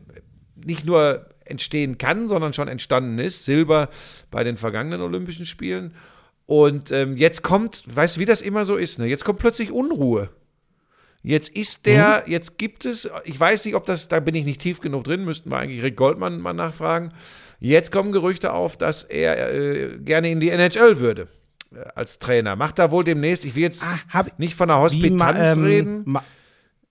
nicht 0.56 0.86
nur 0.86 1.26
entstehen 1.46 1.98
kann, 1.98 2.28
sondern 2.28 2.54
schon 2.54 2.68
entstanden 2.68 3.20
ist. 3.20 3.46
Silber 3.46 3.90
bei 4.30 4.44
den 4.44 4.58
vergangenen 4.58 5.02
Olympischen 5.02 5.46
Spielen. 5.46 5.94
Und 6.52 6.92
ähm, 6.92 7.16
jetzt 7.16 7.44
kommt, 7.44 7.82
weißt 7.86 8.18
du, 8.18 8.20
wie 8.20 8.26
das 8.26 8.42
immer 8.42 8.66
so 8.66 8.76
ist, 8.76 9.00
ne? 9.00 9.06
Jetzt 9.06 9.24
kommt 9.24 9.40
plötzlich 9.40 9.72
Unruhe. 9.72 10.28
Jetzt 11.24 11.48
ist 11.48 11.86
der, 11.86 12.26
mhm. 12.26 12.34
jetzt 12.34 12.58
gibt 12.58 12.84
es, 12.84 13.10
ich 13.24 13.40
weiß 13.40 13.64
nicht, 13.64 13.76
ob 13.76 13.86
das, 13.86 14.10
da 14.10 14.20
bin 14.20 14.36
ich 14.36 14.44
nicht 14.44 14.60
tief 14.60 14.82
genug 14.82 15.06
drin, 15.06 15.24
müssten 15.24 15.50
wir 15.50 15.60
eigentlich 15.60 15.82
Rick 15.82 15.96
Goldmann 15.96 16.42
mal 16.42 16.52
nachfragen. 16.52 17.14
Jetzt 17.62 17.94
kommen 17.94 18.12
Gerüchte 18.12 18.52
auf, 18.52 18.76
dass 18.76 19.04
er 19.04 19.54
äh, 19.54 19.98
gerne 20.00 20.30
in 20.30 20.42
die 20.42 20.50
NHL 20.50 21.00
würde 21.00 21.30
äh, 21.74 21.86
als 21.96 22.20
Trainer. 22.20 22.58
Macht 22.58 22.80
er 22.80 22.92
wohl 22.92 23.06
demnächst, 23.06 23.46
ich 23.46 23.56
will 23.56 23.64
jetzt 23.64 23.86
ah, 24.12 24.26
nicht 24.38 24.56
von 24.56 24.68
der 24.68 24.80
Hospitanz 24.80 25.20
ma, 25.20 25.54
ähm, 25.54 25.64
reden. 25.64 26.02
Ma 26.04 26.22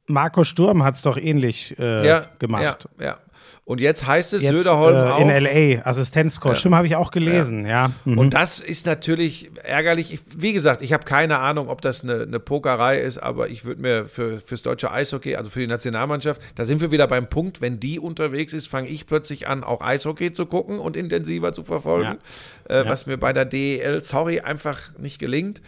Marco 0.06 0.42
Sturm 0.42 0.82
hat 0.84 0.94
es 0.94 1.02
doch 1.02 1.18
ähnlich 1.18 1.78
äh, 1.78 2.06
ja, 2.06 2.30
gemacht. 2.38 2.88
Ja, 2.98 3.04
ja. 3.04 3.18
Und 3.64 3.80
jetzt 3.80 4.06
heißt 4.06 4.32
es 4.32 4.42
jetzt, 4.42 4.62
Söderholm 4.62 4.96
äh, 4.96 5.10
auch. 5.10 5.20
In 5.20 5.28
LA, 5.28 5.86
Assistenzcoach. 5.86 6.52
Ja. 6.52 6.56
Stimmt, 6.56 6.74
habe 6.74 6.86
ich 6.86 6.96
auch 6.96 7.10
gelesen, 7.10 7.64
ja. 7.64 7.86
ja. 7.86 7.92
Mhm. 8.04 8.18
Und 8.18 8.34
das 8.34 8.60
ist 8.60 8.86
natürlich 8.86 9.50
ärgerlich. 9.62 10.12
Ich, 10.12 10.20
wie 10.36 10.52
gesagt, 10.52 10.82
ich 10.82 10.92
habe 10.92 11.04
keine 11.04 11.38
Ahnung, 11.38 11.68
ob 11.68 11.80
das 11.80 12.02
eine, 12.02 12.22
eine 12.22 12.40
Pokerei 12.40 12.98
ist, 12.98 13.18
aber 13.18 13.48
ich 13.48 13.64
würde 13.64 13.80
mir 13.80 14.04
für, 14.06 14.38
fürs 14.38 14.62
deutsche 14.62 14.90
Eishockey, 14.90 15.36
also 15.36 15.50
für 15.50 15.60
die 15.60 15.66
Nationalmannschaft, 15.66 16.40
da 16.54 16.64
sind 16.64 16.80
wir 16.80 16.90
wieder 16.90 17.06
beim 17.06 17.28
Punkt, 17.28 17.60
wenn 17.60 17.80
die 17.80 17.98
unterwegs 17.98 18.52
ist, 18.52 18.68
fange 18.68 18.88
ich 18.88 19.06
plötzlich 19.06 19.46
an, 19.48 19.64
auch 19.64 19.80
Eishockey 19.80 20.32
zu 20.32 20.46
gucken 20.46 20.78
und 20.78 20.96
intensiver 20.96 21.52
zu 21.52 21.62
verfolgen, 21.62 22.18
ja. 22.68 22.80
Äh, 22.80 22.88
was 22.88 23.06
mir 23.06 23.18
bei 23.18 23.32
der 23.32 23.44
DEL, 23.44 24.02
sorry, 24.04 24.40
einfach 24.40 24.96
nicht 24.98 25.18
gelingt. 25.18 25.62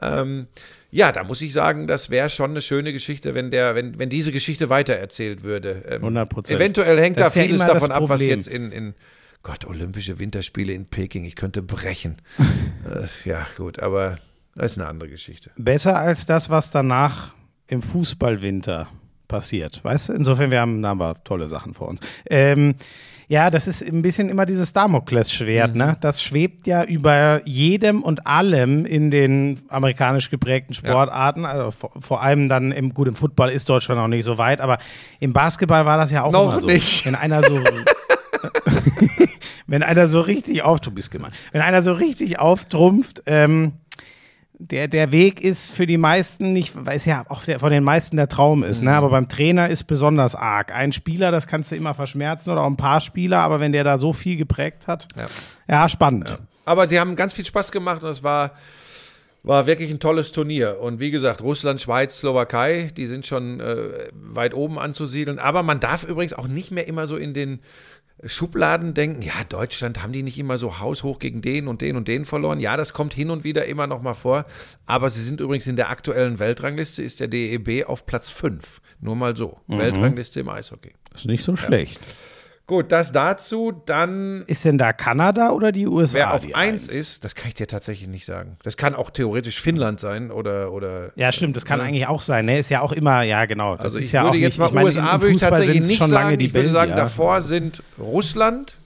Ähm, 0.00 0.46
ja, 0.90 1.12
da 1.12 1.24
muss 1.24 1.40
ich 1.42 1.52
sagen, 1.52 1.86
das 1.86 2.10
wäre 2.10 2.30
schon 2.30 2.50
eine 2.50 2.60
schöne 2.60 2.92
Geschichte, 2.92 3.34
wenn 3.34 3.50
der, 3.50 3.74
wenn, 3.74 3.98
wenn 3.98 4.08
diese 4.08 4.32
Geschichte 4.32 4.70
weitererzählt 4.70 5.42
würde. 5.42 5.84
Ähm, 5.88 5.98
100 6.02 6.28
Prozent. 6.28 6.60
Eventuell 6.60 7.00
hängt 7.00 7.18
das 7.18 7.34
da 7.34 7.42
vieles 7.42 7.60
ja 7.60 7.74
davon 7.74 7.92
ab, 7.92 8.02
was 8.08 8.22
jetzt 8.22 8.48
in, 8.48 8.72
in 8.72 8.94
Gott, 9.42 9.66
Olympische 9.66 10.18
Winterspiele 10.18 10.72
in 10.72 10.86
Peking, 10.86 11.24
ich 11.24 11.36
könnte 11.36 11.62
brechen. 11.62 12.16
äh, 12.38 13.28
ja, 13.28 13.46
gut, 13.56 13.78
aber 13.78 14.18
das 14.54 14.72
ist 14.72 14.78
eine 14.78 14.88
andere 14.88 15.08
Geschichte. 15.08 15.50
Besser 15.56 15.96
als 15.96 16.26
das, 16.26 16.50
was 16.50 16.70
danach 16.70 17.34
im 17.68 17.82
Fußballwinter 17.82 18.88
passiert. 19.28 19.82
Weißt 19.84 20.08
du? 20.08 20.12
Insofern, 20.12 20.50
wir 20.50 20.60
haben, 20.60 20.82
da 20.82 20.88
haben 20.88 21.00
wir 21.00 21.22
tolle 21.24 21.48
Sachen 21.48 21.72
vor 21.72 21.88
uns. 21.88 22.00
Ähm, 22.28 22.74
ja, 23.30 23.48
das 23.48 23.68
ist 23.68 23.80
ein 23.80 24.02
bisschen 24.02 24.28
immer 24.28 24.44
dieses 24.44 24.72
Damoklesschwert, 24.72 25.76
ne? 25.76 25.84
mhm. 25.84 25.90
ne? 25.92 25.96
Das 26.00 26.20
schwebt 26.20 26.66
ja 26.66 26.82
über 26.82 27.42
jedem 27.44 28.02
und 28.02 28.26
allem 28.26 28.84
in 28.84 29.12
den 29.12 29.60
amerikanisch 29.68 30.30
geprägten 30.30 30.74
Sportarten. 30.74 31.42
Ja. 31.44 31.50
Also 31.50 31.70
vor, 31.70 31.92
vor, 31.96 32.22
allem 32.22 32.48
dann 32.48 32.72
im, 32.72 32.92
gut, 32.92 33.06
im 33.06 33.14
Football 33.14 33.50
ist 33.50 33.68
Deutschland 33.68 34.00
noch 34.00 34.08
nicht 34.08 34.24
so 34.24 34.36
weit, 34.36 34.60
aber 34.60 34.78
im 35.20 35.32
Basketball 35.32 35.86
war 35.86 35.96
das 35.96 36.10
ja 36.10 36.24
auch 36.24 36.32
noch 36.32 36.50
immer 36.50 36.60
so. 36.60 36.66
Nicht. 36.66 37.06
Wenn 37.06 37.14
einer 37.14 37.40
so. 37.44 37.60
wenn 39.68 39.84
einer 39.84 40.08
so 40.08 40.22
richtig 40.22 40.64
auftrumpft, 40.64 41.12
wenn 41.52 41.62
einer 41.62 41.84
so 41.84 41.92
richtig 41.92 42.40
auftrumpft, 42.40 43.22
ähm, 43.26 43.74
der, 44.60 44.88
der 44.88 45.10
Weg 45.10 45.40
ist 45.40 45.72
für 45.72 45.86
die 45.86 45.96
meisten 45.96 46.52
nicht, 46.52 46.74
weil 46.74 46.96
es 46.96 47.06
ja 47.06 47.24
auch 47.28 47.42
der, 47.44 47.58
von 47.58 47.72
den 47.72 47.82
meisten 47.82 48.16
der 48.16 48.28
Traum 48.28 48.62
ist, 48.62 48.82
ne? 48.82 48.90
mhm. 48.90 48.92
ne? 48.92 48.96
aber 48.98 49.08
beim 49.08 49.28
Trainer 49.28 49.70
ist 49.70 49.84
besonders 49.84 50.34
arg. 50.34 50.74
Ein 50.74 50.92
Spieler, 50.92 51.30
das 51.30 51.46
kannst 51.46 51.72
du 51.72 51.76
immer 51.76 51.94
verschmerzen 51.94 52.50
oder 52.50 52.62
auch 52.62 52.66
ein 52.66 52.76
paar 52.76 53.00
Spieler, 53.00 53.38
aber 53.38 53.58
wenn 53.58 53.72
der 53.72 53.84
da 53.84 53.96
so 53.96 54.12
viel 54.12 54.36
geprägt 54.36 54.86
hat, 54.86 55.08
ja, 55.16 55.26
ja 55.66 55.88
spannend. 55.88 56.30
Ja. 56.30 56.38
Aber 56.66 56.88
sie 56.88 57.00
haben 57.00 57.16
ganz 57.16 57.32
viel 57.32 57.46
Spaß 57.46 57.72
gemacht 57.72 58.04
und 58.04 58.10
es 58.10 58.22
war, 58.22 58.52
war 59.42 59.66
wirklich 59.66 59.90
ein 59.90 59.98
tolles 59.98 60.30
Turnier. 60.30 60.78
Und 60.80 61.00
wie 61.00 61.10
gesagt, 61.10 61.40
Russland, 61.40 61.80
Schweiz, 61.80 62.18
Slowakei, 62.18 62.90
die 62.94 63.06
sind 63.06 63.26
schon 63.26 63.60
äh, 63.60 64.10
weit 64.12 64.52
oben 64.52 64.78
anzusiedeln. 64.78 65.38
Aber 65.38 65.62
man 65.62 65.80
darf 65.80 66.04
übrigens 66.04 66.34
auch 66.34 66.46
nicht 66.46 66.70
mehr 66.70 66.86
immer 66.86 67.06
so 67.06 67.16
in 67.16 67.32
den 67.32 67.60
Schubladen 68.24 68.92
denken, 68.92 69.22
ja, 69.22 69.44
Deutschland 69.48 70.02
haben 70.02 70.12
die 70.12 70.22
nicht 70.22 70.38
immer 70.38 70.58
so 70.58 70.78
haushoch 70.78 71.18
gegen 71.18 71.40
den 71.40 71.68
und 71.68 71.80
den 71.80 71.96
und 71.96 72.06
den 72.06 72.24
verloren. 72.24 72.60
Ja, 72.60 72.76
das 72.76 72.92
kommt 72.92 73.14
hin 73.14 73.30
und 73.30 73.44
wieder 73.44 73.64
immer 73.64 73.86
noch 73.86 74.02
mal 74.02 74.14
vor. 74.14 74.44
Aber 74.86 75.08
sie 75.08 75.22
sind 75.22 75.40
übrigens 75.40 75.66
in 75.66 75.76
der 75.76 75.90
aktuellen 75.90 76.38
Weltrangliste, 76.38 77.02
ist 77.02 77.20
der 77.20 77.28
DEB 77.28 77.88
auf 77.88 78.06
Platz 78.06 78.28
5. 78.28 78.80
Nur 79.00 79.16
mal 79.16 79.36
so. 79.36 79.58
Mhm. 79.66 79.78
Weltrangliste 79.78 80.40
im 80.40 80.48
Eishockey. 80.48 80.92
ist 81.14 81.26
nicht 81.26 81.44
so 81.44 81.56
schlecht. 81.56 81.98
Gut, 82.70 82.92
das 82.92 83.10
dazu. 83.10 83.72
Dann. 83.84 84.44
Ist 84.46 84.64
denn 84.64 84.78
da 84.78 84.92
Kanada 84.92 85.50
oder 85.50 85.72
die 85.72 85.88
USA? 85.88 86.18
Wer 86.18 86.34
auf 86.34 86.54
1 86.54 86.86
ist, 86.86 87.24
das 87.24 87.34
kann 87.34 87.48
ich 87.48 87.54
dir 87.54 87.66
tatsächlich 87.66 88.06
nicht 88.06 88.24
sagen. 88.24 88.58
Das 88.62 88.76
kann 88.76 88.94
auch 88.94 89.10
theoretisch 89.10 89.60
Finnland 89.60 89.98
sein 89.98 90.30
oder. 90.30 90.70
oder 90.70 91.10
ja, 91.16 91.32
stimmt, 91.32 91.56
das 91.56 91.64
kann 91.64 91.80
ne? 91.80 91.86
eigentlich 91.86 92.06
auch 92.06 92.22
sein. 92.22 92.44
Ne? 92.46 92.60
Ist 92.60 92.70
ja 92.70 92.80
auch 92.80 92.92
immer, 92.92 93.22
ja, 93.22 93.44
genau. 93.46 93.74
Das 93.74 93.86
also 93.86 93.98
ich 93.98 94.12
ja 94.12 94.22
würde 94.22 94.38
auch 94.38 94.40
jetzt 94.40 94.60
nicht, 94.60 94.72
mal 94.72 94.84
USA 94.84 95.20
würde 95.20 95.34
ich 95.34 95.40
tatsächlich 95.40 95.80
nicht 95.80 95.98
schon 95.98 96.10
sagen. 96.10 96.26
Lange 96.26 96.38
die 96.38 96.46
ich 96.46 96.54
würde 96.54 96.68
sagen, 96.68 96.92
davor 96.94 97.40
sind 97.40 97.82
Russland. 97.98 98.76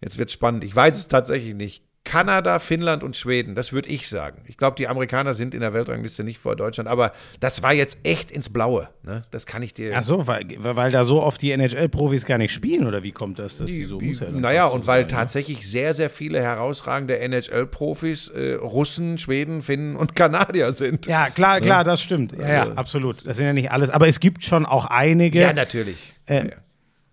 Jetzt 0.00 0.16
wird 0.16 0.28
es 0.28 0.34
spannend. 0.34 0.62
Ich 0.62 0.76
weiß 0.76 0.94
es 0.94 1.08
tatsächlich 1.08 1.56
nicht. 1.56 1.82
Kanada, 2.04 2.58
Finnland 2.58 3.04
und 3.04 3.16
Schweden, 3.16 3.54
das 3.54 3.72
würde 3.72 3.88
ich 3.88 4.08
sagen. 4.08 4.42
Ich 4.46 4.56
glaube, 4.56 4.74
die 4.76 4.88
Amerikaner 4.88 5.34
sind 5.34 5.54
in 5.54 5.60
der 5.60 5.72
Weltrangliste 5.72 6.24
nicht 6.24 6.38
vor 6.38 6.56
Deutschland, 6.56 6.88
aber 6.88 7.12
das 7.38 7.62
war 7.62 7.72
jetzt 7.72 7.98
echt 8.02 8.30
ins 8.30 8.48
Blaue. 8.48 8.88
Ne? 9.04 9.22
Das 9.30 9.46
kann 9.46 9.62
ich 9.62 9.72
dir. 9.72 9.92
Ach 9.94 10.02
so, 10.02 10.26
weil, 10.26 10.46
weil 10.58 10.90
da 10.90 11.04
so 11.04 11.22
oft 11.22 11.40
die 11.40 11.52
NHL-Profis 11.52 12.26
gar 12.26 12.38
nicht 12.38 12.52
spielen 12.52 12.86
oder 12.86 13.04
wie 13.04 13.12
kommt 13.12 13.38
das, 13.38 13.58
dass 13.58 13.66
die, 13.68 13.80
die 13.80 13.84
so 13.84 13.98
die, 13.98 14.12
ja 14.12 14.30
Naja, 14.30 14.66
und 14.66 14.86
weil 14.86 15.02
sein, 15.02 15.10
ne? 15.10 15.16
tatsächlich 15.16 15.68
sehr, 15.68 15.94
sehr 15.94 16.10
viele 16.10 16.42
herausragende 16.42 17.18
NHL-Profis 17.20 18.28
äh, 18.28 18.54
Russen, 18.54 19.18
Schweden, 19.18 19.62
Finnen 19.62 19.94
und 19.94 20.16
Kanadier 20.16 20.72
sind. 20.72 21.06
Ja, 21.06 21.30
klar, 21.30 21.60
klar, 21.60 21.78
ja? 21.78 21.84
das 21.84 22.02
stimmt. 22.02 22.32
Ja, 22.32 22.48
ja, 22.48 22.62
also 22.62 22.74
absolut. 22.74 23.26
Das 23.26 23.36
sind 23.36 23.46
ja 23.46 23.52
nicht 23.52 23.70
alles, 23.70 23.90
aber 23.90 24.08
es 24.08 24.18
gibt 24.18 24.44
schon 24.44 24.66
auch 24.66 24.86
einige. 24.86 25.40
Ja, 25.40 25.52
natürlich. 25.52 26.14
Äh, 26.26 26.48
ja, 26.48 26.52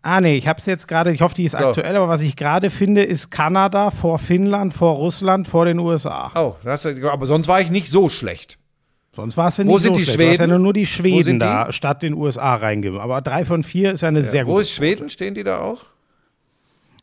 Ah, 0.01 0.21
nee, 0.21 0.37
ich 0.37 0.47
habe 0.47 0.59
es 0.59 0.65
jetzt 0.65 0.87
gerade, 0.87 1.11
ich 1.11 1.21
hoffe, 1.21 1.35
die 1.35 1.43
ist 1.43 1.51
so. 1.51 1.57
aktuell, 1.57 1.95
aber 1.95 2.07
was 2.07 2.21
ich 2.21 2.37
gerade 2.37 2.69
finde, 2.69 3.03
ist 3.03 3.31
Kanada 3.31 3.91
vor 3.91 4.17
Finnland, 4.17 4.73
vor 4.73 4.95
Russland, 4.95 5.47
vor 5.47 5.65
den 5.65 5.79
USA. 5.79 6.31
Oh, 6.35 6.55
das, 6.63 6.85
aber 6.85 7.25
sonst 7.25 7.47
war 7.49 7.59
ich 7.59 7.69
nicht 7.69 7.89
so 7.89 8.07
schlecht. 8.07 8.57
Sonst 9.11 9.35
war 9.35 9.49
es 9.49 9.57
ja 9.57 9.65
nicht 9.65 9.73
Wo 9.73 9.77
sind 9.77 9.95
so 9.95 9.99
die 9.99 10.05
schlecht. 10.05 10.15
Schweden? 10.15 10.37
Du 10.37 10.43
hast 10.43 10.49
ja 10.49 10.57
nur 10.59 10.73
die 10.73 10.85
Schweden 10.85 11.39
da 11.39 11.71
statt 11.73 12.03
den 12.03 12.13
USA 12.13 12.55
reingeben. 12.55 12.99
Aber 12.99 13.21
drei 13.21 13.43
von 13.43 13.63
vier 13.63 13.91
ist 13.91 14.01
ja 14.01 14.07
eine 14.07 14.19
ja. 14.19 14.25
sehr 14.25 14.45
gute 14.45 14.55
Wo 14.55 14.59
ist 14.59 14.71
Schweden? 14.71 14.99
Quote. 14.99 15.09
Stehen 15.09 15.33
die 15.33 15.43
da 15.43 15.59
auch? 15.59 15.85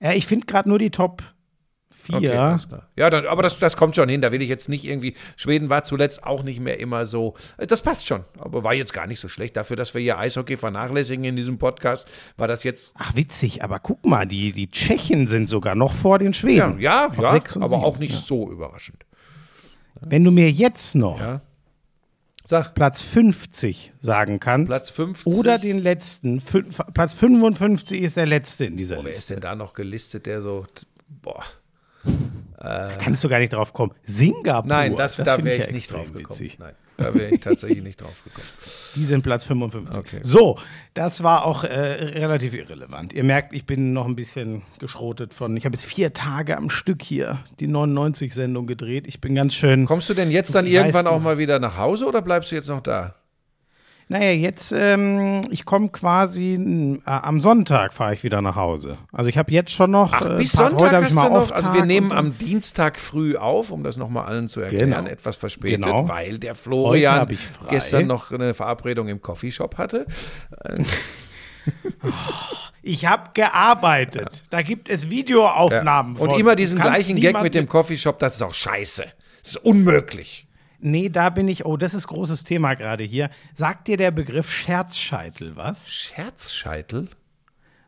Ja, 0.01 0.13
ich 0.13 0.27
finde 0.27 0.47
gerade 0.47 0.69
nur 0.69 0.79
die 0.79 0.91
Top 0.91 1.23
vier. 2.07 2.17
Okay, 2.17 2.79
ja, 2.97 3.11
dann, 3.11 3.27
aber 3.27 3.43
das, 3.43 3.59
das 3.59 3.77
kommt 3.77 3.97
schon 3.97 4.09
hin. 4.09 4.23
Da 4.23 4.33
will 4.33 4.43
ich 4.43 4.49
jetzt 4.49 4.69
nicht 4.69 4.85
irgendwie. 4.85 5.15
Schweden 5.37 5.71
war 5.71 5.83
zuletzt 5.83 6.25
auch 6.25 6.43
nicht 6.43 6.61
mehr 6.61 6.81
immer 6.81 7.07
so. 7.07 7.35
Äh, 7.59 7.67
das 7.67 7.83
passt 7.83 8.07
schon. 8.07 8.25
Aber 8.39 8.65
war 8.65 8.75
jetzt 8.75 8.93
gar 8.93 9.07
nicht 9.07 9.21
so 9.21 9.29
schlecht. 9.29 9.57
Dafür, 9.57 9.77
dass 9.77 9.95
wir 9.95 10.01
hier 10.01 10.19
Eishockey 10.19 10.57
vernachlässigen 10.57 11.25
in 11.25 11.37
diesem 11.37 11.59
Podcast, 11.59 12.09
war 12.37 12.49
das 12.49 12.65
jetzt. 12.65 12.93
Ach, 12.97 13.15
witzig. 13.15 13.63
Aber 13.63 13.79
guck 13.81 14.05
mal, 14.07 14.27
die, 14.27 14.53
die 14.53 14.71
Tschechen 14.71 15.27
sind 15.27 15.49
sogar 15.49 15.75
noch 15.75 15.93
vor 15.93 16.19
den 16.19 16.35
Schweden. 16.35 16.81
Ja, 16.81 17.11
ja, 17.19 17.35
ja 17.35 17.43
aber 17.61 17.77
auch 17.77 17.99
nicht 17.99 18.15
ja. 18.15 18.21
so 18.21 18.51
überraschend. 18.51 19.05
Wenn 20.01 20.25
du 20.25 20.31
mir 20.31 20.51
jetzt 20.51 20.95
noch. 20.95 21.21
Ja. 21.21 21.41
Sag. 22.49 22.75
Platz 22.75 23.03
50 23.03 23.93
sagen 23.99 24.39
kannst. 24.39 24.69
Platz 24.69 24.91
50. 24.91 25.33
Oder 25.35 25.59
den 25.59 25.79
letzten. 25.79 26.41
Platz 26.95 27.15
55 27.15 28.01
ist 28.01 28.17
der 28.17 28.27
letzte 28.27 28.67
in 28.67 28.77
dieser 28.77 28.97
wer 28.97 29.05
Liste. 29.05 29.17
Wer 29.17 29.21
ist 29.21 29.31
denn 29.31 29.41
da 29.41 29.55
noch 29.57 29.75
gelistet, 29.75 30.27
der 30.27 30.41
so. 30.41 30.65
Boah. 31.09 31.43
Da 32.67 32.93
kannst 32.99 33.23
du 33.23 33.29
gar 33.29 33.39
nicht 33.39 33.53
drauf 33.53 33.73
kommen. 33.73 33.93
Singapur. 34.05 34.69
Nein, 34.69 34.97
das, 34.97 35.17
das 35.17 35.27
da 35.27 35.45
wäre 35.45 35.57
ich, 35.57 35.69
ich 35.69 35.73
nicht 35.73 35.93
drauf 35.93 36.13
gekommen. 36.13 36.31
Witzig. 36.31 36.59
Nein, 36.59 36.75
da 36.97 37.15
wäre 37.15 37.31
ich 37.31 37.41
tatsächlich 37.41 37.83
nicht 37.83 38.01
drauf 38.01 38.25
gekommen. 38.25 38.47
Die 38.97 39.05
sind 39.05 39.23
Platz 39.23 39.45
55. 39.45 39.97
Okay. 39.97 40.19
So, 40.23 40.59
das 40.95 41.23
war 41.23 41.45
auch 41.45 41.65
äh, 41.65 41.69
relativ 41.69 42.55
irrelevant. 42.55 43.13
Ihr 43.13 43.25
merkt, 43.25 43.53
ich 43.53 43.67
bin 43.67 43.93
noch 43.93 44.07
ein 44.07 44.17
bisschen 44.17 44.63
geschrotet 44.79 45.33
von. 45.35 45.57
Ich 45.57 45.65
habe 45.65 45.77
jetzt 45.77 45.85
vier 45.85 46.13
Tage 46.13 46.57
am 46.57 46.71
Stück 46.71 47.03
hier 47.03 47.39
die 47.61 47.69
99-Sendung 47.69 48.67
gedreht. 48.67 49.07
Ich 49.07 49.21
bin 49.21 49.35
ganz 49.35 49.55
schön. 49.55 49.87
Kommst 49.87 50.09
du 50.09 50.15
denn 50.15 50.31
jetzt 50.31 50.55
dann 50.55 50.67
irgendwann 50.67 51.07
auch 51.07 51.21
mal 51.21 51.39
wieder 51.39 51.59
nach 51.59 51.77
Hause 51.77 52.07
oder 52.07 52.23
bleibst 52.23 52.51
du 52.51 52.57
jetzt 52.57 52.69
noch 52.69 52.81
da? 52.81 53.15
Naja, 54.09 54.31
jetzt, 54.31 54.73
ähm, 54.73 55.43
ich 55.51 55.65
komme 55.65 55.89
quasi 55.89 56.55
äh, 56.55 57.11
am 57.11 57.41
Sonntag 57.41 57.93
fahre 57.93 58.15
ich 58.15 58.23
wieder 58.23 58.41
nach 58.41 58.55
Hause. 58.55 58.99
Also 59.11 59.29
ich 59.29 59.37
habe 59.37 59.51
jetzt 59.51 59.73
schon 59.73 59.91
noch. 59.91 60.13
Ach, 60.13 60.25
äh, 60.25 60.37
bis 60.39 60.55
äh, 60.55 60.59
Sonntag 60.59 60.93
hast 60.93 61.11
du 61.11 61.17
noch. 61.17 61.51
Also 61.51 61.75
wir 61.75 61.85
nehmen 61.85 62.13
am 62.13 62.39
Dienstag 62.39 63.01
früh 63.01 63.37
auf, 63.37 63.73
um 63.73 63.83
das 63.83 63.97
nochmal 63.97 64.27
allen 64.27 64.47
zu 64.47 64.61
erklären, 64.61 64.91
genau. 64.91 65.07
etwas 65.09 65.35
verspätet, 65.35 65.85
genau. 65.85 66.09
weil 66.09 66.39
der 66.39 66.55
Florian 66.55 67.27
gestern 67.69 68.07
noch 68.07 68.31
eine 68.31 68.55
Verabredung 68.55 69.09
im 69.09 69.21
Coffeeshop 69.21 69.77
hatte. 69.77 70.07
Ich 72.83 73.05
habe 73.05 73.31
gearbeitet. 73.35 74.33
Ja. 74.33 74.41
Da 74.51 74.63
gibt 74.63 74.89
es 74.89 75.11
Videoaufnahmen. 75.11 76.15
Ja. 76.15 76.21
Und 76.21 76.31
von. 76.31 76.39
immer 76.39 76.55
diesen 76.55 76.81
gleichen 76.81 77.19
Gag 77.19 77.43
mit 77.43 77.55
dem 77.55 77.69
Coffeeshop, 77.69 78.21
das 78.21 78.37
ist 78.37 78.43
auch 78.43 78.55
scheiße. 78.55 79.05
Das 79.43 79.51
ist 79.51 79.57
unmöglich. 79.57 80.46
Nee, 80.87 81.09
da 81.09 81.31
bin 81.31 81.49
ich, 81.49 81.67
oh, 81.67 81.77
das 81.77 81.95
ist 81.95 82.07
großes 82.07 82.45
Thema 82.45 82.75
gerade 82.75 83.03
hier. 83.03 83.31
Sagt 83.57 83.89
dir 83.89 83.97
der 83.97 84.13
Begriff 84.13 84.49
Scherzscheitel 84.53 85.57
was? 85.57 85.89
Scherzscheitel? 85.89 87.09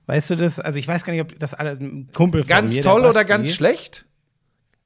Weißt 0.07 0.30
du 0.30 0.34
das? 0.34 0.59
Also 0.59 0.80
ich 0.80 0.88
weiß 0.88 1.05
gar 1.05 1.12
nicht, 1.12 1.22
ob 1.22 1.38
das 1.38 1.55
alle 1.55 1.78
ein 1.78 2.09
Kumpel 2.12 2.42
von 2.42 2.49
Ganz 2.49 2.74
mir, 2.74 2.82
toll 2.82 3.05
oder 3.05 3.24
ganz 3.24 3.55
schlecht? 3.55 4.05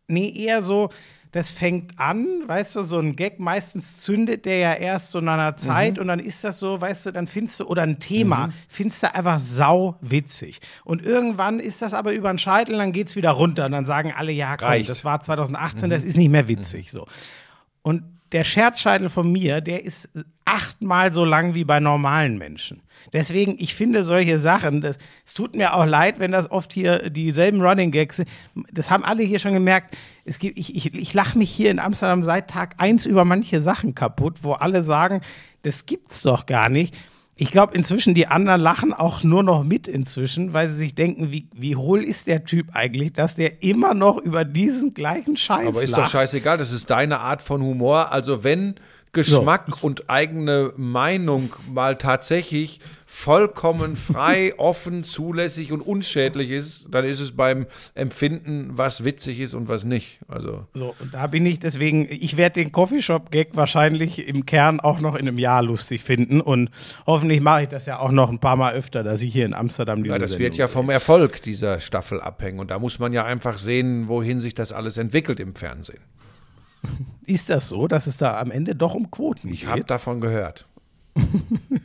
Nee, 0.09 0.31
eher 0.31 0.63
so, 0.63 0.91
das 1.31 1.51
fängt 1.51 1.99
an, 1.99 2.27
weißt 2.47 2.77
du, 2.77 2.83
so 2.83 2.99
ein 2.99 3.17
Gag, 3.17 3.41
meistens 3.41 4.01
zündet 4.01 4.45
der 4.45 4.59
ja 4.59 4.75
erst 4.75 5.11
so 5.11 5.23
nach 5.23 5.33
einer 5.33 5.57
Zeit 5.57 5.95
mhm. 5.95 6.03
und 6.03 6.09
dann 6.09 6.21
ist 6.21 6.45
das 6.45 6.61
so, 6.61 6.83
weißt 6.83 7.07
du, 7.07 7.13
dann 7.13 7.27
findest 7.27 7.61
du, 7.61 7.65
oder 7.65 7.81
ein 7.81 7.99
Thema, 7.99 8.49
mhm. 8.49 8.53
findest 8.69 9.05
du 9.05 9.15
einfach 9.15 9.39
sau 9.39 9.97
witzig. 10.03 10.61
Und 10.85 11.03
irgendwann 11.03 11.61
ist 11.61 11.81
das 11.81 11.95
aber 11.95 12.13
über 12.13 12.31
den 12.31 12.37
Scheitel, 12.37 12.77
dann 12.77 12.93
geht 12.93 13.09
es 13.09 13.17
wieder 13.17 13.31
runter 13.31 13.65
und 13.65 13.73
dann 13.73 13.87
sagen 13.87 14.13
alle, 14.15 14.33
ja, 14.33 14.59
komm, 14.59 14.69
Reicht. 14.69 14.91
das 14.91 15.03
war 15.07 15.23
2018, 15.23 15.87
mhm. 15.87 15.91
das 15.91 16.05
ist 16.05 16.19
nicht 16.19 16.31
mehr 16.31 16.47
witzig, 16.49 16.91
so. 16.91 17.07
Und 17.83 18.05
der 18.33 18.45
Scherzscheitel 18.45 19.09
von 19.09 19.31
mir, 19.31 19.61
der 19.61 19.85
ist 19.85 20.09
achtmal 20.45 21.13
so 21.13 21.25
lang 21.25 21.55
wie 21.55 21.65
bei 21.65 21.81
normalen 21.81 22.39
Menschen. 22.39 22.83
Deswegen, 23.13 23.57
ich 23.59 23.75
finde 23.75 24.05
solche 24.05 24.39
Sachen, 24.39 24.81
das, 24.81 24.97
es 25.27 25.35
tut 25.35 25.55
mir 25.55 25.75
auch 25.75 25.85
leid, 25.85 26.19
wenn 26.19 26.33
das 26.33 26.51
oft 26.51 26.73
hier 26.73 27.11
dieselben 27.11 27.61
Running 27.61 27.91
Gags 27.91 28.17
sind. 28.17 28.29
Das 28.73 28.91
haben 28.91 29.05
alle 29.05 29.23
hier 29.23 29.39
schon 29.39 29.53
gemerkt. 29.53 29.97
Es 30.25 30.39
gibt, 30.39 30.59
ich, 30.59 30.75
ich, 30.75 30.95
ich 30.95 31.15
lache 31.15 31.39
mich 31.39 31.51
hier 31.51 31.71
in 31.71 31.79
Amsterdam 31.79 32.23
seit 32.23 32.49
Tag 32.49 32.75
eins 32.79 33.07
über 33.07 33.25
manche 33.25 33.61
Sachen 33.61 33.95
kaputt, 33.95 34.39
wo 34.43 34.53
alle 34.53 34.83
sagen, 34.83 35.21
das 35.63 35.87
gibt's 35.87 36.23
doch 36.23 36.47
gar 36.47 36.69
nicht. 36.69 36.95
Ich 37.35 37.51
glaube 37.51 37.75
inzwischen, 37.75 38.15
die 38.15 38.27
anderen 38.27 38.61
lachen 38.61 38.93
auch 38.93 39.23
nur 39.23 39.43
noch 39.43 39.65
mit 39.65 39.89
inzwischen, 39.89 40.53
weil 40.53 40.71
sie 40.71 40.77
sich 40.77 40.95
denken, 40.95 41.33
wie, 41.33 41.49
wie 41.55 41.77
hohl 41.77 42.05
ist 42.05 42.27
der 42.27 42.45
Typ 42.45 42.75
eigentlich, 42.75 43.15
dass 43.15 43.37
der 43.37 43.63
immer 43.63 43.95
noch 43.95 44.19
über 44.19 44.45
diesen 44.45 44.93
gleichen 44.93 45.37
Scheiß 45.37 45.69
Aber 45.69 45.83
ist 45.83 45.91
lacht. 45.91 46.03
doch 46.03 46.11
scheißegal, 46.11 46.59
das 46.59 46.73
ist 46.73 46.91
deine 46.91 47.21
Art 47.21 47.43
von 47.43 47.63
Humor. 47.63 48.13
Also 48.13 48.45
wenn 48.45 48.75
Geschmack 49.13 49.67
so. 49.69 49.87
und 49.87 50.09
eigene 50.09 50.73
Meinung 50.77 51.53
mal 51.73 51.97
tatsächlich 51.97 52.81
vollkommen 53.15 53.95
frei, 53.95 54.55
offen, 54.57 55.05
zulässig 55.05 55.71
und 55.71 55.83
unschädlich 55.83 56.51
ist, 56.51 56.87
dann 56.91 57.05
ist 57.05 57.21
es 57.21 57.33
beim 57.33 57.67
Empfinden, 57.95 58.71
was 58.73 59.05
witzig 59.05 59.39
ist 59.39 59.53
und 59.53 59.69
was 59.69 59.85
nicht. 59.85 60.19
Also. 60.29 60.67
So, 60.73 60.95
und 60.99 61.13
da 61.13 61.27
bin 61.27 61.45
ich 61.45 61.61
deswegen, 61.61 62.09
ich 62.11 62.39
werde 62.39 62.55
den 62.55 62.73
Coffeeshop-Gag 62.73 63.51
wahrscheinlich 63.53 64.27
im 64.27 64.47
Kern 64.47 64.81
auch 64.81 64.99
noch 64.99 65.15
in 65.15 65.29
einem 65.29 65.39
Jahr 65.39 65.63
lustig 65.63 66.03
finden 66.03 66.41
und 66.41 66.71
hoffentlich 67.07 67.43
mache 67.43 67.65
ich 67.65 67.69
das 67.69 67.85
ja 67.85 67.99
auch 67.99 68.13
noch 68.13 68.31
ein 68.31 68.41
paar 68.41 68.57
Mal 68.57 68.73
öfter, 68.73 69.05
dass 69.05 69.23
ich 69.23 69.33
hier 69.33 69.45
in 69.45 69.53
Amsterdam 69.53 70.03
diese 70.03 70.15
Ja, 70.15 70.19
das 70.19 70.31
Sendung 70.31 70.45
wird 70.45 70.57
ja 70.57 70.67
vom 70.67 70.89
Erfolg 70.89 71.43
dieser 71.43 71.81
Staffel 71.81 72.19
abhängen 72.19 72.61
und 72.61 72.71
da 72.71 72.79
muss 72.79 72.99
man 72.99 73.13
ja 73.13 73.27
einfach 73.27 73.59
sehen, 73.59 74.09
wohin 74.09 74.41
sich 74.41 74.55
das 74.55 74.73
alles 74.73 74.97
entwickelt 74.97 75.39
im 75.39 75.55
Fernsehen. 75.55 76.01
Ist 77.27 77.51
das 77.51 77.69
so, 77.69 77.87
dass 77.87 78.07
es 78.07 78.17
da 78.17 78.41
am 78.41 78.51
Ende 78.51 78.75
doch 78.75 78.95
um 78.95 79.11
Quoten 79.11 79.49
geht? 79.49 79.59
Ich 79.59 79.67
habe 79.67 79.85
davon 79.85 80.21
gehört. 80.21 80.67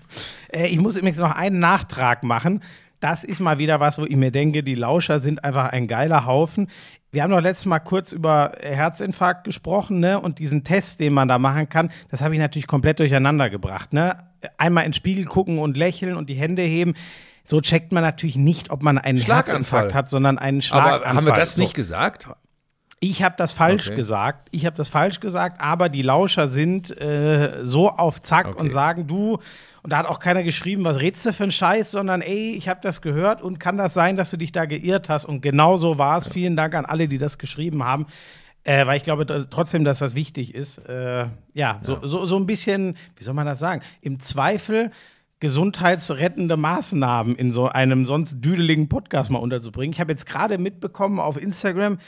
Äh, 0.50 0.68
ich 0.68 0.80
muss 0.80 0.96
übrigens 0.96 1.18
noch 1.18 1.36
einen 1.36 1.60
Nachtrag 1.60 2.24
machen. 2.24 2.62
Das 3.02 3.26
ist 3.26 3.42
mal 3.42 3.60
wieder 3.60 3.82
was, 3.82 4.00
wo 4.00 4.06
ich 4.06 4.16
mir 4.16 4.32
denke, 4.32 4.64
die 4.64 4.76
Lauscher 4.76 5.20
sind 5.20 5.44
einfach 5.44 5.74
ein 5.74 5.88
geiler 5.88 6.26
Haufen. 6.26 6.70
Wir 7.12 7.24
haben 7.24 7.32
doch 7.32 7.42
letztes 7.42 7.66
Mal 7.66 7.80
kurz 7.80 8.14
über 8.14 8.54
Herzinfarkt 8.62 9.44
gesprochen, 9.44 10.00
ne? 10.00 10.20
Und 10.20 10.40
diesen 10.40 10.64
Test, 10.64 11.02
den 11.02 11.14
man 11.14 11.28
da 11.28 11.38
machen 11.38 11.68
kann, 11.68 11.92
das 12.10 12.22
habe 12.22 12.34
ich 12.34 12.40
natürlich 12.40 12.68
komplett 12.68 13.00
durcheinander 13.00 13.50
gebracht, 13.50 13.92
ne? 13.92 14.18
Einmal 14.58 14.86
in 14.86 14.92
den 14.92 14.94
Spiegel 14.94 15.26
gucken 15.26 15.60
und 15.60 15.76
lächeln 15.76 16.16
und 16.16 16.30
die 16.30 16.36
Hände 16.36 16.62
heben. 16.62 16.94
So 17.44 17.62
checkt 17.62 17.92
man 17.92 18.04
natürlich 18.04 18.36
nicht, 18.36 18.72
ob 18.72 18.84
man 18.84 18.98
einen 18.98 19.20
Herzinfarkt 19.20 19.94
hat, 19.94 20.10
sondern 20.10 20.38
einen 20.38 20.62
Schlaganfall. 20.62 21.04
Aber 21.04 21.18
haben 21.18 21.26
wir 21.26 21.34
das 21.34 21.58
nicht 21.58 21.74
gesagt? 21.74 22.30
Ich 23.00 23.22
habe 23.22 23.36
das 23.38 23.54
falsch 23.54 23.88
okay. 23.88 23.96
gesagt. 23.96 24.50
Ich 24.52 24.66
habe 24.66 24.76
das 24.76 24.90
falsch 24.90 25.20
gesagt, 25.20 25.62
aber 25.62 25.88
die 25.88 26.02
Lauscher 26.02 26.48
sind 26.48 27.00
äh, 27.00 27.60
so 27.64 27.90
auf 27.90 28.22
Zack 28.22 28.48
okay. 28.48 28.60
und 28.60 28.72
sagen, 28.72 29.06
du, 29.06 29.38
und 29.84 29.94
da 29.94 29.98
hat 30.00 30.08
auch 30.08 30.20
keiner 30.20 30.42
geschrieben, 30.42 30.84
was 30.84 31.00
redst 31.00 31.24
du 31.26 31.32
für 31.32 31.44
ein 31.44 31.52
Scheiß, 31.52 31.92
sondern 31.92 32.22
ey, 32.22 32.56
ich 32.56 32.68
habe 32.68 32.80
das 32.82 33.04
gehört 33.04 33.44
und 33.44 33.60
kann 33.60 33.78
das 33.78 33.94
sein, 33.94 34.18
dass 34.18 34.32
du 34.32 34.38
dich 34.38 34.52
da 34.52 34.66
geirrt 34.66 35.10
hast? 35.10 35.26
Und 35.26 35.42
genau 35.42 35.78
so 35.78 36.00
war 36.00 36.18
es. 36.18 36.26
Ja. 36.26 36.32
Vielen 36.32 36.56
Dank 36.56 36.74
an 36.74 36.86
alle, 36.86 37.08
die 37.08 37.20
das 37.20 37.38
geschrieben 37.38 37.84
haben. 37.84 38.08
Äh, 38.64 38.86
weil 38.88 38.98
ich 38.98 39.04
glaube 39.04 39.26
trotzdem, 39.50 39.86
dass 39.86 40.00
das 40.00 40.16
wichtig 40.16 40.56
ist. 40.56 40.80
Äh, 40.90 41.20
ja, 41.20 41.30
ja. 41.54 41.80
So, 41.84 42.00
so, 42.06 42.26
so 42.26 42.36
ein 42.36 42.48
bisschen, 42.48 42.98
wie 43.16 43.24
soll 43.24 43.36
man 43.36 43.46
das 43.46 43.60
sagen? 43.60 43.82
Im 44.02 44.20
Zweifel 44.20 44.92
gesundheitsrettende 45.40 46.58
Maßnahmen 46.58 47.36
in 47.36 47.52
so 47.52 47.68
einem 47.68 48.06
sonst 48.06 48.42
düdeligen 48.42 48.90
Podcast 48.90 49.30
mal 49.30 49.38
unterzubringen. 49.38 49.94
Ich 49.94 50.00
habe 50.00 50.12
jetzt 50.12 50.26
gerade 50.26 50.58
mitbekommen 50.58 51.20
auf 51.20 51.40
Instagram, 51.40 52.00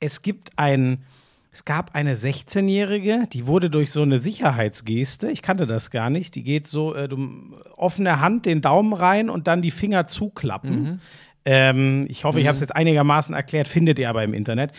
es 0.00 0.22
gibt 0.22 0.50
ein, 0.56 1.04
es 1.50 1.64
gab 1.64 1.94
eine 1.94 2.14
16-Jährige, 2.14 3.24
die 3.32 3.46
wurde 3.46 3.70
durch 3.70 3.90
so 3.90 4.02
eine 4.02 4.18
Sicherheitsgeste, 4.18 5.30
ich 5.30 5.42
kannte 5.42 5.66
das 5.66 5.90
gar 5.90 6.10
nicht, 6.10 6.34
die 6.34 6.42
geht 6.42 6.68
so, 6.68 6.94
äh, 6.94 7.08
offene 7.76 8.20
Hand, 8.20 8.46
den 8.46 8.60
Daumen 8.60 8.92
rein 8.92 9.30
und 9.30 9.46
dann 9.46 9.62
die 9.62 9.70
Finger 9.70 10.06
zuklappen. 10.06 10.82
Mhm. 10.82 11.00
Ähm, 11.44 12.06
ich 12.08 12.24
hoffe, 12.24 12.38
mhm. 12.38 12.42
ich 12.42 12.46
habe 12.46 12.54
es 12.54 12.60
jetzt 12.60 12.76
einigermaßen 12.76 13.34
erklärt, 13.34 13.68
findet 13.68 13.98
ihr 13.98 14.08
aber 14.10 14.22
im 14.22 14.34
Internet. 14.34 14.72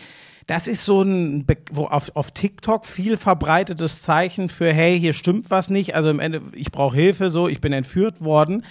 Das 0.46 0.66
ist 0.66 0.84
so 0.84 1.02
ein 1.02 1.46
wo 1.70 1.84
auf, 1.84 2.10
auf 2.16 2.32
TikTok 2.32 2.84
viel 2.84 3.16
verbreitetes 3.16 4.02
Zeichen 4.02 4.48
für, 4.48 4.72
hey, 4.72 4.98
hier 4.98 5.12
stimmt 5.12 5.50
was 5.50 5.70
nicht. 5.70 5.94
Also 5.94 6.10
im 6.10 6.18
Ende, 6.18 6.42
ich 6.54 6.72
brauche 6.72 6.96
Hilfe, 6.96 7.30
so, 7.30 7.46
ich 7.46 7.60
bin 7.60 7.72
entführt 7.72 8.24
worden. 8.24 8.64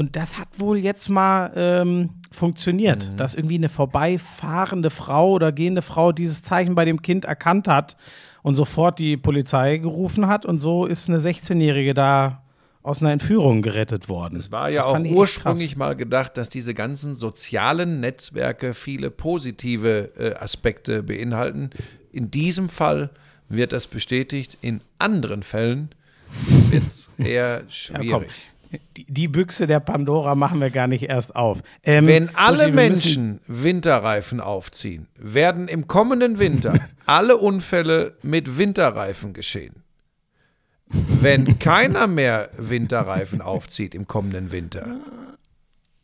Und 0.00 0.16
das 0.16 0.38
hat 0.38 0.48
wohl 0.56 0.78
jetzt 0.78 1.10
mal 1.10 1.52
ähm, 1.54 2.08
funktioniert, 2.32 3.10
mhm. 3.10 3.16
dass 3.18 3.34
irgendwie 3.34 3.56
eine 3.56 3.68
vorbeifahrende 3.68 4.88
Frau 4.88 5.32
oder 5.32 5.52
gehende 5.52 5.82
Frau 5.82 6.10
dieses 6.10 6.42
Zeichen 6.42 6.74
bei 6.74 6.86
dem 6.86 7.02
Kind 7.02 7.26
erkannt 7.26 7.68
hat 7.68 7.98
und 8.42 8.54
sofort 8.54 8.98
die 8.98 9.18
Polizei 9.18 9.76
gerufen 9.76 10.26
hat. 10.26 10.46
Und 10.46 10.58
so 10.58 10.86
ist 10.86 11.10
eine 11.10 11.18
16-Jährige 11.18 11.92
da 11.92 12.42
aus 12.82 13.02
einer 13.02 13.12
Entführung 13.12 13.60
gerettet 13.60 14.08
worden. 14.08 14.38
Es 14.38 14.50
war 14.50 14.70
ja 14.70 14.86
auch 14.86 14.98
ursprünglich 14.98 15.76
mal 15.76 15.94
gedacht, 15.94 16.38
dass 16.38 16.48
diese 16.48 16.72
ganzen 16.72 17.14
sozialen 17.14 18.00
Netzwerke 18.00 18.72
viele 18.72 19.10
positive 19.10 20.12
äh, 20.18 20.34
Aspekte 20.42 21.02
beinhalten. 21.02 21.68
In 22.10 22.30
diesem 22.30 22.70
Fall 22.70 23.10
wird 23.50 23.74
das 23.74 23.86
bestätigt. 23.86 24.56
In 24.62 24.80
anderen 24.98 25.42
Fällen 25.42 25.90
wird 26.70 26.84
es 26.84 27.10
eher 27.18 27.64
schwierig. 27.68 28.30
Ja, 28.30 28.59
die, 28.96 29.04
die, 29.04 29.28
Büchse 29.28 29.66
der 29.66 29.80
Pandora 29.80 30.34
machen 30.34 30.60
wir 30.60 30.70
gar 30.70 30.86
nicht 30.86 31.04
erst 31.04 31.34
auf. 31.34 31.62
Ähm, 31.82 32.06
Wenn 32.06 32.34
alle 32.36 32.64
Susi, 32.64 32.70
Menschen 32.70 33.40
Winterreifen 33.46 34.40
aufziehen, 34.40 35.08
werden 35.16 35.68
im 35.68 35.88
kommenden 35.88 36.38
Winter 36.38 36.74
alle 37.06 37.36
Unfälle 37.36 38.16
mit 38.22 38.58
Winterreifen 38.58 39.32
geschehen. 39.32 39.82
Wenn 40.86 41.58
keiner 41.58 42.06
mehr 42.06 42.50
Winterreifen 42.56 43.40
aufzieht 43.40 43.94
im 43.94 44.08
kommenden 44.08 44.50
Winter. 44.50 44.98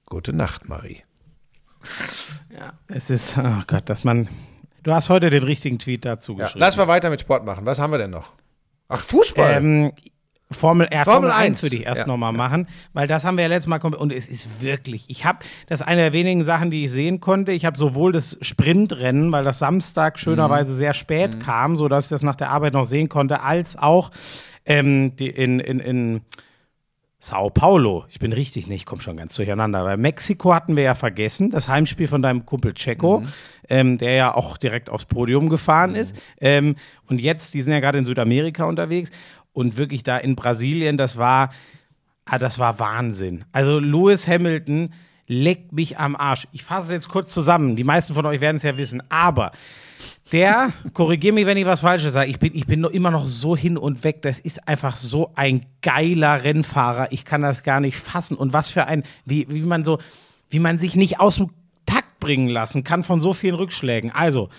Gute 0.04 0.32
Nacht, 0.32 0.68
Marie. 0.68 1.02
Ja, 2.50 2.72
es 2.86 3.10
ist, 3.10 3.36
oh 3.38 3.62
Gott, 3.66 3.88
dass 3.88 4.04
man. 4.04 4.28
Du 4.82 4.92
hast 4.92 5.08
heute 5.08 5.30
den 5.30 5.42
richtigen 5.42 5.80
Tweet 5.80 6.04
dazu 6.04 6.36
geschrieben. 6.36 6.60
Ja, 6.60 6.66
lass 6.66 6.76
mal 6.76 6.86
weiter 6.86 7.10
mit 7.10 7.20
Sport 7.20 7.44
machen. 7.44 7.66
Was 7.66 7.80
haben 7.80 7.92
wir 7.92 7.98
denn 7.98 8.10
noch? 8.10 8.32
Ach, 8.88 9.00
Fußball. 9.00 9.54
Ähm, 9.54 9.92
Formel, 10.50 10.86
äh, 10.90 11.04
Formel, 11.04 11.30
Formel 11.30 11.30
1, 11.30 11.48
1 11.48 11.62
würde 11.64 11.76
ich 11.76 11.86
erst 11.86 12.02
ja, 12.02 12.06
nochmal 12.06 12.32
ja. 12.32 12.38
machen, 12.38 12.68
weil 12.92 13.08
das 13.08 13.24
haben 13.24 13.36
wir 13.36 13.42
ja 13.42 13.48
letztes 13.48 13.68
Mal 13.68 13.80
und 13.80 14.12
es 14.12 14.28
ist 14.28 14.62
wirklich, 14.62 15.04
ich 15.08 15.24
habe, 15.24 15.40
das 15.66 15.80
ist 15.80 15.86
eine 15.86 16.02
der 16.02 16.12
wenigen 16.12 16.44
Sachen, 16.44 16.70
die 16.70 16.84
ich 16.84 16.90
sehen 16.92 17.18
konnte. 17.20 17.50
Ich 17.50 17.64
habe 17.64 17.76
sowohl 17.76 18.12
das 18.12 18.38
Sprintrennen, 18.40 19.32
weil 19.32 19.42
das 19.42 19.58
Samstag 19.58 20.20
schönerweise 20.20 20.72
mhm. 20.72 20.76
sehr 20.76 20.94
spät 20.94 21.34
mhm. 21.34 21.38
kam, 21.40 21.76
sodass 21.76 22.04
ich 22.04 22.10
das 22.10 22.22
nach 22.22 22.36
der 22.36 22.50
Arbeit 22.50 22.74
noch 22.74 22.84
sehen 22.84 23.08
konnte, 23.08 23.42
als 23.42 23.76
auch 23.76 24.12
ähm, 24.66 25.16
die, 25.16 25.28
in, 25.28 25.58
in, 25.58 25.80
in 25.80 26.20
Sao 27.18 27.50
Paulo. 27.50 28.04
Ich 28.08 28.20
bin 28.20 28.32
richtig 28.32 28.68
nicht, 28.68 28.82
ich 28.82 28.86
komme 28.86 29.02
schon 29.02 29.16
ganz 29.16 29.34
durcheinander. 29.34 29.84
Weil 29.84 29.96
Mexiko 29.96 30.54
hatten 30.54 30.76
wir 30.76 30.84
ja 30.84 30.94
vergessen, 30.94 31.50
das 31.50 31.66
Heimspiel 31.66 32.06
von 32.06 32.22
deinem 32.22 32.46
Kumpel 32.46 32.72
Checo, 32.72 33.20
mhm. 33.20 33.28
ähm, 33.68 33.98
der 33.98 34.12
ja 34.12 34.34
auch 34.34 34.56
direkt 34.58 34.90
aufs 34.90 35.06
Podium 35.06 35.48
gefahren 35.48 35.90
mhm. 35.90 35.96
ist. 35.96 36.16
Ähm, 36.40 36.76
und 37.08 37.20
jetzt, 37.20 37.54
die 37.54 37.62
sind 37.62 37.72
ja 37.72 37.80
gerade 37.80 37.98
in 37.98 38.04
Südamerika 38.04 38.64
unterwegs 38.64 39.10
und 39.56 39.78
wirklich 39.78 40.02
da 40.02 40.18
in 40.18 40.36
Brasilien, 40.36 40.98
das 40.98 41.16
war, 41.16 41.50
ah, 42.26 42.38
das 42.38 42.58
war 42.58 42.78
Wahnsinn. 42.78 43.46
Also 43.52 43.78
Lewis 43.78 44.28
Hamilton 44.28 44.92
leckt 45.26 45.72
mich 45.72 45.98
am 45.98 46.14
Arsch. 46.14 46.46
Ich 46.52 46.62
fasse 46.62 46.88
es 46.88 46.92
jetzt 46.92 47.08
kurz 47.08 47.32
zusammen. 47.32 47.74
Die 47.74 47.82
meisten 47.82 48.12
von 48.12 48.26
euch 48.26 48.42
werden 48.42 48.58
es 48.58 48.64
ja 48.64 48.76
wissen. 48.76 49.02
Aber 49.08 49.52
der, 50.30 50.74
korrigiere 50.92 51.34
mich, 51.34 51.46
wenn 51.46 51.56
ich 51.56 51.64
was 51.64 51.80
Falsches 51.80 52.12
sage, 52.12 52.28
ich 52.28 52.38
bin, 52.38 52.54
ich 52.54 52.66
bin 52.66 52.84
immer 52.84 53.10
noch 53.10 53.26
so 53.26 53.56
hin 53.56 53.78
und 53.78 54.04
weg. 54.04 54.20
Das 54.20 54.38
ist 54.38 54.68
einfach 54.68 54.98
so 54.98 55.32
ein 55.36 55.64
geiler 55.80 56.44
Rennfahrer. 56.44 57.10
Ich 57.10 57.24
kann 57.24 57.40
das 57.40 57.62
gar 57.62 57.80
nicht 57.80 57.96
fassen. 57.96 58.36
Und 58.36 58.52
was 58.52 58.68
für 58.68 58.84
ein, 58.86 59.04
wie, 59.24 59.46
wie 59.48 59.62
man 59.62 59.84
so, 59.84 59.98
wie 60.50 60.58
man 60.58 60.76
sich 60.76 60.96
nicht 60.96 61.18
aus 61.18 61.36
dem 61.36 61.48
Takt 61.86 62.20
bringen 62.20 62.48
lassen 62.48 62.84
kann 62.84 63.02
von 63.02 63.20
so 63.20 63.32
vielen 63.32 63.54
Rückschlägen. 63.54 64.12
Also, 64.12 64.50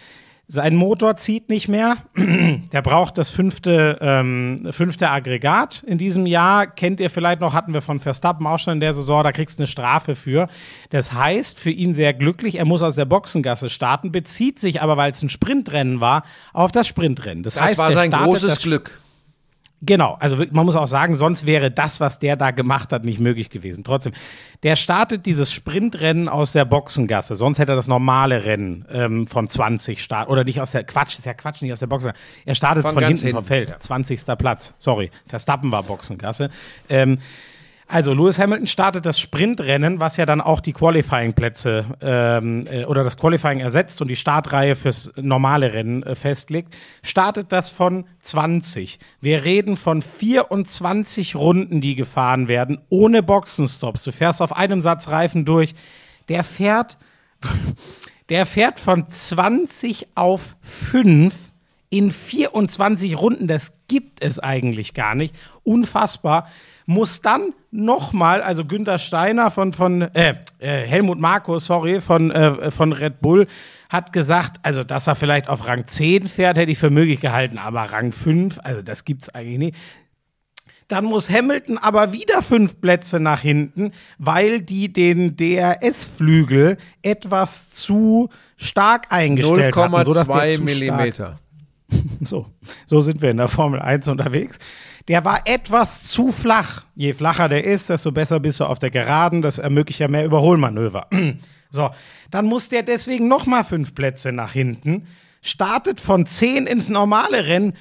Sein 0.49 0.75
Motor 0.75 1.17
zieht 1.17 1.49
nicht 1.49 1.67
mehr. 1.67 1.97
Der 2.15 2.81
braucht 2.81 3.17
das 3.17 3.29
fünfte, 3.29 3.97
ähm, 3.99 4.69
fünfte 4.71 5.09
Aggregat 5.09 5.83
in 5.85 5.97
diesem 5.97 6.25
Jahr. 6.25 6.67
Kennt 6.67 7.01
ihr 7.01 7.09
vielleicht 7.09 7.41
noch, 7.41 7.53
hatten 7.53 7.73
wir 7.73 7.81
von 7.81 7.99
Verstappen 7.99 8.47
auch 8.47 8.57
schon 8.57 8.75
in 8.75 8.79
der 8.79 8.93
Saison, 8.93 9.23
da 9.23 9.33
kriegst 9.33 9.59
du 9.59 9.63
eine 9.63 9.67
Strafe 9.67 10.15
für. 10.15 10.47
Das 10.89 11.11
heißt, 11.11 11.59
für 11.59 11.71
ihn 11.71 11.93
sehr 11.93 12.13
glücklich, 12.13 12.55
er 12.55 12.65
muss 12.65 12.81
aus 12.81 12.95
der 12.95 13.03
Boxengasse 13.05 13.69
starten, 13.69 14.13
bezieht 14.13 14.57
sich 14.59 14.81
aber, 14.81 14.95
weil 14.95 15.11
es 15.11 15.21
ein 15.21 15.27
Sprintrennen 15.29 15.99
war, 15.99 16.23
auf 16.53 16.71
das 16.71 16.87
Sprintrennen. 16.87 17.43
Das, 17.43 17.55
Das 17.55 17.63
heißt, 17.63 17.77
war 17.77 17.91
sein 17.91 18.11
großes 18.11 18.61
Glück. 18.61 19.01
Genau, 19.83 20.17
also 20.19 20.37
man 20.51 20.65
muss 20.65 20.75
auch 20.75 20.87
sagen, 20.87 21.15
sonst 21.15 21.45
wäre 21.45 21.69
das, 21.69 21.99
was 21.99 22.17
der 22.17 22.35
da 22.35 22.49
gemacht 22.49 22.91
hat, 22.91 23.05
nicht 23.05 23.19
möglich 23.19 23.51
gewesen. 23.51 23.83
Trotzdem, 23.83 24.13
der 24.63 24.75
startet 24.75 25.27
dieses 25.27 25.53
Sprintrennen 25.53 26.27
aus 26.29 26.51
der 26.51 26.65
Boxengasse. 26.65 27.35
Sonst 27.35 27.59
hätte 27.59 27.73
er 27.73 27.75
das 27.75 27.87
normale 27.87 28.43
Rennen 28.43 28.85
ähm, 28.91 29.27
von 29.27 29.47
20 29.47 30.01
Start 30.01 30.29
oder 30.29 30.43
nicht 30.43 30.61
aus 30.61 30.71
der 30.71 30.83
Quatsch, 30.83 31.19
ist 31.19 31.25
ja 31.25 31.35
Quatsch, 31.35 31.61
nicht 31.61 31.71
aus 31.71 31.79
der 31.79 31.87
Boxengasse. 31.87 32.19
Er 32.45 32.55
startet 32.55 32.85
Von 32.85 32.93
von, 32.93 33.01
ganz 33.01 33.21
hinten 33.21 33.35
vom 33.35 33.43
hinten, 33.43 33.47
Feld, 33.47 33.69
ja. 33.69 33.77
20. 33.77 34.25
Platz. 34.39 34.73
Sorry, 34.79 35.11
Verstappen 35.27 35.71
war 35.71 35.83
Boxengasse. 35.83 36.49
Ähm, 36.89 37.19
also 37.89 38.13
Lewis 38.13 38.37
Hamilton 38.37 38.67
startet 38.67 39.05
das 39.05 39.17
Sprintrennen, 39.17 40.01
was 40.01 40.17
ja 40.17 40.25
dann 40.25 40.41
auch 40.41 40.59
die 40.59 40.73
Qualifying-Plätze 40.73 41.85
ähm, 42.01 42.65
äh, 42.69 42.83
oder 42.83 43.03
das 43.03 43.15
Qualifying 43.15 43.61
ersetzt 43.61 44.01
und 44.01 44.09
die 44.09 44.17
Startreihe 44.17 44.75
fürs 44.75 45.13
normale 45.15 45.71
Rennen 45.71 46.03
äh, 46.03 46.15
festlegt. 46.15 46.75
Startet 47.01 47.53
das 47.53 47.69
von 47.69 48.05
20. 48.23 48.99
Wir 49.21 49.45
reden 49.45 49.77
von 49.77 50.01
24 50.01 51.35
Runden, 51.35 51.79
die 51.79 51.95
gefahren 51.95 52.49
werden, 52.49 52.79
ohne 52.89 53.23
Boxenstops. 53.23 54.03
Du 54.03 54.11
fährst 54.11 54.41
auf 54.41 54.53
einem 54.53 54.81
Satz 54.81 55.07
Reifen 55.07 55.45
durch. 55.45 55.73
Der 56.27 56.43
fährt, 56.43 56.97
der 58.29 58.45
fährt 58.45 58.79
von 58.81 59.07
20 59.07 60.07
auf 60.15 60.57
5 60.61 61.33
in 61.89 62.11
24 62.11 63.17
Runden, 63.17 63.47
das 63.47 63.71
gibt 63.87 64.21
es 64.21 64.39
eigentlich 64.39 64.93
gar 64.93 65.15
nicht. 65.15 65.33
Unfassbar. 65.63 66.47
Muss 66.89 67.21
dann 67.21 67.53
nochmal, 67.69 68.41
also 68.41 68.63
Günther 68.63 68.97
Steiner 68.97 69.51
von, 69.51 69.73
von 69.73 70.01
äh, 70.01 70.35
äh, 70.59 70.87
Helmut 70.87 71.19
Marko, 71.19 71.59
sorry, 71.59 71.99
von, 71.99 72.31
äh, 72.31 72.71
von 72.71 72.93
Red 72.93 73.19
Bull, 73.19 73.45
hat 73.89 74.13
gesagt, 74.13 74.57
also 74.63 74.83
dass 74.85 75.05
er 75.05 75.15
vielleicht 75.15 75.49
auf 75.49 75.67
Rang 75.67 75.85
10 75.85 76.27
fährt, 76.27 76.57
hätte 76.57 76.71
ich 76.71 76.77
für 76.77 76.89
möglich 76.89 77.19
gehalten, 77.19 77.57
aber 77.57 77.81
Rang 77.81 78.13
5, 78.13 78.59
also 78.63 78.81
das 78.81 79.03
gibt's 79.03 79.27
eigentlich 79.29 79.57
nicht. 79.57 79.77
Dann 80.87 81.03
muss 81.03 81.29
Hamilton 81.29 81.77
aber 81.77 82.13
wieder 82.13 82.41
fünf 82.41 82.79
Plätze 82.79 83.19
nach 83.19 83.41
hinten, 83.41 83.91
weil 84.17 84.61
die 84.61 84.91
den 84.91 85.35
DRS-Flügel 85.35 86.77
etwas 87.01 87.71
zu 87.71 88.29
stark 88.55 89.07
eingestellt 89.11 89.75
der 89.75 89.89
0,2 89.89 90.03
zu 90.05 90.13
stark- 90.23 90.59
Millimeter. 90.61 91.39
so, 92.21 92.47
so 92.85 93.01
sind 93.01 93.21
wir 93.21 93.31
in 93.31 93.37
der 93.37 93.49
Formel 93.49 93.81
1 93.81 94.07
unterwegs. 94.07 94.57
Der 95.07 95.23
war 95.23 95.41
etwas 95.45 96.03
zu 96.03 96.31
flach. 96.31 96.83
Je 96.95 97.13
flacher 97.13 97.47
der 97.47 97.63
ist, 97.63 97.89
desto 97.89 98.11
besser 98.11 98.39
bist 98.39 98.59
du 98.59 98.65
auf 98.65 98.79
der 98.79 98.91
Geraden. 98.91 99.41
Das 99.41 99.57
ermöglicht 99.57 99.99
ja 99.99 100.07
mehr 100.07 100.25
Überholmanöver. 100.25 101.07
so, 101.71 101.89
dann 102.29 102.45
muss 102.45 102.69
der 102.69 102.83
deswegen 102.83 103.27
noch 103.27 103.45
mal 103.45 103.63
fünf 103.63 103.95
Plätze 103.95 104.33
nach 104.33 104.51
hinten, 104.51 105.07
startet 105.41 106.01
von 106.01 106.25
10 106.25 106.67
ins 106.67 106.89
normale 106.89 107.45
Rennen 107.45 107.73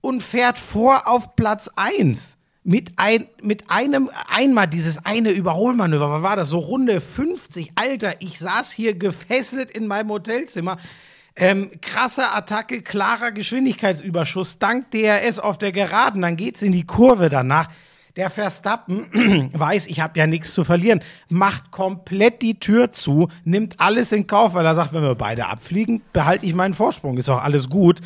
und 0.00 0.22
fährt 0.22 0.58
vor 0.58 1.06
auf 1.06 1.36
Platz 1.36 1.70
1. 1.76 2.38
Mit, 2.62 2.92
ein, 2.96 3.26
mit 3.42 3.70
einem, 3.70 4.10
einmal 4.28 4.66
dieses 4.66 5.04
eine 5.04 5.30
Überholmanöver, 5.30 6.10
was 6.10 6.22
war 6.22 6.36
das? 6.36 6.48
So 6.48 6.58
Runde 6.58 7.00
50. 7.00 7.72
Alter, 7.74 8.20
ich 8.20 8.38
saß 8.38 8.70
hier 8.70 8.94
gefesselt 8.94 9.70
in 9.70 9.86
meinem 9.86 10.10
Hotelzimmer. 10.10 10.78
Ähm, 11.40 11.70
krasse 11.80 12.32
Attacke, 12.32 12.82
klarer 12.82 13.32
Geschwindigkeitsüberschuss, 13.32 14.58
dank 14.58 14.90
DRS 14.90 15.38
auf 15.38 15.56
der 15.56 15.72
Geraden, 15.72 16.20
dann 16.20 16.36
geht's 16.36 16.60
in 16.60 16.70
die 16.70 16.84
Kurve 16.84 17.30
danach. 17.30 17.68
Der 18.16 18.28
Verstappen 18.28 19.50
weiß, 19.54 19.86
ich 19.86 20.00
habe 20.00 20.18
ja 20.18 20.26
nichts 20.26 20.52
zu 20.52 20.64
verlieren, 20.64 21.00
macht 21.30 21.70
komplett 21.70 22.42
die 22.42 22.60
Tür 22.60 22.90
zu, 22.90 23.28
nimmt 23.44 23.80
alles 23.80 24.12
in 24.12 24.26
Kauf, 24.26 24.52
weil 24.52 24.66
er 24.66 24.74
sagt, 24.74 24.92
wenn 24.92 25.02
wir 25.02 25.14
beide 25.14 25.46
abfliegen, 25.46 26.02
behalte 26.12 26.44
ich 26.44 26.54
meinen 26.54 26.74
Vorsprung, 26.74 27.16
ist 27.16 27.30
auch 27.30 27.42
alles 27.42 27.70
gut. 27.70 28.00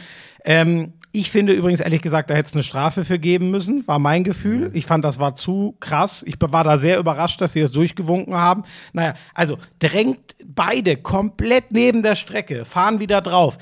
Ähm, 0.45 0.93
ich 1.15 1.31
finde 1.31 1.53
übrigens 1.53 1.79
ehrlich 1.79 2.03
gesagt, 2.03 2.29
da 2.29 2.35
hätte 2.35 2.49
es 2.49 2.55
eine 2.55 2.65
Strafe 2.65 3.05
für 3.05 3.21
geben 3.21 3.53
müssen, 3.53 3.87
war 3.87 4.01
mein 4.01 4.25
Gefühl. 4.25 4.71
Ich 4.75 4.85
fand, 4.85 5.05
das 5.05 5.21
war 5.21 5.35
zu 5.35 5.77
krass. 5.79 6.25
Ich 6.27 6.35
war 6.41 6.65
da 6.65 6.77
sehr 6.77 6.99
überrascht, 6.99 7.41
dass 7.41 7.53
sie 7.53 7.61
das 7.61 7.71
durchgewunken 7.71 8.35
haben. 8.35 8.65
Naja, 8.93 9.15
also 9.33 9.59
drängt 9.79 10.35
beide 10.45 10.97
komplett 10.97 11.71
neben 11.71 12.03
der 12.03 12.17
Strecke, 12.17 12.65
fahren 12.65 12.99
wieder 12.99 13.21
drauf. 13.21 13.59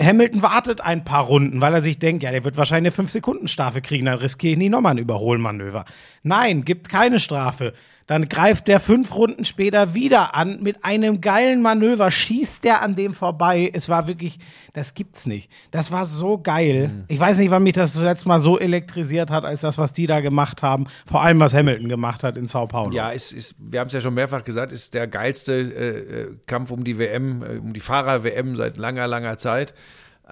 Hamilton 0.00 0.42
wartet 0.42 0.80
ein 0.80 1.04
paar 1.04 1.24
Runden, 1.24 1.60
weil 1.60 1.74
er 1.74 1.82
sich 1.82 1.98
denkt, 1.98 2.22
ja, 2.22 2.30
der 2.30 2.44
wird 2.44 2.56
wahrscheinlich 2.56 2.98
eine 2.98 3.06
5-Sekunden-Strafe 3.06 3.82
kriegen, 3.82 4.06
dann 4.06 4.18
riskiere 4.18 4.52
ich 4.52 4.58
nie 4.58 4.70
nochmal 4.70 4.92
ein 4.92 4.98
Überholmanöver. 4.98 5.84
Nein, 6.22 6.64
gibt 6.64 6.88
keine 6.88 7.20
Strafe. 7.20 7.74
Dann 8.08 8.26
greift 8.26 8.68
der 8.68 8.80
fünf 8.80 9.14
Runden 9.14 9.44
später 9.44 9.92
wieder 9.92 10.34
an 10.34 10.62
mit 10.62 10.82
einem 10.82 11.20
geilen 11.20 11.60
Manöver, 11.60 12.10
schießt 12.10 12.64
der 12.64 12.80
an 12.80 12.96
dem 12.96 13.12
vorbei. 13.12 13.70
Es 13.74 13.90
war 13.90 14.08
wirklich, 14.08 14.38
das 14.72 14.94
gibt's 14.94 15.26
nicht. 15.26 15.50
Das 15.72 15.92
war 15.92 16.06
so 16.06 16.38
geil. 16.38 16.88
Mhm. 16.88 17.04
Ich 17.08 17.20
weiß 17.20 17.36
nicht, 17.36 17.50
wann 17.50 17.62
mich 17.62 17.74
das 17.74 17.92
zuletzt 17.92 18.24
mal 18.24 18.40
so 18.40 18.58
elektrisiert 18.58 19.30
hat, 19.30 19.44
als 19.44 19.60
das, 19.60 19.76
was 19.76 19.92
die 19.92 20.06
da 20.06 20.20
gemacht 20.20 20.62
haben. 20.62 20.86
Vor 21.04 21.20
allem, 21.20 21.38
was 21.38 21.52
Hamilton 21.52 21.90
gemacht 21.90 22.24
hat 22.24 22.38
in 22.38 22.46
Sao 22.46 22.66
Paulo. 22.66 22.96
Ja, 22.96 23.10
ist, 23.10 23.32
ist, 23.32 23.54
wir 23.58 23.78
haben 23.78 23.88
es 23.88 23.92
ja 23.92 24.00
schon 24.00 24.14
mehrfach 24.14 24.42
gesagt, 24.42 24.72
ist 24.72 24.94
der 24.94 25.06
geilste 25.06 25.52
äh, 25.52 26.20
äh, 26.22 26.36
Kampf 26.46 26.70
um 26.70 26.84
die 26.84 26.98
WM, 26.98 27.42
äh, 27.42 27.58
um 27.58 27.74
die 27.74 27.80
Fahrer-WM 27.80 28.56
seit 28.56 28.78
langer, 28.78 29.06
langer 29.06 29.36
Zeit. 29.36 29.74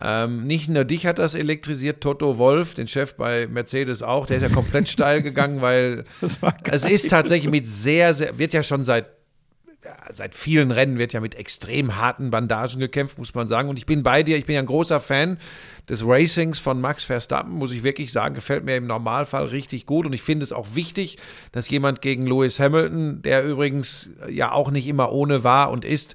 Ähm, 0.01 0.47
nicht 0.47 0.69
nur 0.69 0.85
dich 0.85 1.07
hat 1.07 1.19
das 1.19 1.35
elektrisiert, 1.35 2.03
Toto 2.03 2.37
Wolf, 2.37 2.75
den 2.75 2.87
Chef 2.87 3.15
bei 3.15 3.47
Mercedes 3.47 4.03
auch, 4.03 4.27
der 4.27 4.39
ist 4.39 4.43
ja 4.43 4.49
komplett 4.51 4.89
steil 4.89 5.23
gegangen, 5.23 5.63
weil 5.63 6.05
es 6.65 6.85
ist 6.85 7.11
tatsächlich 7.11 7.51
mit 7.51 7.67
sehr, 7.67 8.13
sehr, 8.13 8.39
wird 8.39 8.53
ja 8.53 8.63
schon 8.63 8.85
seit 8.85 9.07
seit 10.13 10.35
vielen 10.35 10.71
Rennen 10.71 10.99
wird 10.99 11.13
ja 11.13 11.21
mit 11.21 11.35
extrem 11.35 11.97
harten 11.97 12.31
Bandagen 12.31 12.81
gekämpft, 12.81 13.19
muss 13.19 13.35
man 13.35 13.47
sagen. 13.47 13.69
Und 13.69 13.79
ich 13.79 13.87
bin 13.87 14.03
bei 14.03 14.23
dir, 14.23 14.37
ich 14.37 14.47
bin 14.47 14.55
ja 14.55 14.61
ein 14.61 14.67
großer 14.67 15.01
Fan 15.01 15.39
des 15.89 16.03
Racings 16.05 16.59
von 16.59 16.81
Max 16.81 17.05
Verstappen, 17.05 17.53
muss 17.53 17.73
ich 17.73 17.83
wirklich 17.83 18.13
sagen, 18.13 18.35
gefällt 18.35 18.65
mir 18.65 18.77
im 18.77 18.87
Normalfall 18.87 19.45
richtig 19.47 19.87
gut. 19.87 20.07
Und 20.07 20.13
ich 20.13 20.23
finde 20.23 20.45
es 20.45 20.53
auch 20.53 20.69
wichtig, 20.75 21.19
dass 21.53 21.69
jemand 21.71 22.03
gegen 22.03 22.27
Lewis 22.27 22.59
Hamilton, 22.59 23.23
der 23.23 23.45
übrigens 23.45 24.11
ja 24.29 24.53
auch 24.53 24.71
nicht 24.71 24.87
immer 24.87 25.13
ohne 25.13 25.45
war 25.45 25.71
und 25.71 25.85
ist, 25.85 26.15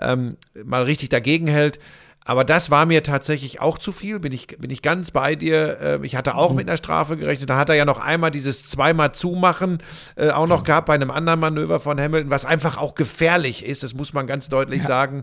ähm, 0.00 0.36
mal 0.64 0.82
richtig 0.82 1.08
dagegen 1.08 1.46
hält. 1.46 1.78
Aber 2.24 2.44
das 2.44 2.70
war 2.70 2.86
mir 2.86 3.02
tatsächlich 3.02 3.60
auch 3.60 3.78
zu 3.78 3.90
viel, 3.90 4.20
bin 4.20 4.32
ich, 4.32 4.46
bin 4.46 4.70
ich 4.70 4.80
ganz 4.82 5.10
bei 5.10 5.34
dir. 5.34 5.80
Äh, 5.80 5.98
Ich 6.06 6.14
hatte 6.16 6.36
auch 6.36 6.52
mit 6.52 6.68
einer 6.68 6.76
Strafe 6.76 7.16
gerechnet. 7.16 7.50
Da 7.50 7.56
hat 7.56 7.68
er 7.68 7.74
ja 7.74 7.84
noch 7.84 7.98
einmal 7.98 8.30
dieses 8.30 8.66
zweimal 8.66 9.12
zumachen 9.12 9.82
äh, 10.16 10.30
auch 10.30 10.46
noch 10.46 10.62
gehabt 10.64 10.86
bei 10.86 10.94
einem 10.94 11.10
anderen 11.10 11.40
Manöver 11.40 11.80
von 11.80 12.00
Hamilton, 12.00 12.30
was 12.30 12.44
einfach 12.44 12.78
auch 12.78 12.94
gefährlich 12.94 13.64
ist, 13.66 13.82
das 13.82 13.94
muss 13.94 14.12
man 14.12 14.26
ganz 14.26 14.48
deutlich 14.48 14.82
sagen. 14.82 15.22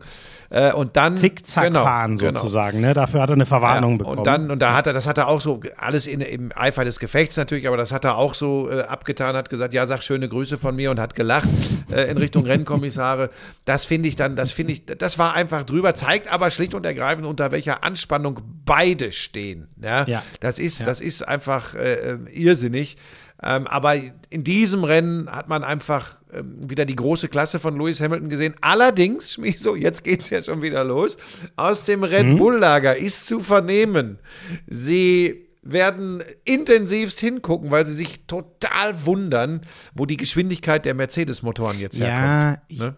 Äh, 0.49 0.73
Und 0.73 0.97
dann 0.97 1.15
Zickzack 1.15 1.65
genau, 1.65 1.83
fahren 1.83 2.17
genau. 2.17 2.39
sozusagen. 2.39 2.81
Ne? 2.81 2.93
Dafür 2.93 3.21
hat 3.21 3.29
er 3.29 3.33
eine 3.35 3.45
Verwarnung 3.45 3.91
Ja, 3.93 3.97
bekommen. 3.99 4.17
Und 4.19 4.27
dann, 4.27 4.51
und 4.51 4.59
da 4.59 4.73
hat 4.73 4.87
er, 4.87 4.93
das 4.93 5.07
hat 5.07 5.17
er 5.17 5.27
auch 5.27 5.41
so, 5.41 5.61
alles 5.77 6.07
in, 6.07 6.21
im 6.21 6.51
Eifer 6.55 6.83
des 6.83 6.99
Gefechts 6.99 7.37
natürlich, 7.37 7.67
aber 7.67 7.77
das 7.77 7.91
hat 7.91 8.03
er 8.03 8.17
auch 8.17 8.33
so 8.33 8.69
äh, 8.69 8.81
abgetan, 8.81 9.35
hat 9.35 9.49
gesagt, 9.49 9.73
ja, 9.73 9.85
sag 9.87 10.03
schöne 10.03 10.27
Grüße 10.27 10.57
von 10.57 10.75
mir 10.75 10.91
und 10.91 10.99
hat 10.99 11.15
gelacht 11.15 11.47
äh, 11.91 12.09
in 12.11 12.17
Richtung 12.17 12.45
Rennkommissare. 12.47 13.29
Das 13.65 13.85
finde 13.85 14.09
ich 14.09 14.15
dann, 14.15 14.35
das 14.35 14.51
finde 14.51 14.73
ich, 14.73 14.85
das 14.85 15.17
war 15.19 15.33
einfach 15.33 15.63
drüber, 15.63 15.93
zeigt 15.95 16.31
aber 16.31 16.49
schlicht 16.49 16.73
und 16.73 16.85
ergreifend, 16.89 17.25
unter 17.27 17.51
welcher 17.51 17.83
Anspannung 17.83 18.41
beide 18.65 19.11
stehen. 19.11 19.67
Ja, 19.81 20.05
Ja. 20.05 20.23
das 20.41 20.59
ist, 20.59 20.85
das 20.85 20.99
ist 21.01 21.21
einfach 21.27 21.75
äh, 21.75 21.93
äh, 22.13 22.17
irrsinnig. 22.31 22.97
Ähm, 23.41 23.67
aber 23.67 23.95
in 24.29 24.43
diesem 24.43 24.83
Rennen 24.83 25.31
hat 25.31 25.47
man 25.47 25.63
einfach 25.63 26.17
ähm, 26.33 26.69
wieder 26.69 26.83
die 26.83 26.95
große 26.97 27.29
Klasse 27.29 27.57
von 27.57 27.77
Lewis 27.77 28.01
Hamilton 28.01 28.27
gesehen. 28.27 28.53
Allerdings, 28.59 29.39
so 29.57 29.75
jetzt 29.77 30.03
geht 30.03 30.19
es 30.19 30.29
ja 30.29 30.43
schon 30.43 30.61
wieder 30.61 30.83
los, 30.83 31.17
aus 31.55 31.85
dem 31.85 32.03
Red 32.03 32.37
Bull-Lager 32.37 32.97
ist 32.97 33.27
zu 33.27 33.39
vernehmen, 33.39 34.19
sie 34.67 35.45
werden 35.61 36.23
intensivst 36.45 37.19
hingucken, 37.19 37.69
weil 37.71 37.85
sie 37.85 37.93
sich 37.95 38.21
total 38.27 39.05
wundern, 39.05 39.61
wo 39.93 40.05
die 40.05 40.17
Geschwindigkeit 40.17 40.83
der 40.85 40.93
Mercedes-Motoren 40.93 41.79
jetzt 41.79 41.97
Ja, 41.97 42.05
herkommt. 42.07 42.59
ich- 42.67 42.79
ne? 42.79 42.95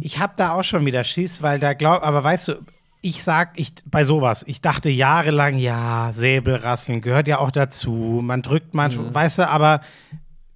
Ich 0.00 0.18
habe 0.20 0.32
da 0.36 0.52
auch 0.52 0.62
schon 0.62 0.86
wieder 0.86 1.02
Schiss, 1.02 1.42
weil 1.42 1.58
da 1.58 1.72
glaub, 1.72 2.04
aber 2.04 2.22
weißt 2.22 2.48
du, 2.48 2.54
ich 3.08 3.24
sag, 3.24 3.58
ich 3.58 3.72
bei 3.86 4.04
sowas, 4.04 4.44
ich 4.46 4.60
dachte 4.60 4.90
jahrelang, 4.90 5.56
ja, 5.56 6.10
Säbelrasseln 6.12 7.00
gehört 7.00 7.26
ja 7.26 7.38
auch 7.38 7.50
dazu. 7.50 8.20
Man 8.22 8.42
drückt 8.42 8.74
manchmal, 8.74 9.14
weißt 9.14 9.38
du, 9.38 9.48
aber 9.48 9.80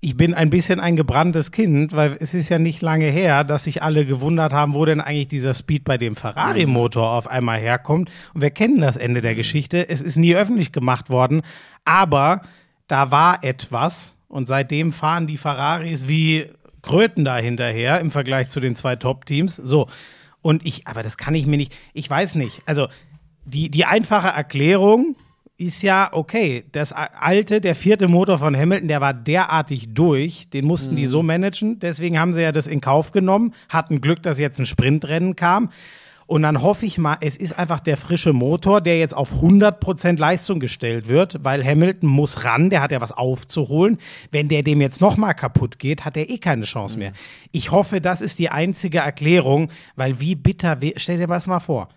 ich 0.01 0.17
bin 0.17 0.35
ein 0.35 0.51
bisschen 0.51 0.79
ein 0.79 0.97
gebranntes 0.97 1.51
Kind, 1.51 1.95
weil 1.95 2.17
es 2.21 2.35
ist 2.35 2.51
ja 2.51 2.59
nicht 2.59 2.83
lange 2.83 3.07
her, 3.07 3.45
dass 3.45 3.65
sich 3.65 3.83
alle 3.83 4.05
gewundert 4.05 4.53
haben, 4.53 4.75
wo 4.75 4.85
denn 4.85 5.01
eigentlich 5.01 5.29
dieser 5.29 5.55
Speed 5.55 5.85
bei 5.85 5.97
dem 5.97 6.15
Ferrari-Motor 6.15 7.09
auf 7.09 7.27
einmal 7.27 7.59
herkommt. 7.59 8.11
Und 8.35 8.43
wir 8.43 8.51
kennen 8.51 8.81
das 8.81 8.97
Ende 8.97 9.23
der 9.23 9.35
Geschichte. 9.35 9.89
Es 9.89 10.03
ist 10.03 10.17
nie 10.17 10.35
öffentlich 10.35 10.73
gemacht 10.73 11.09
worden, 11.09 11.43
aber 11.87 12.43
da 12.87 13.11
war 13.11 13.43
etwas 13.45 14.15
und 14.29 14.47
seitdem 14.47 14.93
fahren 14.93 15.27
die 15.27 15.39
Ferraris 15.39 16.07
wie 16.07 16.51
Kröten 16.83 17.25
da 17.25 17.39
hinterher 17.39 18.01
im 18.01 18.11
Vergleich 18.11 18.49
zu 18.49 18.61
den 18.61 18.75
zwei 18.75 18.97
Top-Teams. 18.97 19.57
So. 19.57 19.89
Und 20.43 20.67
ich, 20.67 20.87
aber 20.87 21.03
das 21.03 21.17
kann 21.17 21.35
ich 21.35 21.47
mir 21.47 21.57
nicht, 21.57 21.75
ich 21.95 22.09
weiß 22.11 22.35
nicht. 22.35 22.61
Also, 22.67 22.89
die, 23.45 23.71
die 23.71 23.85
einfache 23.85 24.29
Erklärung 24.29 25.17
ist 25.57 25.83
ja, 25.83 26.11
okay, 26.13 26.65
das 26.73 26.93
alte, 26.93 27.61
der 27.61 27.75
vierte 27.75 28.09
Motor 28.09 28.39
von 28.39 28.57
Hamilton, 28.57 28.89
der 28.89 29.01
war 29.01 29.15
derartig 29.15 29.95
durch, 29.95 30.49
den 30.51 30.65
mussten 30.65 30.93
mhm. 30.93 30.97
die 30.97 31.07
so 31.07 31.23
managen. 31.23 31.79
Deswegen 31.79 32.19
haben 32.19 32.33
sie 32.33 32.43
ja 32.43 32.53
das 32.53 32.67
in 32.67 32.81
Kauf 32.81 33.13
genommen, 33.13 33.55
hatten 33.69 34.01
Glück, 34.01 34.23
dass 34.23 34.39
jetzt 34.39 34.59
ein 34.59 34.67
Sprintrennen 34.67 35.37
kam. 35.37 35.71
Und 36.33 36.45
dann 36.45 36.63
hoffe 36.63 36.87
ich 36.87 36.97
mal, 36.97 37.19
es 37.21 37.37
ist 37.37 37.59
einfach 37.59 37.79
der 37.81 37.99
frische 37.99 38.33
Motor, 38.33 38.81
der 38.81 38.99
jetzt 38.99 39.15
auf 39.15 39.43
100% 39.43 40.19
Leistung 40.19 40.61
gestellt 40.61 41.07
wird, 41.07 41.37
weil 41.43 41.63
Hamilton 41.63 42.09
muss 42.09 42.45
ran, 42.45 42.71
der 42.71 42.81
hat 42.81 42.91
ja 42.91 43.03
was 43.03 43.13
aufzuholen. 43.13 43.99
Wenn 44.31 44.49
der 44.49 44.63
dem 44.63 44.81
jetzt 44.81 45.03
nochmal 45.03 45.35
kaputt 45.35 45.79
geht, 45.79 46.07
hat 46.07 46.17
er 46.17 46.31
eh 46.31 46.39
keine 46.39 46.65
Chance 46.65 46.97
mehr. 46.97 47.13
Ich 47.51 47.71
hoffe, 47.71 48.01
das 48.01 48.23
ist 48.23 48.39
die 48.39 48.49
einzige 48.49 49.01
Erklärung, 49.01 49.69
weil 49.95 50.21
wie 50.21 50.35
bitter, 50.35 50.79
stell 50.97 51.19
dir 51.19 51.27
das 51.27 51.47
mal 51.47 51.61
vor. 51.61 51.91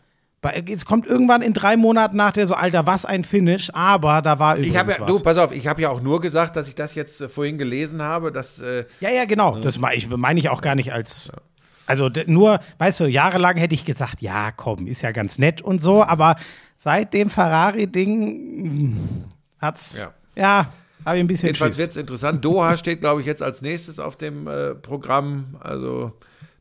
Jetzt 0.68 0.86
kommt 0.86 1.08
irgendwann 1.08 1.42
in 1.42 1.54
drei 1.54 1.78
Monaten 1.78 2.18
nach 2.18 2.34
der 2.34 2.46
so, 2.46 2.56
Alter, 2.56 2.86
was 2.86 3.06
ein 3.06 3.24
Finish, 3.24 3.70
aber 3.74 4.22
da 4.22 4.38
war 4.38 4.58
übrigens 4.58 4.76
ich 4.76 4.98
ja, 4.98 5.00
was. 5.00 5.08
Du, 5.08 5.24
pass 5.24 5.38
auf, 5.38 5.54
ich 5.54 5.66
habe 5.66 5.82
ja 5.82 5.90
auch 5.90 6.02
nur 6.02 6.20
gesagt, 6.20 6.58
dass 6.58 6.68
ich 6.68 6.76
das 6.76 6.94
jetzt 6.94 7.22
äh, 7.22 7.30
vorhin 7.30 7.58
gelesen 7.58 8.02
habe, 8.02 8.34
dass 8.34 8.60
äh, 8.60 8.84
Ja, 9.00 9.10
ja, 9.12 9.24
genau, 9.24 9.60
das 9.60 9.80
meine 9.80 9.96
ich, 9.96 10.10
mein 10.10 10.36
ich 10.36 10.50
auch 10.50 10.60
gar 10.60 10.76
nicht 10.76 10.92
als 10.92 11.32
ja. 11.34 11.40
Also 11.88 12.10
nur, 12.28 12.60
weißt 12.78 13.02
du, 13.02 13.06
jahrelang 13.06 13.58
hätte 13.58 13.76
ich 13.76 13.86
gesagt, 13.86 14.22
ja, 14.22 14.52
komm, 14.52 14.88
ist 14.88 15.02
ja 15.02 15.12
ganz 15.12 15.38
nett 15.38 15.62
und 15.62 15.82
so, 15.82 16.04
aber 16.04 16.36
seit 16.78 17.14
dem 17.14 17.30
Ferrari-Ding 17.30 18.20
hm, 18.64 19.26
hat's, 19.60 20.00
ja, 20.00 20.14
ja 20.36 20.70
habe 21.06 21.18
ich 21.18 21.24
ein 21.24 21.28
bisschen 21.28 21.48
Jedenfalls 21.48 21.78
wird 21.78 21.92
es 21.92 21.98
interessant. 21.98 22.44
Doha 22.44 22.76
steht, 22.78 23.00
glaube 23.00 23.22
ich, 23.22 23.28
jetzt 23.28 23.44
als 23.44 23.62
nächstes 23.62 24.00
auf 24.00 24.16
dem 24.16 24.48
äh, 24.48 24.74
Programm. 24.74 25.56
Also 25.60 26.14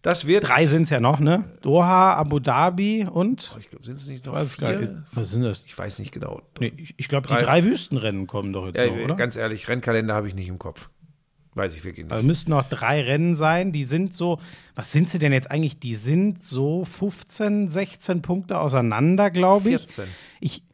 das 0.03 0.27
wird. 0.27 0.45
Drei 0.45 0.67
sind 0.67 0.83
es 0.83 0.91
ja 0.91 1.01
noch, 1.01 1.19
ne? 1.19 1.45
Doha, 1.63 2.13
Abu 2.15 2.39
Dhabi 2.39 3.07
und. 3.11 3.53
Oh, 3.55 3.59
ich 3.59 3.71
glaube, 3.71 3.87
sind 3.87 3.99
es 3.99 4.07
nicht 4.07 4.27
noch 4.27 4.39
vier? 4.39 5.03
Was 5.13 5.31
sind 5.31 5.43
das? 5.43 5.65
Ich 5.65 5.77
weiß 5.77 5.99
nicht 5.99 6.13
genau. 6.13 6.43
Nee, 6.61 6.75
ich, 6.77 6.95
ich 6.99 7.09
glaube, 7.09 7.27
die 7.27 7.35
drei 7.35 7.65
Wüstenrennen 7.65 8.27
kommen 8.27 8.53
doch 8.53 8.67
jetzt 8.67 8.77
ja, 8.77 8.87
noch, 8.87 9.03
oder? 9.03 9.15
Ganz 9.15 9.37
ehrlich, 9.37 9.67
Rennkalender 9.69 10.13
habe 10.13 10.29
ich 10.29 10.35
nicht 10.35 10.49
im 10.49 10.59
Kopf. 10.59 10.91
Weiß 11.55 11.77
ich 11.77 11.85
wirklich 11.85 12.05
nicht. 12.05 12.13
Also 12.13 12.27
müssten 12.27 12.51
noch 12.51 12.69
drei 12.69 13.03
Rennen 13.03 13.37
sein. 13.37 13.71
Die 13.71 13.85
sind 13.85 14.13
so, 14.13 14.41
was 14.75 14.91
sind 14.91 15.11
sie 15.11 15.19
denn 15.19 15.33
jetzt 15.33 15.51
eigentlich? 15.51 15.79
Die 15.79 15.95
sind 15.95 16.43
so 16.43 16.85
15, 16.85 17.69
16 17.69 18.23
Punkte 18.23 18.59
auseinander, 18.59 19.31
glaube 19.31 19.71
ich. 19.71 19.77
14. 19.77 20.05
Ich, 20.41 20.65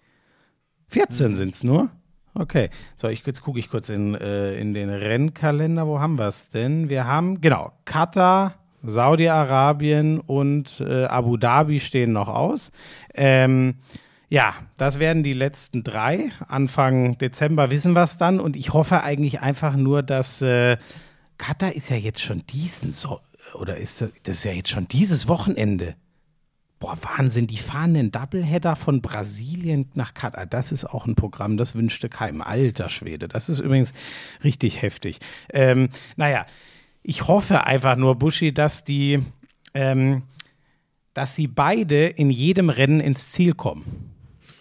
14 0.89 1.33
mhm. 1.33 1.37
sind 1.37 1.55
es 1.55 1.65
nur? 1.65 1.91
Okay. 2.35 2.71
So, 2.97 3.09
ich, 3.09 3.27
jetzt 3.27 3.43
gucke 3.43 3.59
ich 3.59 3.69
kurz 3.69 3.91
in, 3.91 4.15
äh, 4.15 4.55
in 4.59 4.73
den 4.73 4.89
Rennkalender. 4.89 5.87
Wo 5.87 6.01
haben 6.01 6.19
wir 6.19 6.29
es 6.29 6.49
denn? 6.49 6.89
Wir 6.89 7.07
haben, 7.07 7.43
genau, 7.43 7.73
Katar, 7.85 8.55
Saudi-Arabien 8.83 10.21
und 10.21 10.81
äh, 10.81 11.05
Abu 11.05 11.37
Dhabi 11.37 11.81
stehen 11.81 12.13
noch 12.13 12.29
aus. 12.29 12.73
Ähm, 13.15 13.77
ja, 14.31 14.55
das 14.77 15.01
werden 15.01 15.25
die 15.25 15.33
letzten 15.33 15.83
drei. 15.83 16.31
Anfang 16.47 17.19
Dezember 17.19 17.69
wissen 17.69 17.95
wir 17.95 18.05
es 18.05 18.17
dann. 18.17 18.39
Und 18.39 18.57
ich 18.57 18.73
hoffe 18.73 19.03
eigentlich 19.03 19.41
einfach 19.41 19.75
nur, 19.75 20.05
dass 20.05 20.41
äh, 20.41 20.79
Katar 21.37 21.73
ist 21.73 21.91
ja 21.91 21.97
jetzt 21.97 22.23
schon 22.23 22.47
diesen 22.47 22.93
so 22.93 23.21
oder 23.55 23.77
ist 23.77 24.01
das, 24.01 24.13
das 24.23 24.37
ist 24.39 24.45
ja 24.45 24.53
jetzt 24.53 24.71
schon 24.71 24.87
dieses 24.87 25.27
Wochenende. 25.27 25.97
Boah, 26.79 26.97
Wahnsinn, 27.03 27.49
die 27.49 27.59
fahren 27.59 27.95
den 27.95 28.13
Doubleheader 28.13 28.77
von 28.77 29.03
Brasilien 29.03 29.91
nach 29.95 30.15
Katar. 30.15 30.47
Das 30.47 30.71
ist 30.71 30.85
auch 30.85 31.07
ein 31.07 31.17
Programm, 31.17 31.57
das 31.57 31.75
wünschte 31.75 32.09
keinem. 32.09 32.41
Alter 32.41 32.89
Schwede. 32.89 33.27
Das 33.27 33.49
ist 33.49 33.59
übrigens 33.59 33.93
richtig 34.45 34.81
heftig. 34.81 35.19
Ähm, 35.53 35.89
naja, 36.17 36.47
ich 37.03 37.27
hoffe 37.27 37.65
einfach 37.67 37.97
nur, 37.97 38.15
Buschi, 38.15 38.55
dass 38.55 38.85
die, 38.85 39.23
ähm, 39.75 40.23
dass 41.15 41.35
sie 41.35 41.49
beide 41.49 42.07
in 42.07 42.31
jedem 42.31 42.71
Rennen 42.71 43.01
ins 43.01 43.33
Ziel 43.33 43.55
kommen. 43.55 44.10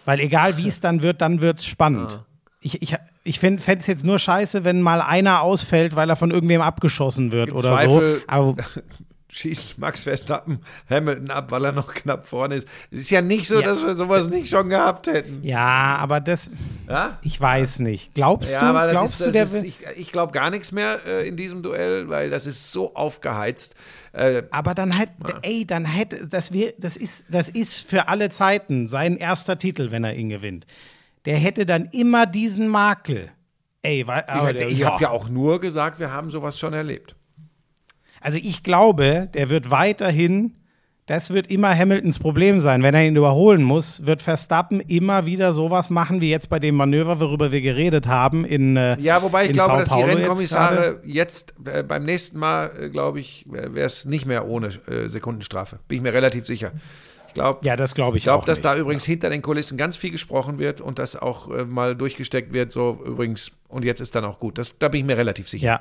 Weil 0.04 0.20
egal 0.20 0.56
wie 0.56 0.68
es 0.68 0.80
dann 0.80 1.02
wird, 1.02 1.20
dann 1.20 1.40
wird 1.40 1.58
es 1.58 1.66
spannend. 1.66 2.12
Ja. 2.12 2.24
Ich, 2.62 2.82
ich, 2.82 2.96
ich 3.24 3.40
fände 3.40 3.62
es 3.62 3.86
jetzt 3.86 4.04
nur 4.04 4.18
scheiße, 4.18 4.64
wenn 4.64 4.82
mal 4.82 5.00
einer 5.00 5.40
ausfällt, 5.40 5.96
weil 5.96 6.10
er 6.10 6.16
von 6.16 6.30
irgendwem 6.30 6.60
abgeschossen 6.60 7.32
wird 7.32 7.50
Im 7.50 7.56
oder 7.56 7.74
Zweifel, 7.74 8.16
so. 8.16 8.22
Aber 8.26 8.56
schießt 9.30 9.78
Max 9.78 10.02
Verstappen 10.02 10.60
Hamilton 10.88 11.30
ab, 11.30 11.50
weil 11.50 11.64
er 11.64 11.72
noch 11.72 11.94
knapp 11.94 12.26
vorne 12.26 12.56
ist. 12.56 12.68
Es 12.90 13.00
ist 13.00 13.10
ja 13.10 13.22
nicht 13.22 13.46
so, 13.46 13.60
ja. 13.60 13.66
dass 13.66 13.84
wir 13.84 13.94
sowas 13.94 14.28
nicht 14.28 14.48
schon 14.48 14.68
gehabt 14.68 15.06
hätten. 15.06 15.40
Ja, 15.42 15.96
aber 15.96 16.20
das. 16.20 16.50
Ja? 16.88 17.18
Ich 17.22 17.40
weiß 17.40 17.80
nicht. 17.80 18.12
Glaubst 18.14 18.52
ja, 18.52 18.86
du? 18.86 18.90
Glaubst 18.90 19.20
ist, 19.20 19.26
du, 19.26 19.32
der 19.32 19.44
ist, 19.44 19.54
ich, 19.64 19.78
ich 19.96 20.12
glaube 20.12 20.32
gar 20.32 20.50
nichts 20.50 20.72
mehr 20.72 21.00
äh, 21.06 21.28
in 21.28 21.36
diesem 21.36 21.62
Duell, 21.62 22.08
weil 22.08 22.30
das 22.30 22.46
ist 22.46 22.72
so 22.72 22.94
aufgeheizt. 22.94 23.74
Äh, 24.12 24.42
aber 24.50 24.74
dann 24.74 24.98
hat, 24.98 25.10
ey, 25.42 25.64
dann 25.64 25.84
hätte, 25.84 26.26
das, 26.26 26.50
das, 26.78 26.96
ist, 26.96 27.26
das 27.28 27.48
ist 27.48 27.88
für 27.88 28.08
alle 28.08 28.30
Zeiten 28.30 28.88
sein 28.88 29.16
erster 29.16 29.58
Titel, 29.58 29.90
wenn 29.90 30.04
er 30.04 30.14
ihn 30.14 30.28
gewinnt. 30.28 30.66
Der 31.24 31.36
hätte 31.36 31.66
dann 31.66 31.86
immer 31.86 32.26
diesen 32.26 32.68
Makel. 32.68 33.30
Ey, 33.82 34.06
weil, 34.06 34.56
ich, 34.56 34.80
ich 34.80 34.84
habe 34.84 35.02
ja 35.02 35.10
auch 35.10 35.28
nur 35.28 35.60
gesagt, 35.60 36.00
wir 36.00 36.12
haben 36.12 36.30
sowas 36.30 36.58
schon 36.58 36.74
erlebt. 36.74 37.14
Also 38.20 38.38
ich 38.40 38.62
glaube, 38.62 39.28
der 39.34 39.48
wird 39.50 39.70
weiterhin, 39.70 40.52
das 41.06 41.32
wird 41.32 41.50
immer 41.50 41.76
Hamiltons 41.76 42.18
Problem 42.18 42.60
sein. 42.60 42.82
Wenn 42.82 42.94
er 42.94 43.04
ihn 43.04 43.16
überholen 43.16 43.62
muss, 43.62 44.06
wird 44.06 44.22
Verstappen 44.22 44.80
immer 44.80 45.26
wieder 45.26 45.52
sowas 45.52 45.90
machen 45.90 46.20
wie 46.20 46.30
jetzt 46.30 46.50
bei 46.50 46.58
dem 46.58 46.76
Manöver, 46.76 47.18
worüber 47.18 47.50
wir 47.50 47.62
geredet 47.62 48.06
haben 48.06 48.44
in 48.44 48.76
äh, 48.76 48.96
Ja, 49.00 49.22
wobei 49.22 49.46
ich 49.46 49.52
glaube, 49.52 49.78
dass 49.78 49.88
die 49.88 50.02
Rennkommissare 50.02 51.00
jetzt, 51.02 51.54
jetzt 51.62 51.66
äh, 51.66 51.82
beim 51.82 52.04
nächsten 52.04 52.38
Mal, 52.38 52.70
äh, 52.78 52.88
glaube 52.90 53.20
ich, 53.20 53.46
wäre 53.48 53.86
es 53.86 54.04
nicht 54.04 54.26
mehr 54.26 54.46
ohne 54.46 54.68
äh, 54.86 55.08
Sekundenstrafe. 55.08 55.80
Bin 55.88 55.96
ich 55.96 56.02
mir 56.02 56.12
relativ 56.12 56.46
sicher. 56.46 56.72
Ich 57.30 57.34
glaube, 57.34 57.60
ja, 57.62 57.76
das 57.76 57.94
glaube 57.94 58.16
ich, 58.16 58.22
ich 58.22 58.24
glaube, 58.24 58.44
dass 58.44 58.58
nicht. 58.58 58.64
da 58.64 58.76
übrigens 58.76 59.04
hinter 59.04 59.30
den 59.30 59.40
Kulissen 59.40 59.78
ganz 59.78 59.96
viel 59.96 60.10
gesprochen 60.10 60.58
wird 60.58 60.80
und 60.80 60.98
das 60.98 61.14
auch 61.14 61.48
äh, 61.50 61.64
mal 61.64 61.94
durchgesteckt 61.94 62.52
wird. 62.52 62.72
So 62.72 63.00
übrigens 63.06 63.52
und 63.68 63.84
jetzt 63.84 64.00
ist 64.00 64.14
dann 64.16 64.24
auch 64.24 64.40
gut. 64.40 64.58
Das, 64.58 64.72
da 64.78 64.88
bin 64.88 65.00
ich 65.00 65.06
mir 65.06 65.16
relativ 65.16 65.48
sicher. 65.48 65.64
Ja, 65.64 65.80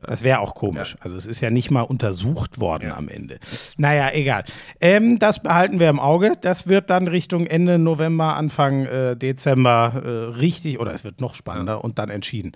das 0.00 0.22
wäre 0.22 0.40
auch 0.40 0.54
komisch. 0.54 0.96
Ja. 0.98 1.04
Also 1.04 1.16
es 1.16 1.26
ist 1.26 1.40
ja 1.40 1.50
nicht 1.50 1.70
mal 1.70 1.82
untersucht 1.82 2.60
worden 2.60 2.88
ja. 2.88 2.96
am 2.96 3.08
Ende. 3.08 3.38
Naja, 3.76 4.10
egal. 4.12 4.44
Ähm, 4.80 5.18
das 5.18 5.42
behalten 5.42 5.80
wir 5.80 5.88
im 5.88 6.00
Auge. 6.00 6.32
Das 6.40 6.68
wird 6.68 6.90
dann 6.90 7.08
Richtung 7.08 7.46
Ende 7.46 7.78
November, 7.78 8.36
Anfang 8.36 8.84
äh, 8.86 9.16
Dezember 9.16 10.02
äh, 10.04 10.08
richtig, 10.38 10.80
oder 10.80 10.92
es 10.92 11.04
wird 11.04 11.20
noch 11.20 11.34
spannender 11.34 11.74
ja. 11.74 11.78
und 11.78 11.98
dann 11.98 12.10
entschieden. 12.10 12.52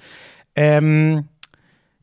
Ähm, 0.56 1.28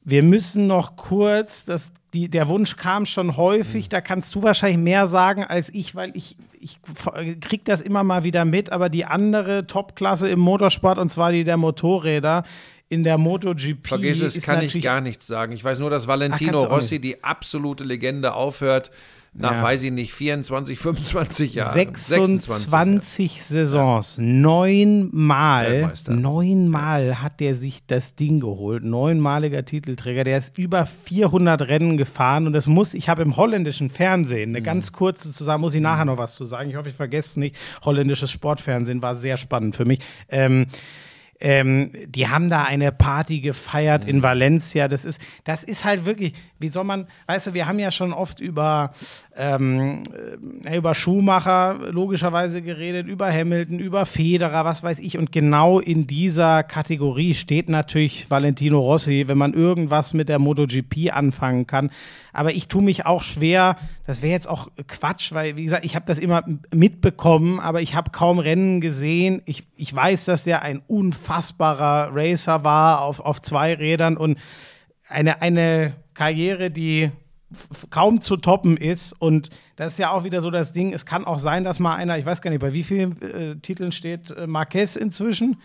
wir 0.04 0.24
müssen 0.24 0.68
noch 0.68 0.96
kurz, 0.96 1.66
das, 1.66 1.92
die, 2.14 2.30
der 2.30 2.48
Wunsch 2.48 2.78
kam 2.78 3.06
schon 3.06 3.38
häufig, 3.38 3.86
mhm. 3.86 3.90
da 3.90 4.02
kannst 4.02 4.34
du 4.36 4.44
wahrscheinlich 4.44 4.78
mehr 4.78 5.08
sagen 5.08 5.44
als 5.44 5.74
ich, 5.74 5.96
weil 5.96 6.12
ich, 6.16 6.38
ich 6.60 6.80
krieg 7.42 7.66
das 7.66 7.82
immer 7.82 8.04
mal 8.04 8.24
wieder 8.24 8.46
mit, 8.46 8.72
aber 8.72 8.90
die 8.90 9.06
andere 9.06 9.66
Topklasse 9.68 10.30
im 10.30 10.40
Motorsport, 10.40 11.00
und 11.00 11.10
zwar 11.10 11.32
die 11.32 11.44
der 11.44 11.58
Motorräder, 11.58 12.44
in 12.90 13.04
der 13.04 13.18
MotoGP. 13.18 13.88
Vergiss 13.88 14.22
es, 14.22 14.42
kann 14.44 14.62
ich 14.62 14.80
gar 14.82 15.02
nichts 15.02 15.28
sagen. 15.28 15.54
Ich 15.54 15.64
weiß 15.64 15.80
nur, 15.80 15.90
dass 15.90 16.08
Valentino 16.08 16.64
Ach, 16.66 16.72
Rossi, 16.72 17.00
die 17.00 17.24
absolute 17.24 17.84
Legende, 17.84 18.34
aufhört 18.34 18.92
nach, 19.38 19.52
ja. 19.52 19.64
weiß 19.64 19.84
ich 19.84 19.92
nicht, 19.92 20.14
24, 20.14 20.80
25 20.80 21.56
Jahren. 21.56 21.74
26, 21.74 22.42
26 22.42 23.44
Saisons. 23.44 24.16
Ja. 24.16 24.24
Neunmal, 24.24 25.92
neunmal 26.08 27.22
hat 27.22 27.42
der 27.42 27.56
sich 27.56 27.86
das 27.86 28.16
Ding 28.16 28.40
geholt. 28.40 28.86
Neunmaliger 28.86 29.66
Titelträger. 29.66 30.24
Der 30.24 30.38
ist 30.38 30.58
über 30.58 30.86
400 30.86 31.64
Rennen 31.64 31.98
gefahren 31.98 32.48
und 32.48 32.54
das 32.54 32.68
muss, 32.68 32.94
ich 32.94 33.10
habe 33.10 33.24
im 33.24 33.36
holländischen 33.36 33.90
Fernsehen 33.90 34.52
eine 34.52 34.62
mhm. 34.62 34.64
ganz 34.64 34.94
kurze 34.94 35.34
zusammen, 35.34 35.62
muss 35.62 35.74
ich 35.74 35.82
nachher 35.82 36.06
noch 36.06 36.18
was 36.18 36.36
zu 36.36 36.46
sagen. 36.46 36.70
Ich 36.70 36.78
hoffe, 36.78 36.88
ich 36.88 36.96
vergesse 36.96 37.28
es 37.28 37.38
nicht. 37.38 37.58
Holländisches 37.84 38.32
Sportfernsehen 38.32 39.02
war 39.02 39.18
sehr 39.18 39.36
spannend 39.36 39.76
für 39.76 39.84
mich. 39.84 40.00
Ähm, 40.30 40.68
ähm, 41.40 41.92
die 42.08 42.30
haben 42.30 42.50
da 42.50 42.64
eine 42.64 42.92
Party 42.92 43.42
gefeiert 43.42 44.04
mhm. 44.04 44.10
in 44.10 44.24
Valencia. 44.24 44.88
Das 44.88 45.04
ist, 45.04 45.22
das 45.44 45.64
ist 45.64 45.84
halt 45.84 46.06
wirklich, 46.06 46.34
wie 46.60 46.70
soll 46.70 46.86
man, 46.86 47.08
weißt 47.28 47.48
du, 47.48 47.54
wir 47.54 47.68
haben 47.68 47.80
ja 47.80 47.92
schon 47.92 48.14
oft 48.14 48.40
über, 48.40 48.94
ähm, 49.36 50.04
äh, 50.64 50.78
über 50.78 50.96
Schumacher 50.96 51.78
logischerweise 51.92 52.62
geredet, 52.62 53.08
über 53.08 53.32
Hamilton, 53.32 53.80
über 53.80 54.06
Federer, 54.06 54.64
was 54.64 54.82
weiß 54.82 55.00
ich. 55.00 55.18
Und 55.18 55.32
genau 55.32 55.80
in 55.80 56.08
dieser 56.08 56.64
Kategorie 56.64 57.34
steht 57.34 57.68
natürlich 57.70 58.30
Valentino 58.30 58.80
Rossi, 58.80 59.26
wenn 59.28 59.38
man 59.38 59.54
irgendwas 59.54 60.14
mit 60.14 60.30
der 60.30 60.40
MotoGP 60.40 61.12
anfangen 61.12 61.68
kann. 61.68 61.92
Aber 62.32 62.54
ich 62.54 62.70
tue 62.70 62.82
mich 62.82 63.06
auch 63.06 63.22
schwer, 63.22 63.76
das 64.06 64.22
wäre 64.22 64.34
jetzt 64.34 64.48
auch 64.48 64.70
Quatsch, 64.88 65.34
weil, 65.34 65.58
wie 65.58 65.64
gesagt, 65.64 65.84
ich 65.84 65.96
habe 65.96 66.06
das 66.06 66.20
immer 66.20 66.44
mitbekommen, 66.74 67.60
aber 67.60 67.82
ich 67.82 67.96
habe 67.96 68.12
kaum 68.12 68.38
Rennen 68.38 68.80
gesehen. 68.80 69.42
Ich, 69.46 69.64
ich 69.76 69.94
weiß, 69.94 70.26
dass 70.26 70.44
der 70.44 70.62
ein 70.62 70.82
unfassbarer 70.88 72.12
Racer 72.14 72.64
war 72.64 73.02
auf, 73.02 73.20
auf 73.20 73.42
zwei 73.42 73.74
Rädern 73.74 74.16
und 74.16 74.38
eine, 75.10 75.42
eine 75.42 75.94
Karriere, 76.14 76.70
die 76.70 77.12
kaum 77.90 78.22
zu 78.22 78.38
toppen 78.38 78.78
ist. 78.78 79.12
Und 79.14 79.50
das 79.76 79.94
ist 79.94 80.00
ja 80.00 80.12
auch 80.12 80.24
wieder 80.24 80.42
so 80.42 80.52
das 80.52 80.72
Ding. 80.72 80.94
Es 80.94 81.08
kann 81.08 81.26
auch 81.26 81.40
sein, 81.40 81.64
dass 81.64 81.80
mal 81.80 81.96
einer, 81.96 82.18
ich 82.18 82.26
weiß 82.26 82.42
gar 82.42 82.52
nicht, 82.52 82.62
bei 82.62 82.74
wie 82.74 82.84
vielen 82.84 83.22
äh, 83.22 83.56
Titeln 83.58 83.92
steht 83.92 84.30
äh, 84.32 84.46
Marquez 84.46 84.96
inzwischen. 84.96 85.58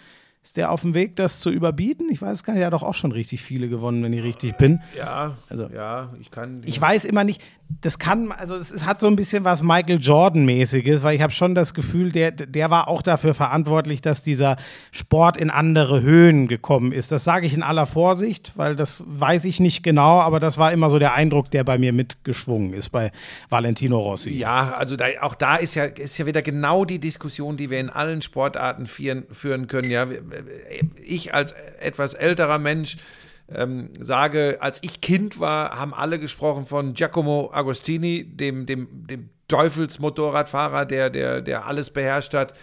Ist 0.43 0.57
der 0.57 0.71
auf 0.71 0.81
dem 0.81 0.95
Weg, 0.95 1.17
das 1.17 1.41
zu 1.41 1.51
überbieten? 1.51 2.09
Ich 2.11 2.23
weiß 2.23 2.45
gar 2.45 2.55
nicht, 2.55 2.63
er 2.63 2.69
hat 2.69 2.73
doch 2.73 2.83
auch 2.83 2.95
schon 2.95 3.13
richtig 3.13 3.43
viele 3.43 3.69
gewonnen, 3.69 4.03
wenn 4.03 4.15
ich 4.15 4.23
richtig 4.23 4.57
bin. 4.57 4.81
Ja, 4.97 5.37
also, 5.51 5.69
ja, 5.69 6.15
ich 6.19 6.31
kann. 6.31 6.63
Ich 6.65 6.81
weiß 6.81 7.05
immer 7.05 7.25
nicht, 7.25 7.43
das 7.83 7.99
kann, 7.99 8.33
also 8.33 8.57
es, 8.57 8.85
hat 8.85 9.01
so 9.01 9.07
ein 9.07 9.17
bisschen 9.17 9.45
was 9.45 9.63
Michael 9.63 9.99
Jordan-mäßiges, 10.01 11.03
weil 11.03 11.15
ich 11.15 11.23
habe 11.23 11.33
schon 11.33 11.55
das 11.55 11.73
Gefühl, 11.73 12.11
der, 12.11 12.33
der 12.33 12.71
war 12.71 12.89
auch 12.89 13.01
dafür 13.03 13.33
verantwortlich, 13.33 14.01
dass 14.01 14.23
dieser 14.23 14.57
Sport 14.91 15.37
in 15.37 15.51
andere 15.51 16.03
Höhen 16.03 16.49
gekommen 16.49 16.93
ist. 16.93 17.13
Das 17.13 17.25
sage 17.25 17.47
ich 17.47 17.55
in 17.55 17.63
aller 17.63 17.87
Vorsicht, 17.87 18.53
weil 18.57 18.77
das 18.77 19.05
weiß 19.07 19.45
ich 19.45 19.61
nicht 19.61 19.83
genau, 19.83 20.21
aber 20.21 20.41
das 20.41 20.59
war 20.59 20.73
immer 20.73 20.91
so 20.91 20.99
der 20.99 21.15
Eindruck, 21.15 21.51
der 21.51 21.65
bei 21.65 21.79
mir 21.79 21.93
mitgeschwungen 21.93 22.73
ist 22.73 22.91
bei 22.91 23.13
Valentino 23.49 23.99
Rossi. 23.99 24.31
Ja, 24.31 24.75
also 24.75 24.97
da, 24.97 25.07
auch 25.21 25.35
da 25.35 25.57
ist 25.57 25.75
ja, 25.75 25.85
ist 25.85 26.19
ja 26.19 26.27
wieder 26.27 26.43
genau 26.43 26.85
die 26.85 26.99
Diskussion, 26.99 27.57
die 27.57 27.71
wir 27.71 27.79
in 27.79 27.91
allen 27.91 28.23
Sportarten 28.23 28.87
führen, 28.87 29.25
führen 29.31 29.69
können. 29.69 29.91
Ja, 29.91 30.07
ich 31.05 31.35
als 31.35 31.55
etwas 31.81 32.15
älterer 32.15 32.59
Mensch 32.59 32.97
ähm, 33.55 33.91
sage, 33.99 34.59
als 34.61 34.79
ich 34.83 35.01
Kind 35.01 35.41
war, 35.41 35.79
haben 35.79 35.95
alle 35.95 36.19
gesprochen 36.19 36.67
von 36.67 36.95
Giacomo 36.95 37.51
Agostini, 37.53 38.25
dem, 38.25 38.67
dem, 38.67 39.07
dem 39.07 39.31
Teufelsmotorradfahrer, 39.49 40.87
der, 40.87 41.11
der, 41.11 41.41
der 41.41 41.67
alles 41.67 41.91
beherrscht 41.91 42.35
hat. 42.35 42.55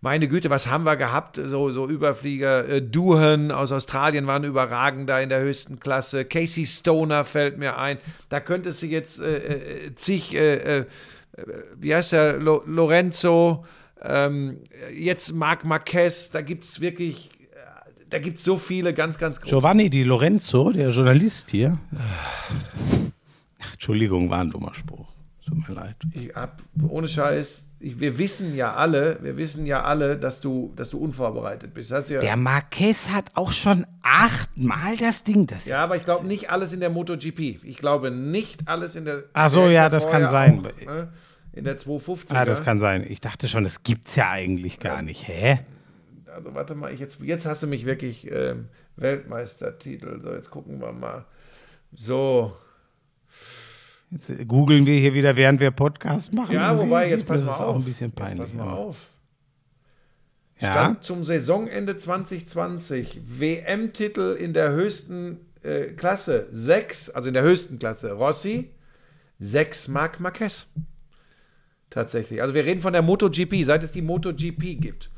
Meine 0.00 0.26
Güte, 0.26 0.50
was 0.50 0.66
haben 0.66 0.84
wir 0.84 0.96
gehabt? 0.96 1.38
So, 1.40 1.68
so 1.68 1.88
Überflieger. 1.88 2.68
Äh, 2.68 2.82
Duhan 2.82 3.52
aus 3.52 3.70
Australien 3.70 4.26
waren 4.26 4.42
überragend 4.42 5.08
da 5.08 5.20
in 5.20 5.28
der 5.28 5.40
höchsten 5.40 5.78
Klasse. 5.78 6.24
Casey 6.24 6.66
Stoner 6.66 7.24
fällt 7.24 7.56
mir 7.56 7.78
ein. 7.78 7.98
Da 8.28 8.40
könntest 8.40 8.82
du 8.82 8.86
jetzt 8.86 9.20
äh, 9.20 9.36
äh 9.36 9.94
zig, 9.94 10.34
äh, 10.34 10.78
äh, 10.78 10.84
wie 11.78 11.94
heißt 11.94 12.12
der, 12.12 12.38
Lo 12.38 12.64
Lorenzo, 12.66 13.64
ähm, 14.02 14.58
jetzt 14.92 15.34
Marc 15.34 15.64
Marquez, 15.64 16.30
da 16.30 16.40
gibt 16.40 16.64
es 16.64 16.80
wirklich 16.80 17.30
da 18.12 18.18
gibt 18.18 18.38
es 18.38 18.44
so 18.44 18.58
viele 18.58 18.92
ganz, 18.92 19.18
ganz 19.18 19.40
große. 19.40 19.54
Giovanni 19.54 19.88
Di 19.88 20.02
Lorenzo, 20.02 20.70
der 20.70 20.90
Journalist 20.90 21.50
hier. 21.50 21.78
Entschuldigung, 23.72 24.28
war 24.28 24.40
ein 24.40 24.50
dummer 24.50 24.74
Spruch. 24.74 25.08
Tut 25.46 25.68
mir 25.68 25.74
leid. 25.74 25.96
Ich 26.12 26.34
hab, 26.34 26.62
ohne 26.88 27.08
Scheiß, 27.08 27.68
ich, 27.80 27.98
wir 27.98 28.18
wissen 28.18 28.54
ja 28.54 28.74
alle, 28.74 29.18
wir 29.22 29.38
wissen 29.38 29.64
ja 29.64 29.82
alle, 29.82 30.18
dass 30.18 30.40
du, 30.40 30.72
dass 30.76 30.90
du 30.90 30.98
unvorbereitet 30.98 31.72
bist. 31.72 31.90
Ja 31.90 32.20
der 32.20 32.36
Marquez 32.36 33.08
hat 33.08 33.30
auch 33.34 33.50
schon 33.50 33.86
achtmal 34.02 34.96
das 34.98 35.24
Ding. 35.24 35.46
Das 35.46 35.66
ja, 35.66 35.82
aber 35.82 35.96
ich 35.96 36.04
glaube 36.04 36.26
nicht 36.26 36.50
alles 36.50 36.72
in 36.72 36.80
der 36.80 36.90
MotoGP. 36.90 37.64
Ich 37.64 37.78
glaube 37.78 38.10
nicht 38.10 38.68
alles 38.68 38.94
in 38.94 39.06
der. 39.06 39.24
Ach 39.32 39.48
so, 39.48 39.68
ja, 39.68 39.88
das 39.88 40.08
kann 40.08 40.28
sein. 40.28 40.60
Auch, 40.60 40.86
ne? 40.86 41.08
In 41.54 41.64
der 41.64 41.76
250. 41.76 42.36
Ah, 42.36 42.44
das 42.44 42.62
kann 42.62 42.78
sein. 42.78 43.04
Ich 43.08 43.20
dachte 43.20 43.48
schon, 43.48 43.64
das 43.64 43.82
gibt 43.82 44.08
es 44.08 44.16
ja 44.16 44.30
eigentlich 44.30 44.78
gar 44.78 44.96
ja. 44.96 45.02
nicht. 45.02 45.26
Hä? 45.26 45.60
Also 46.34 46.54
warte 46.54 46.74
mal, 46.74 46.92
ich 46.92 47.00
jetzt, 47.00 47.20
jetzt 47.20 47.46
hast 47.46 47.62
du 47.62 47.66
mich 47.66 47.86
wirklich 47.86 48.30
ähm, 48.30 48.68
Weltmeistertitel. 48.96 50.20
So, 50.22 50.32
jetzt 50.32 50.50
gucken 50.50 50.80
wir 50.80 50.92
mal. 50.92 51.24
So. 51.94 52.56
Jetzt 54.10 54.30
äh, 54.30 54.44
googeln 54.44 54.86
wir 54.86 54.98
hier 54.98 55.14
wieder, 55.14 55.36
während 55.36 55.60
wir 55.60 55.70
Podcast 55.70 56.32
machen. 56.32 56.54
Ja, 56.54 56.76
wobei, 56.78 57.08
jetzt 57.08 57.26
pass 57.26 57.40
das 57.40 57.46
mal 57.46 57.54
ist 57.54 57.60
auf. 57.60 57.66
auch 57.68 57.76
ein 57.76 57.84
bisschen 57.84 58.12
peinlich. 58.12 58.38
Jetzt 58.38 58.56
pass 58.56 58.66
mal 58.66 58.72
auf. 58.72 59.08
Ja? 60.60 60.72
Stand 60.72 61.04
zum 61.04 61.24
Saisonende 61.24 61.96
2020 61.96 63.20
WM-Titel 63.38 64.36
in 64.38 64.52
der 64.52 64.72
höchsten 64.72 65.40
äh, 65.62 65.86
Klasse. 65.86 66.46
Sechs, 66.52 67.10
also 67.10 67.28
in 67.28 67.34
der 67.34 67.42
höchsten 67.42 67.78
Klasse. 67.78 68.12
Rossi, 68.12 68.70
sechs 69.40 69.88
Marc 69.88 70.20
Marquez. 70.20 70.66
Tatsächlich. 71.90 72.40
Also 72.40 72.54
wir 72.54 72.64
reden 72.64 72.80
von 72.80 72.92
der 72.92 73.02
MotoGP, 73.02 73.64
seit 73.64 73.82
es 73.82 73.92
die 73.92 74.02
MotoGP 74.02 74.80
gibt. 74.80 75.10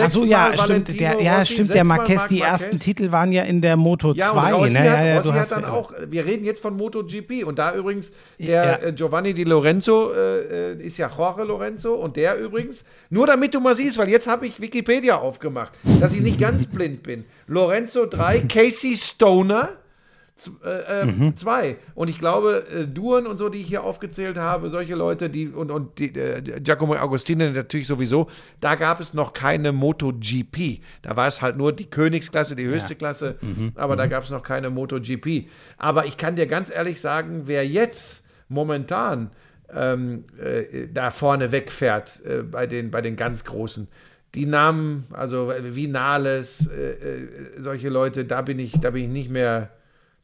Ach 0.00 0.08
so, 0.08 0.24
ja, 0.24 0.56
stimmt. 0.56 1.00
Der, 1.00 1.20
ja, 1.20 1.38
Rossi, 1.38 1.52
stimmt. 1.54 1.74
Der 1.74 1.84
Marquez, 1.84 2.26
die 2.26 2.40
ersten 2.40 2.78
Titel 2.78 3.12
waren 3.12 3.32
ja 3.32 3.42
in 3.42 3.60
der 3.60 3.76
Moto 3.76 4.14
2. 4.14 4.18
Ja, 4.18 4.30
Rossi 4.30 4.72
ne? 4.72 4.78
hat, 4.78 4.86
ja, 4.86 5.04
ja, 5.04 5.16
Rossi 5.18 5.32
hat 5.32 5.50
dann 5.52 5.64
auch, 5.64 5.92
wir 6.08 6.24
reden 6.24 6.44
jetzt 6.44 6.60
von 6.60 6.76
MotoGP 6.76 7.44
und 7.44 7.58
da 7.58 7.74
übrigens 7.74 8.12
der 8.38 8.64
ja. 8.64 8.76
Äh, 8.76 8.92
Giovanni 8.92 9.34
Di 9.34 9.44
Lorenzo 9.44 10.12
äh, 10.12 10.72
äh, 10.72 10.82
ist 10.82 10.96
ja 10.96 11.10
Jorge 11.16 11.44
Lorenzo 11.44 11.94
und 11.94 12.16
der 12.16 12.38
übrigens, 12.38 12.84
nur 13.10 13.26
damit 13.26 13.54
du 13.54 13.60
mal 13.60 13.74
siehst, 13.74 13.98
weil 13.98 14.08
jetzt 14.08 14.26
habe 14.26 14.46
ich 14.46 14.60
Wikipedia 14.60 15.18
aufgemacht, 15.18 15.72
dass 16.00 16.14
ich 16.14 16.20
nicht 16.20 16.40
ganz 16.40 16.66
blind 16.66 17.02
bin. 17.02 17.24
Lorenzo 17.46 18.06
3, 18.06 18.40
Casey 18.40 18.96
Stoner 18.96 19.70
äh, 20.64 21.02
äh, 21.02 21.06
mhm. 21.06 21.36
zwei. 21.36 21.76
Und 21.94 22.10
ich 22.10 22.18
glaube, 22.18 22.66
äh, 22.68 22.86
Duren 22.88 23.28
und 23.28 23.36
so, 23.36 23.48
die 23.48 23.60
ich 23.60 23.68
hier 23.68 23.84
aufgezählt 23.84 24.36
habe, 24.36 24.68
solche 24.68 24.96
Leute, 24.96 25.30
die 25.30 25.48
und, 25.48 25.70
und 25.70 26.00
die, 26.00 26.12
äh, 26.12 26.60
Giacomo 26.60 26.94
Agostini 26.96 27.50
natürlich 27.50 27.86
sowieso, 27.86 28.28
da 28.58 28.74
gab 28.74 28.98
es 28.98 29.14
noch 29.14 29.32
keine 29.32 29.70
MotoGP. 29.70 30.80
Da 31.02 31.16
war 31.16 31.28
es 31.28 31.40
halt 31.40 31.56
nur 31.56 31.72
die 31.72 31.84
Königsklasse, 31.84 32.56
die 32.56 32.64
höchste 32.64 32.94
ja. 32.94 32.98
Klasse, 32.98 33.36
mhm. 33.40 33.72
aber 33.76 33.94
mhm. 33.94 33.98
da 33.98 34.06
gab 34.08 34.24
es 34.24 34.30
noch 34.30 34.42
keine 34.42 34.70
MotoGP. 34.70 35.46
Aber 35.78 36.04
ich 36.04 36.16
kann 36.16 36.34
dir 36.34 36.48
ganz 36.48 36.68
ehrlich 36.68 37.00
sagen, 37.00 37.42
wer 37.44 37.64
jetzt 37.64 38.24
momentan 38.48 39.30
ähm, 39.72 40.24
äh, 40.42 40.88
da 40.92 41.10
vorne 41.10 41.52
wegfährt 41.52 42.20
äh, 42.26 42.42
bei, 42.42 42.66
den, 42.66 42.90
bei 42.90 43.02
den 43.02 43.14
ganz 43.14 43.44
Großen, 43.44 43.86
die 44.34 44.46
Namen, 44.46 45.06
also 45.12 45.52
Vinales, 45.60 46.68
solche 47.56 47.88
Leute, 47.88 48.24
da 48.24 48.42
bin 48.42 48.58
ich, 48.58 48.72
da 48.80 48.90
bin 48.90 49.04
ich 49.04 49.10
nicht 49.10 49.30
mehr 49.30 49.70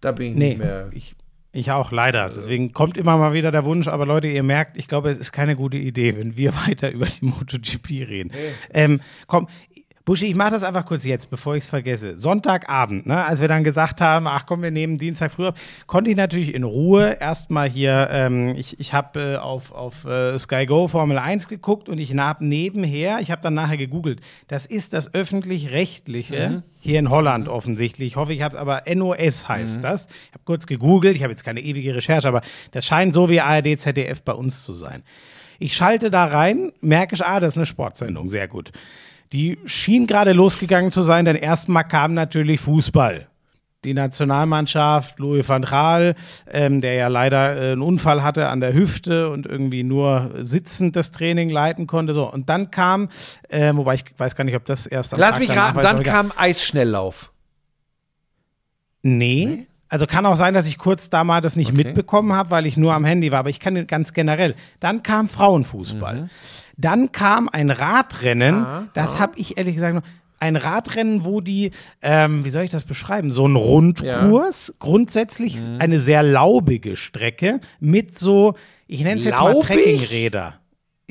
da 0.00 0.12
bin 0.12 0.32
ich 0.32 0.36
nee, 0.36 0.48
nicht 0.50 0.58
mehr. 0.58 0.88
Ich, 0.92 1.14
ich 1.52 1.70
auch, 1.70 1.90
leider. 1.90 2.22
Also. 2.22 2.36
Deswegen 2.36 2.72
kommt 2.72 2.96
immer 2.96 3.16
mal 3.16 3.32
wieder 3.32 3.50
der 3.50 3.64
Wunsch, 3.64 3.88
aber 3.88 4.06
Leute, 4.06 4.28
ihr 4.28 4.42
merkt, 4.42 4.76
ich 4.76 4.86
glaube, 4.86 5.10
es 5.10 5.18
ist 5.18 5.32
keine 5.32 5.56
gute 5.56 5.76
Idee, 5.76 6.16
wenn 6.16 6.36
wir 6.36 6.54
weiter 6.66 6.90
über 6.90 7.06
die 7.06 7.24
MotoGP 7.24 7.88
reden. 8.08 8.30
Nee. 8.32 8.38
Ähm, 8.72 9.00
komm, 9.26 9.48
Buschi, 10.10 10.26
ich 10.26 10.34
mache 10.34 10.50
das 10.50 10.64
einfach 10.64 10.86
kurz 10.86 11.04
jetzt, 11.04 11.30
bevor 11.30 11.54
ich 11.54 11.62
es 11.62 11.70
vergesse. 11.70 12.18
Sonntagabend, 12.18 13.06
ne, 13.06 13.24
als 13.24 13.40
wir 13.40 13.46
dann 13.46 13.62
gesagt 13.62 14.00
haben, 14.00 14.26
ach 14.26 14.44
komm, 14.44 14.60
wir 14.60 14.72
nehmen 14.72 14.98
Dienstag 14.98 15.30
früher, 15.30 15.54
konnte 15.86 16.10
ich 16.10 16.16
natürlich 16.16 16.52
in 16.52 16.64
Ruhe 16.64 17.18
erstmal 17.20 17.70
hier, 17.70 18.08
ähm, 18.10 18.56
ich, 18.56 18.80
ich 18.80 18.92
habe 18.92 19.20
äh, 19.20 19.36
auf, 19.36 19.70
auf 19.70 20.04
äh, 20.06 20.36
Sky 20.36 20.66
Go 20.66 20.88
Formel 20.88 21.16
1 21.16 21.46
geguckt 21.46 21.88
und 21.88 21.98
ich 21.98 22.16
habe 22.16 22.44
nebenher, 22.44 23.20
ich 23.20 23.30
habe 23.30 23.40
dann 23.40 23.54
nachher 23.54 23.76
gegoogelt, 23.76 24.18
das 24.48 24.66
ist 24.66 24.94
das 24.94 25.14
öffentlich-rechtliche 25.14 26.48
mhm. 26.48 26.62
hier 26.80 26.98
in 26.98 27.08
Holland 27.08 27.46
mhm. 27.46 27.52
offensichtlich. 27.52 28.08
Ich 28.08 28.16
hoffe, 28.16 28.32
ich 28.32 28.42
habe 28.42 28.56
es 28.56 28.60
aber 28.60 28.82
NOS 28.92 29.48
heißt 29.48 29.76
mhm. 29.76 29.82
das. 29.82 30.06
Ich 30.06 30.32
habe 30.32 30.42
kurz 30.44 30.66
gegoogelt, 30.66 31.14
ich 31.14 31.22
habe 31.22 31.30
jetzt 31.30 31.44
keine 31.44 31.60
ewige 31.60 31.94
Recherche, 31.94 32.26
aber 32.26 32.42
das 32.72 32.84
scheint 32.84 33.14
so 33.14 33.28
wie 33.28 33.40
ARD, 33.40 33.78
ZDF 33.78 34.22
bei 34.22 34.32
uns 34.32 34.64
zu 34.64 34.74
sein. 34.74 35.04
Ich 35.60 35.76
schalte 35.76 36.10
da 36.10 36.24
rein, 36.24 36.72
merke 36.80 37.14
ich, 37.14 37.24
ah, 37.24 37.38
das 37.38 37.52
ist 37.54 37.58
eine 37.58 37.66
Sportsendung, 37.66 38.28
sehr 38.28 38.48
gut. 38.48 38.72
Die 39.32 39.58
schien 39.64 40.06
gerade 40.06 40.32
losgegangen 40.32 40.90
zu 40.90 41.02
sein, 41.02 41.24
denn 41.24 41.36
erstmal 41.36 41.84
kam 41.84 42.14
natürlich 42.14 42.60
Fußball. 42.60 43.28
Die 43.84 43.94
Nationalmannschaft, 43.94 45.18
Louis 45.18 45.48
van 45.48 45.62
Gaal, 45.62 46.14
ähm, 46.50 46.82
der 46.82 46.94
ja 46.94 47.08
leider 47.08 47.56
äh, 47.56 47.72
einen 47.72 47.80
Unfall 47.80 48.22
hatte 48.22 48.48
an 48.48 48.60
der 48.60 48.74
Hüfte 48.74 49.30
und 49.30 49.46
irgendwie 49.46 49.84
nur 49.84 50.32
sitzend 50.40 50.96
das 50.96 51.12
Training 51.12 51.48
leiten 51.48 51.86
konnte. 51.86 52.12
So. 52.12 52.30
Und 52.30 52.50
dann 52.50 52.70
kam, 52.70 53.08
äh, 53.48 53.72
wobei 53.74 53.94
ich 53.94 54.04
weiß 54.18 54.36
gar 54.36 54.44
nicht, 54.44 54.56
ob 54.56 54.66
das 54.66 54.86
erst 54.86 55.14
am 55.14 55.20
Lass 55.20 55.30
Tag 55.30 55.38
mich 55.38 55.56
raten, 55.56 55.80
dann 55.80 56.02
kam 56.02 56.32
Eisschnelllauf. 56.36 57.32
Nee. 59.02 59.46
nee. 59.48 59.66
Also 59.88 60.06
kann 60.06 60.24
auch 60.24 60.36
sein, 60.36 60.54
dass 60.54 60.68
ich 60.68 60.78
kurz 60.78 61.10
da 61.10 61.24
mal 61.24 61.40
das 61.40 61.56
nicht 61.56 61.72
okay. 61.72 61.84
mitbekommen 61.84 62.32
habe, 62.32 62.50
weil 62.50 62.64
ich 62.66 62.76
nur 62.76 62.94
am 62.94 63.04
Handy 63.04 63.32
war, 63.32 63.40
aber 63.40 63.50
ich 63.50 63.58
kann 63.58 63.86
ganz 63.88 64.12
generell. 64.12 64.54
Dann 64.78 65.02
kam 65.02 65.28
Frauenfußball. 65.28 66.22
Mhm. 66.22 66.30
Dann 66.80 67.12
kam 67.12 67.48
ein 67.48 67.70
Radrennen, 67.70 68.54
ah, 68.54 68.88
das 68.94 69.16
ah. 69.16 69.20
habe 69.20 69.32
ich 69.36 69.58
ehrlich 69.58 69.74
gesagt 69.74 69.94
noch 69.94 70.02
ein 70.40 70.56
Radrennen, 70.56 71.24
wo 71.24 71.40
die, 71.40 71.70
ähm, 72.02 72.44
wie 72.44 72.50
soll 72.50 72.64
ich 72.64 72.70
das 72.70 72.84
beschreiben, 72.84 73.30
so 73.30 73.46
ein 73.46 73.56
Rundkurs, 73.56 74.68
ja. 74.68 74.74
grundsätzlich 74.78 75.56
mhm. 75.56 75.76
eine 75.78 76.00
sehr 76.00 76.22
laubige 76.22 76.96
Strecke 76.96 77.60
mit 77.78 78.18
so, 78.18 78.54
ich 78.86 79.02
nenne 79.02 79.20
es 79.20 79.26
jetzt 79.26 79.38
mal 79.38 79.60
Trekkingräder. 79.60 80.54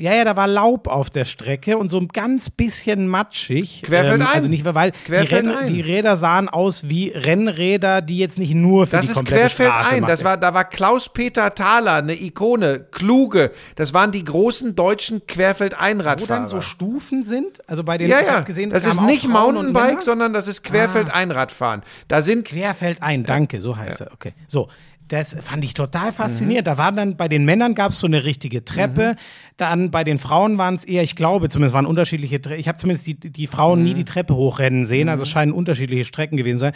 Ja, 0.00 0.14
ja, 0.14 0.24
da 0.24 0.34
war 0.36 0.46
Laub 0.46 0.88
auf 0.88 1.10
der 1.10 1.26
Strecke 1.26 1.76
und 1.76 1.90
so 1.90 1.98
ein 1.98 2.08
ganz 2.08 2.48
bisschen 2.48 3.06
matschig. 3.06 3.82
Querfeld 3.82 4.20
ähm, 4.20 4.26
Also 4.26 4.48
nicht, 4.48 4.64
weil 4.64 4.92
die, 5.06 5.12
Renn, 5.12 5.52
die, 5.68 5.80
Räder 5.82 6.16
sahen 6.16 6.48
aus 6.48 6.88
wie 6.88 7.10
Rennräder, 7.10 8.00
die 8.00 8.18
jetzt 8.18 8.38
nicht 8.38 8.54
nur 8.54 8.86
für 8.86 8.96
das 8.96 9.08
die 9.08 9.12
komplette 9.12 9.42
Das 9.42 9.52
ist 9.52 9.56
Querfeld 9.58 9.70
Straße 9.70 9.94
ein. 9.96 10.06
Das 10.06 10.24
war, 10.24 10.36
da 10.36 10.54
war 10.54 10.64
Klaus-Peter 10.64 11.54
Thaler, 11.54 11.96
eine 11.96 12.20
Ikone, 12.20 12.86
kluge. 12.90 13.52
Das 13.76 13.92
waren 13.92 14.10
die 14.10 14.24
großen 14.24 14.74
deutschen 14.74 15.26
Querfeld-Einradfahrer. 15.26 16.28
Wo 16.28 16.34
dann 16.34 16.46
so 16.46 16.60
Stufen 16.60 17.24
sind? 17.24 17.60
Also 17.68 17.84
bei 17.84 17.98
den, 17.98 18.08
ja, 18.08 18.22
ja. 18.22 18.40
Gesehen, 18.40 18.70
das 18.70 18.86
ist 18.86 19.02
nicht 19.02 19.28
Mountainbike, 19.28 20.02
sondern 20.02 20.32
das 20.32 20.48
ist 20.48 20.62
Querfeld-Einradfahren. 20.62 21.82
Da 22.08 22.22
sind 22.22 22.46
Querfeld 22.46 23.02
ein, 23.02 23.24
danke, 23.24 23.60
so 23.60 23.76
heißt 23.76 24.00
ja. 24.00 24.06
er. 24.06 24.12
Okay, 24.12 24.32
so. 24.48 24.68
Das 25.10 25.36
fand 25.42 25.64
ich 25.64 25.74
total 25.74 26.12
faszinierend. 26.12 26.66
Mhm. 26.66 26.70
Da 26.70 26.78
waren 26.78 26.94
dann 26.94 27.16
bei 27.16 27.26
den 27.26 27.44
Männern 27.44 27.74
gab 27.74 27.90
es 27.90 27.98
so 27.98 28.06
eine 28.06 28.22
richtige 28.22 28.64
Treppe. 28.64 29.14
Mhm. 29.14 29.16
Dann 29.56 29.90
bei 29.90 30.04
den 30.04 30.20
Frauen 30.20 30.56
waren 30.56 30.76
es 30.76 30.84
eher, 30.84 31.02
ich 31.02 31.16
glaube, 31.16 31.48
zumindest 31.48 31.74
waren 31.74 31.84
unterschiedliche. 31.84 32.40
Tre 32.40 32.54
ich 32.54 32.68
habe 32.68 32.78
zumindest 32.78 33.08
die, 33.08 33.16
die 33.18 33.48
Frauen 33.48 33.80
mhm. 33.80 33.86
nie 33.86 33.94
die 33.94 34.04
Treppe 34.04 34.36
hochrennen 34.36 34.86
sehen. 34.86 35.08
Also 35.08 35.24
es 35.24 35.28
mhm. 35.28 35.32
scheinen 35.32 35.52
unterschiedliche 35.52 36.04
Strecken 36.04 36.36
gewesen 36.36 36.58
zu 36.58 36.66
sein. 36.66 36.74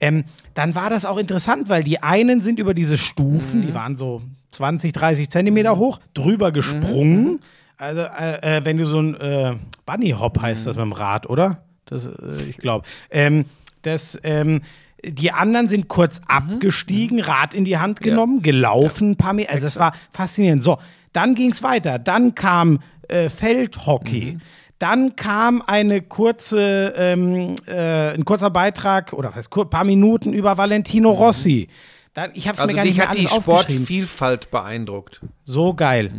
Ähm, 0.00 0.24
dann 0.54 0.74
war 0.74 0.90
das 0.90 1.06
auch 1.06 1.16
interessant, 1.16 1.68
weil 1.68 1.84
die 1.84 2.02
einen 2.02 2.40
sind 2.40 2.58
über 2.58 2.74
diese 2.74 2.98
Stufen, 2.98 3.62
die 3.62 3.68
mhm. 3.68 3.74
waren 3.74 3.96
so 3.96 4.20
20, 4.50 4.92
30 4.92 5.30
Zentimeter 5.30 5.76
hoch, 5.76 6.00
drüber 6.12 6.50
gesprungen. 6.50 7.34
Mhm. 7.34 7.40
Also 7.76 8.00
äh, 8.00 8.56
äh, 8.56 8.64
wenn 8.64 8.78
du 8.78 8.84
so 8.84 8.98
ein 8.98 9.14
äh, 9.14 9.54
Bunny 9.84 10.10
Hop 10.10 10.40
heißt 10.42 10.66
das 10.66 10.74
mit 10.74 10.82
dem 10.82 10.92
Rad, 10.92 11.30
oder? 11.30 11.62
Das, 11.84 12.04
äh, 12.04 12.42
ich 12.50 12.56
glaube. 12.56 12.84
Ähm, 13.10 13.44
Das, 13.82 14.18
ähm, 14.24 14.62
die 15.04 15.30
anderen 15.32 15.68
sind 15.68 15.88
kurz 15.88 16.20
abgestiegen, 16.26 17.20
Rad 17.20 17.54
in 17.54 17.64
die 17.64 17.78
Hand 17.78 18.00
genommen, 18.00 18.42
gelaufen 18.42 19.10
ein 19.12 19.16
paar 19.16 19.32
Meter. 19.32 19.50
Also 19.52 19.64
das 19.66 19.78
war 19.78 19.92
faszinierend. 20.10 20.62
So, 20.62 20.78
dann 21.12 21.34
ging 21.34 21.50
es 21.50 21.62
weiter. 21.62 21.98
Dann 21.98 22.34
kam 22.34 22.80
äh, 23.08 23.28
Feldhockey. 23.28 24.38
Dann 24.78 25.16
kam 25.16 25.62
eine 25.66 26.02
kurze, 26.02 26.92
ähm, 26.96 27.54
äh, 27.66 28.10
ein 28.14 28.24
kurzer 28.26 28.50
Beitrag 28.50 29.12
oder 29.14 29.30
was 29.30 29.36
heißt, 29.36 29.50
kur- 29.50 29.70
paar 29.70 29.84
Minuten 29.84 30.32
über 30.34 30.58
Valentino 30.58 31.10
Rossi. 31.10 31.68
Dann, 32.12 32.32
ich 32.34 32.46
habe 32.48 32.56
es 32.56 32.60
mir 32.60 32.64
Also 32.68 32.76
gar 32.76 32.82
nicht 32.84 32.90
dich 32.92 32.98
mehr 32.98 33.08
hat 33.08 33.16
die. 33.16 33.74
Sportvielfalt 33.74 34.50
beeindruckt. 34.50 35.20
So 35.44 35.72
geil. 35.74 36.10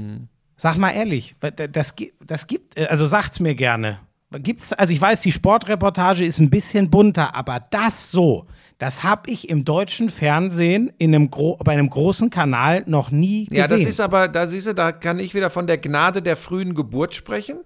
Sag 0.55 0.78
mal 0.78 0.89
ehrlich, 0.91 1.36
das, 1.71 1.93
das 2.25 2.47
gibt, 2.47 2.78
äh, 2.80 2.86
also 2.88 3.05
sagt's 3.05 3.39
mir 3.39 3.53
gerne. 3.53 3.99
Gibt's, 4.32 4.73
also 4.73 4.93
ich 4.93 4.99
weiß, 4.99 5.21
die 5.21 5.32
Sportreportage 5.32 6.25
ist 6.25 6.39
ein 6.39 6.49
bisschen 6.49 6.89
bunter, 6.89 7.34
aber 7.34 7.61
das 7.71 8.11
so, 8.11 8.45
das 8.78 9.01
habe 9.03 9.32
ich 9.32 9.49
im 9.49 9.63
deutschen 9.63 10.09
Fernsehen 10.09 10.91
in 10.97 11.15
einem 11.15 11.30
bei 11.30 11.71
einem 11.71 11.89
großen 11.89 12.30
Kanal 12.30 12.84
noch 12.88 13.09
nie 13.09 13.45
gesehen. 13.45 13.57
Ja, 13.57 13.67
das 13.69 13.82
ist 13.82 14.01
aber, 14.01 14.28
da 14.28 14.47
siehst 14.47 14.67
du, 14.67 14.73
da 14.73 14.91
kann 14.91 15.19
ich 15.19 15.34
wieder 15.34 15.49
von 15.49 15.65
der 15.65 15.78
Gnade 15.78 16.21
der 16.21 16.36
frühen 16.36 16.75
Geburt 16.75 17.15
sprechen. 17.15 17.59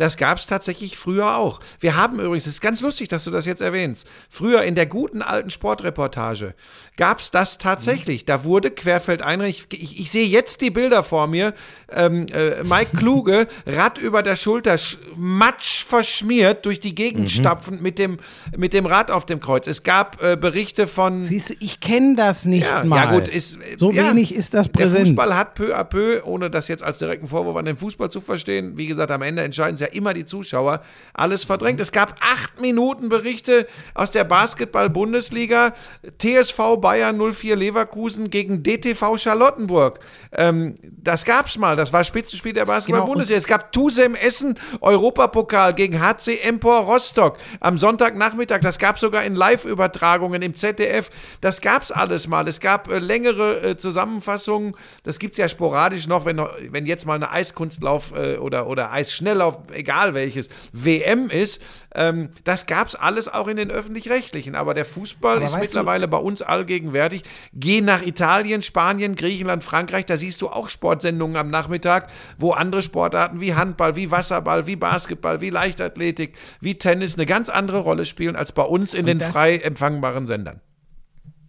Das 0.00 0.16
gab 0.16 0.38
es 0.38 0.46
tatsächlich 0.46 0.96
früher 0.96 1.36
auch. 1.36 1.60
Wir 1.78 1.94
haben 1.96 2.18
übrigens, 2.18 2.46
es 2.46 2.54
ist 2.54 2.60
ganz 2.60 2.80
lustig, 2.80 3.08
dass 3.08 3.24
du 3.24 3.30
das 3.30 3.46
jetzt 3.46 3.60
erwähnst, 3.60 4.06
früher 4.28 4.62
in 4.62 4.74
der 4.74 4.86
guten 4.86 5.22
alten 5.22 5.50
Sportreportage 5.50 6.54
gab 6.96 7.20
es 7.20 7.30
das 7.30 7.58
tatsächlich. 7.58 8.24
Da 8.24 8.44
wurde 8.44 8.70
Querfeldein, 8.70 9.40
ich, 9.42 9.66
ich, 9.72 10.00
ich 10.00 10.10
sehe 10.10 10.26
jetzt 10.26 10.60
die 10.60 10.70
Bilder 10.70 11.02
vor 11.02 11.26
mir, 11.26 11.54
ähm, 11.92 12.26
äh, 12.32 12.62
Mike 12.64 12.96
Kluge, 12.96 13.46
Rad 13.66 13.98
über 13.98 14.22
der 14.22 14.36
Schulter, 14.36 14.74
sch- 14.74 14.98
matsch 15.16 15.84
verschmiert, 15.84 16.64
durch 16.66 16.80
die 16.80 16.94
Gegend 16.94 17.20
Mhm. 17.20 17.28
stapfend 17.28 17.82
mit 17.82 17.98
dem, 17.98 18.18
mit 18.56 18.72
dem 18.72 18.86
Rad 18.86 19.10
auf 19.10 19.26
dem 19.26 19.40
Kreuz. 19.40 19.66
Es 19.66 19.82
gab 19.82 20.22
äh, 20.22 20.36
Berichte 20.36 20.86
von 20.86 21.22
Siehst 21.22 21.50
du, 21.50 21.54
ich 21.60 21.80
kenne 21.80 22.16
das 22.16 22.46
nicht 22.46 22.66
ja, 22.66 22.84
mal. 22.84 22.96
ja 23.04 23.12
gut, 23.18 23.28
ist, 23.28 23.58
so 23.76 23.90
ja, 23.92 24.08
wenig 24.10 24.34
ist 24.34 24.54
das 24.54 24.66
Der 24.70 24.80
präsent. 24.80 25.08
Fußball 25.08 25.36
hat 25.36 25.54
peu 25.54 25.76
à 25.76 25.84
peu, 25.84 26.22
ohne 26.24 26.48
das 26.50 26.68
jetzt 26.68 26.82
als 26.82 26.98
direkten 26.98 27.26
Vorwurf 27.26 27.56
an 27.56 27.64
den 27.66 27.76
Fußball 27.76 28.10
zu 28.10 28.20
verstehen, 28.20 28.76
wie 28.76 28.86
gesagt, 28.86 29.10
am 29.10 29.22
Ende 29.22 29.42
entscheiden 29.42 29.74
es 29.74 29.80
ja 29.80 29.88
immer 29.94 30.14
die 30.14 30.24
Zuschauer, 30.24 30.82
alles 31.14 31.44
verdrängt. 31.44 31.80
Es 31.80 31.92
gab 31.92 32.16
acht 32.20 32.60
Minuten 32.60 33.08
Berichte 33.08 33.66
aus 33.94 34.10
der 34.10 34.24
Basketball-Bundesliga, 34.24 35.74
TSV 36.18 36.76
Bayern 36.80 37.18
04 37.32 37.56
Leverkusen 37.56 38.30
gegen 38.30 38.62
DTV 38.62 39.16
Charlottenburg. 39.16 40.00
Ähm, 40.32 40.78
das 40.82 41.24
gab's 41.24 41.58
mal, 41.58 41.76
das 41.76 41.92
war 41.92 42.04
Spitzenspiel 42.04 42.52
der 42.52 42.66
Basketball-Bundesliga. 42.66 43.38
es 43.38 43.46
gab 43.46 43.72
Tusem 43.72 44.14
Essen, 44.14 44.58
Europapokal 44.80 45.74
gegen 45.74 46.00
HC 46.00 46.38
Empor 46.42 46.80
Rostock 46.80 47.38
am 47.60 47.78
Sonntagnachmittag. 47.78 48.60
Das 48.60 48.78
gab 48.78 48.98
sogar 48.98 49.24
in 49.24 49.34
Live-Übertragungen 49.34 50.42
im 50.42 50.54
ZDF. 50.54 51.10
Das 51.40 51.60
gab's 51.60 51.90
alles 51.90 52.26
mal. 52.26 52.46
Es 52.48 52.60
gab 52.60 52.90
äh, 52.90 52.98
längere 52.98 53.62
äh, 53.62 53.76
Zusammenfassungen. 53.76 54.74
Das 55.02 55.18
gibt's 55.18 55.38
ja 55.38 55.48
sporadisch 55.48 56.06
noch, 56.06 56.24
wenn, 56.24 56.40
wenn 56.70 56.86
jetzt 56.86 57.06
mal 57.06 57.14
eine 57.14 57.30
Eiskunstlauf 57.30 58.12
äh, 58.16 58.36
oder, 58.36 58.66
oder 58.66 58.92
Eisschnelllauf, 58.92 59.58
egal 59.80 60.14
welches, 60.14 60.48
WM 60.72 61.28
ist. 61.30 61.60
Ähm, 61.94 62.30
das 62.44 62.66
gab's 62.66 62.94
alles 62.94 63.26
auch 63.28 63.48
in 63.48 63.56
den 63.56 63.70
Öffentlich-Rechtlichen. 63.70 64.54
Aber 64.54 64.74
der 64.74 64.84
Fußball 64.84 65.36
Aber 65.38 65.44
ist 65.44 65.54
weißt 65.54 65.74
du- 65.74 65.78
mittlerweile 65.78 66.06
bei 66.08 66.18
uns 66.18 66.42
allgegenwärtig. 66.42 67.22
Geh 67.52 67.80
nach 67.80 68.02
Italien, 68.02 68.62
Spanien, 68.62 69.14
Griechenland, 69.16 69.64
Frankreich, 69.64 70.06
da 70.06 70.16
siehst 70.16 70.40
du 70.42 70.48
auch 70.48 70.68
Sportsendungen 70.68 71.36
am 71.36 71.50
Nachmittag, 71.50 72.08
wo 72.38 72.52
andere 72.52 72.82
Sportarten 72.82 73.40
wie 73.40 73.54
Handball, 73.54 73.96
wie 73.96 74.10
Wasserball, 74.10 74.66
wie 74.66 74.76
Basketball, 74.76 75.40
wie 75.40 75.50
Leichtathletik, 75.50 76.34
wie 76.60 76.76
Tennis 76.78 77.14
eine 77.14 77.26
ganz 77.26 77.48
andere 77.48 77.78
Rolle 77.80 78.04
spielen 78.04 78.36
als 78.36 78.52
bei 78.52 78.62
uns 78.62 78.94
in 78.94 79.06
den 79.06 79.18
das- 79.18 79.30
frei 79.30 79.56
empfangbaren 79.56 80.26
Sendern. 80.26 80.60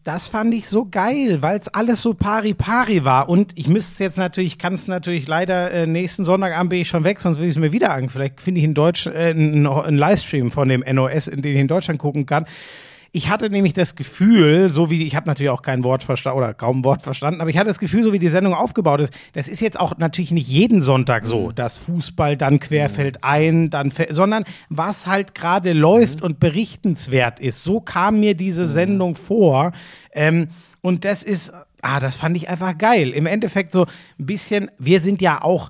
Das 0.04 0.30
fand 0.30 0.52
ich 0.56 0.68
so 0.68 0.88
geil, 0.90 1.44
weil 1.44 1.60
es 1.60 1.68
alles 1.68 2.02
so 2.02 2.16
pari-pari 2.16 3.04
war. 3.04 3.30
Und 3.30 3.56
ich 3.56 3.68
müsste 3.68 3.92
es 3.92 4.00
jetzt 4.00 4.18
natürlich, 4.18 4.58
kann 4.58 4.74
es 4.74 4.88
natürlich 4.88 5.28
leider 5.28 5.70
äh, 5.70 5.86
nächsten 5.86 6.24
Sonntagabend 6.24 6.72
bin 6.72 6.80
ich 6.80 6.88
schon 6.88 7.04
weg, 7.04 7.20
sonst 7.20 7.38
will 7.38 7.46
ich 7.46 7.54
es 7.54 7.60
mir 7.60 7.72
wieder 7.72 7.92
an. 7.92 8.10
Vielleicht 8.10 8.42
finde 8.42 8.60
ich 8.60 8.66
in 8.66 8.74
Deutsch 8.74 9.06
äh, 9.06 9.30
einen 9.30 9.98
Livestream 9.98 10.50
von 10.50 10.70
dem 10.70 10.84
NOS, 10.92 11.28
in 11.28 11.44
den 11.44 11.54
ich 11.54 11.62
in 11.62 11.68
Deutschland 11.68 12.00
gucken 12.00 12.26
kann. 12.26 12.48
Ich 13.14 13.28
hatte 13.28 13.50
nämlich 13.50 13.74
das 13.74 13.98
Gefühl, 13.98 14.70
so 14.70 14.90
wie 14.90 15.06
ich 15.06 15.18
habe 15.18 15.28
natürlich 15.28 15.50
auch 15.50 15.64
kein 15.64 15.84
Wort 15.84 16.02
verstanden 16.02 16.38
oder 16.38 16.54
kaum 16.54 16.80
ein 16.80 16.86
Wort 16.86 17.02
verstanden, 17.02 17.42
aber 17.42 17.50
ich 17.50 17.58
hatte 17.58 17.68
das 17.68 17.80
Gefühl, 17.80 18.04
so 18.04 18.14
wie 18.14 18.20
die 18.20 18.30
Sendung 18.30 18.54
aufgebaut 18.54 19.02
ist, 19.02 19.14
das 19.34 19.50
ist 19.50 19.60
jetzt 19.60 19.78
auch 19.78 19.98
natürlich 19.98 20.32
nicht 20.32 20.48
jeden 20.48 20.82
Sonntag 20.82 21.26
so, 21.26 21.52
dass 21.52 21.76
Fußball 21.76 22.38
dann 22.38 22.62
querfällt 22.62 23.22
ein, 23.22 23.70
dann, 23.70 23.92
sondern 24.12 24.46
was 24.70 25.08
halt 25.08 25.36
gerade 25.36 25.74
läuft 25.74 26.22
und 26.22 26.40
berichtenswert 26.40 27.42
ist. 27.42 27.66
So 27.66 27.82
kam 27.82 28.22
mir 28.22 28.34
diese 28.34 28.66
Sendung 28.66 29.16
vor. 29.16 29.74
Ähm, 30.14 30.48
und 30.80 31.04
das 31.04 31.24
ist, 31.24 31.52
ah, 31.82 32.00
das 32.00 32.16
fand 32.16 32.38
ich 32.38 32.48
einfach 32.48 32.78
geil. 32.78 33.10
Im 33.10 33.26
Endeffekt 33.26 33.74
so 33.74 33.88
ein 34.20 34.26
bisschen, 34.26 34.72
wir 34.80 35.02
sind 35.02 35.22
ja 35.22 35.42
auch, 35.42 35.70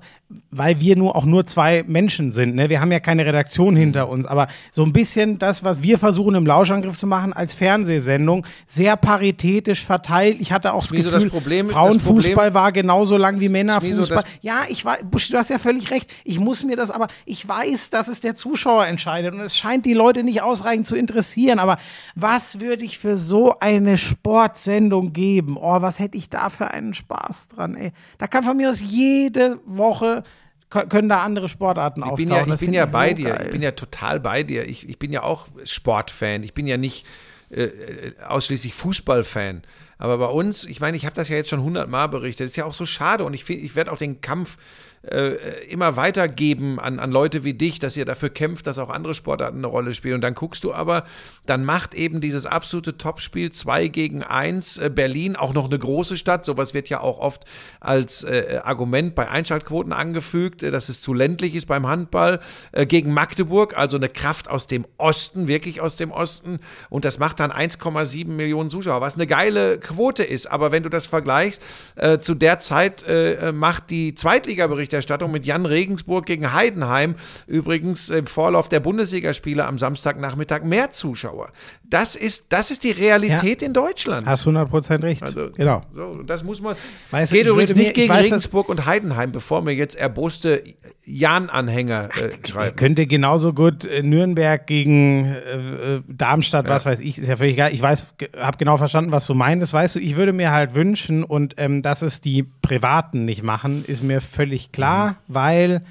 weil 0.51 0.79
wir 0.81 0.95
nur 0.97 1.15
auch 1.15 1.25
nur 1.25 1.45
zwei 1.45 1.83
Menschen 1.87 2.31
sind, 2.31 2.55
ne? 2.55 2.69
Wir 2.69 2.81
haben 2.81 2.91
ja 2.91 2.99
keine 2.99 3.25
Redaktion 3.25 3.75
hinter 3.75 4.09
uns, 4.09 4.25
aber 4.25 4.47
so 4.71 4.83
ein 4.83 4.91
bisschen 4.93 5.39
das, 5.39 5.63
was 5.63 5.81
wir 5.81 5.97
versuchen 5.97 6.35
im 6.35 6.45
Lauschangriff 6.45 6.97
zu 6.97 7.07
machen 7.07 7.33
als 7.33 7.53
Fernsehsendung, 7.53 8.45
sehr 8.67 8.97
paritätisch 8.97 9.83
verteilt. 9.85 10.37
Ich 10.41 10.51
hatte 10.51 10.73
auch 10.73 10.81
das 10.81 10.89
Schmieso, 10.89 11.09
Gefühl, 11.11 11.23
das 11.29 11.31
Problem- 11.31 11.65
das 11.67 11.73
Frauenfußball 11.75 12.33
Problem- 12.33 12.53
war 12.53 12.71
genauso 12.71 13.17
lang 13.17 13.39
wie 13.39 13.49
Männerfußball. 13.49 14.07
Das- 14.23 14.25
Ja, 14.41 14.61
ich 14.67 14.83
weiß, 14.83 14.99
Busch, 15.09 15.29
du 15.29 15.37
hast 15.37 15.49
ja 15.49 15.57
völlig 15.57 15.89
recht. 15.91 16.11
Ich 16.23 16.39
muss 16.39 16.63
mir 16.63 16.75
das 16.75 16.91
aber, 16.91 17.07
ich 17.25 17.47
weiß, 17.47 17.89
dass 17.89 18.07
es 18.07 18.19
der 18.19 18.35
Zuschauer 18.35 18.85
entscheidet 18.87 19.33
und 19.33 19.39
es 19.41 19.57
scheint 19.57 19.85
die 19.85 19.93
Leute 19.93 20.23
nicht 20.23 20.41
ausreichend 20.41 20.87
zu 20.87 20.95
interessieren. 20.95 21.59
Aber 21.59 21.77
was 22.15 22.59
würde 22.59 22.83
ich 22.85 22.99
für 22.99 23.17
so 23.17 23.55
eine 23.59 23.97
Sportsendung 23.97 25.13
geben? 25.13 25.57
Oh, 25.57 25.81
was 25.81 25.99
hätte 25.99 26.17
ich 26.17 26.29
da 26.29 26.49
für 26.49 26.71
einen 26.71 26.93
Spaß 26.93 27.49
dran, 27.49 27.75
ey. 27.75 27.91
Da 28.17 28.27
kann 28.27 28.43
von 28.43 28.57
mir 28.57 28.69
aus 28.69 28.81
jede 28.81 29.59
Woche 29.65 30.20
können 30.69 31.09
da 31.09 31.21
andere 31.23 31.49
Sportarten 31.49 32.01
Ich 32.01 32.05
auftauchen. 32.05 32.25
bin 32.25 32.33
ja, 32.33 32.41
ich 32.43 32.47
Das 32.47 32.59
bin 32.61 32.73
ja 32.73 32.85
bei 32.85 33.09
so 33.09 33.15
dir. 33.15 33.29
geil. 33.29 33.41
Ich 33.45 33.51
bin 33.51 33.61
ja 33.61 33.71
total 33.71 34.19
bei 34.19 34.43
dir. 34.43 34.65
Ich, 34.67 34.87
ich 34.87 34.97
bin 34.99 35.11
ja 35.11 35.23
auch 35.23 35.47
Sportfan. 35.65 36.43
Ich 36.43 36.53
bin 36.53 36.65
ja 36.67 36.77
nicht 36.77 37.05
äh, 37.49 37.63
äh, 37.63 38.13
ausschließlich 38.25 38.73
Fußballfan. 38.73 39.63
Aber 40.01 40.17
bei 40.17 40.25
uns, 40.25 40.63
ich 40.63 40.79
meine, 40.79 40.97
ich 40.97 41.05
habe 41.05 41.15
das 41.15 41.29
ja 41.29 41.35
jetzt 41.35 41.49
schon 41.49 41.61
hundertmal 41.61 42.09
berichtet. 42.09 42.47
ist 42.49 42.57
ja 42.57 42.65
auch 42.65 42.73
so 42.73 42.87
schade 42.87 43.23
und 43.23 43.35
ich, 43.35 43.47
ich 43.47 43.75
werde 43.75 43.91
auch 43.91 43.97
den 43.97 44.19
Kampf 44.19 44.57
äh, 45.03 45.65
immer 45.65 45.95
weitergeben 45.95 46.79
an, 46.79 46.99
an 46.99 47.11
Leute 47.11 47.43
wie 47.43 47.55
dich, 47.55 47.79
dass 47.79 47.97
ihr 47.97 48.05
dafür 48.05 48.29
kämpft, 48.29 48.67
dass 48.67 48.77
auch 48.77 48.89
andere 48.89 49.15
Sportarten 49.15 49.57
eine 49.57 49.67
Rolle 49.67 49.95
spielen. 49.95 50.15
Und 50.15 50.21
dann 50.21 50.35
guckst 50.35 50.63
du 50.63 50.73
aber, 50.73 51.05
dann 51.47 51.65
macht 51.65 51.95
eben 51.95 52.21
dieses 52.21 52.45
absolute 52.45 52.97
Topspiel 52.97 53.51
2 53.51 53.87
gegen 53.87 54.21
1 54.21 54.77
äh, 54.77 54.91
Berlin, 54.93 55.35
auch 55.35 55.53
noch 55.53 55.65
eine 55.65 55.79
große 55.79 56.17
Stadt. 56.17 56.45
Sowas 56.45 56.75
wird 56.75 56.89
ja 56.89 56.99
auch 56.99 57.17
oft 57.17 57.45
als 57.79 58.23
äh, 58.23 58.59
Argument 58.63 59.15
bei 59.15 59.27
Einschaltquoten 59.27 59.91
angefügt, 59.91 60.61
äh, 60.61 60.69
dass 60.69 60.87
es 60.87 61.01
zu 61.01 61.15
ländlich 61.15 61.55
ist 61.55 61.65
beim 61.65 61.87
Handball, 61.87 62.39
äh, 62.71 62.85
gegen 62.85 63.11
Magdeburg, 63.11 63.75
also 63.75 63.97
eine 63.97 64.09
Kraft 64.09 64.49
aus 64.49 64.67
dem 64.67 64.85
Osten, 64.97 65.47
wirklich 65.47 65.81
aus 65.81 65.95
dem 65.95 66.11
Osten. 66.11 66.59
Und 66.91 67.05
das 67.05 67.17
macht 67.17 67.39
dann 67.39 67.51
1,7 67.51 68.27
Millionen 68.27 68.69
Zuschauer, 68.69 69.01
was 69.01 69.15
eine 69.15 69.25
geile 69.25 69.79
Quote 69.93 70.23
ist. 70.23 70.45
Aber 70.47 70.71
wenn 70.71 70.83
du 70.83 70.89
das 70.89 71.05
vergleichst, 71.05 71.61
äh, 71.95 72.19
zu 72.19 72.33
der 72.35 72.59
Zeit 72.59 73.03
äh, 73.03 73.51
macht 73.51 73.89
die 73.89 74.15
Zweitliga-Berichterstattung 74.15 75.31
mit 75.31 75.45
Jan 75.45 75.65
Regensburg 75.65 76.25
gegen 76.25 76.53
Heidenheim 76.53 77.15
übrigens 77.47 78.09
im 78.09 78.27
Vorlauf 78.27 78.69
der 78.69 78.79
Bundesligaspiele 78.79 79.65
am 79.65 79.77
Samstagnachmittag 79.77 80.63
mehr 80.63 80.91
Zuschauer. 80.91 81.49
Das 81.83 82.15
ist, 82.15 82.45
das 82.49 82.71
ist 82.71 82.83
die 82.83 82.91
Realität 82.91 83.61
in 83.61 83.73
Deutschland. 83.73 84.25
Hast 84.25 84.47
100% 84.47 85.03
recht. 85.03 85.23
Also, 85.23 85.49
genau. 85.51 85.81
So, 85.91 86.23
das 86.23 86.43
muss 86.43 86.61
man. 86.61 86.75
Weißt 87.11 87.33
geht 87.33 87.45
übrigens 87.47 87.71
mir- 87.75 87.79
nicht 87.79 87.87
ich 87.89 87.93
gegen 87.95 88.09
weiß, 88.13 88.25
Regensburg 88.25 88.69
und 88.69 88.85
Heidenheim, 88.85 89.31
bevor 89.31 89.61
mir 89.61 89.73
jetzt 89.73 89.95
erboste 89.95 90.63
Jan-Anhänger 91.05 92.09
äh, 92.15 92.47
schreiben. 92.47 92.75
Könnte 92.75 93.05
genauso 93.07 93.53
gut 93.53 93.85
äh, 93.85 94.01
Nürnberg 94.03 94.65
gegen 94.65 95.25
äh, 95.25 95.95
äh, 95.97 96.01
Darmstadt, 96.07 96.67
was 96.69 96.85
weiß 96.85 96.99
ich, 97.01 97.17
ist 97.17 97.27
ja 97.27 97.35
völlig 97.35 97.53
egal. 97.53 97.73
Ich 97.73 97.81
weiß, 97.81 98.07
habe 98.39 98.57
genau 98.57 98.77
verstanden, 98.77 99.11
was 99.11 99.25
du 99.27 99.33
meinst. 99.33 99.73
Weißt 99.81 99.95
du, 99.95 99.99
ich 99.99 100.15
würde 100.15 100.31
mir 100.31 100.51
halt 100.51 100.75
wünschen 100.75 101.23
und 101.23 101.55
ähm, 101.57 101.81
dass 101.81 102.03
es 102.03 102.21
die 102.21 102.43
Privaten 102.43 103.25
nicht 103.25 103.41
machen, 103.41 103.83
ist 103.83 104.03
mir 104.03 104.21
völlig 104.21 104.71
klar, 104.71 105.15
weil 105.27 105.81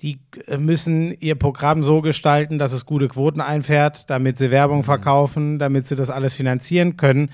die 0.00 0.20
äh, 0.46 0.56
müssen 0.56 1.16
ihr 1.18 1.34
Programm 1.34 1.82
so 1.82 2.00
gestalten, 2.00 2.60
dass 2.60 2.72
es 2.72 2.86
gute 2.86 3.08
Quoten 3.08 3.40
einfährt, 3.40 4.08
damit 4.08 4.38
sie 4.38 4.52
Werbung 4.52 4.84
verkaufen, 4.84 5.58
damit 5.58 5.88
sie 5.88 5.96
das 5.96 6.10
alles 6.10 6.34
finanzieren 6.34 6.96
können. 6.96 7.30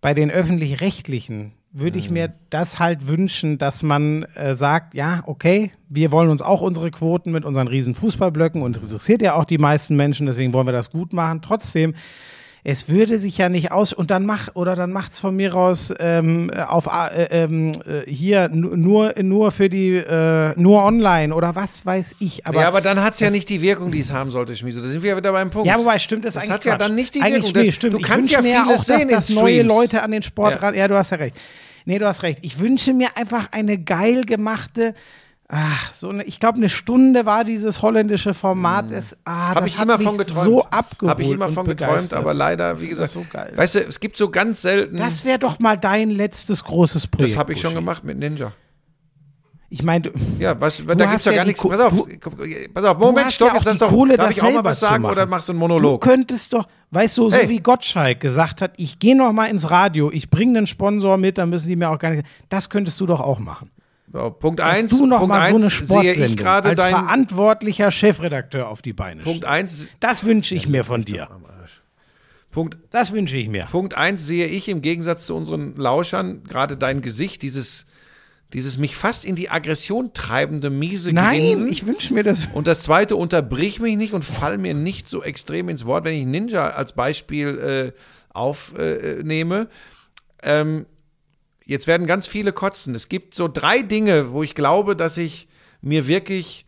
Bei 0.00 0.14
den 0.14 0.30
öffentlich-rechtlichen 0.30 1.52
würde 1.72 1.98
ich 1.98 2.10
mir 2.10 2.32
das 2.48 2.78
halt 2.78 3.06
wünschen, 3.06 3.58
dass 3.58 3.82
man 3.82 4.22
äh, 4.34 4.54
sagt, 4.54 4.94
ja, 4.94 5.22
okay, 5.26 5.72
wir 5.90 6.10
wollen 6.10 6.30
uns 6.30 6.40
auch 6.40 6.62
unsere 6.62 6.90
Quoten 6.90 7.32
mit 7.32 7.44
unseren 7.44 7.68
riesen 7.68 7.94
Fußballblöcken 7.94 8.62
und 8.62 8.78
interessiert 8.78 9.20
ja 9.20 9.34
auch 9.34 9.44
die 9.44 9.58
meisten 9.58 9.94
Menschen, 9.94 10.24
deswegen 10.24 10.54
wollen 10.54 10.66
wir 10.66 10.72
das 10.72 10.90
gut 10.90 11.12
machen. 11.12 11.42
Trotzdem 11.42 11.92
es 12.64 12.88
würde 12.88 13.18
sich 13.18 13.38
ja 13.38 13.48
nicht 13.48 13.72
aus 13.72 13.92
und 13.92 14.10
dann 14.10 14.26
mach 14.26 14.54
oder 14.54 14.74
dann 14.74 14.92
macht's 14.92 15.18
von 15.20 15.34
mir 15.36 15.54
aus 15.54 15.92
ähm, 15.98 16.50
auf 16.50 16.86
äh, 16.86 17.24
ähm, 17.44 17.72
äh, 17.86 18.10
hier 18.10 18.48
nur 18.48 19.14
nur 19.22 19.50
für 19.52 19.68
die 19.68 19.94
äh, 19.96 20.52
nur 20.60 20.82
online 20.84 21.34
oder 21.34 21.54
was 21.54 21.86
weiß 21.86 22.16
ich. 22.18 22.46
Aber 22.46 22.60
ja, 22.60 22.68
aber 22.68 22.80
dann 22.80 23.02
hat's 23.02 23.20
ja 23.20 23.30
nicht 23.30 23.48
die 23.48 23.62
Wirkung, 23.62 23.90
die 23.92 24.00
es 24.00 24.12
haben 24.12 24.30
sollte, 24.30 24.54
Schmieso. 24.56 24.82
Da 24.82 24.88
sind 24.88 25.02
wir 25.02 25.10
ja 25.10 25.16
wieder 25.16 25.32
beim 25.32 25.50
Punkt. 25.50 25.66
Ja, 25.68 25.78
wobei 25.78 25.98
stimmt 25.98 26.24
das, 26.24 26.34
Das 26.34 26.42
eigentlich 26.42 26.52
hat 26.54 26.64
ja 26.64 26.76
Quatsch. 26.76 26.86
dann 26.88 26.94
nicht 26.94 27.14
die 27.14 27.22
eigentlich, 27.22 27.44
Wirkung. 27.46 27.60
Nee, 27.60 27.66
Das- 27.66 27.74
stimmt. 27.74 27.94
du 27.94 27.98
Ich 27.98 28.04
kannst 28.04 28.30
ja 28.30 28.42
vieles 28.42 28.58
auch, 28.62 28.68
dass, 28.68 28.86
sehen 28.86 29.00
in 29.02 29.08
dass 29.08 29.28
neue. 29.30 29.62
Leute 29.62 30.02
an 30.02 30.10
den 30.10 30.22
Sport 30.22 30.54
Ja. 30.54 30.60
ran. 30.60 30.74
Ja, 30.74 30.88
du 30.88 30.96
hast 30.96 31.10
ja 31.10 31.16
recht. 31.18 31.36
Nee, 31.84 31.98
du 31.98 32.06
hast 32.06 32.22
recht. 32.22 32.40
Ich 32.42 32.58
wünsche 32.58 32.92
mir 32.92 33.08
einfach 33.16 33.48
eine 33.52 33.78
geil 33.78 34.22
gemachte. 34.22 34.94
Ach, 35.50 35.92
so 35.94 36.10
eine, 36.10 36.24
ich 36.24 36.40
glaube, 36.40 36.58
eine 36.58 36.68
Stunde 36.68 37.24
war 37.24 37.42
dieses 37.42 37.80
holländische 37.80 38.34
Format. 38.34 38.90
Es, 38.90 39.16
ah, 39.24 39.54
Habe 39.54 39.66
ich 39.66 39.80
immer 39.80 39.98
von 39.98 40.18
geträumt. 40.18 40.44
so 40.44 40.64
abgeholt. 40.66 41.10
Habe 41.10 41.22
ich 41.22 41.30
immer 41.30 41.48
von 41.48 41.66
geträumt, 41.66 42.12
aber 42.12 42.34
leider, 42.34 42.78
wie 42.82 42.90
Das 42.90 42.90
gesagt, 42.90 43.06
ist 43.06 43.12
so 43.14 43.24
geil. 43.32 43.52
weißt 43.56 43.74
du, 43.76 43.80
es 43.80 43.98
gibt 43.98 44.18
so 44.18 44.28
ganz 44.30 44.60
selten. 44.60 44.98
Das 44.98 45.24
wäre 45.24 45.38
doch 45.38 45.58
mal 45.58 45.78
dein 45.78 46.10
letztes 46.10 46.62
großes 46.64 47.06
Projekt. 47.06 47.32
das 47.32 47.38
habe 47.38 47.54
ich 47.54 47.60
schon 47.62 47.74
gemacht 47.74 48.04
mit 48.04 48.18
Ninja. 48.18 48.52
Ich 49.70 49.82
meine, 49.82 50.10
Ja, 50.38 50.58
was, 50.60 50.82
da 50.86 50.94
Du 50.94 51.06
gibt's 51.06 51.24
ja 51.26 51.32
gar 51.32 51.44
nichts. 51.46 51.62
Pass 51.62 51.80
auf, 51.80 51.94
du- 51.94 52.08
pass 52.74 52.84
auf, 52.84 52.98
Moment, 52.98 53.32
stopp, 53.32 53.54
ja 53.54 53.60
jetzt 53.70 53.80
doch, 53.80 53.88
Kohle, 53.90 54.16
darf 54.18 54.30
ich 54.30 54.42
auch 54.42 54.52
mal 54.52 54.64
was 54.64 54.80
zu 54.80 54.84
sagen 54.86 55.04
oder 55.06 55.24
machst 55.26 55.48
du 55.48 55.52
einen 55.52 55.60
du 55.60 55.66
Monolog? 55.66 56.00
könntest 56.02 56.52
doch, 56.54 56.66
weißt 56.90 57.16
du, 57.18 57.28
so 57.30 57.36
Hey. 57.36 57.48
wie 57.50 57.58
Gottschalk 57.60 58.20
gesagt 58.20 58.60
hat, 58.62 58.72
ich 58.76 58.98
gehe 58.98 59.14
noch 59.16 59.32
mal 59.32 59.46
ins 59.46 59.70
Radio, 59.70 60.10
ich 60.10 60.28
bringe 60.30 60.56
einen 60.58 60.66
Sponsor 60.66 61.16
mit, 61.18 61.36
dann 61.38 61.50
müssen 61.50 61.68
die 61.68 61.76
mir 61.76 61.90
auch 61.90 61.98
gar 61.98 62.10
nicht. 62.10 62.24
Das 62.50 62.70
könntest 62.70 62.98
du 63.00 63.06
doch 63.06 63.20
auch 63.20 63.38
machen. 63.38 63.70
Punkt 64.12 64.60
Dass 64.60 64.78
1, 64.78 64.90
du 64.98 65.06
noch 65.06 65.18
Punkt 65.18 65.34
mal 65.34 65.50
so 65.50 65.56
eine 65.56 65.64
eins 65.66 65.76
sehe 65.76 65.86
Sportsendung 65.86 66.30
ich 66.30 66.36
gerade 66.36 66.68
als 66.70 66.80
dein 66.80 66.94
verantwortlicher 66.94 67.90
Chefredakteur 67.90 68.68
auf 68.68 68.80
die 68.80 68.92
Beine 68.94 69.22
Punkt 69.22 69.44
stellst. 69.44 69.82
1 69.82 69.88
Das 70.00 70.24
wünsche 70.24 70.54
ich 70.54 70.68
mir 70.68 70.84
von 70.84 71.02
dir. 71.02 71.28
Punkt 72.50 72.78
Das 72.90 73.12
wünsche 73.12 73.36
ich 73.36 73.48
mir. 73.48 73.66
Punkt 73.70 73.94
eins 73.94 74.26
sehe 74.26 74.46
ich 74.46 74.68
im 74.68 74.80
Gegensatz 74.80 75.26
zu 75.26 75.34
unseren 75.34 75.76
Lauschern 75.76 76.44
gerade 76.44 76.76
dein 76.78 77.02
Gesicht, 77.02 77.42
dieses, 77.42 77.86
dieses 78.54 78.78
mich 78.78 78.96
fast 78.96 79.26
in 79.26 79.36
die 79.36 79.50
Aggression 79.50 80.14
treibende, 80.14 80.70
miese 80.70 81.12
Nein, 81.12 81.40
Grinsen. 81.40 81.68
ich 81.68 81.86
wünsche 81.86 82.14
mir 82.14 82.22
das. 82.22 82.48
und 82.54 82.66
das 82.66 82.82
zweite, 82.82 83.16
unterbrich 83.16 83.80
mich 83.80 83.96
nicht 83.96 84.14
und 84.14 84.24
fall 84.24 84.56
mir 84.56 84.72
nicht 84.72 85.08
so 85.08 85.22
extrem 85.22 85.68
ins 85.68 85.84
Wort, 85.84 86.04
wenn 86.04 86.14
ich 86.14 86.24
Ninja 86.24 86.68
als 86.68 86.94
Beispiel 86.94 87.92
äh, 87.94 87.98
aufnehme. 88.32 89.68
ähm, 90.42 90.86
jetzt 91.68 91.86
werden 91.86 92.08
ganz 92.08 92.26
viele 92.26 92.52
kotzen. 92.52 92.94
Es 92.94 93.08
gibt 93.08 93.34
so 93.34 93.46
drei 93.46 93.82
Dinge, 93.82 94.32
wo 94.32 94.42
ich 94.42 94.56
glaube, 94.56 94.96
dass 94.96 95.16
ich 95.16 95.46
mir 95.80 96.08
wirklich 96.08 96.64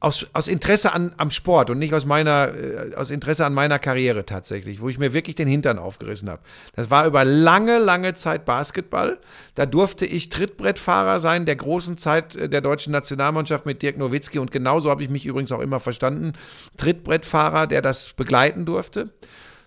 aus, 0.00 0.26
aus 0.32 0.48
Interesse 0.48 0.92
an, 0.92 1.12
am 1.16 1.30
Sport 1.30 1.70
und 1.70 1.78
nicht 1.78 1.92
aus 1.94 2.06
meiner, 2.06 2.54
äh, 2.54 2.94
aus 2.94 3.10
Interesse 3.10 3.44
an 3.44 3.54
meiner 3.54 3.78
Karriere 3.78 4.24
tatsächlich, 4.24 4.80
wo 4.80 4.88
ich 4.88 4.98
mir 4.98 5.12
wirklich 5.12 5.36
den 5.36 5.48
Hintern 5.48 5.78
aufgerissen 5.78 6.28
habe. 6.30 6.42
Das 6.74 6.90
war 6.90 7.06
über 7.06 7.24
lange, 7.24 7.78
lange 7.78 8.14
Zeit 8.14 8.44
Basketball. 8.44 9.18
Da 9.54 9.66
durfte 9.66 10.06
ich 10.06 10.28
Trittbrettfahrer 10.28 11.20
sein, 11.20 11.46
der 11.46 11.56
großen 11.56 11.98
Zeit 11.98 12.36
äh, 12.36 12.48
der 12.48 12.60
deutschen 12.60 12.92
Nationalmannschaft 12.92 13.66
mit 13.66 13.82
Dirk 13.82 13.98
Nowitzki 13.98 14.38
und 14.38 14.50
genauso 14.50 14.90
habe 14.90 15.02
ich 15.02 15.08
mich 15.08 15.26
übrigens 15.26 15.52
auch 15.52 15.60
immer 15.60 15.80
verstanden. 15.80 16.34
Trittbrettfahrer, 16.76 17.66
der 17.66 17.82
das 17.82 18.12
begleiten 18.12 18.64
durfte. 18.66 19.10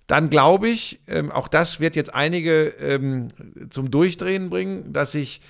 Dann 0.07 0.29
glaube 0.29 0.69
ich, 0.69 0.99
ähm, 1.07 1.31
auch 1.31 1.49
das 1.49 1.79
wird 1.79 1.95
jetzt 1.95 2.13
einige 2.13 2.67
ähm, 2.79 3.29
zum 3.69 3.91
Durchdrehen 3.91 4.49
bringen, 4.49 4.93
dass 4.93 5.13
ich 5.13 5.41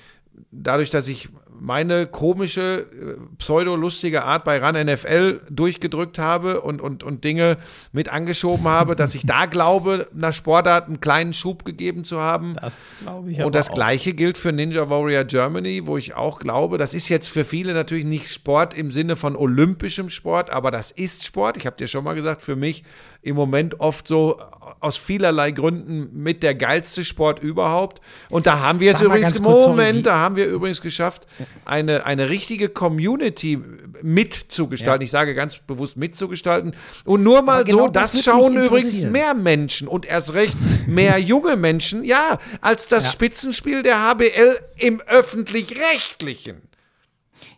dadurch, 0.52 0.90
dass 0.90 1.08
ich 1.08 1.30
meine 1.60 2.08
komische, 2.08 2.86
äh, 2.92 3.36
pseudo-lustige 3.38 4.24
Art 4.24 4.44
bei 4.44 4.58
RAN 4.60 4.76
NFL 4.86 5.42
durchgedrückt 5.50 6.20
habe 6.20 6.62
und, 6.62 6.82
und, 6.82 7.04
und 7.04 7.24
Dinge 7.24 7.58
mit 7.92 8.10
angeschoben 8.10 8.68
habe, 8.68 8.96
dass 8.96 9.16
ich 9.16 9.26
da 9.26 9.46
glaube, 9.48 10.08
einer 10.16 10.32
Sportart 10.32 10.88
einen 10.88 11.00
kleinen 11.00 11.34
Schub 11.34 11.66
gegeben 11.66 12.04
zu 12.04 12.22
haben. 12.22 12.56
Das 12.62 12.74
glaube 13.02 13.32
ich 13.32 13.42
Und 13.42 13.56
das 13.56 13.70
auch. 13.70 13.76
gleiche 13.76 14.14
gilt 14.14 14.38
für 14.38 14.52
Ninja 14.52 14.90
Warrior 14.90 15.24
Germany, 15.24 15.86
wo 15.86 15.98
ich 15.98 16.14
auch 16.16 16.40
glaube, 16.40 16.78
das 16.78 16.94
ist 16.94 17.10
jetzt 17.10 17.30
für 17.30 17.44
viele 17.44 17.74
natürlich 17.74 18.06
nicht 18.06 18.32
Sport 18.32 18.76
im 18.76 18.92
Sinne 18.92 19.16
von 19.16 19.36
olympischem 19.36 20.10
Sport, 20.10 20.50
aber 20.50 20.72
das 20.72 20.92
ist 20.92 21.26
Sport. 21.26 21.58
Ich 21.58 21.66
habe 21.66 21.78
dir 21.78 21.88
schon 21.88 22.04
mal 22.04 22.14
gesagt, 22.14 22.42
für 22.42 22.56
mich 22.56 22.84
im 23.22 23.36
Moment 23.36 23.80
oft 23.80 24.08
so 24.08 24.40
aus 24.80 24.98
vielerlei 24.98 25.52
Gründen 25.52 26.10
mit 26.14 26.44
der 26.44 26.56
geilste 26.56 27.04
Sport 27.06 27.40
überhaupt. 27.40 28.02
Und 28.30 28.48
da 28.48 28.60
haben 28.60 28.80
wir 28.80 28.92
es 28.92 29.00
Sag 29.00 29.08
übrigens, 29.08 29.42
Moment, 29.42 30.06
da 30.06 30.18
haben 30.18 30.36
wir 30.36 30.46
übrigens 30.46 30.82
geschafft, 30.82 31.28
eine, 31.66 32.06
eine 32.06 32.30
richtige 32.30 32.70
Community 32.70 33.60
mitzugestalten. 34.02 35.02
Ja. 35.02 35.06
Ich 35.06 35.12
sage 35.12 35.36
ganz 35.36 35.58
bewusst 35.58 35.98
mitzugestalten. 35.98 36.76
Und 37.06 37.24
nur 37.24 37.42
mal 37.42 37.64
genau 37.64 37.86
so, 37.86 37.88
das 37.88 38.12
das, 38.12 38.24
schauen 38.24 38.58
übrigens 38.58 39.04
mehr 39.06 39.34
Menschen 39.34 39.88
und 39.88 40.06
erst 40.06 40.34
recht 40.34 40.58
mehr 40.88 41.18
junge 41.18 41.56
Menschen, 41.56 42.04
ja, 42.04 42.40
als 42.62 42.88
das 42.88 43.06
Ja. 43.06 43.12
Spitzenspiel 43.12 43.84
der 43.84 44.02
HBL 44.04 44.60
im 44.78 45.02
öffentlich-rechtlichen. 45.02 46.62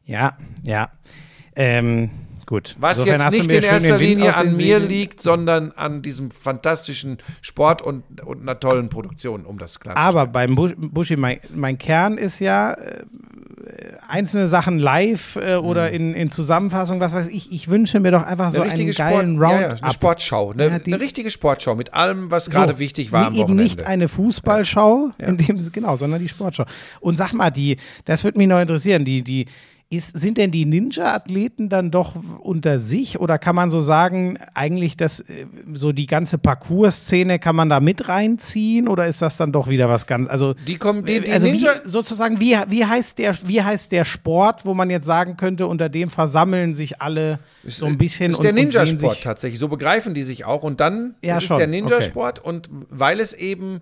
Ja, 0.06 0.38
ja. 0.64 0.92
Ähm, 1.56 2.10
gut. 2.50 2.76
Was 2.80 2.98
Insofern 2.98 3.22
jetzt 3.22 3.32
nicht 3.32 3.52
in 3.52 3.64
erster 3.64 3.98
Linie 4.00 4.36
an 4.36 4.58
mir 4.58 4.80
liegt, 4.80 5.22
sondern 5.22 5.72
an 5.74 6.02
diesem 6.02 6.32
fantastischen 6.32 7.20
Sport 7.42 7.84
und, 7.84 8.04
und 8.26 8.42
einer 8.42 8.60
tollen 8.60 8.90
Produktion, 8.90 9.46
um 9.46 9.60
das 9.60 9.80
klar 9.80 9.96
Aber 9.96 10.26
beim 10.26 10.56
Bush, 10.56 10.74
Buschi, 10.76 11.16
mein, 11.16 11.40
mein 11.54 11.78
Kern 11.78 12.18
ist 12.18 12.40
ja 12.40 12.74
äh, 12.74 13.04
einzelne 14.08 14.48
Sachen 14.48 14.80
live 14.80 15.36
äh, 15.36 15.58
oder 15.58 15.92
in, 15.92 16.16
in 16.16 16.32
Zusammenfassung, 16.32 17.00
was 17.00 17.14
weiß 17.14 17.28
ich. 17.28 17.52
Ich 17.52 17.70
wünsche 17.70 18.00
mir 18.00 18.10
doch 18.10 18.24
einfach 18.24 18.50
so 18.50 18.62
eine 18.62 18.72
einen 18.72 18.80
richtige 18.80 18.98
geilen 18.98 19.38
Sport, 19.38 19.52
ja, 19.52 19.60
ja, 19.60 19.68
Roundup. 19.68 19.84
eine 19.84 19.94
Sportschau, 19.94 20.52
eine, 20.52 20.66
Ja, 20.66 20.80
eine 20.84 21.00
richtige 21.00 21.30
Sportschau 21.30 21.76
mit 21.76 21.94
allem, 21.94 22.32
was 22.32 22.46
So, 22.46 22.52
gerade 22.52 22.80
wichtig 22.80 23.12
war 23.12 23.28
am 23.28 23.34
nee, 23.34 23.40
eben 23.42 23.50
Wochenende. 23.50 23.64
nicht 23.64 23.84
eine 23.84 24.08
Fußballschau, 24.08 25.12
in 25.20 25.38
dem 25.38 25.72
genau, 25.72 25.96
sondern 25.96 26.20
die 26.20 26.30
Sportschau. 26.30 26.66
Und 27.00 27.18
sag 27.18 27.34
mal, 27.34 27.52
die, 27.52 27.78
das 28.06 28.24
würde 28.24 28.40
mich 28.40 28.48
noch 28.48 28.60
interessieren, 28.60 29.06
die, 29.06 29.22
die, 29.22 29.46
ist, 29.92 30.20
sind 30.20 30.38
denn 30.38 30.52
die 30.52 30.66
Ninja-Athleten 30.66 31.68
dann 31.68 31.90
doch 31.90 32.14
unter 32.42 32.80
sich 32.80 33.20
oder 33.20 33.40
kann 33.40 33.56
man 33.56 33.72
so 33.72 33.80
sagen, 33.80 34.38
eigentlich 34.54 34.98
das, 34.98 35.22
äh, 35.22 35.48
so 35.74 35.92
die 35.92 36.06
ganze 36.06 36.38
Parcours-Szene 36.38 37.40
kann 37.40 37.56
man 37.56 37.70
da 37.70 37.80
mit 37.80 38.08
reinziehen 38.08 38.88
oder 38.88 39.08
ist 39.08 39.24
das 39.24 39.38
dann 39.38 39.52
doch 39.52 39.68
wieder 39.68 39.90
was 39.90 40.06
ganz, 40.06 40.30
also 40.30 40.54
Die 40.68 40.78
kommen, 40.78 41.06
die, 41.06 41.22
die 41.22 41.32
also 41.32 41.48
wie, 41.52 41.66
sozusagen, 41.86 42.40
wie, 42.40 42.56
wie, 42.68 42.86
heißt 42.86 43.18
der, 43.18 43.36
wie 43.46 43.64
heißt 43.64 43.92
der 43.92 44.06
Sport, 44.06 44.64
wo 44.64 44.76
man 44.76 44.92
jetzt 44.92 45.08
sagen 45.08 45.38
könnte, 45.38 45.66
unter 45.66 45.90
dem 45.90 46.10
versammeln 46.10 46.76
sich 46.76 47.02
alle 47.02 47.40
so 47.66 47.88
ein 47.88 47.98
bisschen 47.98 48.32
ist 48.32 48.44
der 48.44 48.54
Ninja-Sport 48.54 49.24
tatsächlich. 49.24 49.60
So 49.60 49.70
begreifen 49.70 50.14
die 50.14 50.24
sich 50.24 50.46
auch. 50.46 50.62
Und 50.62 50.80
dann 50.80 51.16
Ja, 51.24 51.38
ist 51.38 51.46
schon, 51.46 51.58
der 51.58 51.68
Ninja-Sport. 51.68 52.38
Und 52.38 52.70
weil 52.90 53.20
es 53.20 53.34
eben, 53.34 53.82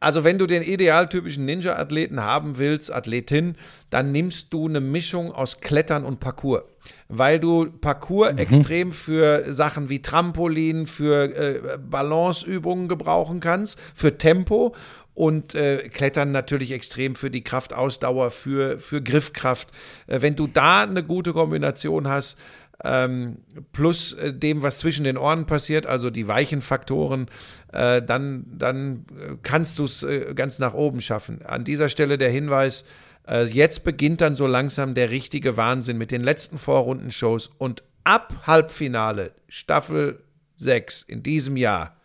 also 0.00 0.24
wenn 0.24 0.38
du 0.38 0.46
den 0.46 0.62
idealtypischen 0.62 1.44
Ninja-Athleten 1.44 2.20
haben 2.20 2.56
willst, 2.56 2.90
Athletin, 2.92 3.54
dann 3.90 4.12
nimmst 4.12 4.52
du 4.52 4.66
eine 4.66 4.80
Mischung 4.80 5.30
aus 5.30 5.60
Klettern 5.60 6.04
und 6.04 6.20
Parkour. 6.20 6.66
Weil 7.08 7.38
du 7.38 7.66
Parkour 7.66 8.38
extrem 8.38 8.92
für 8.92 9.52
Sachen 9.52 9.90
wie 9.90 10.00
Trampolin, 10.00 10.86
für 10.86 11.24
äh, 11.36 11.78
Balanceübungen 11.78 12.88
gebrauchen 12.88 13.40
kannst, 13.40 13.78
für 13.94 14.16
Tempo 14.16 14.74
und 15.12 15.54
äh, 15.54 15.90
Klettern 15.90 16.32
natürlich 16.32 16.72
extrem 16.72 17.14
für 17.14 17.30
die 17.30 17.44
Kraftausdauer, 17.44 18.30
für, 18.30 18.78
für 18.78 19.02
Griffkraft. 19.02 19.70
Äh, 20.06 20.22
wenn 20.22 20.34
du 20.34 20.46
da 20.46 20.84
eine 20.84 21.02
gute 21.02 21.34
Kombination 21.34 22.08
hast, 22.08 22.38
ähm, 22.84 23.38
plus 23.72 24.12
äh, 24.14 24.32
dem, 24.32 24.62
was 24.62 24.78
zwischen 24.78 25.04
den 25.04 25.18
Ohren 25.18 25.46
passiert, 25.46 25.86
also 25.86 26.10
die 26.10 26.28
weichen 26.28 26.62
Faktoren, 26.62 27.28
äh, 27.72 28.02
dann, 28.02 28.46
dann 28.46 29.04
äh, 29.10 29.36
kannst 29.42 29.78
du 29.78 29.84
es 29.84 30.02
äh, 30.02 30.32
ganz 30.34 30.58
nach 30.58 30.74
oben 30.74 31.00
schaffen. 31.00 31.42
An 31.44 31.64
dieser 31.64 31.88
Stelle 31.88 32.16
der 32.16 32.30
Hinweis, 32.30 32.84
äh, 33.28 33.44
jetzt 33.44 33.84
beginnt 33.84 34.20
dann 34.20 34.34
so 34.34 34.46
langsam 34.46 34.94
der 34.94 35.10
richtige 35.10 35.56
Wahnsinn 35.56 35.98
mit 35.98 36.10
den 36.10 36.22
letzten 36.22 36.58
Vorrundenshows 36.58 37.50
und 37.58 37.84
ab 38.04 38.34
Halbfinale, 38.46 39.32
Staffel 39.48 40.22
6 40.56 41.02
in 41.02 41.22
diesem 41.22 41.56
Jahr. 41.56 41.96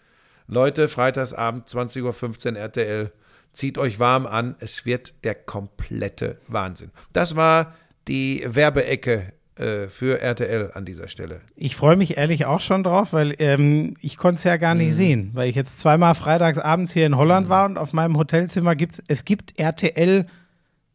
Leute, 0.47 0.87
Freitagsabend, 0.87 1.67
20.15 1.67 2.51
Uhr 2.51 2.57
RTL, 2.57 3.11
zieht 3.53 3.77
euch 3.77 3.99
warm 3.99 4.25
an, 4.25 4.55
es 4.59 4.85
wird 4.85 5.23
der 5.23 5.35
komplette 5.35 6.37
Wahnsinn. 6.47 6.91
Das 7.13 7.35
war 7.35 7.75
die 8.07 8.43
Werbeecke 8.45 9.31
äh, 9.57 9.87
für 9.87 10.19
RTL 10.21 10.71
an 10.73 10.85
dieser 10.85 11.07
Stelle. 11.07 11.41
Ich 11.55 11.75
freue 11.75 11.95
mich 11.95 12.17
ehrlich 12.17 12.45
auch 12.45 12.59
schon 12.59 12.83
drauf, 12.83 13.13
weil 13.13 13.35
ähm, 13.39 13.95
ich 14.01 14.17
konnte 14.17 14.37
es 14.39 14.43
ja 14.43 14.57
gar 14.57 14.73
Mhm. 14.75 14.81
nicht 14.81 14.95
sehen, 14.95 15.29
weil 15.33 15.49
ich 15.49 15.55
jetzt 15.55 15.79
zweimal 15.79 16.13
freitags 16.15 16.57
abends 16.57 16.91
hier 16.91 17.05
in 17.05 17.15
Holland 17.17 17.47
war 17.49 17.65
und 17.65 17.77
auf 17.77 17.93
meinem 17.93 18.17
Hotelzimmer 18.17 18.75
gibt 18.75 19.01
es 19.07 19.23
gibt 19.25 19.57
RTL, 19.59 20.25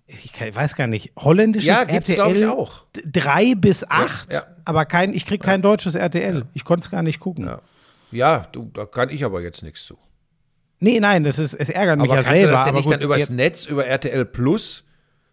ich 0.06 0.32
weiß 0.54 0.76
gar 0.76 0.86
nicht, 0.88 1.12
holländisches 1.18 1.66
Ja, 1.68 1.84
gibt's, 1.84 2.10
RTL 2.10 2.36
ich, 2.36 2.46
auch. 2.46 2.84
drei 3.06 3.54
bis 3.54 3.84
acht, 3.88 4.32
ja. 4.32 4.42
aber 4.64 4.84
kein, 4.84 5.14
ich 5.14 5.24
krieg 5.24 5.42
kein 5.42 5.62
deutsches 5.62 5.94
RTL. 5.94 6.46
Ich 6.52 6.64
konnte 6.64 6.82
es 6.84 6.90
gar 6.90 7.02
nicht 7.02 7.20
gucken. 7.20 7.46
Ja. 7.46 7.60
Ja, 8.12 8.46
du, 8.50 8.68
da 8.74 8.86
kann 8.86 9.08
ich 9.08 9.24
aber 9.24 9.40
jetzt 9.40 9.62
nichts 9.62 9.84
zu. 9.86 9.96
Nee, 10.80 10.98
nein, 10.98 11.22
das 11.24 11.38
ist, 11.38 11.54
es 11.54 11.68
ärgert 11.70 11.98
mich 12.00 12.10
Aber 12.10 12.20
ja 12.20 12.22
kannst 12.24 12.40
selber. 12.40 12.52
du 12.52 12.56
das 12.56 12.64
denn 12.64 12.74
aber 12.74 12.82
gut, 12.82 12.92
dann 12.94 13.00
übers 13.02 13.30
Netz, 13.30 13.66
über 13.66 13.86
RTL 13.86 14.24
Plus 14.24 14.84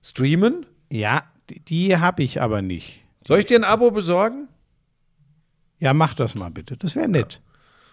streamen? 0.03 0.65
ja, 0.91 1.23
die, 1.49 1.59
die 1.61 1.97
habe 1.97 2.21
ich 2.21 2.41
aber 2.41 2.61
nicht. 2.61 3.03
Soll 3.28 3.39
ich 3.39 3.45
dir 3.45 3.59
ein 3.59 3.65
Abo 3.65 3.91
besorgen? 3.91 4.47
Ja, 5.80 5.93
mach 5.93 6.13
das 6.13 6.34
mal 6.34 6.49
bitte. 6.49 6.78
Das 6.78 6.95
wäre 6.95 7.09
nett. 7.09 7.41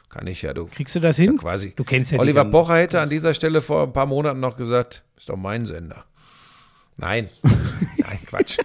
Kann 0.09 0.29
ich 0.29 0.43
ja, 0.43 0.55
du. 0.55 0.67
Kriegst 0.67 0.95
du 0.95 1.01
das 1.01 1.17
hin? 1.17 1.33
Ja 1.33 1.39
quasi. 1.41 1.73
Du 1.75 1.83
kennst 1.83 2.13
ja 2.13 2.21
Oliver 2.21 2.45
Pocher 2.45 2.77
hätte 2.77 3.01
an 3.01 3.11
dieser 3.11 3.35
Stelle 3.35 3.61
vor 3.61 3.83
ein 3.83 3.93
paar 3.93 4.07
Monaten 4.07 4.39
noch 4.39 4.57
gesagt, 4.57 5.03
ist 5.17 5.29
doch 5.29 5.37
mein 5.37 5.67
Sender. 5.67 6.05
Nein, 6.97 7.31
nein, 7.43 8.21
Quatsch. 8.27 8.59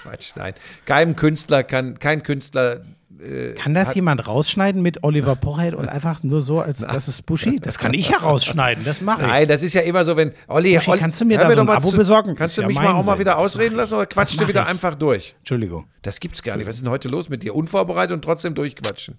Quatsch, 0.00 0.32
nein. 0.36 0.54
Kein 0.86 1.14
Künstler 1.14 1.62
kann, 1.62 1.98
kein 1.98 2.22
Künstler. 2.22 2.80
Äh, 3.20 3.54
Kann 3.54 3.74
das 3.74 3.94
jemand 3.94 4.26
rausschneiden 4.26 4.82
mit 4.82 5.02
Oliver 5.04 5.36
Pocher 5.36 5.78
und 5.78 5.88
einfach 5.88 6.22
nur 6.22 6.40
so, 6.40 6.60
als 6.60 6.78
das 6.78 7.08
ist 7.08 7.22
Buschi? 7.26 7.58
Das 7.60 7.78
kann 7.78 7.94
ich 7.94 8.08
ja 8.10 8.18
rausschneiden, 8.18 8.84
das 8.84 9.00
mache 9.00 9.22
ich. 9.22 9.28
Nein, 9.28 9.48
das 9.48 9.62
ist 9.62 9.72
ja 9.74 9.82
immer 9.82 10.04
so, 10.04 10.16
wenn 10.16 10.32
Olli, 10.48 10.74
Buschi, 10.74 10.90
Olli 10.90 11.00
kannst 11.00 11.20
du 11.20 11.24
mir 11.24 11.38
da 11.38 11.50
so 11.50 11.60
ein 11.60 11.68
Abo 11.68 11.90
zu- 11.90 11.96
besorgen? 11.96 12.34
Kannst 12.34 12.58
du 12.58 12.66
mich 12.66 12.76
mal 12.76 12.92
auch 12.92 13.04
mal 13.04 13.18
wieder 13.18 13.38
ausreden 13.38 13.76
lassen 13.76 13.94
oder 13.94 14.06
quatschst 14.06 14.40
du 14.40 14.48
wieder 14.48 14.62
ich. 14.62 14.68
einfach 14.68 14.94
durch? 14.94 15.34
Entschuldigung. 15.38 15.86
Das 16.02 16.20
gibt's 16.20 16.42
gar 16.42 16.56
nicht. 16.56 16.66
Was 16.66 16.76
ist 16.76 16.82
denn 16.82 16.90
heute 16.90 17.08
los 17.08 17.28
mit 17.28 17.42
dir? 17.42 17.54
Unvorbereitet 17.54 18.12
und 18.14 18.22
trotzdem 18.22 18.54
durchquatschen. 18.54 19.18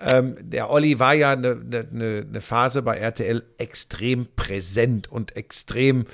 Ähm, 0.00 0.36
der 0.40 0.70
Olli 0.70 0.98
war 0.98 1.14
ja 1.14 1.32
eine 1.32 1.54
ne, 1.56 1.86
ne, 1.90 2.24
ne 2.28 2.40
Phase 2.40 2.82
bei 2.82 2.96
RTL 2.98 3.42
extrem 3.58 4.26
präsent 4.34 5.10
und 5.10 5.36
extrem 5.36 6.06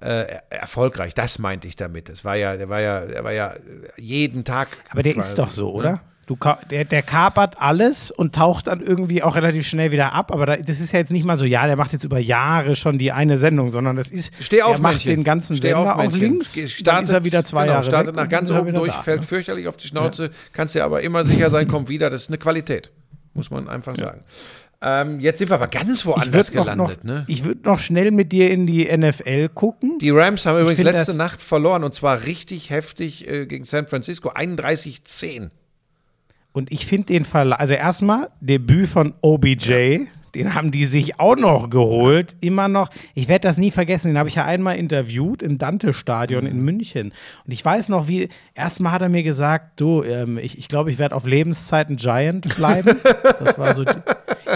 äh, 0.00 0.26
erfolgreich. 0.50 1.14
Das 1.14 1.38
meinte 1.38 1.68
ich 1.68 1.76
damit. 1.76 2.08
Das 2.08 2.24
war 2.24 2.36
ja, 2.36 2.56
der 2.56 2.68
war 2.68 2.80
ja, 2.80 3.04
der 3.04 3.22
war 3.24 3.32
ja 3.32 3.54
jeden 3.96 4.44
Tag. 4.44 4.68
Aber 4.90 5.02
der 5.02 5.14
quasi, 5.14 5.28
ist 5.28 5.38
doch 5.38 5.50
so, 5.50 5.80
ne? 5.82 6.00
Du, 6.26 6.38
der, 6.70 6.84
der 6.86 7.02
kapert 7.02 7.60
alles 7.60 8.10
und 8.10 8.34
taucht 8.34 8.66
dann 8.68 8.80
irgendwie 8.80 9.22
auch 9.22 9.36
relativ 9.36 9.66
schnell 9.68 9.92
wieder 9.92 10.12
ab. 10.14 10.32
Aber 10.32 10.46
da, 10.46 10.56
das 10.56 10.80
ist 10.80 10.92
ja 10.92 10.98
jetzt 10.98 11.12
nicht 11.12 11.24
mal 11.26 11.36
so, 11.36 11.44
ja, 11.44 11.66
der 11.66 11.76
macht 11.76 11.92
jetzt 11.92 12.04
über 12.04 12.18
Jahre 12.18 12.76
schon 12.76 12.96
die 12.96 13.12
eine 13.12 13.36
Sendung, 13.36 13.70
sondern 13.70 13.96
das 13.96 14.08
ist, 14.10 14.32
Steh 14.40 14.62
auf, 14.62 14.72
der 14.76 14.82
macht 14.82 14.92
Männchen. 14.94 15.10
den 15.16 15.24
ganzen 15.24 15.56
Steh 15.58 15.68
Sender 15.74 15.92
auf, 15.92 15.96
Männchen. 15.98 16.20
links, 16.20 16.54
Ge- 16.54 16.68
dann 16.82 17.02
ist 17.04 17.12
er 17.12 17.24
wieder 17.24 17.44
zwei 17.44 17.62
genau, 17.64 17.72
Jahre 17.74 17.84
startet 17.84 18.16
nach 18.16 18.28
ganz 18.28 18.50
oben 18.50 18.72
durch, 18.74 18.92
da, 18.92 19.02
fällt 19.02 19.20
ne? 19.20 19.26
fürchterlich 19.26 19.68
auf 19.68 19.76
die 19.76 19.86
Schnauze, 19.86 20.30
kannst 20.52 20.74
dir 20.74 20.84
aber 20.84 21.02
immer 21.02 21.24
sicher 21.24 21.50
sein, 21.50 21.68
kommt 21.68 21.88
wieder. 21.90 22.08
Das 22.08 22.22
ist 22.22 22.28
eine 22.28 22.38
Qualität, 22.38 22.90
muss 23.34 23.50
man 23.50 23.68
einfach 23.68 23.94
sagen. 23.94 24.22
Ähm, 24.80 25.20
jetzt 25.20 25.38
sind 25.38 25.50
wir 25.50 25.54
aber 25.54 25.68
ganz 25.68 26.04
woanders 26.04 26.52
würde 26.52 26.64
gelandet. 26.64 27.04
noch, 27.04 27.14
ne? 27.14 27.24
ich 27.26 27.44
würd 27.44 27.64
noch 27.64 27.78
schnell 27.78 28.10
mit 28.10 28.32
dir 28.32 28.50
in 28.50 28.66
die 28.66 28.84
NFL 28.94 29.48
gucken. 29.48 29.98
Die 29.98 30.10
Rams 30.10 30.44
haben 30.46 30.58
übrigens 30.60 30.82
letzte 30.82 31.14
Nacht 31.14 31.42
verloren 31.42 31.84
und 31.84 31.94
zwar 31.94 32.24
richtig 32.24 32.68
heftig 32.70 33.26
äh, 33.28 33.46
gegen 33.46 33.64
San 33.64 33.86
Francisco, 33.86 34.30
31-10. 34.30 35.50
Und 36.54 36.72
ich 36.72 36.86
finde 36.86 37.06
den 37.08 37.24
Fall, 37.26 37.52
also 37.52 37.74
erstmal 37.74 38.30
Debüt 38.40 38.86
von 38.86 39.12
OBJ, 39.20 40.06
den 40.36 40.54
haben 40.54 40.70
die 40.70 40.86
sich 40.86 41.18
auch 41.20 41.36
noch 41.36 41.68
geholt, 41.68 42.36
immer 42.40 42.68
noch. 42.68 42.90
Ich 43.14 43.28
werde 43.28 43.46
das 43.46 43.58
nie 43.58 43.70
vergessen, 43.70 44.08
den 44.08 44.18
habe 44.18 44.28
ich 44.28 44.36
ja 44.36 44.44
einmal 44.44 44.76
interviewt 44.76 45.42
im 45.42 45.58
Dante-Stadion 45.58 46.46
in 46.46 46.60
München. 46.60 47.12
Und 47.44 47.52
ich 47.52 47.64
weiß 47.64 47.88
noch, 47.88 48.06
wie, 48.08 48.28
erstmal 48.54 48.92
hat 48.92 49.02
er 49.02 49.08
mir 49.08 49.22
gesagt, 49.24 49.80
du, 49.80 50.02
ähm, 50.04 50.38
ich, 50.38 50.56
ich 50.58 50.68
glaube, 50.68 50.90
ich 50.90 50.98
werde 50.98 51.14
auf 51.16 51.26
Lebenszeit 51.26 51.90
ein 51.90 51.96
Giant 51.96 52.54
bleiben. 52.56 52.98
Das 53.44 53.58
war 53.58 53.74
so. 53.74 53.84
die- 53.84 53.92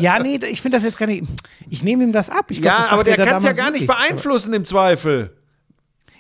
Ja, 0.01 0.19
nee, 0.21 0.39
ich 0.51 0.63
finde 0.63 0.77
das 0.79 0.85
jetzt 0.85 0.99
gar 0.99 1.07
nicht. 1.07 1.25
Ich 1.69 1.83
nehme 1.83 2.05
ihm 2.05 2.13
das 2.13 2.31
ab. 2.31 2.47
Ich 2.51 2.63
glaub, 2.63 2.75
Ja, 2.75 2.83
das 2.85 2.93
aber 2.93 3.05
der 3.05 3.19
er 3.19 3.27
kann 3.27 3.37
es 3.39 3.45
ja 3.45 3.53
gar 3.53 3.71
nicht 3.73 3.89
wirklich. 3.89 4.09
beeinflussen 4.09 4.55
im 4.55 4.65
Zweifel. 4.65 5.33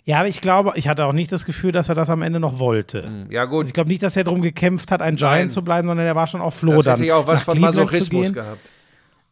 Ja, 0.08 0.20
aber 0.20 0.28
ich 0.28 0.40
glaube, 0.40 0.72
ich 0.76 0.88
hatte 0.88 1.04
auch 1.04 1.12
nicht 1.12 1.30
das 1.32 1.44
Gefühl, 1.44 1.70
dass 1.70 1.90
er 1.90 1.94
das 1.94 2.08
am 2.08 2.22
Ende 2.22 2.40
noch 2.40 2.58
wollte. 2.58 3.26
Ja, 3.28 3.44
gut. 3.44 3.58
Also 3.58 3.68
ich 3.68 3.74
glaube 3.74 3.90
nicht, 3.90 4.02
dass 4.02 4.16
er 4.16 4.24
darum 4.24 4.40
gekämpft 4.40 4.90
hat, 4.90 5.02
ein 5.02 5.16
Giant 5.16 5.34
Nein. 5.36 5.50
zu 5.50 5.62
bleiben, 5.62 5.86
sondern 5.86 6.06
er 6.06 6.16
war 6.16 6.26
schon 6.26 6.40
auf 6.40 6.54
Flo 6.54 6.76
Das 6.76 6.84
dann. 6.86 6.94
hätte 6.94 7.04
ich 7.04 7.12
auch 7.12 7.26
was 7.26 7.42
von 7.42 7.58
Cleveland 7.58 7.76
Masochismus 7.76 8.32
gehabt. 8.32 8.60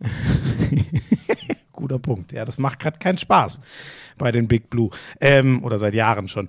Guter 1.72 1.98
Punkt. 1.98 2.32
Ja, 2.32 2.44
das 2.44 2.58
macht 2.58 2.78
gerade 2.78 2.98
keinen 2.98 3.16
Spaß 3.16 3.58
bei 4.18 4.32
den 4.32 4.48
Big 4.48 4.70
Blue. 4.70 4.90
Ähm, 5.20 5.62
oder 5.64 5.78
seit 5.78 5.94
Jahren 5.94 6.28
schon. 6.28 6.48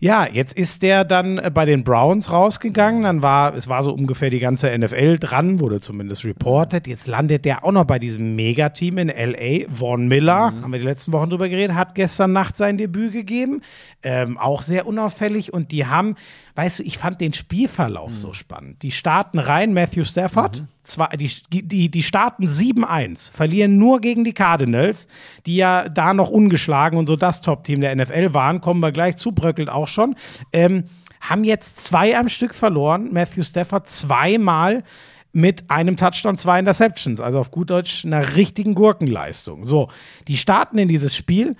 Ja, 0.00 0.26
jetzt 0.30 0.56
ist 0.56 0.82
der 0.82 1.04
dann 1.04 1.38
äh, 1.38 1.50
bei 1.52 1.64
den 1.64 1.84
Browns 1.84 2.30
rausgegangen. 2.30 3.02
Dann 3.02 3.22
war, 3.22 3.54
es 3.54 3.68
war 3.68 3.82
so 3.82 3.92
ungefähr 3.92 4.30
die 4.30 4.40
ganze 4.40 4.76
NFL 4.76 5.18
dran, 5.18 5.60
wurde 5.60 5.80
zumindest 5.80 6.24
reported. 6.24 6.86
Jetzt 6.86 7.06
landet 7.06 7.44
der 7.44 7.64
auch 7.64 7.72
noch 7.72 7.84
bei 7.84 7.98
diesem 7.98 8.34
Megateam 8.36 8.98
in 8.98 9.08
LA. 9.08 9.68
Vaughn 9.68 10.08
Miller, 10.08 10.52
haben 10.60 10.72
wir 10.72 10.78
die 10.78 10.84
letzten 10.84 11.12
Wochen 11.12 11.30
drüber 11.30 11.48
geredet, 11.48 11.76
hat 11.76 11.94
gestern 11.94 12.32
Nacht 12.32 12.56
sein 12.56 12.78
Debüt 12.78 13.12
gegeben. 13.12 13.60
Ähm, 14.02 14.38
auch 14.38 14.62
sehr 14.62 14.86
unauffällig. 14.86 15.52
Und 15.52 15.72
die 15.72 15.86
haben, 15.86 16.14
weißt 16.54 16.78
du, 16.78 16.82
ich 16.84 16.98
fand 16.98 17.20
den 17.20 17.32
Spielverlauf 17.32 18.14
so 18.14 18.32
spannend. 18.32 18.82
Die 18.82 18.92
starten 18.92 19.38
rein, 19.38 19.72
Matthew 19.72 20.04
Stafford, 20.04 20.62
zwei, 20.82 21.08
die, 21.16 21.30
die, 21.50 21.90
die 21.90 22.02
starten 22.02 22.46
7-1, 22.46 23.32
verlieren 23.32 23.78
nur 23.78 24.00
gegen 24.00 24.24
die 24.24 24.34
Cardinals, 24.34 25.08
die 25.46 25.56
ja 25.56 25.88
da 25.88 26.14
noch 26.14 26.30
ungeschlagen 26.30 26.98
und 26.98 27.06
so 27.06 27.16
das 27.16 27.40
Top-Team 27.40 27.80
der 27.80 27.94
NFL 27.96 28.34
waren, 28.34 28.60
kommen 28.60 28.80
wir 28.80 28.92
gleich 28.92 29.16
zu, 29.16 29.32
bröckelt 29.32 29.68
auch 29.68 29.88
schon. 29.88 30.14
Ähm, 30.52 30.84
haben 31.20 31.44
jetzt 31.44 31.80
zwei 31.80 32.16
am 32.16 32.28
Stück 32.28 32.54
verloren, 32.54 33.12
Matthew 33.12 33.42
Stafford 33.42 33.88
zweimal 33.88 34.84
mit 35.32 35.68
einem 35.68 35.96
Touchdown, 35.96 36.36
zwei 36.36 36.60
Interceptions, 36.60 37.20
also 37.20 37.40
auf 37.40 37.50
gut 37.50 37.70
Deutsch 37.70 38.04
einer 38.04 38.36
richtigen 38.36 38.74
Gurkenleistung. 38.74 39.64
So, 39.64 39.88
die 40.28 40.36
starten 40.36 40.78
in 40.78 40.86
dieses 40.86 41.16
Spiel, 41.16 41.56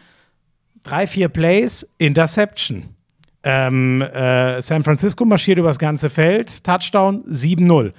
drei, 0.85 1.09
vier 1.09 1.29
Plays, 1.29 1.89
Interception. 1.99 2.95
Ähm, 3.45 4.01
äh, 4.01 4.61
San 4.63 4.83
Francisco 4.83 5.25
marschiert 5.25 5.59
übers 5.59 5.79
ganze 5.79 6.09
Feld, 6.09 6.65
Touchdown 6.65 7.25
7-0. 7.27 7.93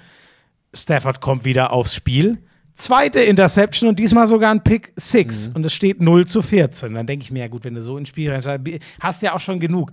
Stafford 0.74 1.22
kommt 1.22 1.46
wieder 1.46 1.72
aufs 1.72 1.94
Spiel. 1.94 2.40
Zweite 2.76 3.22
Interception 3.22 3.88
und 3.88 4.00
diesmal 4.00 4.28
sogar 4.28 4.52
ein 4.52 4.64
Pick 4.64 4.92
6 4.96 5.52
und 5.54 5.66
es 5.66 5.74
steht 5.74 6.02
0 6.02 6.26
zu 6.28 6.42
14. 6.42 6.94
Dann 6.94 7.08
denke 7.08 7.24
ich 7.24 7.32
mir, 7.32 7.40
ja 7.40 7.48
gut, 7.48 7.64
wenn 7.64 7.76
du 7.76 7.82
so 7.82 7.98
ins 7.98 8.10
Spiel 8.10 8.30
rennst, 8.30 8.50
hast 9.00 9.22
du 9.22 9.26
ja 9.28 9.34
auch 9.34 9.40
schon 9.40 9.60
genug. 9.60 9.92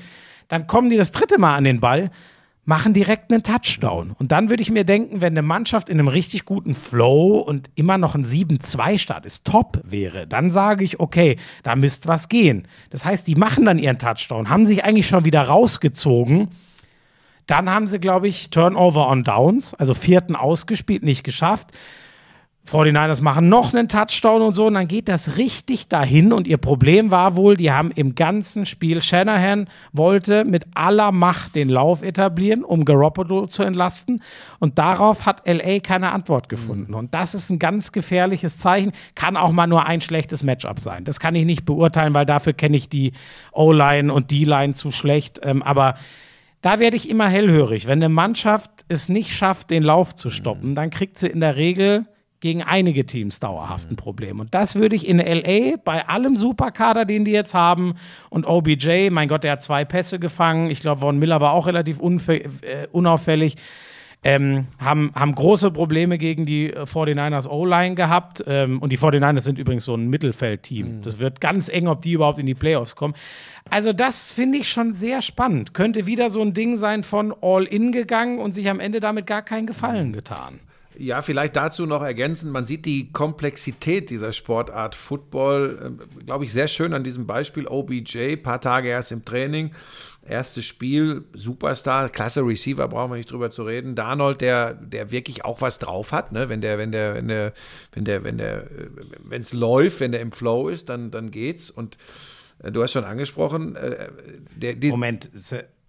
Dann 0.48 0.66
kommen 0.66 0.90
die 0.90 0.96
das 0.96 1.12
dritte 1.12 1.38
Mal 1.38 1.55
an 1.55 1.64
den 1.64 1.80
Ball, 1.80 2.11
machen 2.64 2.92
direkt 2.92 3.32
einen 3.32 3.42
Touchdown. 3.42 4.14
Und 4.18 4.30
dann 4.30 4.48
würde 4.48 4.62
ich 4.62 4.70
mir 4.70 4.84
denken, 4.84 5.20
wenn 5.20 5.32
eine 5.32 5.42
Mannschaft 5.42 5.88
in 5.88 5.98
einem 5.98 6.08
richtig 6.08 6.44
guten 6.44 6.74
Flow 6.74 7.38
und 7.38 7.70
immer 7.74 7.98
noch 7.98 8.14
ein 8.14 8.24
7-2-Start 8.24 9.26
ist, 9.26 9.44
top 9.44 9.80
wäre, 9.84 10.28
dann 10.28 10.50
sage 10.50 10.84
ich, 10.84 11.00
okay, 11.00 11.38
da 11.64 11.74
müsste 11.74 12.08
was 12.08 12.28
gehen. 12.28 12.68
Das 12.90 13.04
heißt, 13.04 13.26
die 13.26 13.34
machen 13.34 13.64
dann 13.64 13.78
ihren 13.78 13.98
Touchdown, 13.98 14.48
haben 14.48 14.64
sich 14.64 14.84
eigentlich 14.84 15.08
schon 15.08 15.24
wieder 15.24 15.42
rausgezogen. 15.42 16.48
Dann 17.46 17.68
haben 17.68 17.88
sie, 17.88 17.98
glaube 17.98 18.28
ich, 18.28 18.50
Turnover 18.50 19.08
on 19.08 19.24
Downs, 19.24 19.74
also 19.74 19.94
vierten 19.94 20.36
ausgespielt, 20.36 21.02
nicht 21.02 21.24
geschafft. 21.24 21.72
49ers 22.68 23.22
machen 23.22 23.48
noch 23.48 23.74
einen 23.74 23.88
Touchdown 23.88 24.40
und 24.40 24.52
so, 24.54 24.66
und 24.66 24.74
dann 24.74 24.86
geht 24.86 25.08
das 25.08 25.36
richtig 25.36 25.88
dahin. 25.88 26.32
Und 26.32 26.46
ihr 26.46 26.58
Problem 26.58 27.10
war 27.10 27.34
wohl, 27.36 27.56
die 27.56 27.72
haben 27.72 27.90
im 27.90 28.14
ganzen 28.14 28.66
Spiel, 28.66 29.02
Shanahan 29.02 29.68
wollte 29.92 30.44
mit 30.44 30.66
aller 30.74 31.10
Macht 31.10 31.56
den 31.56 31.68
Lauf 31.68 32.02
etablieren, 32.02 32.62
um 32.62 32.84
Garoppolo 32.84 33.46
zu 33.46 33.64
entlasten. 33.64 34.22
Und 34.60 34.78
darauf 34.78 35.26
hat 35.26 35.46
LA 35.46 35.80
keine 35.80 36.12
Antwort 36.12 36.48
gefunden. 36.48 36.94
Und 36.94 37.14
das 37.14 37.34
ist 37.34 37.50
ein 37.50 37.58
ganz 37.58 37.90
gefährliches 37.90 38.58
Zeichen. 38.58 38.92
Kann 39.16 39.36
auch 39.36 39.50
mal 39.50 39.66
nur 39.66 39.86
ein 39.86 40.00
schlechtes 40.00 40.44
Matchup 40.44 40.78
sein. 40.78 41.04
Das 41.04 41.18
kann 41.18 41.34
ich 41.34 41.44
nicht 41.44 41.64
beurteilen, 41.64 42.14
weil 42.14 42.26
dafür 42.26 42.52
kenne 42.52 42.76
ich 42.76 42.88
die 42.88 43.12
O-Line 43.50 44.12
und 44.12 44.30
D-Line 44.30 44.74
zu 44.74 44.92
schlecht. 44.92 45.40
Ähm, 45.42 45.62
aber 45.62 45.96
da 46.62 46.78
werde 46.78 46.96
ich 46.96 47.10
immer 47.10 47.28
hellhörig. 47.28 47.88
Wenn 47.88 47.98
eine 47.98 48.08
Mannschaft 48.08 48.70
es 48.86 49.08
nicht 49.08 49.34
schafft, 49.34 49.70
den 49.70 49.82
Lauf 49.82 50.14
zu 50.14 50.30
stoppen, 50.30 50.76
dann 50.76 50.90
kriegt 50.90 51.18
sie 51.18 51.26
in 51.26 51.40
der 51.40 51.56
Regel 51.56 52.06
gegen 52.43 52.62
einige 52.62 53.07
Teams 53.07 53.38
dauerhaft 53.38 53.88
ein 53.90 53.97
Problem. 53.97 54.40
Und 54.40 54.53
das 54.53 54.74
würde 54.74 54.97
ich 54.97 55.09
in 55.09 55.18
LA 55.18 55.76
bei 55.82 56.09
allem 56.09 56.36
Superkader, 56.36 57.05
den 57.05 57.24
die 57.24 57.30
jetzt 57.30 57.55
haben, 57.55 57.95
und 58.30 58.47
OBJ, 58.47 59.11
mein 59.11 59.28
Gott, 59.28 59.45
der 59.45 59.53
hat 59.53 59.62
zwei 59.62 59.84
Pässe 59.84 60.18
gefangen. 60.18 60.68
Ich 60.68 60.80
glaube, 60.80 61.01
Von 61.01 61.18
Miller 61.18 61.40
war 61.40 61.53
auch 61.53 61.66
relativ 61.66 62.01
äh, 62.01 62.40
unauffällig. 62.90 63.57
Ähm, 64.24 64.66
haben, 64.78 65.12
haben 65.14 65.34
große 65.34 65.70
Probleme 65.70 66.18
gegen 66.18 66.45
die 66.45 66.70
äh, 66.70 66.82
49ers 66.82 67.49
O-Line 67.49 67.95
gehabt. 67.95 68.43
Ähm, 68.47 68.80
und 68.80 68.90
die 68.93 68.99
49ers 68.99 69.40
sind 69.40 69.59
übrigens 69.59 69.84
so 69.84 69.95
ein 69.95 70.09
Mittelfeldteam. 70.09 71.03
Das 71.03 71.20
wird 71.20 71.40
ganz 71.40 71.68
eng, 71.68 71.86
ob 71.86 72.03
die 72.03 72.12
überhaupt 72.12 72.40
in 72.40 72.47
die 72.47 72.55
Playoffs 72.55 72.97
kommen. 72.97 73.14
Also, 73.70 73.93
das 73.93 74.32
finde 74.32 74.59
ich 74.59 74.68
schon 74.68 74.93
sehr 74.93 75.22
spannend. 75.22 75.74
Könnte 75.74 76.07
wieder 76.07 76.28
so 76.28 76.43
ein 76.43 76.55
Ding 76.55 76.74
sein 76.74 77.05
von 77.05 77.32
All-In 77.40 77.93
gegangen 77.93 78.38
und 78.40 78.53
sich 78.53 78.68
am 78.68 78.80
Ende 78.80 78.99
damit 78.99 79.26
gar 79.28 79.43
keinen 79.43 79.66
Gefallen 79.66 80.12
getan. 80.12 80.61
Ja, 80.99 81.22
vielleicht 81.22 81.57
dazu 81.57 81.86
noch 81.86 82.03
ergänzen, 82.03 82.51
man 82.51 82.66
sieht 82.66 82.84
die 82.84 83.12
Komplexität 83.12 84.11
dieser 84.11 84.32
Sportart 84.32 84.95
Football, 84.95 85.97
äh, 86.18 86.24
glaube 86.24 86.45
ich, 86.45 86.53
sehr 86.53 86.68
schön 86.68 86.93
an 86.93 87.05
diesem 87.05 87.26
Beispiel 87.26 87.66
OBJ, 87.66 88.36
paar 88.36 88.61
Tage 88.61 88.88
erst 88.88 89.12
im 89.12 89.24
Training, 89.24 89.70
erstes 90.26 90.64
Spiel, 90.64 91.24
Superstar, 91.32 92.09
klasse 92.09 92.43
Receiver, 92.43 92.86
brauchen 92.88 93.12
wir 93.12 93.16
nicht 93.16 93.30
drüber 93.30 93.51
zu 93.51 93.62
reden. 93.64 93.95
Darnold, 93.95 94.40
der, 94.40 94.74
der 94.74 95.11
wirklich 95.11 95.45
auch 95.45 95.61
was 95.61 95.78
drauf 95.78 96.12
hat, 96.12 96.32
ne? 96.32 96.49
wenn 96.49 96.61
der, 96.61 96.78
wenn 96.78 96.93
der, 96.93 97.14
wenn 97.14 97.28
der, 97.28 97.53
wenn 97.93 98.05
der, 98.05 98.24
wenn 98.24 98.38
der, 98.38 98.66
wenn 99.24 99.40
es 99.40 99.53
läuft, 99.53 100.01
wenn 100.01 100.12
der 100.12 100.20
im 100.20 100.32
Flow 100.32 100.68
ist, 100.68 100.88
dann, 100.88 101.11
dann 101.11 101.30
geht's. 101.30 101.70
Und 101.70 101.97
äh, 102.62 102.70
du 102.70 102.82
hast 102.82 102.93
schon 102.93 103.05
angesprochen, 103.05 103.76
äh, 103.76 104.09
der, 104.57 104.74
die, 104.74 104.90
Moment, 104.90 105.30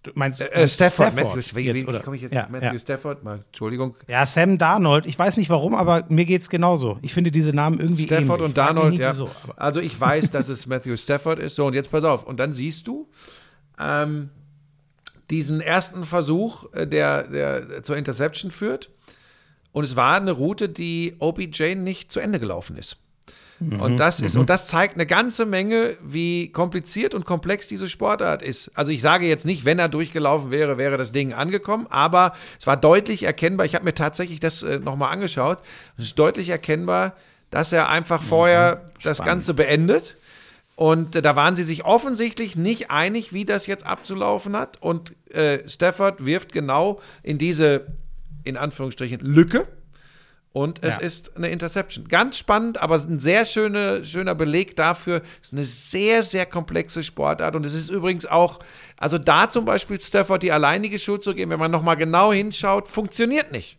du 0.04 0.12
meinst 0.14 0.40
du 0.40 0.44
äh, 0.44 0.58
meinst 0.60 0.74
Stafford, 0.74 1.14
Matthew, 1.16 1.56
wie, 1.56 1.60
jetzt, 1.62 1.74
wie, 1.74 1.86
oder? 1.86 1.98
wie 1.98 2.02
komme 2.02 2.16
ich 2.16 2.22
jetzt? 2.22 2.34
Ja, 2.34 2.46
Matthew 2.50 2.72
ja. 2.72 2.78
Stafford, 2.78 3.24
mal, 3.24 3.40
Entschuldigung. 3.46 3.96
ja, 4.06 4.24
Sam 4.24 4.56
Darnold, 4.58 5.06
ich 5.06 5.18
weiß 5.18 5.36
nicht 5.36 5.50
warum, 5.50 5.74
aber 5.74 6.04
mir 6.08 6.24
geht 6.24 6.42
es 6.42 6.48
genauso. 6.48 6.98
Ich 7.02 7.12
finde 7.12 7.32
diese 7.32 7.52
Namen 7.52 7.80
irgendwie 7.80 8.04
Stafford 8.04 8.40
ähnlich. 8.40 8.42
und 8.44 8.56
Darnold, 8.56 8.94
ja. 8.94 9.10
aber- 9.10 9.28
also 9.56 9.80
ich 9.80 10.00
weiß, 10.00 10.30
dass 10.30 10.48
es 10.48 10.66
Matthew 10.66 10.96
Stafford 10.96 11.40
ist. 11.40 11.56
So, 11.56 11.66
und 11.66 11.74
jetzt 11.74 11.90
pass 11.90 12.04
auf. 12.04 12.24
Und 12.24 12.38
dann 12.38 12.52
siehst 12.52 12.86
du 12.86 13.08
ähm, 13.78 14.30
diesen 15.30 15.60
ersten 15.60 16.04
Versuch, 16.04 16.72
äh, 16.72 16.86
der, 16.86 17.24
der 17.24 17.82
zur 17.82 17.96
Interception 17.96 18.50
führt. 18.50 18.90
Und 19.72 19.82
es 19.84 19.96
war 19.96 20.16
eine 20.16 20.30
Route, 20.30 20.68
die 20.68 21.16
OBJ 21.18 21.74
nicht 21.74 22.12
zu 22.12 22.20
Ende 22.20 22.38
gelaufen 22.38 22.76
ist. 22.76 22.96
Und 23.60 23.96
das 23.98 24.20
ist, 24.20 24.36
und 24.36 24.50
das 24.50 24.66
zeigt 24.66 24.94
eine 24.94 25.06
ganze 25.06 25.46
Menge, 25.46 25.96
wie 26.02 26.50
kompliziert 26.50 27.14
und 27.14 27.24
komplex 27.24 27.68
diese 27.68 27.88
Sportart 27.88 28.42
ist. 28.42 28.70
Also 28.74 28.90
ich 28.90 29.00
sage 29.00 29.26
jetzt 29.26 29.46
nicht, 29.46 29.64
wenn 29.64 29.78
er 29.78 29.88
durchgelaufen 29.88 30.50
wäre, 30.50 30.76
wäre 30.76 30.96
das 30.96 31.12
Ding 31.12 31.32
angekommen, 31.32 31.86
aber 31.88 32.34
es 32.58 32.66
war 32.66 32.76
deutlich 32.76 33.22
erkennbar, 33.22 33.64
ich 33.64 33.74
habe 33.74 33.84
mir 33.84 33.94
tatsächlich 33.94 34.40
das 34.40 34.62
äh, 34.62 34.80
nochmal 34.80 35.12
angeschaut, 35.12 35.58
es 35.96 36.06
ist 36.06 36.18
deutlich 36.18 36.48
erkennbar, 36.48 37.14
dass 37.50 37.72
er 37.72 37.88
einfach 37.88 38.20
vorher 38.22 38.86
das 39.02 39.22
Ganze 39.22 39.54
beendet. 39.54 40.16
Und 40.76 41.14
äh, 41.14 41.22
da 41.22 41.36
waren 41.36 41.54
sie 41.54 41.62
sich 41.62 41.84
offensichtlich 41.84 42.56
nicht 42.56 42.90
einig, 42.90 43.32
wie 43.32 43.44
das 43.44 43.66
jetzt 43.66 43.86
abzulaufen 43.86 44.56
hat. 44.56 44.82
Und 44.82 45.14
äh, 45.32 45.68
Stafford 45.68 46.26
wirft 46.26 46.52
genau 46.52 47.00
in 47.22 47.38
diese, 47.38 47.86
in 48.42 48.56
Anführungsstrichen, 48.56 49.20
Lücke. 49.20 49.68
Und 50.54 50.84
es 50.84 50.94
Ja. 50.94 51.00
ist 51.00 51.36
eine 51.36 51.48
Interception. 51.48 52.06
Ganz 52.06 52.38
spannend, 52.38 52.80
aber 52.80 52.94
ein 52.94 53.18
sehr 53.18 53.44
schöne, 53.44 54.04
schöner 54.04 54.36
Beleg 54.36 54.76
dafür. 54.76 55.20
Es 55.42 55.48
ist 55.48 55.52
eine 55.52 55.64
sehr, 55.64 56.22
sehr 56.22 56.46
komplexe 56.46 57.02
Sportart. 57.02 57.56
Und 57.56 57.66
es 57.66 57.74
ist 57.74 57.90
übrigens 57.90 58.24
auch, 58.24 58.60
also 58.96 59.18
da 59.18 59.50
zum 59.50 59.64
Beispiel 59.64 60.00
Stafford 60.00 60.44
die 60.44 60.52
alleinige 60.52 61.00
Schuld 61.00 61.24
zu 61.24 61.34
geben, 61.34 61.50
wenn 61.50 61.58
man 61.58 61.72
nochmal 61.72 61.96
genau 61.96 62.32
hinschaut, 62.32 62.86
funktioniert 62.86 63.50
nicht. 63.50 63.78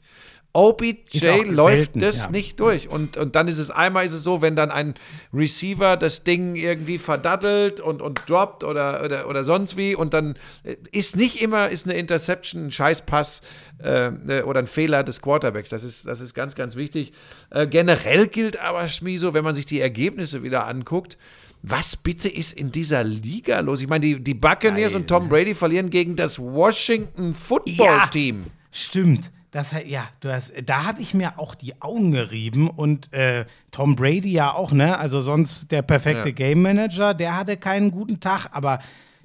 OBJ 0.56 1.50
läuft 1.50 1.76
selten, 1.76 2.00
das 2.00 2.18
ja. 2.18 2.32
nicht 2.32 2.60
durch. 2.62 2.88
Und, 2.88 3.18
und 3.18 3.36
dann 3.36 3.50
ist 3.50 3.58
es 3.58 3.72
einmal 3.72 4.06
ist 4.06 4.14
es 4.14 4.24
so, 4.24 4.42
wenn 4.42 4.56
dann 4.56 4.72
ein 4.72 4.96
Receiver 5.34 5.98
das 5.98 6.24
Ding 6.24 6.56
irgendwie 6.56 6.98
verdattelt 6.98 7.82
und, 7.82 8.02
und 8.02 8.22
droppt 8.30 8.64
oder, 8.64 9.04
oder, 9.04 9.28
oder 9.28 9.44
sonst 9.44 9.76
wie 9.76 9.96
und 9.96 10.14
dann 10.14 10.36
äh, 10.64 10.78
ist 10.94 11.18
nicht 11.18 11.42
immer 11.42 11.68
ist 11.70 11.86
eine 11.86 11.96
Interception 11.98 12.68
ein 12.68 12.72
Scheißpass 12.72 13.42
äh, 13.84 14.08
äh, 14.08 14.44
oder 14.44 14.60
ein 14.60 14.68
Fehler 14.68 15.04
des 15.04 15.22
Quarterbacks. 15.22 15.70
Das 15.70 15.84
ist, 15.84 16.08
das 16.08 16.22
ist 16.22 16.34
ganz, 16.34 16.56
ganz 16.56 16.78
wichtig. 16.78 17.12
Äh, 17.50 17.68
generell 17.68 18.28
gilt 18.28 18.58
aber, 18.58 18.88
Schmiso, 18.88 19.34
wenn 19.34 19.44
man 19.44 19.56
sich 19.56 19.66
die 19.66 19.82
Ergebnisse 19.82 20.42
wieder 20.42 20.68
anguckt, 20.68 21.18
was 21.64 21.98
bitte 21.98 22.30
ist 22.30 22.54
in 22.54 22.72
dieser 22.72 23.04
Liga 23.04 23.60
los? 23.60 23.82
Ich 23.82 23.90
meine, 23.90 24.06
die, 24.06 24.24
die 24.24 24.36
Buccaneers 24.36 24.94
Geil, 24.94 25.02
und 25.02 25.08
Tom 25.08 25.28
Brady 25.28 25.54
verlieren 25.54 25.90
gegen 25.90 26.16
das 26.16 26.40
Washington 26.40 27.34
Football 27.34 28.04
Team. 28.12 28.46
Stimmt. 28.72 29.32
Das, 29.56 29.74
ja, 29.88 30.10
du 30.20 30.34
hast, 30.34 30.52
da 30.66 30.84
habe 30.84 31.02
ich 31.02 31.14
mir 31.14 31.40
auch 31.40 31.56
die 31.56 31.82
Augen 31.82 32.12
gerieben 32.12 32.70
und 32.70 33.14
äh, 33.14 33.46
Tom 33.72 33.96
Brady 33.96 34.34
ja 34.34 34.54
auch, 34.54 34.74
ne? 34.74 35.00
Also 35.00 35.22
sonst 35.22 35.72
der 35.72 35.82
perfekte 35.82 36.28
Ja. 36.28 36.36
Game 36.36 36.62
Manager, 36.62 37.14
der 37.14 37.38
hatte 37.38 37.56
keinen 37.56 37.90
guten 37.90 38.20
Tag, 38.20 38.50
aber 38.52 38.80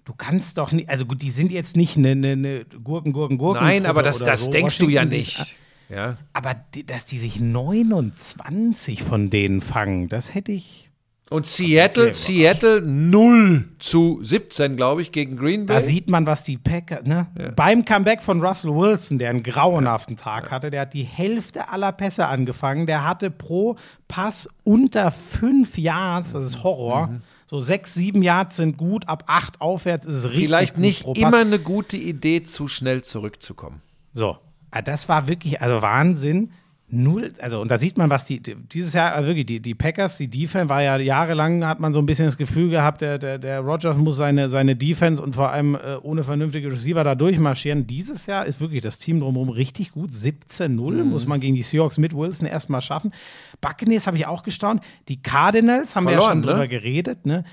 du 0.05 0.12
kannst 0.16 0.59
doch 0.59 0.70
nicht, 0.70 0.89
also 0.89 1.05
gut, 1.05 1.20
die 1.20 1.32
sind 1.32 1.51
jetzt 1.51 1.77
nicht 1.77 1.97
eine 1.97 2.15
ne, 2.15 2.36
ne 2.36 2.65
Gurken, 2.65 3.12
Gurken, 3.12 3.39
Gurken. 3.39 3.65
Nein, 3.65 3.86
aber 3.86 4.05
das, 4.05 4.20
das 4.20 4.44
so. 4.44 4.52
denkst 4.52 4.78
du 4.78 4.89
ja 4.89 5.01
Washington 5.01 5.16
nicht. 5.16 5.57
Ja. 5.89 6.16
Aber 6.32 6.55
die, 6.77 6.86
dass 6.86 7.07
die 7.07 7.19
sich 7.19 7.40
29 7.40 9.02
von 9.02 9.31
denen 9.31 9.61
fangen, 9.61 10.09
das 10.09 10.32
hätte 10.32 10.52
ich. 10.52 10.90
Und 11.31 11.47
Seattle, 11.47 12.12
Seattle 12.12 12.82
0 12.82 13.65
zu 13.78 14.19
17, 14.20 14.74
glaube 14.74 15.01
ich, 15.01 15.12
gegen 15.12 15.36
Green 15.36 15.65
Da 15.65 15.74
Bay. 15.78 15.86
sieht 15.89 16.11
man, 16.11 16.27
was 16.27 16.43
die 16.43 16.59
Packers, 16.59 17.05
ne? 17.05 17.28
Beim 17.55 17.85
Comeback 17.85 18.20
von 18.20 18.44
Russell 18.44 18.74
Wilson, 18.74 19.19
der 19.19 19.31
einen 19.31 19.44
grauenhaften 19.44 20.16
Tag 20.16 20.51
hatte, 20.51 20.70
der 20.70 20.82
hat 20.82 20.93
die 20.93 21.05
Hälfte 21.05 21.69
aller 21.69 21.93
Pässe 21.93 22.27
angefangen. 22.27 22.86
Der 22.86 23.07
hatte 23.07 23.31
pro 23.31 23.77
Pass 24.09 24.48
unter 24.65 25.12
fünf 25.12 25.78
Yards, 25.78 26.32
das 26.32 26.44
ist 26.44 26.65
Horror. 26.65 27.07
Mhm. 27.07 27.23
So 27.47 27.61
sechs, 27.61 27.94
sieben 27.94 28.23
Yards 28.23 28.57
sind 28.57 28.77
gut, 28.77 29.09
ab 29.09 29.23
acht 29.28 29.61
aufwärts 29.61 30.07
ist 30.07 30.16
es 30.16 30.24
richtig. 30.31 30.47
Vielleicht 30.47 30.78
nicht 30.78 31.07
immer 31.16 31.39
eine 31.39 31.61
gute 31.61 31.97
Idee, 31.97 32.43
zu 32.43 32.66
schnell 32.66 33.02
zurückzukommen. 33.02 33.82
So, 34.15 34.36
ah, 34.73 34.82
das 34.82 35.09
war 35.09 35.28
wirklich, 35.28 35.62
also 35.62 35.81
Wahnsinn. 35.81 36.51
Null, 36.93 37.33
also 37.41 37.61
und 37.61 37.71
da 37.71 37.79
sieht 37.79 37.97
man, 37.99 38.11
was 38.11 38.25
die, 38.25 38.41
die- 38.41 38.57
dieses 38.57 38.95
Jahr, 38.95 39.15
also 39.15 39.29
wirklich, 39.29 39.47
die, 39.47 39.61
die 39.61 39.75
Packers, 39.75 40.17
die 40.19 40.27
Defense 40.29 40.69
war 40.69 40.83
ja 40.83 40.97
jahrelang, 40.97 41.65
hat 41.65 41.79
man 41.79 41.93
so 41.93 42.01
ein 42.01 42.07
bisschen 42.07 42.27
das 42.27 42.37
Gefühl 42.37 42.69
gehabt, 42.71 43.01
der, 43.01 43.19
der, 43.19 43.39
der 43.39 43.61
Rodgers 43.61 43.97
muss 43.97 44.17
seine, 44.17 44.49
seine 44.49 44.75
Defense 44.75 45.23
und 45.23 45.37
vor 45.37 45.51
allem 45.51 45.77
äh, 45.77 45.97
ohne 46.03 46.25
vernünftige 46.25 46.73
Receiver 46.73 47.05
da 47.05 47.15
durchmarschieren. 47.15 47.87
Dieses 47.87 48.27
Jahr 48.27 48.45
ist 48.45 48.61
wirklich 48.61 48.83
das 48.83 48.99
Team 48.99 49.21
drumherum 49.21 49.51
richtig 49.51 49.93
gut. 49.93 50.11
17-0 50.11 50.69
muss 51.05 51.27
man 51.27 51.39
gegen 51.41 51.55
die 51.55 51.62
Seahawks 51.62 51.99
mit 51.99 52.15
Wilson 52.17 52.47
erstmal 52.49 52.81
schaffen. 52.81 53.12
Buccaneers 53.61 54.07
habe 54.09 54.17
ich 54.17 54.27
auch 54.27 54.43
gestaunt. 54.43 54.83
Die 55.09 55.23
Cardinals 55.23 55.95
haben 55.95 56.05
wir 56.07 56.12
ja 56.12 56.19
Verloren, 56.19 56.39
schon 56.39 56.47
ne? 56.47 56.53
drüber 56.53 56.69
geredet, 56.69 57.25
ne? 57.27 57.45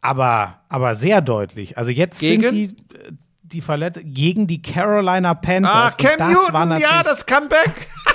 Aber, 0.00 0.58
aber 0.68 0.94
sehr 0.96 1.20
deutlich. 1.20 1.78
Also 1.78 1.90
jetzt 1.92 2.20
Gegen? 2.20 2.42
sind 2.42 2.52
die, 2.52 2.64
äh, 2.64 3.12
die 3.42 3.60
Verletzt 3.60 4.00
gegen 4.04 4.46
die 4.46 4.60
Carolina 4.60 5.34
Panthers. 5.34 5.94
Ah, 5.94 5.96
Cam 5.96 6.18
das 6.18 6.52
war 6.52 6.66
Newton, 6.66 6.82
ja, 6.82 7.02
das 7.02 7.24
Comeback. 7.24 7.86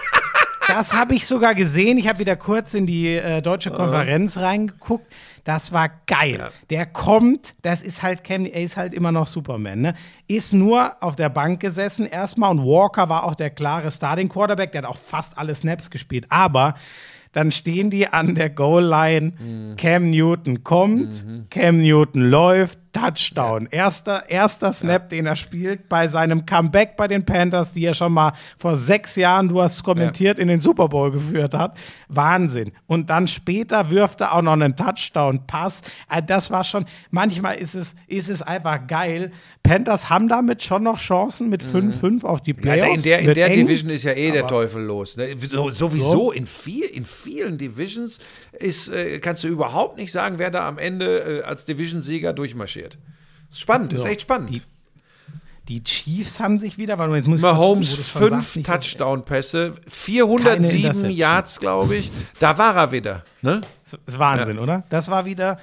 das 0.68 0.94
habe 0.94 1.16
ich 1.16 1.28
sogar 1.28 1.56
gesehen. 1.56 1.98
Ich 1.98 2.08
habe 2.08 2.20
wieder 2.20 2.36
kurz 2.36 2.74
in 2.74 2.86
die 2.86 3.16
äh, 3.16 3.42
deutsche 3.42 3.72
Konferenz 3.72 4.38
reingeguckt. 4.38 5.08
Das 5.44 5.72
war 5.72 5.90
geil. 6.08 6.38
Ja. 6.40 6.50
Der 6.70 6.86
kommt, 6.86 7.56
das 7.62 7.82
ist 7.82 8.04
halt 8.04 8.24
Cam, 8.24 8.46
er 8.46 8.62
ist 8.62 8.76
halt 8.76 8.94
immer 8.94 9.14
noch 9.14 9.28
Superman, 9.28 9.80
ne? 9.80 9.94
Ist 10.28 10.54
nur 10.54 11.02
auf 11.02 11.16
der 11.16 11.30
Bank 11.30 11.62
gesessen 11.62 12.06
erstmal 12.06 12.52
und 12.52 12.60
Walker 12.60 13.08
war 13.08 13.24
auch 13.24 13.36
der 13.36 13.50
klare 13.50 13.90
Starting 13.92 14.28
Quarterback, 14.28 14.74
der 14.74 14.82
hat 14.82 14.90
auch 14.90 14.98
fast 14.98 15.38
alle 15.38 15.56
Snaps 15.56 15.90
gespielt. 15.90 16.26
Aber 16.30 16.76
dann 17.32 17.52
stehen 17.52 17.90
die 17.90 18.08
an 18.08 18.36
der 18.36 18.50
Goal 18.50 18.84
Line. 18.84 19.34
Mhm. 19.40 19.76
Cam 19.78 20.10
Newton 20.10 20.64
kommt, 20.64 21.24
Cam 21.50 21.78
Newton 21.78 22.24
läuft, 22.24 22.80
Touchdown. 22.98 23.68
Erster, 23.70 24.30
erster 24.30 24.74
Snap, 24.74 25.10
den 25.10 25.26
er 25.26 25.36
spielt 25.36 25.88
bei 25.90 26.08
seinem 26.08 26.46
Comeback 26.46 26.96
bei 26.98 27.08
den 27.08 27.24
Panthers, 27.26 27.74
die 27.74 27.86
er 27.86 27.94
schon 27.94 28.14
mal 28.14 28.34
vor 28.58 28.76
sechs 28.76 29.16
Jahren, 29.16 29.48
du 29.50 29.62
hast 29.62 29.76
es 29.76 29.84
kommentiert, 29.84 30.40
in 30.40 30.48
den 30.48 30.60
Super 30.60 30.88
Bowl 30.90 31.12
geführt 31.12 31.54
hat. 31.54 31.78
Wahnsinn. 32.08 32.72
Und 32.88 33.10
dann 33.10 33.28
später 33.28 33.90
wirft 33.92 34.22
er 34.22 34.34
auch 34.34 34.42
noch 34.42 34.54
einen 34.54 34.76
Touchdown-Pass. 34.76 35.82
Äh, 36.10 36.22
Das 36.24 36.52
war 36.52 36.64
schon, 36.64 36.86
manchmal 37.12 37.56
ist 37.58 37.76
es, 37.76 37.94
ist 38.08 38.30
es 38.30 38.42
einfach 38.42 38.88
geil. 38.88 39.32
Panthers 39.64 40.10
haben 40.10 40.28
damit 40.30 40.64
schon 40.64 40.84
noch 40.84 40.98
Chancen 41.00 41.50
mit 41.50 41.62
5-5 41.64 42.24
auf 42.24 42.42
die 42.42 42.54
Mhm. 42.54 42.60
Ja, 42.64 42.74
Playoffs. 42.74 42.96
in 42.98 43.04
der, 43.04 43.20
in 43.20 43.34
der 43.34 43.48
eng. 43.48 43.66
Division 43.68 43.90
ist 43.92 44.04
ja 44.04 44.14
eh 44.14 44.32
der 44.32 44.48
Teufel 44.48 44.82
los. 44.84 45.18
Ne? 45.18 45.36
So, 45.52 45.70
sowieso 45.70 46.32
in, 46.32 46.46
viel, 46.46 46.86
in 46.86 47.04
vielen 47.06 47.58
Divisions 47.58 48.20
ist, 48.54 48.88
äh, 48.90 49.20
kannst 49.20 49.44
du 49.44 49.48
überhaupt 49.50 49.98
nicht 49.98 50.12
sagen, 50.12 50.40
wer 50.40 50.50
da 50.52 50.68
am 50.68 50.78
Ende 50.78 51.42
äh, 51.42 51.44
als 51.44 51.66
Division-Sieger 51.66 52.32
durchmarschiert. 52.34 52.87
Ist 53.50 53.60
spannend, 53.60 53.94
ist 53.94 54.04
Ja. 54.06 54.12
echt 54.12 54.22
spannend. 54.22 54.50
Die- 54.50 54.62
Die 55.68 55.84
Chiefs 55.84 56.40
haben 56.40 56.60
sich 56.62 56.78
wieder, 56.78 56.98
weil 56.98 57.14
jetzt 57.16 57.28
muss 57.28 57.40
ich 57.40 57.44
Mahomes 57.44 58.14
gucken, 58.14 58.42
fünf 58.42 58.66
Touchdown-Pässe, 58.66 59.72
Keine 59.76 59.82
407 59.92 60.76
Interception. 60.78 61.12
Yards, 61.12 61.60
glaube 61.60 61.96
ich. 61.98 62.10
Da 62.40 62.58
war 62.58 62.74
er 62.78 62.92
wieder. 62.94 63.24
Ne? 63.42 63.60
Das 63.84 64.00
ist 64.06 64.18
Wahnsinn, 64.20 64.60
oder? 64.60 64.84
Das 64.90 65.10
war 65.10 65.26
wieder, 65.26 65.60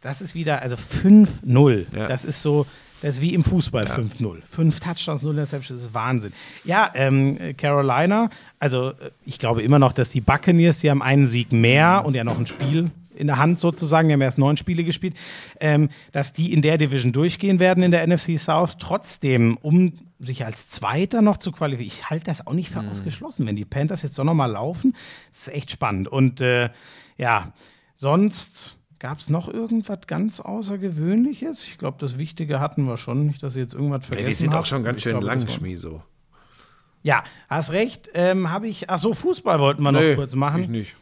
das 0.00 0.20
ist 0.20 0.34
wieder, 0.34 0.62
also 0.62 0.74
5-0. 0.76 1.86
Ja. 1.96 2.08
Das 2.08 2.24
ist 2.24 2.42
so, 2.42 2.66
das 3.02 3.16
ist 3.16 3.20
wie 3.22 3.34
im 3.34 3.44
Fußball 3.44 3.84
5-0. 3.86 4.42
Fünf 4.50 4.80
Touchdowns, 4.80 5.22
0 5.22 5.34
Interceptions, 5.34 5.80
das 5.80 5.88
ist 5.90 5.94
Wahnsinn. 5.94 6.32
Ja, 6.64 6.90
ähm, 6.94 7.38
Carolina, 7.56 8.30
also 8.58 8.90
äh, 8.90 9.10
ich 9.24 9.38
glaube 9.38 9.62
immer 9.62 9.78
noch, 9.78 9.92
dass 9.92 10.10
die 10.10 10.20
Buccaneers, 10.20 10.80
die 10.80 10.90
haben 10.90 11.02
einen 11.02 11.28
Sieg 11.28 11.52
mehr 11.52 12.02
und 12.04 12.14
ja 12.14 12.24
noch 12.24 12.36
ein 12.38 12.46
Spiel 12.48 12.90
in 13.16 13.26
der 13.26 13.38
Hand 13.38 13.58
sozusagen, 13.58 14.08
die 14.08 14.14
haben 14.14 14.20
erst 14.20 14.38
neun 14.38 14.56
Spiele 14.56 14.84
gespielt, 14.84 15.14
ähm, 15.60 15.88
dass 16.12 16.32
die 16.32 16.52
in 16.52 16.62
der 16.62 16.78
Division 16.78 17.12
durchgehen 17.12 17.58
werden 17.60 17.82
in 17.82 17.90
der 17.90 18.06
NFC 18.06 18.38
South. 18.38 18.76
Trotzdem, 18.78 19.56
um 19.62 19.94
sich 20.18 20.44
als 20.44 20.68
Zweiter 20.68 21.20
noch 21.22 21.36
zu 21.36 21.52
qualifizieren, 21.52 21.96
ich 21.98 22.10
halte 22.10 22.24
das 22.26 22.46
auch 22.46 22.52
nicht 22.54 22.70
für 22.70 22.80
ausgeschlossen. 22.80 23.46
Wenn 23.46 23.56
die 23.56 23.64
Panthers 23.64 24.02
jetzt 24.02 24.18
doch 24.18 24.24
noch 24.24 24.34
mal 24.34 24.46
laufen, 24.46 24.94
das 25.30 25.48
ist 25.48 25.54
echt 25.54 25.70
spannend. 25.70 26.08
Und 26.08 26.40
äh, 26.40 26.70
ja, 27.18 27.52
sonst 27.94 28.78
gab 28.98 29.18
es 29.18 29.28
noch 29.28 29.46
irgendwas 29.48 30.06
ganz 30.06 30.40
Außergewöhnliches? 30.40 31.66
Ich 31.66 31.76
glaube, 31.76 31.98
das 32.00 32.18
Wichtige 32.18 32.60
hatten 32.60 32.84
wir 32.84 32.96
schon. 32.96 33.26
Nicht, 33.26 33.42
dass 33.42 33.56
ihr 33.56 33.62
jetzt 33.62 33.74
irgendwas 33.74 34.06
vergessen 34.06 34.28
wir 34.28 34.34
sind 34.34 34.52
habt. 34.54 34.62
auch 34.62 34.66
schon 34.66 34.84
ganz 34.84 34.96
Ich 34.98 35.02
schön 35.02 35.20
lang, 35.20 35.40
das 35.40 35.48
war- 35.48 35.54
Schmi, 35.54 35.76
so. 35.76 36.02
Ja, 37.02 37.22
hast 37.48 37.70
recht. 37.72 38.08
Ähm, 38.14 38.50
Habe 38.50 38.66
ich. 38.68 38.88
Ach 38.90 38.98
so, 38.98 39.14
Fußball 39.14 39.60
wollten 39.60 39.82
wir 39.82 39.92
noch 39.92 40.00
Nee, 40.00 40.14
kurz 40.16 40.34
machen. 40.34 40.62
Ich 40.62 40.68
nicht. 40.68 40.96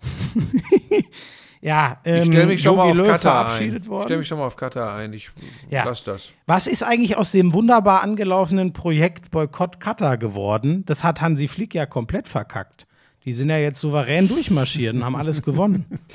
Ja, 1.60 1.98
ähm, 2.04 2.18
Ich 2.22 2.26
stelle 2.26 2.46
mich 2.46 2.62
schon 2.62 2.76
mal 2.76 2.86
Jogi 2.86 3.00
auf 3.00 3.06
Löw 3.06 3.12
Katar 3.16 3.38
ein. 3.40 3.46
verabschiedet 3.46 3.82
Ich 3.82 3.88
worden. 3.88 4.04
stelle 4.04 4.18
mich 4.20 4.28
schon 4.28 4.38
mal 4.38 4.46
auf 4.46 4.54
Katar 4.56 4.94
ein. 4.94 5.12
Ich 5.12 5.28
Ja. 5.70 5.82
lass 5.84 6.04
das. 6.04 6.30
Was 6.46 6.68
ist 6.68 6.84
eigentlich 6.84 7.16
aus 7.16 7.32
dem 7.32 7.52
wunderbar 7.52 8.02
angelaufenen 8.02 8.72
Projekt 8.72 9.32
Boykott 9.32 9.80
Katar 9.80 10.18
geworden? 10.18 10.84
Das 10.86 11.02
hat 11.02 11.20
Hansi 11.20 11.48
Flick 11.48 11.74
ja 11.74 11.84
komplett 11.84 12.28
verkackt. 12.28 12.86
Die 13.24 13.32
sind 13.32 13.50
ja 13.50 13.58
jetzt 13.58 13.80
souverän 13.80 14.28
durchmarschiert 14.28 14.94
und 14.94 15.04
haben 15.04 15.16
alles 15.16 15.42
gewonnen. 15.42 15.84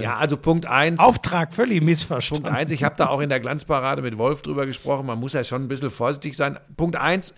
Ja, 0.00 0.16
also 0.16 0.36
Punkt 0.38 0.64
eins. 0.66 1.00
Auftrag 1.00 1.52
völlig 1.52 1.80
Punkt 1.80 1.84
missverstanden. 1.90 2.46
eins, 2.46 2.70
ich 2.70 2.82
habe 2.84 2.94
da 2.96 3.08
auch 3.08 3.20
in 3.20 3.28
der 3.28 3.40
Glanzparade 3.40 4.00
mit 4.00 4.16
Wolf 4.16 4.40
drüber 4.40 4.64
gesprochen, 4.64 5.04
man 5.04 5.18
muss 5.20 5.34
ja 5.34 5.44
schon 5.44 5.62
ein 5.64 5.68
bisschen 5.68 5.90
vorsichtig 5.90 6.34
sein. 6.34 6.58
Punkt 6.78 6.96
eins, 6.96 7.34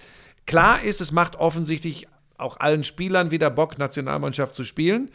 klar 0.46 0.82
ist, 0.82 1.00
es 1.00 1.10
macht 1.10 1.34
offensichtlich 1.36 2.06
auch 2.38 2.60
allen 2.60 2.84
Spielern 2.84 3.32
wieder 3.32 3.50
Bock, 3.50 3.76
Nationalmannschaft 3.78 4.54
zu 4.54 4.62
spielen. 4.62 5.10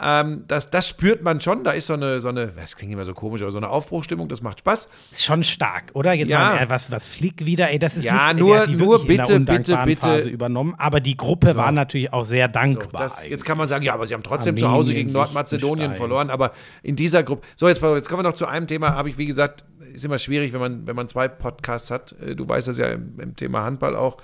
Ähm, 0.00 0.44
das, 0.48 0.70
das 0.70 0.88
spürt 0.88 1.22
man 1.22 1.40
schon. 1.40 1.62
Da 1.62 1.70
ist 1.70 1.86
so 1.86 1.92
eine, 1.94 2.20
so 2.20 2.28
eine, 2.28 2.48
das 2.48 2.74
klingt 2.76 2.92
immer 2.92 3.04
so 3.04 3.14
komisch, 3.14 3.42
aber 3.42 3.52
so 3.52 3.58
eine 3.58 3.68
Aufbruchstimmung, 3.68 4.28
das 4.28 4.42
macht 4.42 4.58
Spaß. 4.58 4.88
Ist 5.12 5.24
schon 5.24 5.44
stark, 5.44 5.90
oder? 5.94 6.12
Jetzt 6.12 6.30
Ja. 6.30 6.38
mal, 6.38 6.58
äh, 6.62 6.68
was, 6.68 6.90
was 6.90 7.06
Flick 7.06 7.44
wieder, 7.46 7.70
ey, 7.70 7.78
das 7.78 7.96
ist 7.96 8.04
Ja, 8.04 8.32
nichts, 8.32 8.40
nur- 8.40 8.66
die 8.66 8.76
nur 8.76 9.06
bitte, 9.06 9.38
bitte, 9.40 9.78
bitte. 9.84 10.00
Phase 10.00 10.28
übernommen. 10.30 10.74
Aber 10.78 10.98
die 11.00 11.16
Gruppe 11.16 11.54
war 11.56 11.70
natürlich 11.70 12.12
auch 12.12 12.24
sehr 12.24 12.46
So, 12.46 12.52
dankbar. 12.52 13.02
das, 13.04 13.18
eigentlich. 13.18 13.30
jetzt 13.30 13.44
kann 13.44 13.56
man 13.56 13.68
sagen, 13.68 13.84
ja, 13.84 13.94
aber 13.94 14.06
sie 14.06 14.14
haben 14.14 14.22
trotzdem 14.24 14.56
zu 14.56 14.64
Armenien, 14.64 14.78
Hause 14.80 14.94
gegen 14.94 15.12
Nordmazedonien 15.12 15.94
verloren, 15.94 16.30
aber 16.30 16.52
in 16.82 16.96
dieser 16.96 17.22
Gruppe. 17.22 17.46
So, 17.54 17.68
jetzt, 17.68 17.80
jetzt 17.80 18.08
kommen 18.08 18.24
wir 18.24 18.28
noch 18.28 18.34
zu 18.36 18.46
einem 18.46 18.66
Thema, 18.66 18.94
habe 18.94 19.08
ich, 19.10 19.18
wie 19.18 19.26
gesagt, 19.26 19.64
ist 19.92 20.04
immer 20.04 20.18
schwierig, 20.18 20.52
wenn 20.52 20.60
man, 20.60 20.86
wenn 20.88 20.96
man 20.96 21.06
zwei 21.06 21.28
Podcasts 21.28 21.92
hat. 21.92 22.16
Äh, 22.20 22.34
Du 22.34 22.48
weißt 22.48 22.66
das 22.66 22.78
ja 22.78 22.88
im, 22.88 23.20
im 23.20 23.36
Thema 23.36 23.62
Handball 23.62 23.94
auch. 23.94 24.16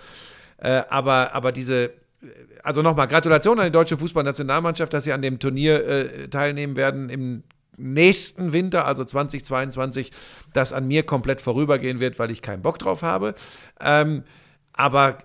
Äh, 0.59 0.83
aber, 0.91 1.33
aber 1.33 1.53
diese, 1.53 1.91
also 2.63 2.83
nochmal, 2.83 3.09
Gratulation 3.09 3.59
an 3.59 3.67
die 3.67 3.73
deutsche 3.73 3.97
Fußballnationalmannschaft, 3.97 4.93
dass 4.93 5.05
sie 5.05 5.13
an 5.13 5.23
dem 5.23 5.39
Turnier 5.39 5.87
äh, 5.87 6.29
teilnehmen 6.29 6.77
werden 6.77 7.09
im 7.09 7.43
nächsten 7.77 8.53
Winter, 8.53 8.85
also 8.85 9.05
2022, 9.05 10.13
das 10.53 10.73
an 10.73 10.87
mir 10.87 11.03
komplett 11.03 11.41
vorübergehen 11.41 11.99
wird, 11.99 12.19
weil 12.19 12.31
ich 12.31 12.43
keinen 12.43 12.63
Bock 12.63 12.79
drauf 12.79 13.03
habe. 13.03 13.35
Ähm, 13.81 14.23
aber 14.75 15.19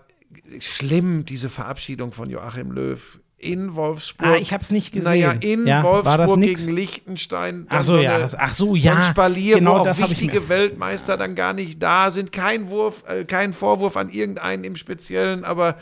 schlimm, 0.60 1.26
diese 1.26 1.50
Verabschiedung 1.50 2.12
von 2.12 2.30
Joachim 2.30 2.72
Löw 2.72 3.20
in 3.38 3.76
Wolfsburg. 3.76 4.28
Ah, 4.28 4.38
ich 4.38 4.54
hab's 4.54 4.72
nicht 4.72 4.92
gesehen. 4.92 5.10
Naja, 5.10 5.32
in 5.34 5.68
Ja, 5.68 5.84
Wolfsburg 5.84 6.42
gegen 6.42 6.74
Liechtenstein. 6.74 7.68
Ach 7.70 7.84
so, 7.84 8.00
ja, 8.00 8.18
das- 8.18 8.34
ach 8.36 8.54
so, 8.54 8.76
ja, 8.76 9.02
So 9.02 9.10
Spalier, 9.10 9.58
genau 9.58 9.86
wo 9.86 9.90
auch 9.90 9.98
wichtige 9.98 10.48
Weltmeister 10.50 11.18
dann 11.18 11.36
gar 11.36 11.54
nicht 11.54 11.84
da 11.84 12.10
sind. 12.10 12.32
Kein 12.32 12.70
Wurf, 12.70 13.04
äh, 13.08 13.26
kein 13.26 13.52
Vorwurf 13.54 13.98
an 13.98 14.10
irgendeinen 14.10 14.64
im 14.64 14.76
Speziellen, 14.78 15.44
aber 15.44 15.76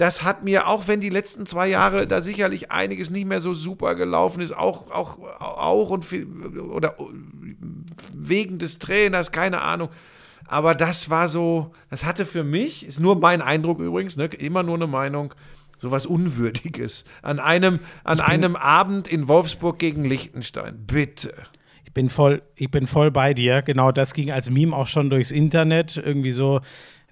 das 0.00 0.22
hat 0.22 0.44
mir, 0.44 0.66
auch 0.66 0.88
wenn 0.88 1.00
die 1.00 1.10
letzten 1.10 1.44
zwei 1.44 1.68
Jahre 1.68 2.06
da 2.06 2.22
sicherlich 2.22 2.70
einiges 2.70 3.10
nicht 3.10 3.26
mehr 3.26 3.40
so 3.40 3.52
super 3.52 3.94
gelaufen 3.94 4.40
ist, 4.40 4.56
auch, 4.56 4.90
auch, 4.90 5.18
auch 5.38 5.90
und 5.90 6.06
viel, 6.06 6.26
oder 6.26 6.96
wegen 8.14 8.58
des 8.58 8.78
Trainers, 8.78 9.30
keine 9.30 9.60
Ahnung. 9.60 9.90
Aber 10.46 10.74
das 10.74 11.10
war 11.10 11.28
so, 11.28 11.72
das 11.90 12.04
hatte 12.04 12.24
für 12.24 12.44
mich, 12.44 12.86
ist 12.86 12.98
nur 12.98 13.16
mein 13.16 13.42
Eindruck 13.42 13.78
übrigens, 13.78 14.16
ne, 14.16 14.24
immer 14.26 14.62
nur 14.62 14.76
eine 14.76 14.86
Meinung, 14.86 15.34
sowas 15.76 16.06
Unwürdiges. 16.06 17.04
An 17.20 17.38
einem, 17.38 17.78
an 18.02 18.20
einem 18.20 18.56
Abend 18.56 19.06
in 19.06 19.28
Wolfsburg 19.28 19.78
gegen 19.78 20.04
Liechtenstein. 20.04 20.86
Bitte. 20.86 21.34
Ich 21.84 21.92
bin 21.92 22.08
voll, 22.08 22.40
ich 22.54 22.70
bin 22.70 22.86
voll 22.86 23.10
bei 23.10 23.34
dir. 23.34 23.62
Genau, 23.62 23.92
das 23.92 24.14
ging 24.14 24.30
als 24.30 24.48
Meme 24.48 24.74
auch 24.74 24.86
schon 24.86 25.10
durchs 25.10 25.30
Internet. 25.30 25.98
Irgendwie 25.98 26.32
so 26.32 26.60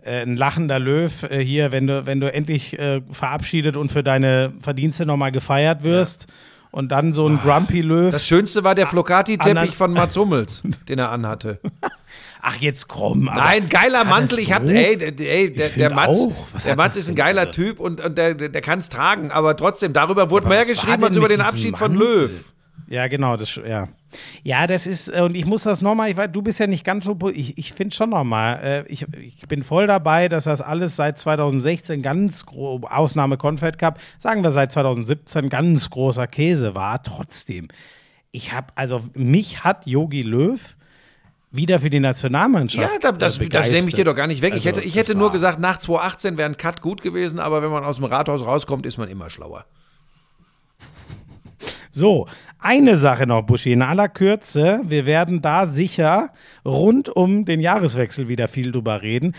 äh, 0.03 0.23
ein 0.23 0.37
lachender 0.37 0.79
Löw 0.79 1.23
äh, 1.25 1.45
hier, 1.45 1.73
wenn 1.73 1.87
du, 1.87 2.07
wenn 2.07 2.21
du 2.21 2.33
endlich 2.33 2.79
äh, 2.79 3.01
verabschiedet 3.11 3.77
und 3.77 3.91
für 3.93 4.03
deine 4.03 4.53
Verdienste 4.61 5.07
nochmal 5.07 5.33
gefeiert 5.33 5.85
wirst. 5.85 6.27
Und 6.71 6.93
dann 6.93 7.15
so 7.15 7.27
ein 7.27 7.41
Grumpy 7.43 7.81
Löw. 7.81 8.13
Das 8.13 8.27
Schönste 8.27 8.63
war 8.63 8.75
der 8.75 8.87
Flocati-Teppich 8.87 9.75
von 9.75 9.95
Mats 9.95 10.15
Hummels, 10.19 10.63
den 10.89 10.99
er 10.99 11.11
anhatte. 11.11 11.61
Ach, 12.43 12.57
jetzt 12.57 12.89
komm. 12.89 13.27
aber- 13.29 13.41
Nein, 13.41 13.69
geiler 13.71 14.05
Mantel. 14.05 14.39
Ich 14.39 14.53
hab, 14.53 14.67
so? 14.67 14.73
ey, 14.73 14.97
der, 14.99 15.19
ey, 15.19 15.51
der, 15.53 15.71
der 15.71 15.95
Mats, 15.95 16.29
der 16.65 16.77
Mats 16.77 16.97
ist 16.97 17.09
ein 17.09 17.17
geiler 17.17 17.41
Also- 17.47 17.53
Typ 17.53 17.81
und, 17.81 18.03
und 18.03 18.19
der, 18.19 18.35
der, 18.35 18.61
kann 18.61 18.81
es 18.81 18.91
tragen. 18.91 19.31
Aber 19.31 19.57
trotzdem, 19.57 19.95
darüber 19.95 20.29
wurde 20.29 20.45
Aber 20.47 20.57
mehr 20.57 20.67
geschrieben 20.67 21.03
als 21.03 21.17
über 21.17 21.29
den 21.29 21.41
Abschied 21.41 21.79
von 21.79 21.95
Mantel? 21.95 22.07
Löw. 22.25 22.53
Ja, 22.89 23.07
genau, 23.07 23.37
das 23.37 23.55
ja. 23.57 23.89
Ja, 24.43 24.67
das 24.67 24.87
ist, 24.87 25.09
äh, 25.09 25.21
und 25.21 25.35
ich 25.35 25.45
muss 25.45 25.65
das 25.65 25.83
nochmal, 25.83 26.11
ich 26.11 26.17
weiß, 26.17 26.31
du 26.33 26.41
bist 26.41 26.59
ja 26.59 26.67
nicht 26.67 26.85
ganz 26.85 27.05
so, 27.05 27.19
ich, 27.33 27.59
ich 27.59 27.75
finde 27.75 27.95
schon 27.95 28.11
nochmal, 28.11 28.61
äh, 28.63 28.93
ich, 28.93 29.05
ich 29.21 29.47
bin 29.47 29.63
voll 29.63 29.87
dabei, 29.87 30.31
dass 30.31 30.45
das 30.45 30.63
alles 30.63 30.97
seit 30.97 31.19
2016 31.19 32.01
ganz 32.01 32.47
grob, 32.47 32.91
Ausnahme 32.91 33.37
Confed 33.37 33.79
Cup, 33.79 33.99
sagen 34.17 34.43
wir 34.43 34.53
seit 34.53 34.73
2017 34.73 35.51
ganz 35.51 35.91
großer 35.91 36.27
Käse 36.27 36.75
war. 36.75 37.03
Trotzdem, 37.03 37.69
ich 38.31 38.55
habe, 38.55 38.69
also 38.75 39.03
mich 39.13 39.65
hat 39.65 39.87
Yogi 39.87 40.23
Löw 40.23 40.59
wieder 41.51 41.79
für 41.79 41.91
die 41.91 42.01
Nationalmannschaft. 42.01 42.91
Ja, 42.91 42.99
da, 43.11 43.13
das, 43.13 43.39
äh, 43.39 43.49
das 43.49 43.71
nehme 43.71 43.89
ich 43.89 43.95
dir 43.95 44.05
doch 44.05 44.17
gar 44.17 44.27
nicht 44.27 44.41
weg. 44.41 44.55
ich 44.55 44.67
Also, 44.67 44.81
hätte, 44.81 44.89
ich 44.89 44.97
hätte 44.97 45.15
nur 45.15 45.33
gesagt, 45.33 45.59
nach 45.59 45.79
2018 45.79 46.39
wäre 46.39 46.49
ein 46.49 46.57
Cut 46.57 46.81
gut 46.81 47.03
gewesen, 47.03 47.39
aber 47.39 47.63
wenn 47.63 47.71
man 47.71 47.85
aus 47.85 47.97
dem 47.97 48.07
Rathaus 48.07 48.47
rauskommt, 48.47 48.87
ist 48.87 48.97
man 48.97 49.09
immer 49.09 49.29
schlauer. 49.29 49.67
So, 51.99 52.29
eine 52.61 52.97
Sache 52.97 53.27
noch, 53.27 53.43
Buschi, 53.43 53.73
in 53.73 53.83
aller 53.83 54.09
Kürze. 54.09 54.81
Wir 54.85 55.05
werden 55.05 55.43
da 55.43 55.67
sicher 55.67 56.31
rund 56.65 57.09
um 57.09 57.45
den 57.45 57.59
Jahreswechsel 57.59 58.29
wieder 58.29 58.47
viel 58.47 58.71
drüber 58.71 59.03
reden. 59.03 59.35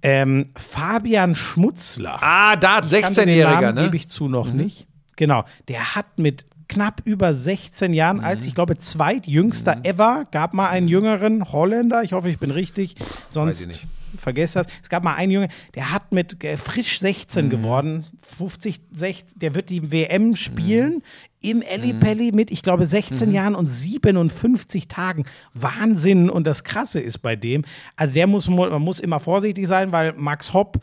Ähm, 0.00 0.50
Fabian 0.56 1.34
Schmutzler. 1.34 2.18
Ah, 2.20 2.54
da, 2.54 2.80
den 2.80 2.88
16-Jähriger, 2.88 3.60
Namen, 3.60 3.74
ne? 3.74 3.84
Gebe 3.84 3.96
ich 3.96 4.08
zu 4.08 4.28
noch 4.28 4.52
nicht. 4.52 4.86
Genau. 5.16 5.44
Der 5.66 5.96
hat 5.96 6.18
mit 6.18 6.46
knapp 6.68 7.00
über 7.04 7.34
16 7.34 7.92
Jahren 7.92 8.18
Mhm. 8.18 8.24
als, 8.24 8.46
ich 8.46 8.54
glaube, 8.54 8.78
zweitjüngster 8.78 9.78
ever, 9.82 10.26
gab 10.30 10.54
mal 10.54 10.68
einen 10.68 10.86
jüngeren 10.86 11.50
Holländer, 11.52 12.02
ich 12.04 12.12
hoffe, 12.12 12.30
ich 12.30 12.38
bin 12.38 12.50
richtig, 12.52 12.94
Weiß 12.98 13.06
ich 13.08 13.32
sonst 13.34 13.86
vergesst 14.24 14.56
das. 14.56 14.66
Es 14.82 14.88
gab 14.88 15.04
mal 15.04 15.14
einen 15.14 15.30
Jungen, 15.30 15.48
der 15.76 15.92
hat 15.92 16.10
mit 16.12 16.42
äh, 16.42 16.56
frisch 16.56 17.00
Mhm. 17.00 17.06
16 17.06 17.50
geworden, 17.50 18.06
50, 18.36 18.80
60, 18.92 19.24
der 19.36 19.54
wird 19.54 19.70
die 19.70 19.92
WM 19.92 20.34
spielen 20.34 20.94
Mhm. 20.94 21.02
im 21.50 21.62
Ellipelli 21.62 22.32
mit, 22.32 22.50
ich 22.50 22.62
glaube, 22.62 22.84
16 22.86 23.32
Jahren 23.32 23.54
und 23.54 23.66
57 23.66 24.88
Tagen. 24.88 25.24
Wahnsinn. 25.52 26.30
Und 26.30 26.46
das 26.46 26.64
Krasse 26.64 26.98
ist 27.00 27.18
bei 27.18 27.36
dem, 27.36 27.64
also 27.96 28.14
der 28.14 28.26
muss, 28.26 28.48
man 28.48 28.82
muss 28.82 28.98
immer 28.98 29.20
vorsichtig 29.20 29.68
sein, 29.68 29.92
weil 29.92 30.14
Max 30.14 30.52
Hopp 30.52 30.78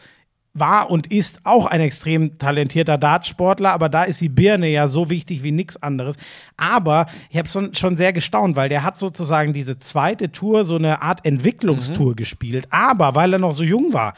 war 0.53 0.89
und 0.89 1.11
ist 1.11 1.41
auch 1.45 1.65
ein 1.65 1.79
extrem 1.79 2.37
talentierter 2.37 2.97
Dartsportler, 2.97 3.71
aber 3.71 3.87
da 3.87 4.03
ist 4.03 4.19
die 4.19 4.29
Birne 4.29 4.67
ja 4.67 4.87
so 4.87 5.09
wichtig 5.09 5.43
wie 5.43 5.51
nichts 5.51 5.81
anderes. 5.81 6.17
Aber 6.57 7.07
ich 7.29 7.37
habe 7.37 7.47
schon, 7.47 7.73
schon 7.73 7.95
sehr 7.95 8.11
gestaunt, 8.11 8.55
weil 8.55 8.69
der 8.69 8.83
hat 8.83 8.97
sozusagen 8.97 9.53
diese 9.53 9.79
zweite 9.79 10.31
Tour, 10.31 10.65
so 10.65 10.75
eine 10.75 11.01
Art 11.01 11.25
Entwicklungstour 11.25 12.15
gespielt. 12.15 12.67
Aber 12.69 13.15
weil 13.15 13.33
er 13.33 13.39
noch 13.39 13.53
so 13.53 13.63
jung 13.63 13.93
war, 13.93 14.13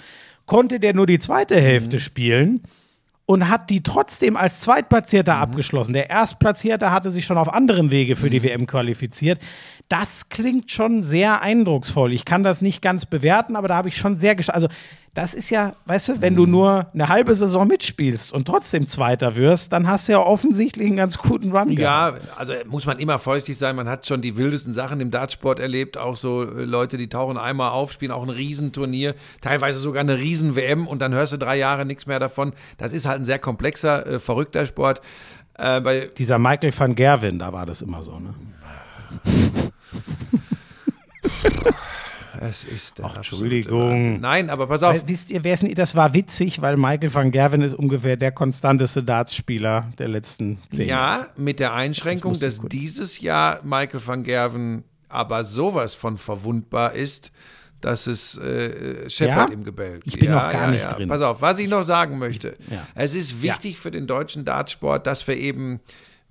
konnte 0.45 0.79
der 0.79 0.93
nur 0.93 1.05
die 1.05 1.19
zweite 1.19 1.59
Hälfte 1.59 1.99
spielen 1.99 2.61
und 3.25 3.49
hat 3.49 3.69
die 3.69 3.83
trotzdem 3.83 4.35
als 4.35 4.59
Zweitplatzierter 4.59 5.35
abgeschlossen. 5.35 5.93
Der 5.93 6.09
Erstplatzierte 6.09 6.91
hatte 6.91 7.11
sich 7.11 7.25
schon 7.25 7.37
auf 7.37 7.53
anderem 7.53 7.89
Wege 7.89 8.15
für 8.15 8.29
die 8.29 8.43
WM 8.43 8.67
qualifiziert. 8.67 9.39
Das 9.93 10.27
klingt 10.29 10.71
schon 10.71 11.03
sehr 11.03 11.43
eindrucksvoll. 11.43 12.13
Ich 12.13 12.25
kann 12.25 12.41
das 12.41 12.63
nicht 12.63 12.81
ganz 12.81 13.05
bewerten, 13.05 13.55
aber 13.55 13.67
da 13.67 13.75
habe 13.75 13.89
ich 13.89 13.95
schon 13.95 14.17
sehr 14.17 14.33
gesch 14.33 14.49
Also, 14.49 14.67
das 15.13 15.35
ist 15.35 15.51
ja, 15.51 15.75
weißt 15.85 16.09
du, 16.09 16.21
wenn 16.21 16.33
du 16.33 16.47
nur 16.47 16.87
eine 16.95 17.09
halbe 17.09 17.35
Saison 17.35 17.67
mitspielst 17.67 18.33
und 18.33 18.45
trotzdem 18.45 18.87
Zweiter 18.87 19.35
wirst, 19.35 19.71
dann 19.71 19.87
hast 19.87 20.07
du 20.07 20.13
ja 20.13 20.17
offensichtlich 20.17 20.87
einen 20.87 20.97
ganz 20.97 21.19
guten 21.19 21.51
Run 21.55 21.75
gehabt. 21.75 22.23
Ja, 22.25 22.35
also 22.35 22.53
muss 22.65 22.87
man 22.87 22.97
immer 22.97 23.19
vorsichtig 23.19 23.55
sein. 23.59 23.75
Man 23.75 23.87
hat 23.87 24.07
schon 24.07 24.23
die 24.23 24.35
wildesten 24.35 24.73
Sachen 24.73 24.99
im 24.99 25.11
Dartsport 25.11 25.59
erlebt. 25.59 25.95
Auch 25.95 26.17
so 26.17 26.41
äh, 26.41 26.63
Leute, 26.63 26.97
die 26.97 27.07
tauchen 27.07 27.37
einmal 27.37 27.69
auf, 27.69 27.91
spielen 27.91 28.11
auch 28.11 28.23
ein 28.23 28.31
Riesenturnier, 28.31 29.13
teilweise 29.41 29.77
sogar 29.77 30.01
eine 30.01 30.17
Riesen-WM 30.17 30.87
und 30.87 31.03
dann 31.03 31.13
hörst 31.13 31.33
du 31.33 31.37
drei 31.37 31.57
Jahre 31.57 31.85
nichts 31.85 32.07
mehr 32.07 32.17
davon. 32.17 32.53
Das 32.79 32.93
ist 32.93 33.05
halt 33.05 33.21
ein 33.21 33.25
sehr 33.25 33.37
komplexer, 33.37 34.07
äh, 34.07 34.19
verrückter 34.19 34.65
Sport. 34.65 35.01
Äh, 35.53 35.81
bei, 35.81 36.09
Dieser 36.17 36.39
Michael 36.39 36.73
van 36.75 36.95
Gerwen, 36.95 37.37
da 37.37 37.53
war 37.53 37.67
das 37.67 37.83
immer 37.83 38.01
so, 38.01 38.17
ne? 38.17 38.33
es 42.41 42.63
ist 42.63 42.97
der 42.97 43.05
Ach, 43.05 43.17
Entschuldigung. 43.17 43.89
Wahnsinn. 43.91 44.19
Nein, 44.21 44.49
aber 44.49 44.67
pass 44.67 44.83
auf. 44.83 44.93
Weil, 44.95 45.07
wisst 45.07 45.31
ihr, 45.31 45.43
wer 45.43 45.53
ist 45.53 45.63
denn, 45.63 45.73
das 45.75 45.95
war 45.95 46.13
witzig, 46.13 46.61
weil 46.61 46.77
Michael 46.77 47.13
van 47.13 47.31
Gerwen 47.31 47.61
ist 47.61 47.75
ungefähr 47.75 48.17
der 48.17 48.31
konstanteste 48.31 49.03
Dartspieler 49.03 49.91
der 49.99 50.07
letzten 50.07 50.59
zehn 50.71 50.89
Jahre. 50.89 51.21
Ja, 51.21 51.27
mit 51.37 51.59
der 51.59 51.73
Einschränkung, 51.73 52.31
musste 52.31 52.45
dass 52.45 52.59
dieses 52.61 53.21
Jahr 53.21 53.59
Michael 53.63 54.01
van 54.05 54.23
Gerven 54.23 54.83
aber 55.09 55.43
sowas 55.43 55.93
von 55.93 56.17
verwundbar 56.17 56.93
ist, 56.93 57.31
dass 57.81 58.07
es 58.07 58.37
äh, 58.37 59.09
scheppert 59.09 59.49
Ja? 59.49 59.53
im 59.53 59.63
Gebälk. 59.63 60.01
Ich 60.05 60.17
bin 60.17 60.31
noch 60.31 60.49
gar 60.49 60.71
nicht 60.71 60.89
drin. 60.91 61.09
Pass 61.09 61.21
auf, 61.21 61.41
was 61.41 61.59
ich 61.59 61.67
noch 61.67 61.83
sagen 61.83 62.17
möchte. 62.17 62.55
Ja. 62.71 62.87
Es 62.95 63.13
ist 63.13 63.41
wichtig 63.43 63.77
für 63.77 63.91
den 63.91 64.07
deutschen 64.07 64.43
Dartsport, 64.45 65.05
dass 65.05 65.27
wir 65.27 65.35
eben, 65.37 65.81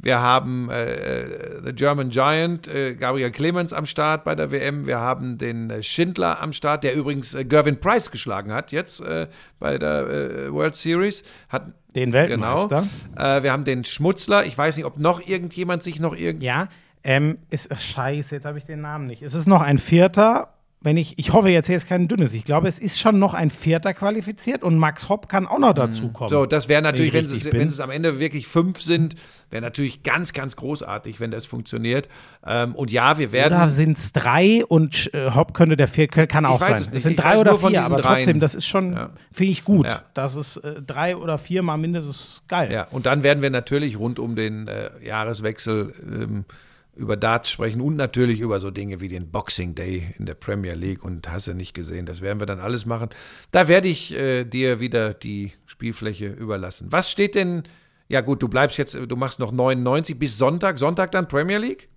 wir 0.03 0.21
haben 0.21 0.69
äh, 0.69 1.63
The 1.65 1.73
German 1.73 2.11
Giant, 2.11 2.67
äh, 2.67 2.95
Gabriel 2.95 3.31
Clemens 3.31 3.73
am 3.73 3.87
Start 3.87 4.25
bei 4.25 4.35
der 4.35 4.51
WM, 4.51 4.87
wir 4.87 4.99
haben 4.99 5.39
den 5.39 5.71
äh, 5.71 5.83
Schindler 5.83 6.41
am 6.41 6.53
Start, 6.53 6.83
der 6.83 6.95
übrigens 6.95 7.35
äh, 7.35 7.45
Gervin 7.45 7.79
Price 7.79 8.11
geschlagen 8.11 8.53
hat 8.53 8.73
jetzt 8.73 9.01
äh, 9.01 9.29
bei 9.61 9.79
der 9.79 10.09
äh, 10.09 10.53
World 10.53 10.75
Series. 10.75 11.23
Hat, 11.49 11.67
Den 11.95 12.13
Weltmeister. 12.13 12.85
Genau. 13.15 13.37
Äh, 13.37 13.43
wir 13.45 13.53
haben 13.53 13.65
den 13.65 13.85
Schmutzler. 13.85 14.45
Ich 14.45 14.59
weiß 14.59 14.77
nicht, 14.77 14.87
ob 14.87 14.99
noch 14.99 15.27
irgendjemand 15.27 15.85
sich 15.85 16.01
noch 16.01 16.17
irgend. 16.17 16.43
Ja, 16.43 16.69
ähm, 17.05 17.39
ist, 17.51 17.71
ach, 17.73 17.81
scheiße, 17.81 18.35
jetzt 18.37 18.45
habe 18.45 18.59
ich 18.59 18.65
den 18.65 18.81
Namen 18.81 19.07
nicht. 19.07 19.23
Es 19.23 19.35
ist 19.35 19.47
noch 19.47 19.63
ein 19.63 19.79
Vierter 19.79 20.53
wenn 20.85 20.97
ich, 20.97 21.19
ich 21.19 21.33
hoffe 21.33 21.49
jetzt, 21.49 21.67
hier 21.69 21.77
ist 21.77 21.87
kein 21.87 22.09
dünnes. 22.09 22.35
Ich 22.35 22.45
glaube, 22.45 22.69
es 22.69 22.79
ist 22.79 22.99
schon 23.01 23.19
noch 23.19 23.35
ein 23.35 23.51
Vierter 23.51 23.95
qualifiziert 23.95 24.63
und 24.63 24.77
Max 24.79 25.09
Hopp 25.09 25.29
kann 25.29 25.47
auch 25.47 25.59
noch 25.59 25.73
dazu 25.75 26.09
kommen. 26.09 26.31
So, 26.31 26.47
das 26.47 26.69
wäre 26.69 26.83
natürlich, 26.83 27.13
wenn, 27.13 27.25
es, 27.25 27.45
wenn 27.53 27.67
es 27.69 27.81
am 27.81 27.91
Ende 27.91 28.19
wirklich 28.19 28.47
fünf 28.47 28.81
sind, 28.83 29.15
wäre 29.51 29.63
natürlich 29.63 30.03
ganz, 30.03 30.33
ganz 30.33 30.57
großartig, 30.57 31.21
wenn 31.21 31.31
das 31.31 31.47
funktioniert. 31.47 32.09
Ähm, 32.45 32.75
und 32.75 32.91
ja, 32.91 33.19
wir 33.19 33.33
werden. 33.33 33.55
Oder 33.55 33.71
sind 33.71 33.99
es 33.99 34.13
drei 34.13 34.65
und 34.67 35.13
äh, 35.15 35.31
Hopp 35.31 35.55
könnte 35.55 35.77
der 35.77 35.89
vierte, 35.89 36.27
kann 36.27 36.47
auch 36.47 36.61
sein. 36.61 36.75
es 36.75 36.89
Es 36.93 37.03
sind 37.05 37.13
Ich 37.13 37.21
drei 37.21 37.39
oder 37.39 37.57
vier, 37.59 37.85
aber 37.85 37.97
dreien. 38.01 38.17
trotzdem, 38.17 38.41
das 38.41 38.55
ist 38.55 38.67
schon, 38.67 38.93
Ja. 38.95 39.11
finde 39.31 39.53
ich 39.53 39.65
gut. 39.65 39.87
Ja. 39.87 40.03
Das 40.15 40.35
ist 40.37 40.57
äh, 40.59 40.83
drei 40.83 41.17
oder 41.17 41.39
vier 41.39 41.63
mal 41.63 41.77
mindestens 41.77 42.43
geil. 42.49 42.73
Ja, 42.73 42.87
und 42.91 43.07
dann 43.07 43.23
werden 43.23 43.43
wir 43.43 43.51
natürlich 43.51 43.99
rund 43.99 44.19
um 44.19 44.35
den 44.37 44.69
äh, 44.69 44.91
Jahreswechsel 45.05 45.93
ähm, 46.03 46.45
über 46.95 47.17
Darts 47.17 47.51
sprechen 47.51 47.81
und 47.81 47.97
natürlich 47.97 48.41
über 48.41 48.61
so 48.61 48.71
Dinge 48.71 49.01
wie 49.01 49.09
den 49.09 49.31
Boxing 49.31 49.75
Day 49.75 50.15
in 50.19 50.27
der 50.27 50.35
Premier 50.35 50.75
League 50.75 51.05
und 51.05 51.31
hast 51.31 51.47
du 51.47 51.55
nicht 51.55 51.75
gesehen. 51.75 52.07
Das 52.07 52.21
werden 52.21 52.39
wir 52.39 52.47
dann 52.47 52.61
alles 52.61 52.85
machen. 52.85 53.09
Da 53.51 53.69
werde 53.69 53.89
ich 53.89 54.13
äh, 54.15 54.45
dir 54.45 54.81
wieder 54.81 55.15
die 55.15 55.53
Spielfläche 55.67 56.27
überlassen. 56.27 56.89
Was 56.91 57.11
steht 57.11 57.35
denn? 57.35 57.63
Ja 58.09 58.21
gut, 58.21 58.43
du 58.43 58.49
bleibst 58.49 58.77
jetzt, 58.77 58.95
du 58.95 59.17
machst 59.17 59.39
noch 59.39 59.53
99 59.53 60.19
bis 60.19 60.37
Sonntag. 60.37 60.79
Sonntag 60.79 61.13
dann 61.13 61.29
Premier 61.29 61.59
League? 61.59 61.89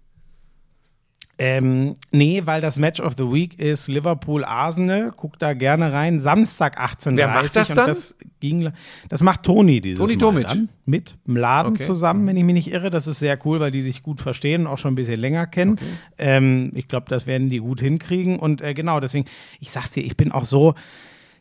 Ähm, 1.37 1.95
nee, 2.11 2.41
weil 2.45 2.61
das 2.61 2.77
Match 2.79 3.01
of 3.01 3.15
the 3.17 3.23
Week 3.25 3.59
ist 3.59 3.89
Liverpool-Arsenal. 3.89 5.11
Guck 5.17 5.37
da 5.37 5.53
gerne 5.53 5.91
rein. 5.91 6.19
Samstag 6.19 6.79
18.30 6.79 7.17
Wer 7.17 7.27
macht 7.27 7.55
das 7.55 7.67
dann? 7.69 7.87
Das, 7.87 8.15
ging, 8.39 8.71
das 9.09 9.21
macht 9.21 9.43
Toni 9.43 9.81
dieses 9.81 9.99
Toni 9.99 10.13
Mal 10.13 10.19
Tomic. 10.19 10.47
dann. 10.47 10.69
Mit 10.85 11.15
dem 11.27 11.35
Laden 11.35 11.73
Okay. 11.73 11.83
zusammen, 11.83 12.25
wenn 12.27 12.37
ich 12.37 12.43
mich 12.43 12.53
nicht 12.53 12.71
irre. 12.71 12.89
Das 12.89 13.05
ist 13.07 13.19
sehr 13.19 13.37
cool, 13.45 13.59
weil 13.59 13.71
die 13.71 13.81
sich 13.81 14.01
gut 14.01 14.21
verstehen 14.21 14.61
und 14.61 14.67
auch 14.67 14.77
schon 14.77 14.93
ein 14.93 14.95
bisschen 14.95 15.19
länger 15.19 15.45
kennen. 15.47 15.77
Ähm, 16.17 16.71
ich 16.73 16.87
glaube, 16.87 17.07
das 17.09 17.27
werden 17.27 17.49
die 17.49 17.57
gut 17.59 17.81
hinkriegen. 17.81 18.39
Und 18.39 18.61
äh, 18.61 18.73
genau, 18.73 18.99
deswegen, 19.01 19.25
ich 19.59 19.71
sag's 19.71 19.91
dir, 19.91 20.03
ich 20.03 20.15
bin 20.15 20.31
auch 20.31 20.45
so. 20.45 20.73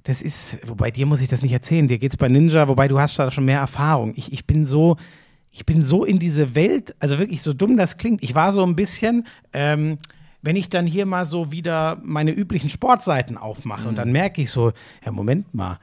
Das 0.03 0.21
ist, 0.23 0.59
wobei 0.69 0.91
dir 0.91 1.07
muss 1.07 1.23
ich 1.23 1.29
das 1.29 1.43
nicht 1.43 1.53
erzählen. 1.53 1.89
Dir 1.89 1.99
geht's 1.99 2.17
bei 2.17 2.29
Ninja, 2.29 2.69
wobei 2.69 2.89
du 2.89 2.99
hast 2.99 3.19
da 3.19 3.31
schon 3.31 3.45
mehr 3.47 3.61
Erfahrung. 3.61 4.13
Ich, 4.17 4.33
ich 4.33 4.45
bin 4.45 4.67
so, 4.67 4.97
ich 5.55 5.65
bin 5.65 5.83
so 5.83 6.05
in 6.05 6.19
diese 6.19 6.57
Welt, 6.57 6.97
also 6.99 7.21
wirklich 7.21 7.41
so 7.41 7.53
dumm 7.53 7.77
das 7.77 7.97
klingt. 7.97 8.25
Ich 8.25 8.35
war 8.35 8.53
so 8.53 8.65
ein 8.65 8.75
bisschen, 8.75 9.25
ähm, 9.53 9.99
wenn 10.43 10.57
ich 10.57 10.69
dann 10.69 10.85
hier 10.85 11.07
mal 11.07 11.27
so 11.27 11.53
wieder 11.53 12.01
meine 12.03 12.33
üblichen 12.33 12.71
Sportseiten 12.71 13.39
aufmache 13.39 13.89
und 13.89 13.97
dann 13.97 14.11
merke 14.11 14.43
ich 14.43 14.51
so, 14.51 14.73
ja, 15.05 15.13
Moment 15.13 15.55
mal, 15.55 15.79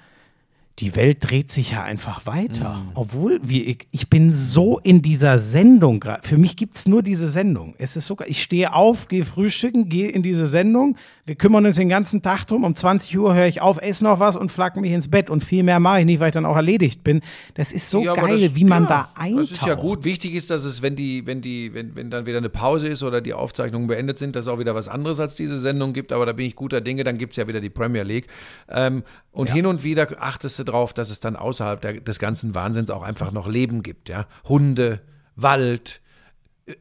die 0.79 0.95
Welt 0.97 1.17
dreht 1.21 1.51
sich 1.51 1.71
ja 1.71 1.83
einfach 1.83 2.25
weiter. 2.25 2.81
Obwohl 2.95 3.39
wir, 3.43 3.65
ich, 3.65 3.87
ich 3.91 4.09
bin 4.09 4.33
so 4.33 4.79
in 4.79 5.01
dieser 5.01 5.39
Sendung 5.39 6.01
gerade. 6.01 6.27
Für 6.27 6.37
mich 6.37 6.57
gibt 6.57 6.75
es 6.75 6.87
nur 6.87 7.01
diese 7.01 7.29
Sendung. 7.29 7.75
Es 7.77 7.95
ist 7.95 8.07
sogar, 8.07 8.27
ich 8.27 8.41
stehe 8.41 8.73
auf, 8.73 9.07
gehe 9.07 9.23
frühstücken, 9.23 9.87
gehe 9.87 10.09
in 10.09 10.21
diese 10.21 10.47
Sendung. 10.47 10.97
Wir 11.25 11.35
kümmern 11.35 11.65
uns 11.65 11.75
den 11.75 11.89
ganzen 11.89 12.21
Tag 12.21 12.45
drum. 12.45 12.63
Um 12.63 12.73
20 12.73 13.17
Uhr 13.17 13.35
höre 13.35 13.45
ich 13.45 13.61
auf, 13.61 13.79
esse 13.81 14.03
noch 14.03 14.19
was 14.19 14.35
und 14.35 14.51
flack 14.51 14.75
mich 14.75 14.91
ins 14.91 15.07
Bett. 15.09 15.29
Und 15.29 15.43
viel 15.43 15.61
mehr 15.63 15.79
mache 15.79 15.99
ich 15.99 16.05
nicht, 16.05 16.19
weil 16.19 16.29
ich 16.29 16.33
dann 16.33 16.45
auch 16.45 16.55
erledigt 16.55 17.03
bin. 17.03 17.21
Das 17.53 17.71
ist 17.71 17.89
so 17.89 18.03
Ja, 18.03 18.13
geil, 18.15 18.41
das- 18.41 18.55
wie 18.55 18.63
man 18.65 18.83
ja, 18.83 18.89
da 18.89 19.09
eintaucht. 19.21 19.43
Das 19.43 19.51
ist 19.59 19.65
ja 19.65 19.75
gut. 19.75 20.03
Wichtig 20.03 20.33
ist, 20.33 20.49
dass 20.49 20.63
es, 20.65 20.81
wenn 20.81 20.95
die, 20.95 21.27
wenn 21.27 21.41
die, 21.41 21.73
wenn, 21.73 21.95
wenn 21.95 22.09
dann 22.09 22.25
wieder 22.25 22.39
eine 22.39 22.49
Pause 22.49 22.87
ist 22.87 23.03
oder 23.03 23.21
die 23.21 23.33
Aufzeichnungen 23.33 23.87
beendet 23.87 24.17
sind, 24.17 24.35
dass 24.35 24.45
es 24.45 24.47
auch 24.47 24.59
wieder 24.59 24.73
was 24.75 24.87
anderes 24.87 25.19
als 25.19 25.35
diese 25.35 25.57
Sendung 25.59 25.93
gibt. 25.93 26.11
Aber 26.11 26.25
da 26.25 26.33
bin 26.33 26.45
ich 26.47 26.55
guter 26.55 26.81
Dinge. 26.81 27.03
Dann 27.03 27.17
gibt 27.17 27.33
es 27.33 27.37
ja 27.37 27.47
wieder 27.47 27.61
die 27.61 27.69
Premier 27.69 28.03
League. 28.03 28.27
Ähm, 28.67 29.03
und 29.31 29.51
hin 29.51 29.65
und 29.67 29.83
wieder 29.83 30.07
achtest 30.19 30.57
du 30.59 30.63
drauf, 30.63 30.93
dass 30.93 31.09
es 31.11 31.19
dann 31.19 31.35
außerhalb 31.35 31.79
der, 31.81 31.93
des 32.01 32.19
ganzen 32.19 32.55
Wahnsinns 32.55 32.89
auch 32.89 33.03
einfach 33.03 33.31
noch 33.31 33.47
Leben 33.47 33.83
gibt. 33.83 34.09
Ja, 34.09 34.25
Hunde, 34.49 35.01
Wald. 35.35 36.00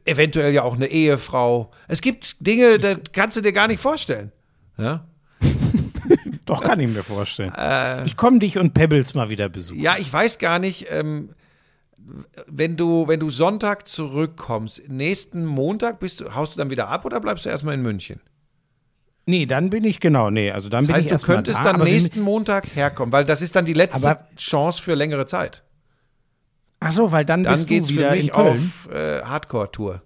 Eventuell 0.05 0.53
ja 0.53 0.63
auch 0.63 0.75
eine 0.75 0.87
Ehefrau. 0.87 1.71
Es 1.87 2.01
gibt 2.01 2.45
Dinge, 2.45 2.79
da 2.79 2.95
kannst 3.13 3.37
du 3.37 3.41
dir 3.41 3.53
gar 3.53 3.67
nicht 3.67 3.79
vorstellen. 3.81 4.31
Ja? 4.77 5.05
Doch, 6.45 6.61
kann 6.61 6.79
ich 6.79 6.87
mir 6.89 7.03
vorstellen. 7.03 7.53
ich 8.05 8.15
komme 8.17 8.39
dich 8.39 8.57
und 8.57 8.73
Pebbles 8.73 9.13
mal 9.13 9.29
wieder 9.29 9.49
besuchen. 9.49 9.79
Ja, 9.79 9.95
ich 9.97 10.11
weiß 10.11 10.37
gar 10.39 10.59
nicht, 10.59 10.87
ähm, 10.89 11.29
wenn 12.47 12.77
du, 12.77 13.07
wenn 13.07 13.19
du 13.19 13.29
Sonntag 13.29 13.87
zurückkommst, 13.87 14.89
nächsten 14.89 15.45
Montag 15.45 15.99
bist 15.99 16.19
du, 16.21 16.33
haust 16.35 16.55
du 16.55 16.57
dann 16.57 16.69
wieder 16.69 16.87
ab 16.89 17.05
oder 17.05 17.19
bleibst 17.19 17.45
du 17.45 17.49
erstmal 17.49 17.75
in 17.75 17.81
München? 17.81 18.19
Nee, 19.27 19.45
dann 19.45 19.69
bin 19.69 19.83
ich, 19.83 19.99
genau, 19.99 20.29
nee, 20.31 20.51
also 20.51 20.67
dann 20.67 20.79
Das 20.81 20.87
bin 20.87 20.95
heißt, 20.95 21.11
ich 21.11 21.21
du 21.21 21.25
könntest 21.25 21.59
da, 21.59 21.73
dann 21.73 21.83
nächsten 21.83 22.21
Montag 22.21 22.75
herkommen, 22.75 23.11
weil 23.13 23.23
das 23.23 23.41
ist 23.41 23.55
dann 23.55 23.65
die 23.65 23.73
letzte 23.73 24.05
Aber- 24.07 24.27
Chance 24.35 24.81
für 24.81 24.95
längere 24.95 25.25
Zeit. 25.27 25.63
Ach 26.83 26.91
so, 26.91 27.11
weil 27.11 27.23
dann, 27.25 27.43
Dann 27.43 27.53
bist 27.53 27.63
du 27.65 27.67
geht's 27.67 27.89
wieder 27.89 28.09
für 28.09 28.15
in 28.15 28.21
mich 28.25 28.31
Köln. 28.33 28.47
auf 28.87 28.89
äh, 28.93 29.21
Hardcore-Tour. 29.23 30.01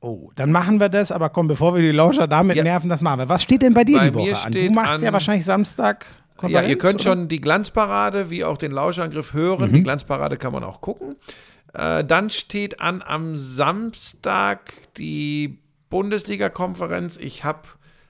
Oh, 0.00 0.30
dann 0.34 0.52
machen 0.52 0.78
wir 0.80 0.88
das, 0.88 1.10
aber 1.12 1.30
komm, 1.30 1.48
bevor 1.48 1.74
wir 1.74 1.80
die 1.82 1.90
Lauscher 1.92 2.26
damit 2.28 2.56
Ja. 2.56 2.62
nerven, 2.62 2.90
das 2.90 3.00
machen 3.00 3.20
wir. 3.20 3.28
Was 3.28 3.42
steht 3.42 3.62
denn 3.62 3.72
bei 3.72 3.84
dir 3.84 3.96
Bei 3.98 4.10
die 4.10 4.16
mir 4.16 4.32
Woche 4.32 4.44
an? 4.46 4.52
Du 4.52 4.70
machst 4.70 4.92
an- 4.96 5.02
ja 5.02 5.12
wahrscheinlich 5.12 5.44
Samstag 5.44 6.04
Ja, 6.08 6.36
Konferenz, 6.36 6.68
ihr 6.68 6.78
könnt 6.78 6.94
oder? 6.96 7.02
schon 7.04 7.28
die 7.28 7.40
Glanzparade 7.40 8.28
wie 8.30 8.44
auch 8.44 8.58
den 8.58 8.72
Lauschangriff 8.72 9.32
hören. 9.32 9.70
Mhm. 9.70 9.74
Die 9.74 9.82
Glanzparade 9.84 10.36
kann 10.36 10.52
man 10.52 10.64
auch 10.64 10.80
gucken. 10.80 11.16
Äh, 11.72 12.04
dann 12.04 12.30
steht 12.30 12.80
an 12.80 13.02
am 13.06 13.36
Samstag 13.36 14.72
die 14.98 15.58
Bundesliga-Konferenz. 15.90 17.16
Ich 17.16 17.44
habe 17.44 17.60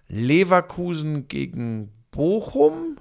Leverkusen 0.08 1.28
gegen 1.28 1.90
Bochum. 2.10 2.96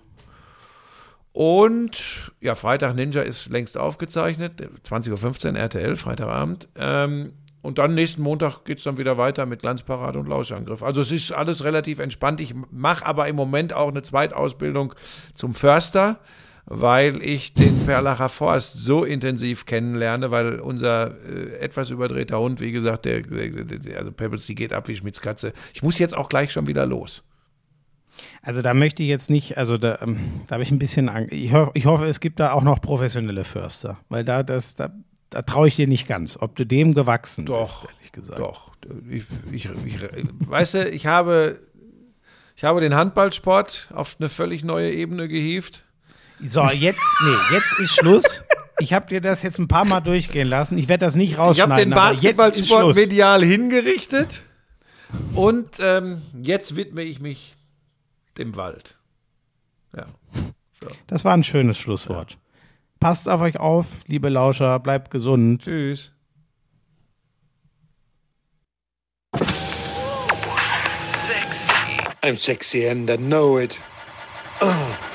Und 1.36 2.32
ja, 2.40 2.56
Freitag 2.56 2.96
Ninja 2.96 3.22
ist 3.22 3.50
längst 3.50 3.78
aufgezeichnet. 3.78 4.54
20.15 4.88 5.52
Uhr 5.52 5.60
RTL, 5.60 5.98
Freitagabend. 5.98 6.70
Ähm, 6.78 7.34
und 7.62 7.78
dann 7.78 7.94
nächsten 7.94 8.22
Montag 8.22 8.64
geht 8.64 8.78
es 8.78 8.86
dann 8.86 8.98
wieder 8.98 9.18
weiter 9.18 9.46
mit 9.46 9.60
Glanzparade 9.60 10.18
und 10.18 10.30
Lauschangriff. 10.30 10.82
Also 10.82 11.02
es 11.02 11.12
ist 11.12 11.34
alles 11.34 11.66
relativ 11.66 12.00
entspannt. 12.00 12.40
Ich 12.40 12.56
mache 12.72 13.06
aber 13.06 13.28
im 13.28 13.36
Moment 13.36 13.74
auch 13.74 13.90
eine 13.90 14.02
Zweitausbildung 14.02 14.94
zum 15.34 15.54
Förster, 15.54 16.22
weil 16.68 17.22
ich 17.22 17.54
den 17.54 17.86
Perlacher 17.86 18.30
Forst 18.30 18.78
so 18.78 19.04
intensiv 19.04 19.66
kennenlerne, 19.66 20.32
weil 20.32 20.62
unser 20.62 21.16
äh, 21.28 21.58
etwas 21.58 21.90
überdrehter 21.90 22.40
Hund, 22.40 22.62
wie 22.62 22.72
gesagt, 22.72 23.04
der, 23.04 23.24
der, 23.24 23.50
der 23.50 24.00
also 24.00 24.14
Pebbles, 24.14 24.46
die 24.46 24.56
geht 24.56 24.72
ab 24.72 24.88
wie 24.88 24.96
Schmitz 24.96 25.20
Katze. 25.20 25.52
Ich 25.74 25.84
muss 25.84 26.00
jetzt 26.00 26.16
auch 26.16 26.30
gleich 26.30 26.54
schon 26.54 26.68
wieder 26.68 26.86
los. 26.86 27.25
Also 28.42 28.62
da 28.62 28.74
möchte 28.74 29.04
ich 29.04 29.10
jetzt 29.10 29.30
nicht, 29.30 29.58
also 29.58 29.78
da, 29.78 30.00
ähm, 30.02 30.18
da 30.48 30.54
habe 30.54 30.64
ich 30.64 30.72
ein 30.72 30.80
bisschen 30.80 31.10
Angst. 31.10 31.34
Ich, 31.34 31.52
hoff, 31.54 31.72
ich 31.74 31.86
hoffe, 31.86 32.06
es 32.06 32.20
gibt 32.20 32.40
da 32.40 32.52
auch 32.52 32.64
noch 32.64 32.82
professionelle 32.82 33.44
Förster, 33.44 33.98
weil 34.10 34.24
da 34.24 34.44
das, 34.44 34.76
da, 34.76 34.92
da 35.30 35.42
traue 35.42 35.68
ich 35.68 35.76
dir 35.76 35.88
nicht 35.88 36.08
ganz, 36.08 36.38
ob 36.40 36.56
du 36.56 36.66
dem 36.66 36.94
gewachsen 36.94 37.46
Doch, 37.46 37.82
bist, 37.82 37.94
ehrlich 37.96 38.12
gesagt. 38.12 38.40
Doch. 38.40 38.72
Ich, 39.10 39.26
ich, 39.52 39.70
ich, 39.86 40.00
weißt 40.40 40.74
du, 40.76 40.90
ich 40.90 41.08
habe, 41.08 41.60
ich 42.56 42.64
habe 42.64 42.82
den 42.82 42.96
Handballsport 42.96 43.90
auf 43.94 44.16
eine 44.20 44.30
völlig 44.30 44.64
neue 44.64 44.92
Ebene 44.92 45.28
gehievt. 45.28 45.84
So, 46.48 46.64
jetzt, 46.70 47.02
nee, 47.24 47.56
jetzt 47.56 47.80
ist 47.80 47.96
Schluss. 47.96 48.44
Ich 48.80 48.92
habe 48.94 49.08
dir 49.08 49.22
das 49.22 49.42
jetzt 49.42 49.58
ein 49.58 49.70
paar 49.70 49.86
Mal 49.86 50.02
durchgehen 50.02 50.50
lassen. 50.50 50.78
Ich 50.78 50.90
werde 50.90 51.06
das 51.06 51.16
nicht 51.16 51.32
Ich 51.32 51.38
habe 51.38 51.48
rausschneiden. 51.50 51.92
den 51.92 51.96
Basketballsport 51.96 52.96
medial 52.96 53.44
hingerichtet 53.44 54.44
und 55.34 55.78
ähm, 55.80 56.22
jetzt 56.42 56.76
widme 56.76 57.02
ich 57.04 57.22
mich 57.22 57.56
dem 58.38 58.56
Wald. 58.56 58.98
Ja. 59.96 60.06
Das 61.08 61.26
war 61.26 61.34
ein 61.34 61.44
schönes 61.44 61.78
Schlusswort. 61.78 62.38
Passt 63.00 63.30
auf 63.30 63.42
euch 63.42 63.60
auf, 63.60 64.02
liebe 64.08 64.30
Lauscher, 64.30 64.80
bleibt 64.80 65.12
gesund. 65.12 65.64
Tschüss. 65.64 66.12
I'm 72.24 72.36
sexy 72.36 72.88
and 72.88 73.08
I 73.10 73.18
know 73.18 73.60
it. 73.60 73.80